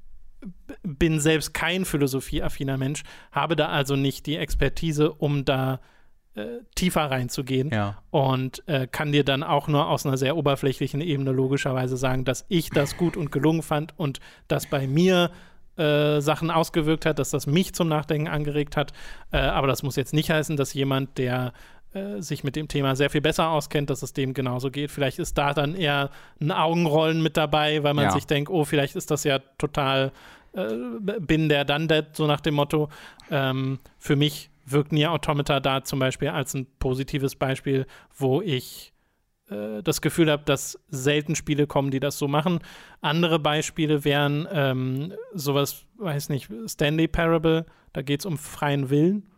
bin 0.83 1.21
selbst 1.21 1.53
kein 1.53 1.85
philosophieaffiner 1.85 2.79
Mensch, 2.79 3.03
habe 3.33 3.57
da 3.57 3.69
also 3.69 3.97
nicht 3.97 4.27
die 4.27 4.37
Expertise, 4.37 5.13
um 5.13 5.45
da 5.45 5.81
äh, 6.35 6.61
tiefer 6.75 7.11
reinzugehen 7.11 7.71
Ja. 7.71 8.03
und 8.11 8.67
äh, 8.69 8.87
kann 8.87 9.13
dir 9.13 9.25
dann 9.25 9.43
auch 9.43 9.69
nur 9.69 9.89
aus 9.89 10.07
einer 10.07 10.17
sehr 10.17 10.37
oberflächlichen 10.37 11.01
Ebene 11.01 11.33
logischerweise 11.33 11.97
sagen, 11.97 12.25
dass 12.25 12.47
ich 12.49 12.71
das 12.71 12.97
gut 12.97 13.17
und 13.17 13.33
gelungen 13.33 13.63
fand 13.63 13.99
und 13.99 14.21
dass 14.49 14.67
bei 14.67 14.87
mir 14.87 15.31
äh, 15.77 16.21
Sachen 16.21 16.51
ausgewirkt 16.51 17.07
hat, 17.07 17.19
dass 17.19 17.31
das 17.31 17.47
mich 17.47 17.75
zum 17.75 17.89
Nachdenken 17.89 18.29
angeregt 18.29 18.77
hat. 18.77 18.93
Äh, 19.33 19.39
aber 19.39 19.67
das 19.67 19.83
muss 19.83 19.97
jetzt 19.97 20.13
nicht 20.15 20.31
heißen, 20.31 20.57
dass 20.57 20.75
jemand, 20.75 21.19
der 21.19 21.53
äh, 21.93 22.21
sich 22.21 22.45
mit 22.45 22.55
dem 22.57 22.69
Thema 22.69 22.95
sehr 22.97 23.11
viel 23.11 23.21
besser 23.21 23.49
auskennt, 23.51 23.91
dass 23.91 24.03
es 24.03 24.13
dem 24.13 24.35
genauso 24.35 24.71
geht. 24.71 24.91
Vielleicht 24.91 25.19
ist 25.19 25.37
da 25.39 25.55
dann 25.55 25.75
eher 25.75 26.11
ein 26.41 26.53
Augenrollen 26.53 27.23
mit 27.23 27.37
dabei, 27.37 27.83
weil 27.83 27.95
man 27.95 28.05
Ja. 28.05 28.11
sich 28.13 28.27
denkt, 28.27 28.51
oh, 28.51 28.65
vielleicht 28.65 28.95
ist 28.97 29.11
das 29.11 29.25
ja 29.25 29.41
total 29.59 30.13
äh, 30.53 30.75
bin 31.21 31.49
der 31.49 31.65
dann 31.65 31.87
der, 31.87 32.07
so 32.13 32.27
nach 32.27 32.41
dem 32.41 32.55
Motto. 32.55 32.89
Ähm, 33.31 33.79
für 33.99 34.17
mich 34.17 34.51
wirkt 34.67 34.91
Nier 34.93 35.13
Automata 35.13 35.61
da 35.61 35.85
zum 35.85 35.99
Beispiel 36.01 36.29
als 36.29 36.55
ein 36.55 36.67
positives 36.81 37.37
Beispiel, 37.37 37.87
wo 38.17 38.41
ich 38.43 38.93
äh, 39.51 39.83
das 39.83 40.01
Gefühl 40.01 40.31
habe, 40.31 40.43
dass 40.45 40.79
selten 40.89 41.35
Spiele 41.35 41.67
kommen, 41.67 41.91
die 41.91 42.01
das 42.01 42.19
so 42.19 42.29
machen. 42.29 42.61
Andere 43.01 43.39
Beispiele 43.39 44.05
wären 44.05 44.47
ähm, 44.53 45.13
sowas, 45.35 45.85
weiß 45.99 46.29
nicht, 46.29 46.51
Stanley 46.67 47.09
Parable, 47.09 47.67
da 47.93 48.03
geht 48.03 48.21
es 48.21 48.27
um 48.27 48.39
freien 48.39 48.91
Willen. 48.91 49.31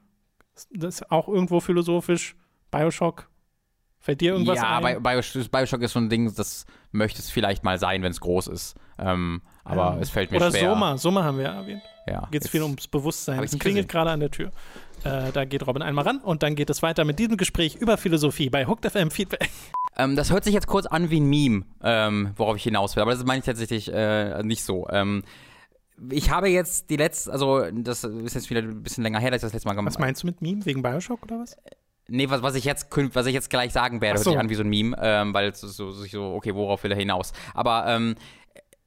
Das 0.70 0.96
ist 1.00 1.10
auch 1.10 1.28
irgendwo 1.28 1.60
philosophisch. 1.60 2.36
Bioshock. 2.70 3.28
Fällt 3.98 4.20
dir 4.20 4.32
irgendwas 4.32 4.56
ja, 4.58 4.78
ein? 4.78 5.02
Bio- 5.02 5.20
Bioshock, 5.48 5.80
ist 5.82 5.92
so 5.92 6.00
ein 6.00 6.08
Ding, 6.10 6.34
das 6.34 6.66
möchte 6.90 7.20
es 7.20 7.30
vielleicht 7.30 7.62
mal 7.64 7.78
sein, 7.78 8.02
wenn 8.02 8.10
es 8.10 8.20
groß 8.20 8.48
ist. 8.48 8.74
Ähm, 8.98 9.42
aber 9.64 9.94
Ja. 9.94 9.98
es 10.00 10.10
fällt 10.10 10.30
mir 10.30 10.38
Oder 10.38 10.50
schwer. 10.50 10.70
Soma, 10.70 10.98
Soma 10.98 11.22
haben 11.22 11.38
wir 11.38 11.46
erwähnt. 11.46 11.82
Ja, 12.06 12.28
Geht 12.30 12.44
es 12.44 12.50
viel 12.50 12.62
ums 12.62 12.88
Bewusstsein. 12.88 13.42
Es 13.42 13.58
klingelt 13.58 13.88
gerade 13.88 14.10
an 14.10 14.20
der 14.20 14.30
Tür. 14.30 14.50
Äh, 15.04 15.32
da 15.32 15.44
geht 15.44 15.66
Robin 15.66 15.82
einmal 15.82 16.04
ran 16.04 16.18
und 16.18 16.42
dann 16.42 16.54
geht 16.54 16.70
es 16.70 16.82
weiter 16.82 17.04
mit 17.04 17.18
diesem 17.18 17.36
Gespräch 17.36 17.76
über 17.76 17.96
Philosophie 17.96 18.50
bei 18.50 18.66
Hooked 18.66 18.90
FM 18.90 19.10
Feedback. 19.10 19.50
Ähm, 19.96 20.16
das 20.16 20.30
hört 20.32 20.44
sich 20.44 20.54
jetzt 20.54 20.66
kurz 20.66 20.86
an 20.86 21.10
wie 21.10 21.20
ein 21.20 21.28
Meme, 21.28 21.64
ähm, 21.82 22.30
worauf 22.36 22.56
ich 22.56 22.62
hinaus 22.62 22.96
will, 22.96 23.02
aber 23.02 23.12
das 23.12 23.24
meine 23.24 23.40
ich 23.40 23.44
tatsächlich 23.44 23.92
äh, 23.92 24.42
nicht 24.42 24.64
so. 24.64 24.88
Ähm, 24.90 25.22
ich 26.10 26.30
habe 26.30 26.48
jetzt 26.48 26.90
die 26.90 26.96
letzte, 26.96 27.32
also 27.32 27.64
das 27.70 28.02
ist 28.02 28.34
jetzt 28.34 28.50
wieder 28.50 28.62
ein 28.62 28.82
bisschen 28.82 29.04
länger 29.04 29.20
her, 29.20 29.30
dass 29.30 29.40
ich 29.40 29.42
das 29.42 29.52
letzte 29.52 29.68
Mal 29.68 29.74
gemacht 29.74 29.94
Was 29.94 30.00
meinst 30.00 30.22
du 30.22 30.26
mit 30.26 30.40
Meme? 30.40 30.64
Wegen 30.64 30.82
Bioshock 30.82 31.22
oder 31.24 31.40
was? 31.40 31.56
Nee, 32.08 32.28
was, 32.28 32.42
was, 32.42 32.54
ich 32.56 32.64
jetzt, 32.64 32.88
was 32.90 33.26
ich 33.26 33.34
jetzt 33.34 33.48
gleich 33.48 33.72
sagen 33.72 34.00
werde, 34.00 34.14
Ach 34.14 34.18
hört 34.18 34.24
so. 34.24 34.30
sich 34.32 34.40
an 34.40 34.48
wie 34.48 34.54
so 34.54 34.62
ein 34.62 34.68
Meme, 34.68 34.96
ähm, 35.00 35.32
weil 35.34 35.50
es 35.50 35.60
so, 35.60 35.68
so, 35.68 35.92
so, 35.92 36.34
okay, 36.34 36.54
worauf 36.54 36.82
will 36.82 36.90
er 36.90 36.96
hinaus? 36.96 37.32
Aber 37.54 37.86
ähm, 37.86 38.16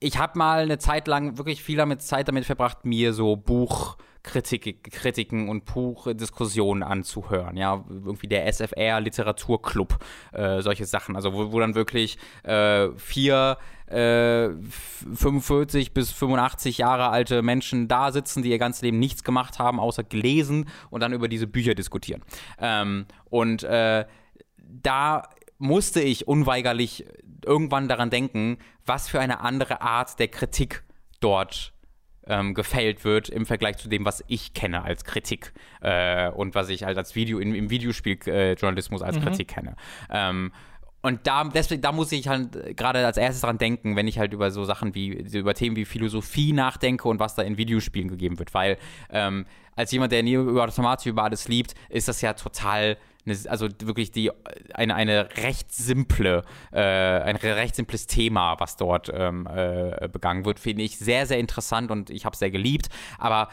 ich 0.06 0.18
habe 0.18 0.38
mal 0.38 0.60
eine 0.60 0.78
Zeit 0.78 1.08
lang 1.08 1.38
wirklich 1.38 1.64
viel 1.64 1.78
damit 1.78 2.02
Zeit 2.02 2.28
damit 2.28 2.46
verbracht, 2.46 2.86
mir 2.86 3.12
so 3.14 3.36
Buchkritiken 3.36 4.82
Kritiken 4.84 5.50
und 5.50 5.66
Buchdiskussionen 5.66 6.84
anzuhören. 6.84 7.58
Ja, 7.58 7.84
irgendwie 7.90 8.28
der 8.28 8.46
SFR 8.52 9.02
Literaturclub, 9.02 9.98
äh, 10.34 10.62
solche 10.62 10.86
Sachen. 10.86 11.16
Also 11.16 11.34
wo, 11.34 11.52
wo 11.52 11.60
dann 11.60 11.76
wirklich 11.76 12.18
äh, 12.44 12.90
vier 12.98 13.58
äh, 13.90 14.46
f- 14.46 15.06
45 15.14 15.94
bis 15.94 16.12
85 16.12 16.78
Jahre 16.80 17.10
alte 17.10 17.42
Menschen 17.42 17.88
da 17.88 18.12
sitzen, 18.12 18.42
die 18.44 18.50
ihr 18.50 18.58
ganzes 18.60 18.82
Leben 18.82 19.00
nichts 19.00 19.24
gemacht 19.24 19.60
haben, 19.60 19.80
außer 19.80 20.04
gelesen 20.04 20.68
und 20.90 21.02
dann 21.02 21.14
über 21.14 21.28
diese 21.28 21.48
Bücher 21.48 21.76
diskutieren. 21.76 22.22
Ähm, 22.60 23.06
und 23.30 23.64
äh, 23.64 24.06
da 24.58 25.30
musste 25.58 26.02
ich 26.02 26.28
unweigerlich 26.28 27.06
irgendwann 27.46 27.88
daran 27.88 28.10
denken, 28.10 28.58
was 28.86 29.08
für 29.10 29.20
eine 29.20 29.40
andere 29.42 29.82
Art 29.82 30.20
der 30.20 30.28
Kritik 30.28 30.84
dort 31.20 31.74
ähm, 32.28 32.54
gefällt 32.54 33.04
wird 33.04 33.30
im 33.30 33.46
Vergleich 33.46 33.78
zu 33.78 33.88
dem, 33.88 34.06
was 34.06 34.24
ich 34.28 34.54
kenne 34.54 34.84
als 34.84 35.04
Kritik 35.04 35.54
äh, 35.82 36.30
und 36.30 36.56
was 36.56 36.70
ich 36.70 36.84
halt 36.84 36.98
als 36.98 37.16
Video 37.16 37.40
im, 37.40 37.54
im 37.54 37.70
Videospieljournalismus 37.70 39.02
äh, 39.02 39.06
als 39.06 39.20
Kritik 39.20 39.50
kenne. 39.50 39.76
Ähm, 40.10 40.52
und 41.06 41.28
da, 41.28 41.44
deswegen, 41.44 41.84
da 41.84 41.92
muss 41.92 42.12
ich 42.12 42.28
halt 42.28 42.56
äh, 42.56 42.74
gerade 42.74 43.06
als 43.06 43.18
erstes 43.18 43.42
dran 43.42 43.60
denken, 43.60 43.96
wenn 43.96 44.08
ich 44.08 44.18
halt 44.18 44.34
über 44.34 44.50
so 44.50 44.64
Sachen 44.64 44.96
wie, 44.96 45.10
über 45.10 45.54
Themen 45.54 45.76
wie 45.76 45.86
Philosophie 45.86 46.52
nachdenke 46.52 47.08
und 47.08 47.20
was 47.20 47.36
da 47.36 47.44
in 47.44 47.58
Videospielen 47.58 48.10
gegeben 48.10 48.40
wird. 48.40 48.56
Weil 48.56 48.80
ähm, 49.12 49.46
als 49.76 49.92
jemand, 49.92 50.12
der 50.12 50.24
nie 50.24 50.34
über 50.34 50.64
Automate 50.64 51.08
über 51.08 51.24
alles 51.24 51.48
liebt, 51.48 51.76
ist 51.90 52.08
das 52.08 52.22
ja 52.22 52.34
total, 52.34 52.98
eine, 53.24 53.38
also 53.50 53.68
wirklich 53.84 54.14
die, 54.14 54.32
eine, 54.74 54.96
eine 54.96 55.30
recht 55.44 55.72
simple, 55.72 56.42
äh, 56.72 56.80
ein 56.80 57.36
recht 57.36 57.76
simples 57.76 58.08
Thema, 58.08 58.60
was 58.60 58.76
dort 58.76 59.12
ähm, 59.14 59.48
äh, 59.48 60.10
begangen 60.12 60.44
wird, 60.44 60.60
finde 60.60 60.82
ich 60.82 60.98
sehr, 60.98 61.28
sehr 61.28 61.38
interessant 61.38 61.92
und 61.92 62.10
ich 62.10 62.26
habe 62.26 62.34
es 62.34 62.40
sehr 62.40 62.50
geliebt. 62.50 62.90
Aber 63.20 63.50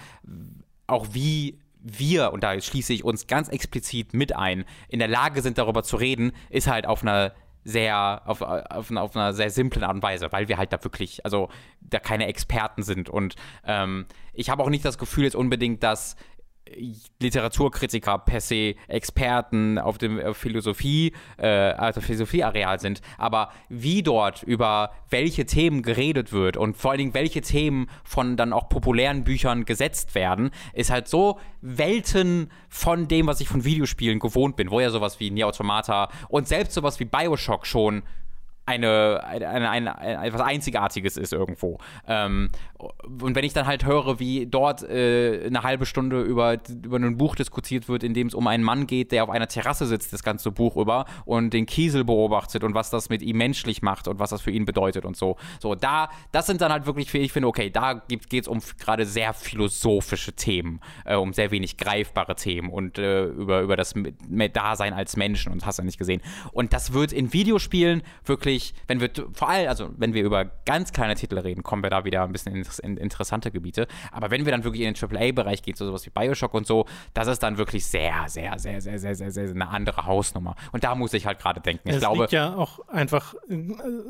auch 0.86 1.08
wie 1.12 1.58
wir, 1.82 2.32
und 2.32 2.44
da 2.44 2.58
schließe 2.60 2.92
ich 2.92 3.04
uns 3.04 3.26
ganz 3.26 3.48
explizit 3.48 4.14
mit 4.14 4.34
ein, 4.36 4.64
in 4.88 4.98
der 4.98 5.08
Lage 5.08 5.42
sind, 5.42 5.58
darüber 5.58 5.82
zu 5.82 5.96
reden, 5.96 6.32
ist 6.50 6.68
halt 6.68 6.86
auf 6.86 7.02
einer 7.02 7.32
sehr, 7.64 8.22
auf, 8.24 8.42
auf, 8.42 8.90
auf 8.90 9.16
einer 9.16 9.32
sehr 9.32 9.50
simplen 9.50 9.84
Art 9.84 9.94
und 9.94 10.02
Weise, 10.02 10.32
weil 10.32 10.48
wir 10.48 10.58
halt 10.58 10.72
da 10.72 10.82
wirklich, 10.82 11.24
also 11.24 11.48
da 11.80 12.00
keine 12.00 12.26
Experten 12.26 12.82
sind. 12.82 13.08
Und 13.08 13.36
ähm, 13.64 14.06
ich 14.32 14.50
habe 14.50 14.62
auch 14.62 14.68
nicht 14.68 14.84
das 14.84 14.98
Gefühl 14.98 15.24
jetzt 15.24 15.36
unbedingt, 15.36 15.82
dass 15.82 16.16
Literaturkritiker 17.20 18.18
per 18.18 18.40
se 18.40 18.74
Experten 18.88 19.78
auf 19.78 19.98
dem 19.98 20.34
Philosophie, 20.34 21.12
äh, 21.36 21.46
also 21.46 22.00
Philosophieareal 22.00 22.78
sind, 22.78 23.00
aber 23.18 23.50
wie 23.68 24.02
dort 24.02 24.42
über 24.42 24.92
welche 25.10 25.44
Themen 25.44 25.82
geredet 25.82 26.32
wird 26.32 26.56
und 26.56 26.76
vor 26.76 26.92
allen 26.92 26.98
Dingen 26.98 27.14
welche 27.14 27.40
Themen 27.40 27.88
von 28.04 28.36
dann 28.36 28.52
auch 28.52 28.68
populären 28.68 29.24
Büchern 29.24 29.64
gesetzt 29.64 30.14
werden, 30.14 30.50
ist 30.72 30.90
halt 30.90 31.08
so 31.08 31.38
Welten 31.60 32.50
von 32.68 33.08
dem, 33.08 33.26
was 33.26 33.40
ich 33.40 33.48
von 33.48 33.64
Videospielen 33.64 34.18
gewohnt 34.18 34.56
bin, 34.56 34.70
wo 34.70 34.80
ja 34.80 34.90
sowas 34.90 35.20
wie 35.20 35.30
Nier 35.30 35.48
Automata 35.48 36.08
und 36.28 36.48
selbst 36.48 36.74
sowas 36.74 37.00
wie 37.00 37.04
Bioshock 37.04 37.66
schon 37.66 38.02
eine, 38.64 39.22
eine, 39.24 39.70
eine, 39.70 39.98
eine 39.98 40.26
etwas 40.26 40.40
Einzigartiges 40.40 41.16
ist 41.16 41.32
irgendwo. 41.32 41.78
Ähm, 42.06 42.50
und 43.20 43.34
wenn 43.34 43.44
ich 43.44 43.52
dann 43.52 43.66
halt 43.66 43.84
höre, 43.84 44.18
wie 44.18 44.46
dort 44.46 44.82
äh, 44.82 45.44
eine 45.46 45.62
halbe 45.62 45.86
Stunde 45.86 46.22
über, 46.22 46.58
über 46.68 46.96
ein 46.96 47.16
Buch 47.16 47.36
diskutiert 47.36 47.88
wird, 47.88 48.02
in 48.02 48.14
dem 48.14 48.26
es 48.26 48.34
um 48.34 48.46
einen 48.46 48.64
Mann 48.64 48.86
geht, 48.86 49.12
der 49.12 49.24
auf 49.24 49.30
einer 49.30 49.46
Terrasse 49.46 49.86
sitzt, 49.86 50.12
das 50.12 50.22
ganze 50.22 50.50
Buch 50.50 50.76
über 50.76 51.06
und 51.24 51.52
den 51.52 51.66
Kiesel 51.66 52.04
beobachtet 52.04 52.64
und 52.64 52.74
was 52.74 52.90
das 52.90 53.08
mit 53.08 53.22
ihm 53.22 53.36
menschlich 53.36 53.82
macht 53.82 54.08
und 54.08 54.18
was 54.18 54.30
das 54.30 54.42
für 54.42 54.50
ihn 54.50 54.64
bedeutet 54.64 55.04
und 55.04 55.16
so. 55.16 55.36
So, 55.60 55.74
da, 55.74 56.10
das 56.32 56.46
sind 56.46 56.60
dann 56.60 56.72
halt 56.72 56.86
wirklich, 56.86 57.12
ich 57.14 57.32
finde, 57.32 57.48
okay, 57.48 57.70
da 57.70 57.94
geht 57.94 58.42
es 58.42 58.48
um 58.48 58.60
gerade 58.78 59.06
sehr 59.06 59.32
philosophische 59.32 60.32
Themen, 60.32 60.80
äh, 61.04 61.14
um 61.14 61.32
sehr 61.32 61.50
wenig 61.50 61.76
greifbare 61.76 62.34
Themen 62.34 62.68
und 62.68 62.98
äh, 62.98 63.26
über, 63.26 63.60
über 63.60 63.76
das 63.76 63.94
Dasein 64.52 64.92
als 64.92 65.16
Menschen 65.16 65.52
und 65.52 65.66
hast 65.66 65.78
du 65.78 65.82
nicht 65.82 65.98
gesehen. 65.98 66.20
Und 66.52 66.72
das 66.72 66.92
wird 66.92 67.12
in 67.12 67.32
Videospielen 67.32 68.02
wirklich, 68.24 68.74
wenn 68.88 69.00
wir 69.00 69.10
vor 69.32 69.48
allem, 69.48 69.68
also 69.68 69.90
wenn 69.96 70.14
wir 70.14 70.24
über 70.24 70.46
ganz 70.64 70.92
kleine 70.92 71.14
Titel 71.14 71.38
reden, 71.38 71.62
kommen 71.62 71.82
wir 71.82 71.90
da 71.90 72.04
wieder 72.04 72.22
ein 72.22 72.32
bisschen 72.32 72.64
in 72.78 72.96
inter 72.98 73.22
interessante 73.22 73.50
Gebiete. 73.50 73.86
Aber 74.10 74.30
wenn 74.30 74.44
wir 74.44 74.52
dann 74.52 74.64
wirklich 74.64 74.82
in 74.82 74.94
den 74.94 75.16
AAA-Bereich 75.16 75.62
gehen, 75.62 75.76
so 75.76 75.86
sowas 75.86 76.04
wie 76.06 76.10
Bioshock 76.10 76.54
und 76.54 76.66
so, 76.66 76.86
das 77.14 77.28
ist 77.28 77.42
dann 77.42 77.58
wirklich 77.58 77.86
sehr, 77.86 78.24
sehr, 78.26 78.58
sehr, 78.58 78.80
sehr, 78.80 78.98
sehr, 78.98 79.14
sehr, 79.14 79.30
sehr 79.30 79.50
eine 79.50 79.68
andere 79.68 80.06
Hausnummer. 80.06 80.56
Und 80.72 80.82
da 80.84 80.94
muss 80.94 81.12
ich 81.12 81.26
halt 81.26 81.38
gerade 81.38 81.60
denken. 81.60 81.88
Ich 81.88 81.96
es 81.96 82.00
glaube, 82.00 82.22
liegt 82.22 82.32
ja 82.32 82.54
auch 82.54 82.80
einfach, 82.88 83.34
äh, 83.48 83.56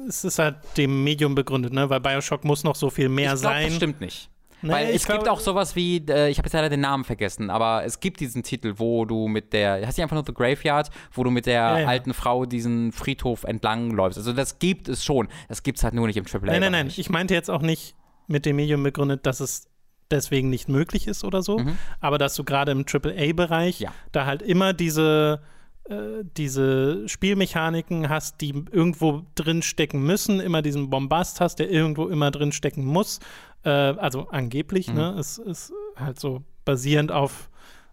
es 0.09 0.25
ist 0.25 0.39
halt 0.39 0.57
dem 0.77 1.05
Medium 1.05 1.35
begründet, 1.35 1.73
ne? 1.73 1.91
weil 1.91 2.01
Bioshock 2.01 2.45
muss 2.45 2.65
noch 2.65 2.77
so 2.77 2.91
viel 2.91 3.09
mehr 3.09 3.35
ich 3.35 3.41
glaub, 3.41 3.53
sein. 3.53 3.67
Das 3.67 3.77
stimmt 3.77 4.01
nicht. 4.01 4.31
Nee, 4.63 4.73
Weil 4.73 4.91
es 4.91 5.05
glaub- 5.05 5.19
gibt 5.19 5.29
auch 5.29 5.41
sowas 5.41 5.75
wie, 5.75 5.97
äh, 6.09 6.29
ich 6.29 6.39
habe 6.39 6.47
jetzt 6.47 6.53
leider 6.53 6.69
den 6.69 6.81
Namen 6.81 7.03
vergessen, 7.03 7.51
aber 7.51 7.85
es 7.85 7.99
gibt 7.99 8.21
diesen 8.21 8.45
Titel, 8.45 8.75
wo 8.77 9.05
du 9.05 9.27
mit 9.27 9.53
der, 9.53 9.85
heißt 9.85 9.99
die 9.99 10.03
einfach 10.03 10.15
nur 10.15 10.25
The 10.25 10.33
Graveyard, 10.33 10.89
wo 11.13 11.25
du 11.25 11.31
mit 11.31 11.47
der 11.47 11.55
Ja, 11.55 11.79
ja. 11.81 11.89
alten 11.89 12.15
Frau 12.15 12.47
diesen 12.47 12.93
Friedhof 12.93 13.43
entlang 13.43 13.91
läufst. 13.91 14.19
Also 14.19 14.33
das 14.33 14.61
gibt 14.61 14.89
es 14.89 15.05
schon. 15.05 15.29
Das 15.49 15.65
gibt 15.65 15.79
es 15.79 15.85
halt 15.85 15.95
nur 15.95 16.07
nicht 16.07 16.17
im 16.17 16.25
AAA. 16.25 16.47
Nein, 16.53 16.61
nein, 16.61 16.73
nein. 16.73 16.93
Ich 16.97 17.11
meinte 17.11 17.35
jetzt 17.35 17.51
auch 17.51 17.63
nicht 17.63 17.97
mit 18.27 18.47
dem 18.47 18.57
Medium 18.57 18.83
begründet, 18.83 19.27
dass 19.27 19.41
es 19.41 19.67
deswegen 20.11 20.51
nicht 20.51 20.69
möglich 20.69 21.07
ist 21.09 21.25
oder 21.25 21.43
so, 21.43 21.61
aber 22.01 22.19
dass 22.19 22.35
du 22.35 22.45
gerade 22.45 22.71
im 22.73 22.85
AAA-Bereich 22.87 23.81
Mhm. 23.81 23.85
Ja. 23.85 23.93
da 24.13 24.27
halt 24.27 24.43
immer 24.43 24.73
diese, 24.75 25.41
äh, 25.85 26.23
diese 26.37 27.09
Spielmechaniken 27.09 28.09
hast, 28.11 28.41
die 28.43 28.51
irgendwo 28.71 29.23
drin 29.35 29.63
stecken 29.63 30.03
müssen, 30.03 30.39
immer 30.41 30.61
diesen 30.63 30.91
Bombast 30.91 31.41
hast, 31.41 31.57
der 31.61 31.71
irgendwo 31.71 32.09
immer 32.09 32.31
drin 32.31 32.53
stecken 32.53 32.85
muss. 32.85 33.21
Äh, 33.65 33.71
also 33.71 34.29
angeblich, 34.29 34.89
Mhm. 34.89 34.95
ne? 34.95 35.17
Es 35.19 35.39
ist 35.39 35.73
halt 35.97 36.21
so 36.21 36.43
basierend 36.67 37.11
auf 37.11 37.49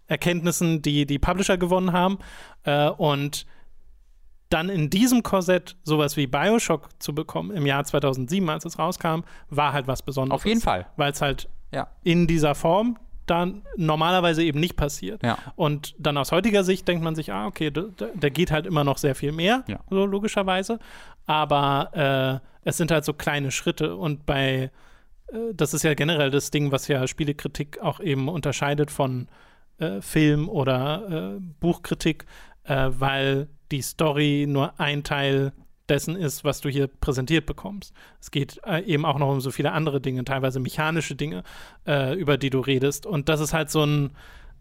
Erkenntnissen, 0.08 0.82
die 0.82 1.06
die 1.06 1.20
Publisher 1.20 1.58
gewonnen 1.58 1.94
haben. 1.94 2.18
Äh, 2.64 2.90
und 2.90 3.46
dann 4.50 4.70
in 4.70 4.90
diesem 4.90 5.22
Korsett 5.24 5.76
sowas 5.84 6.18
wie 6.18 6.26
Bioshock 6.28 6.90
zu 7.00 7.14
bekommen 7.14 7.52
im 7.52 7.66
Jahr 7.66 7.84
2007, 7.84 8.50
als 8.50 8.66
es 8.66 8.80
rauskam, 8.80 9.22
war 9.50 9.74
halt 9.74 9.88
was 9.88 10.02
Besonderes. 10.02 10.42
Auf 10.42 10.46
jeden 10.46 10.62
Fall. 10.62 10.88
Weil 10.98 11.12
es 11.12 11.22
halt 11.22 11.50
Ja. 11.72 11.88
in 12.04 12.26
dieser 12.28 12.56
Form 12.56 12.98
dann 13.28 13.62
normalerweise 13.78 14.42
eben 14.44 14.60
nicht 14.60 14.76
passiert. 14.76 15.22
Ja. 15.22 15.38
Und 15.56 15.94
dann 16.00 16.18
aus 16.18 16.32
heutiger 16.32 16.64
Sicht 16.64 16.88
denkt 16.88 17.04
man 17.04 17.14
sich, 17.14 17.32
ah, 17.32 17.46
okay, 17.46 17.70
da, 17.70 17.84
da 18.16 18.30
geht 18.30 18.50
halt 18.50 18.66
immer 18.66 18.84
noch 18.84 18.98
sehr 18.98 19.14
viel 19.14 19.32
mehr, 19.32 19.64
Ja. 19.68 19.82
so 19.90 20.04
logischerweise. 20.08 20.80
Aber 21.28 22.42
äh, 22.64 22.68
es 22.68 22.78
sind 22.78 22.90
halt 22.90 23.06
so 23.06 23.14
kleine 23.14 23.52
Schritte 23.52 23.96
und 23.96 24.26
bei, 24.26 24.72
äh, 25.28 25.38
das 25.54 25.76
ist 25.76 25.84
ja 25.84 25.94
generell 25.94 26.32
das 26.32 26.50
Ding, 26.50 26.72
was 26.72 26.88
ja 26.88 27.06
Spielekritik 27.08 27.80
auch 27.82 28.00
eben 28.00 28.30
unterscheidet 28.30 28.90
von 28.90 29.28
äh, 29.78 30.02
Film 30.02 30.50
oder 30.50 31.36
äh, 31.38 31.40
Buchkritik, 31.60 32.26
äh, 32.70 32.90
weil 32.92 33.50
die 33.72 33.82
Story 33.82 34.46
nur 34.48 34.80
ein 34.80 35.04
Teil 35.04 35.52
dessen 35.90 36.16
ist, 36.16 36.44
was 36.44 36.62
du 36.62 36.70
hier 36.70 36.88
präsentiert 36.88 37.48
bekommst. 37.48 37.94
Es 38.22 38.30
geht 38.30 38.62
äh, 38.66 38.84
eben 38.84 39.06
auch 39.06 39.18
noch 39.18 39.30
um 39.30 39.42
so 39.42 39.50
viele 39.52 39.72
andere 39.72 40.00
Dinge, 40.00 40.24
teilweise 40.24 40.60
mechanische 40.60 41.16
Dinge, 41.16 41.44
äh, 41.88 42.14
über 42.14 42.38
die 42.38 42.52
du 42.52 42.60
redest. 42.60 43.08
Und 43.08 43.28
das 43.28 43.40
ist 43.40 43.54
halt 43.54 43.72
so 43.72 43.84
ein, 43.84 44.12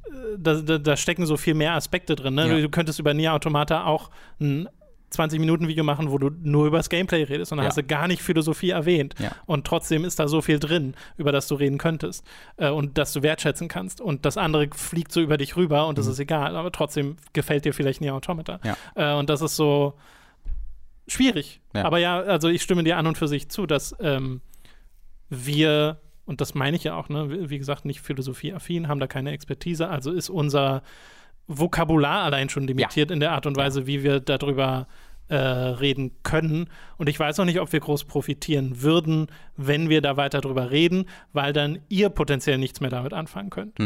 äh, 0.06 0.10
da, 0.38 0.54
da, 0.54 0.78
da 0.78 0.96
stecken 0.96 1.26
so 1.26 1.36
viel 1.36 1.52
mehr 1.52 1.74
Aspekte 1.74 2.16
drin. 2.16 2.34
Ne? 2.34 2.48
Ja. 2.48 2.54
Du, 2.54 2.62
du 2.62 2.68
könntest 2.70 2.98
über 2.98 3.12
Nier 3.12 3.34
Automata 3.34 3.84
auch 3.84 4.10
ein 4.40 4.68
20-Minuten-Video 5.12 5.84
machen, 5.84 6.10
wo 6.10 6.18
du 6.18 6.30
nur 6.42 6.66
über 6.66 6.76
das 6.76 6.88
Gameplay 6.90 7.22
redest 7.22 7.50
und 7.52 7.58
dann 7.58 7.64
Ja. 7.64 7.68
hast 7.70 7.76
du 7.78 7.82
gar 7.84 8.08
nicht 8.08 8.22
Philosophie 8.22 8.70
erwähnt. 8.70 9.14
Ja. 9.18 9.32
Und 9.46 9.66
trotzdem 9.66 10.04
ist 10.04 10.18
da 10.18 10.28
so 10.28 10.40
viel 10.42 10.58
drin, 10.58 10.94
über 11.16 11.32
das 11.32 11.48
du 11.48 11.54
reden 11.54 11.78
könntest 11.78 12.24
äh, 12.56 12.68
und 12.70 12.98
das 12.98 13.12
du 13.12 13.22
wertschätzen 13.22 13.68
kannst. 13.68 14.00
Und 14.00 14.24
das 14.26 14.36
andere 14.36 14.68
fliegt 14.74 15.12
so 15.12 15.20
über 15.20 15.36
dich 15.38 15.56
rüber 15.56 15.86
und 15.86 15.98
das 15.98 16.06
ist 16.06 16.18
egal, 16.18 16.56
aber 16.56 16.70
trotzdem 16.72 17.16
gefällt 17.32 17.64
dir 17.64 17.72
vielleicht 17.72 18.00
Nier 18.00 18.14
Automata. 18.14 18.58
Mhm. 18.62 18.74
Ja. 18.96 19.14
Äh, 19.14 19.18
und 19.18 19.30
das 19.30 19.40
ist 19.42 19.56
so 19.56 19.94
schwierig. 21.06 21.60
Aber 21.72 21.98
ja, 21.98 22.20
also 22.20 22.48
ich 22.48 22.62
stimme 22.62 22.84
dir 22.84 22.96
an 22.98 23.06
und 23.06 23.16
für 23.16 23.28
sich 23.28 23.48
zu, 23.48 23.66
dass 23.66 23.96
ähm, 24.00 24.40
wir, 25.30 26.00
und 26.26 26.40
das 26.40 26.54
meine 26.54 26.76
ich 26.76 26.84
ja 26.84 26.96
auch, 26.96 27.08
ne, 27.08 27.30
wie 27.30 27.50
wie 27.50 27.58
gesagt, 27.58 27.84
nicht 27.84 28.00
philosophieaffin, 28.00 28.88
haben 28.88 29.00
da 29.00 29.06
keine 29.06 29.30
Expertise, 29.32 29.88
also 29.88 30.12
ist 30.12 30.28
unser 30.28 30.82
Vokabular 31.48 32.22
allein 32.24 32.48
schon 32.48 32.66
limitiert 32.66 33.10
in 33.10 33.20
der 33.20 33.32
Art 33.32 33.46
und 33.46 33.56
Weise, 33.56 33.86
wie 33.86 34.02
wir 34.02 34.20
darüber 34.20 34.86
äh, 35.28 35.36
reden 35.36 36.12
können. 36.22 36.68
Und 36.96 37.08
ich 37.08 37.18
weiß 37.18 37.38
noch 37.38 37.44
nicht, 37.44 37.60
ob 37.60 37.72
wir 37.72 37.80
groß 37.80 38.04
profitieren 38.04 38.82
würden, 38.82 39.26
wenn 39.56 39.88
wir 39.88 40.00
da 40.00 40.16
weiter 40.16 40.40
drüber 40.40 40.70
reden, 40.70 41.06
weil 41.32 41.52
dann 41.52 41.80
ihr 41.88 42.08
potenziell 42.10 42.58
nichts 42.58 42.80
mehr 42.80 42.90
damit 42.90 43.12
anfangen 43.12 43.50
könnt. 43.50 43.78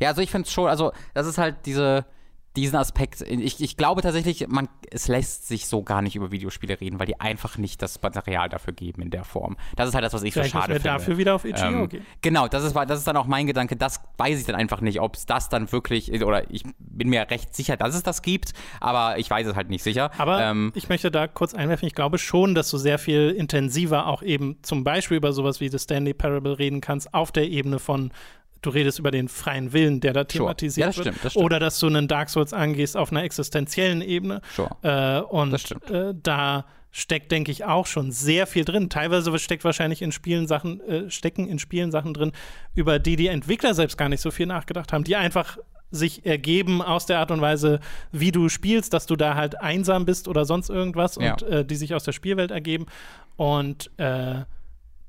Ja, 0.00 0.08
also 0.08 0.22
ich 0.22 0.30
finde 0.30 0.46
es 0.46 0.52
schon, 0.52 0.68
also 0.68 0.92
das 1.12 1.26
ist 1.26 1.38
halt 1.38 1.56
diese, 1.66 2.06
diesen 2.56 2.76
Aspekt. 2.76 3.20
Ich, 3.22 3.60
ich 3.60 3.76
glaube 3.76 4.02
tatsächlich, 4.02 4.46
man, 4.48 4.68
es 4.90 5.08
lässt 5.08 5.48
sich 5.48 5.66
so 5.66 5.82
gar 5.82 6.02
nicht 6.02 6.14
über 6.16 6.30
Videospiele 6.30 6.80
reden, 6.80 6.98
weil 6.98 7.06
die 7.06 7.20
einfach 7.20 7.58
nicht 7.58 7.82
das 7.82 8.00
Material 8.00 8.48
dafür 8.48 8.72
geben 8.72 9.02
in 9.02 9.10
der 9.10 9.24
Form. 9.24 9.56
Das 9.76 9.88
ist 9.88 9.94
halt 9.94 10.04
das, 10.04 10.12
was 10.12 10.22
ich 10.22 10.34
so 10.34 10.40
Vielleicht 10.40 10.54
müssen 10.54 10.62
schade 10.62 10.74
finde. 10.74 10.88
dafür 10.88 11.18
wieder 11.18 11.34
auf 11.34 11.44
Itch.io 11.44 11.66
Ähm, 11.66 11.88
gehen. 11.88 12.06
genau, 12.22 12.46
das 12.48 12.62
ist, 12.64 12.74
das 12.74 12.98
ist 12.98 13.06
dann 13.08 13.16
auch 13.16 13.26
mein 13.26 13.46
Gedanke. 13.46 13.76
Das 13.76 14.00
weiß 14.18 14.38
ich 14.38 14.46
dann 14.46 14.54
einfach 14.56 14.80
nicht, 14.80 15.00
ob 15.00 15.16
es 15.16 15.26
das 15.26 15.48
dann 15.48 15.70
wirklich, 15.72 16.12
oder 16.22 16.50
ich 16.50 16.62
bin 16.78 17.08
mir 17.08 17.28
recht 17.30 17.54
sicher, 17.56 17.76
dass 17.76 17.94
es 17.94 18.02
das 18.02 18.22
gibt, 18.22 18.52
aber 18.80 19.18
ich 19.18 19.28
weiß 19.28 19.46
es 19.46 19.56
halt 19.56 19.68
nicht 19.68 19.82
sicher. 19.82 20.10
Aber 20.18 20.40
ähm, 20.42 20.70
ich 20.74 20.88
möchte 20.88 21.10
da 21.10 21.26
kurz 21.26 21.54
einwerfen, 21.54 21.86
ich 21.88 21.94
glaube 21.94 22.18
schon, 22.18 22.54
dass 22.54 22.70
du 22.70 22.78
sehr 22.78 22.98
viel 22.98 23.30
intensiver 23.30 24.06
auch 24.06 24.22
eben 24.22 24.58
zum 24.62 24.84
Beispiel 24.84 25.16
über 25.16 25.32
sowas 25.32 25.60
wie 25.60 25.68
The 25.68 25.78
Stanley 25.78 26.14
Parable 26.14 26.58
reden 26.58 26.80
kannst, 26.80 27.12
auf 27.14 27.32
der 27.32 27.48
Ebene 27.48 27.78
von 27.78 28.12
du 28.66 28.70
redest 28.70 28.98
über 28.98 29.10
den 29.10 29.28
freien 29.28 29.72
Willen, 29.72 30.00
der 30.00 30.12
da 30.12 30.24
thematisiert 30.24 30.84
Ja, 30.84 30.86
das 30.88 30.96
wird. 30.98 31.06
stimmt, 31.08 31.24
das 31.24 31.32
stimmt. 31.32 31.44
Oder 31.44 31.58
dass 31.60 31.78
du 31.78 31.86
einen 31.86 32.08
Dark 32.08 32.30
Souls 32.30 32.52
angehst 32.52 32.96
auf 32.96 33.10
einer 33.12 33.22
existenziellen 33.24 34.02
Ebene. 34.02 34.40
Sure. 34.54 34.70
Äh, 34.82 35.20
und. 35.20 35.54
Äh, 35.90 36.14
da 36.22 36.64
steckt, 36.96 37.32
denke 37.32 37.50
ich, 37.50 37.64
auch 37.64 37.86
schon 37.86 38.12
sehr 38.12 38.46
viel 38.46 38.64
drin. 38.64 38.88
Teilweise 38.88 39.36
steckt 39.40 39.64
wahrscheinlich 39.64 40.00
in 40.00 40.12
Spielen 40.12 40.46
Sachen, 40.46 40.80
äh, 40.82 41.10
stecken 41.10 41.48
in 41.48 41.58
Spielen 41.58 41.90
Sachen 41.90 42.14
drin, 42.14 42.30
über 42.76 43.00
die 43.00 43.16
die 43.16 43.26
Entwickler 43.26 43.74
selbst 43.74 43.96
gar 43.98 44.08
nicht 44.08 44.20
so 44.20 44.30
viel 44.30 44.46
nachgedacht 44.46 44.92
haben, 44.92 45.02
die 45.02 45.16
einfach 45.16 45.58
sich 45.90 46.24
ergeben 46.24 46.82
aus 46.82 47.06
der 47.06 47.18
Art 47.18 47.32
und 47.32 47.40
Weise, 47.40 47.80
wie 48.12 48.30
du 48.30 48.48
spielst, 48.48 48.92
dass 48.94 49.06
du 49.06 49.16
da 49.16 49.34
halt 49.34 49.60
einsam 49.60 50.04
bist 50.06 50.28
oder 50.28 50.44
sonst 50.44 50.70
irgendwas 50.70 51.16
Ja. 51.16 51.32
und 51.32 51.42
äh, 51.42 51.64
die 51.64 51.74
sich 51.76 51.94
aus 51.94 52.04
der 52.04 52.12
Spielwelt 52.12 52.52
ergeben. 52.52 52.86
Und 53.36 53.90
äh, 53.98 54.42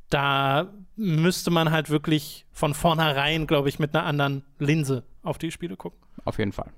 da 0.10 0.68
müsste 0.95 1.52
man 1.52 1.72
halt 1.72 1.90
wirklich 1.90 2.45
von 2.52 2.73
vornherein, 2.73 3.48
glaube 3.48 3.69
ich, 3.69 3.80
mit 3.80 3.95
einer 3.95 4.06
anderen 4.06 4.44
Linse 4.60 5.03
auf 5.23 5.38
die 5.38 5.52
Spiele 5.52 5.76
gucken. 5.76 5.99
auf 6.23 6.38
jeden 6.38 6.52
Fall. 6.52 6.72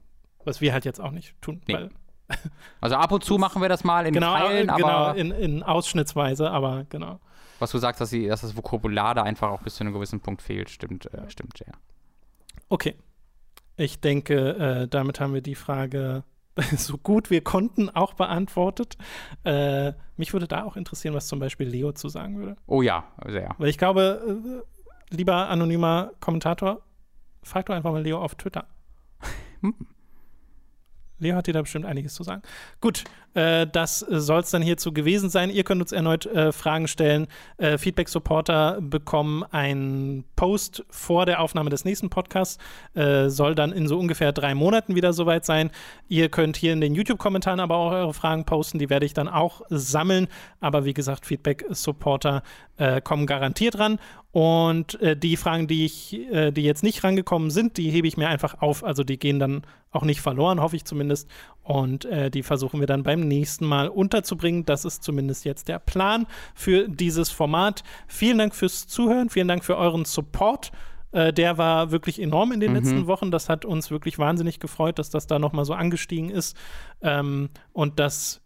Was 0.45 0.62
wir 0.62 0.74
halt 0.74 0.86
jetzt 0.86 1.02
auch 1.02 1.12
nicht 1.12 1.40
tun. 1.41 1.62
Nee. 1.68 1.90
Also 2.82 2.98
ab 2.98 3.14
und 3.14 3.24
zu 3.24 3.38
machen 3.38 3.62
wir 3.62 3.70
das 3.70 3.86
mal 3.86 4.06
in 4.06 4.14
genau, 4.14 4.36
Teilen, 4.36 4.68
genau 4.68 4.88
aber 4.88 5.18
in, 5.18 5.32
in 5.32 5.64
Ausschnittsweise, 5.64 6.52
aber 6.52 6.86
genau. 6.90 7.22
was 7.58 7.72
du 7.72 7.78
sagst, 7.78 8.02
dass, 8.02 8.10
die, 8.10 8.28
dass 8.28 8.41
das 8.41 8.56
Vokabular 8.56 9.16
da 9.16 9.24
einfach 9.24 9.49
auch 9.49 9.62
bis 9.62 9.76
zu 9.76 9.86
einem 9.86 9.94
gewissen 9.94 10.20
Punkt 10.20 10.41
fehlt, 10.41 10.70
stimmt, 10.70 11.06
äh, 11.14 11.30
stimmt, 11.30 11.60
ja. 11.60 11.72
Okay. 12.68 12.95
Ich 13.78 14.02
denke, 14.02 14.58
äh, 14.58 14.88
damit 14.90 15.22
haben 15.22 15.34
wir 15.34 15.41
die 15.41 15.56
Frage 15.56 16.26
so 16.78 16.98
gut 16.98 17.30
wir 17.30 17.42
konnten 17.42 17.90
auch 17.90 18.14
beantwortet. 18.14 18.98
Äh, 19.44 19.94
mich 20.16 20.34
würde 20.34 20.48
da 20.48 20.64
auch 20.64 20.76
interessieren, 20.76 21.14
was 21.14 21.28
zum 21.28 21.40
Beispiel 21.40 21.68
Leo 21.68 21.92
zu 21.92 22.10
sagen 22.10 22.38
würde. 22.38 22.56
Oh 22.66 22.82
ja, 22.82 23.06
sehr. 23.28 23.56
Weil 23.58 23.70
ich 23.70 23.78
glaube, 23.78 24.64
äh, 25.10 25.16
lieber 25.16 25.50
anonymer 25.50 26.12
Kommentator, 26.20 26.82
frag 27.44 27.68
doch 27.68 27.76
einfach 27.76 27.92
mal 27.92 28.02
Leo 28.02 28.20
auf 28.20 28.36
Twitter. 28.36 28.68
Leo 31.20 31.36
hat 31.36 31.48
dir 31.48 31.54
da 31.54 31.62
bestimmt 31.62 31.86
einiges 31.86 32.14
zu 32.14 32.24
sagen. 32.24 32.42
Gut, 32.80 33.04
äh, 33.38 33.68
das 33.68 34.00
soll 34.00 34.40
es 34.40 34.50
dann 34.50 34.64
hierzu 34.64 34.92
gewesen 34.92 35.30
sein. 35.30 35.52
Ihr 35.52 35.64
könnt 35.64 35.80
uns 35.80 35.92
erneut 35.92 36.26
äh, 36.26 36.52
Fragen 36.52 36.88
stellen. 36.88 37.28
Äh, 37.58 37.78
Feedback-Supporter 37.78 38.80
bekommen 38.82 39.44
einen 39.44 40.24
Post 40.36 40.84
vor 40.90 41.28
der 41.28 41.40
Aufnahme 41.40 41.70
des 41.70 41.86
nächsten 41.86 42.10
Podcasts. 42.10 42.58
Äh, 42.96 43.30
soll 43.30 43.54
dann 43.54 43.74
in 43.74 43.88
so 43.88 44.00
ungefähr 44.00 44.32
drei 44.32 44.56
Monaten 44.56 44.96
wieder 44.96 45.14
soweit 45.14 45.46
sein. 45.46 45.70
Ihr 46.08 46.30
könnt 46.30 46.58
hier 46.58 46.74
in 46.74 46.82
den 46.82 46.96
YouTube-Kommentaren 46.96 47.60
aber 47.60 47.76
auch 47.76 47.92
eure 47.92 48.14
Fragen 48.16 48.44
posten. 48.46 48.80
Die 48.80 48.90
werde 48.90 49.06
ich 49.06 49.14
dann 49.14 49.28
auch 49.28 49.62
sammeln. 49.70 50.28
Aber 50.60 50.86
wie 50.86 50.96
gesagt, 50.96 51.28
Feedback-Supporter 51.28 52.42
äh, 52.78 53.02
kommen 53.02 53.28
garantiert 53.28 53.78
ran. 53.78 54.00
Und 54.32 55.00
äh, 55.02 55.16
die 55.16 55.38
Fragen, 55.38 55.68
die 55.68 55.86
ich, 55.86 56.14
äh, 56.32 56.52
die 56.52 56.64
jetzt 56.64 56.84
nicht 56.84 57.04
rangekommen 57.04 57.50
sind, 57.50 57.78
die 57.78 57.90
hebe 57.90 58.08
ich 58.08 58.18
mir 58.18 58.30
einfach 58.30 58.62
auf. 58.62 58.84
Also 58.84 59.04
die 59.04 59.18
gehen 59.18 59.40
dann 59.40 59.64
auch 59.92 60.04
nicht 60.04 60.22
verloren, 60.22 60.62
hoffe 60.62 60.76
ich 60.76 60.86
zumindest. 60.86 61.30
Und 61.68 62.06
äh, 62.06 62.31
die 62.31 62.44
versuchen 62.44 62.80
wir 62.80 62.88
dann 62.88 63.03
beim 63.03 63.19
nächsten 63.19 63.65
Mal 63.65 63.89
unterzubringen. 63.89 64.64
Das 64.64 64.85
ist 64.85 65.03
zumindest 65.03 65.44
jetzt 65.44 65.68
der 65.68 65.80
Plan 65.80 66.26
für 66.56 66.88
dieses 66.88 67.30
Format. 67.30 67.84
Vielen 68.07 68.38
Dank 68.38 68.56
fürs 68.56 68.88
Zuhören, 68.88 69.30
vielen 69.30 69.49
Dank 69.49 69.65
für 69.65 69.76
euren 69.76 70.06
Support. 70.06 70.72
Äh, 71.11 71.34
der 71.34 71.57
war 71.57 71.91
wirklich 71.91 72.22
enorm 72.22 72.53
in 72.53 72.61
den 72.61 72.73
letzten 72.73 73.06
Wochen. 73.07 73.31
Das 73.31 73.49
hat 73.49 73.65
uns 73.65 73.91
wirklich 73.91 74.18
wahnsinnig 74.18 74.61
gefreut, 74.61 74.98
dass 74.98 75.10
das 75.10 75.27
da 75.27 75.39
nochmal 75.39 75.65
so 75.65 75.73
angestiegen 75.73 76.30
ist. 76.30 76.56
Ähm, 77.02 77.49
und 77.73 77.99
das 77.99 78.41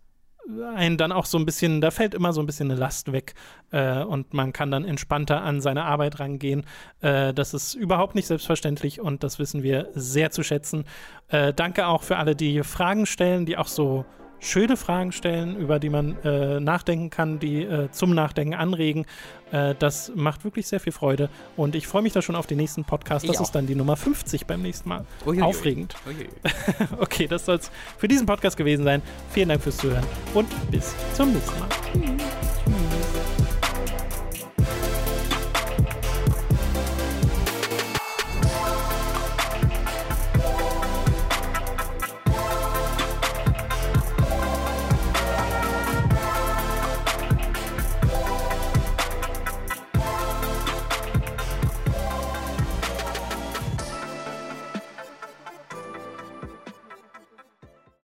einen 0.75 0.97
dann 0.97 1.11
auch 1.11 1.25
so 1.25 1.37
ein 1.37 1.45
bisschen, 1.45 1.81
da 1.81 1.91
fällt 1.91 2.13
immer 2.13 2.33
so 2.33 2.41
ein 2.41 2.45
bisschen 2.45 2.71
eine 2.71 2.79
Last 2.79 3.11
weg 3.11 3.33
äh, 3.71 4.03
und 4.03 4.33
man 4.33 4.53
kann 4.53 4.71
dann 4.71 4.85
entspannter 4.85 5.41
an 5.41 5.61
seine 5.61 5.83
Arbeit 5.83 6.19
rangehen. 6.19 6.65
Äh, 7.01 7.33
das 7.33 7.53
ist 7.53 7.73
überhaupt 7.73 8.15
nicht 8.15 8.27
selbstverständlich 8.27 8.99
und 8.99 9.23
das 9.23 9.39
wissen 9.39 9.63
wir 9.63 9.89
sehr 9.93 10.31
zu 10.31 10.43
schätzen. 10.43 10.85
Äh, 11.29 11.53
danke 11.53 11.87
auch 11.87 12.03
für 12.03 12.17
alle, 12.17 12.35
die 12.35 12.63
Fragen 12.63 13.05
stellen, 13.05 13.45
die 13.45 13.57
auch 13.57 13.67
so 13.67 14.05
schöne 14.41 14.75
Fragen 14.75 15.11
stellen, 15.13 15.55
über 15.55 15.79
die 15.79 15.89
man 15.89 16.17
äh, 16.23 16.59
nachdenken 16.59 17.09
kann, 17.09 17.39
die 17.39 17.63
äh, 17.63 17.89
zum 17.91 18.13
Nachdenken 18.13 18.53
anregen. 18.55 19.05
Äh, 19.51 19.75
das 19.79 20.11
macht 20.15 20.43
wirklich 20.43 20.67
sehr 20.67 20.79
viel 20.79 20.91
Freude 20.91 21.29
und 21.55 21.75
ich 21.75 21.87
freue 21.87 22.01
mich 22.01 22.11
da 22.13 22.21
schon 22.21 22.35
auf 22.35 22.47
den 22.47 22.57
nächsten 22.57 22.83
Podcast. 22.83 23.25
Das 23.27 23.35
Ich 23.35 23.39
auch. 23.39 23.43
ist 23.45 23.51
dann 23.51 23.67
die 23.67 23.75
Nummer 23.75 23.95
50 23.95 24.45
beim 24.47 24.61
nächsten 24.61 24.89
Mal. 24.89 25.05
Uiuiui. 25.25 25.41
Aufregend. 25.43 25.95
Uiuiui. 26.05 26.29
Okay, 26.99 27.27
das 27.27 27.45
soll 27.45 27.57
es 27.57 27.71
für 27.97 28.07
diesen 28.07 28.25
Podcast 28.25 28.57
gewesen 28.57 28.83
sein. 28.83 29.01
Vielen 29.29 29.49
Dank 29.49 29.61
fürs 29.61 29.77
Zuhören 29.77 30.03
und 30.33 30.47
bis 30.71 30.93
zum 31.13 31.31
nächsten 31.33 31.59
Mal. 31.59 31.69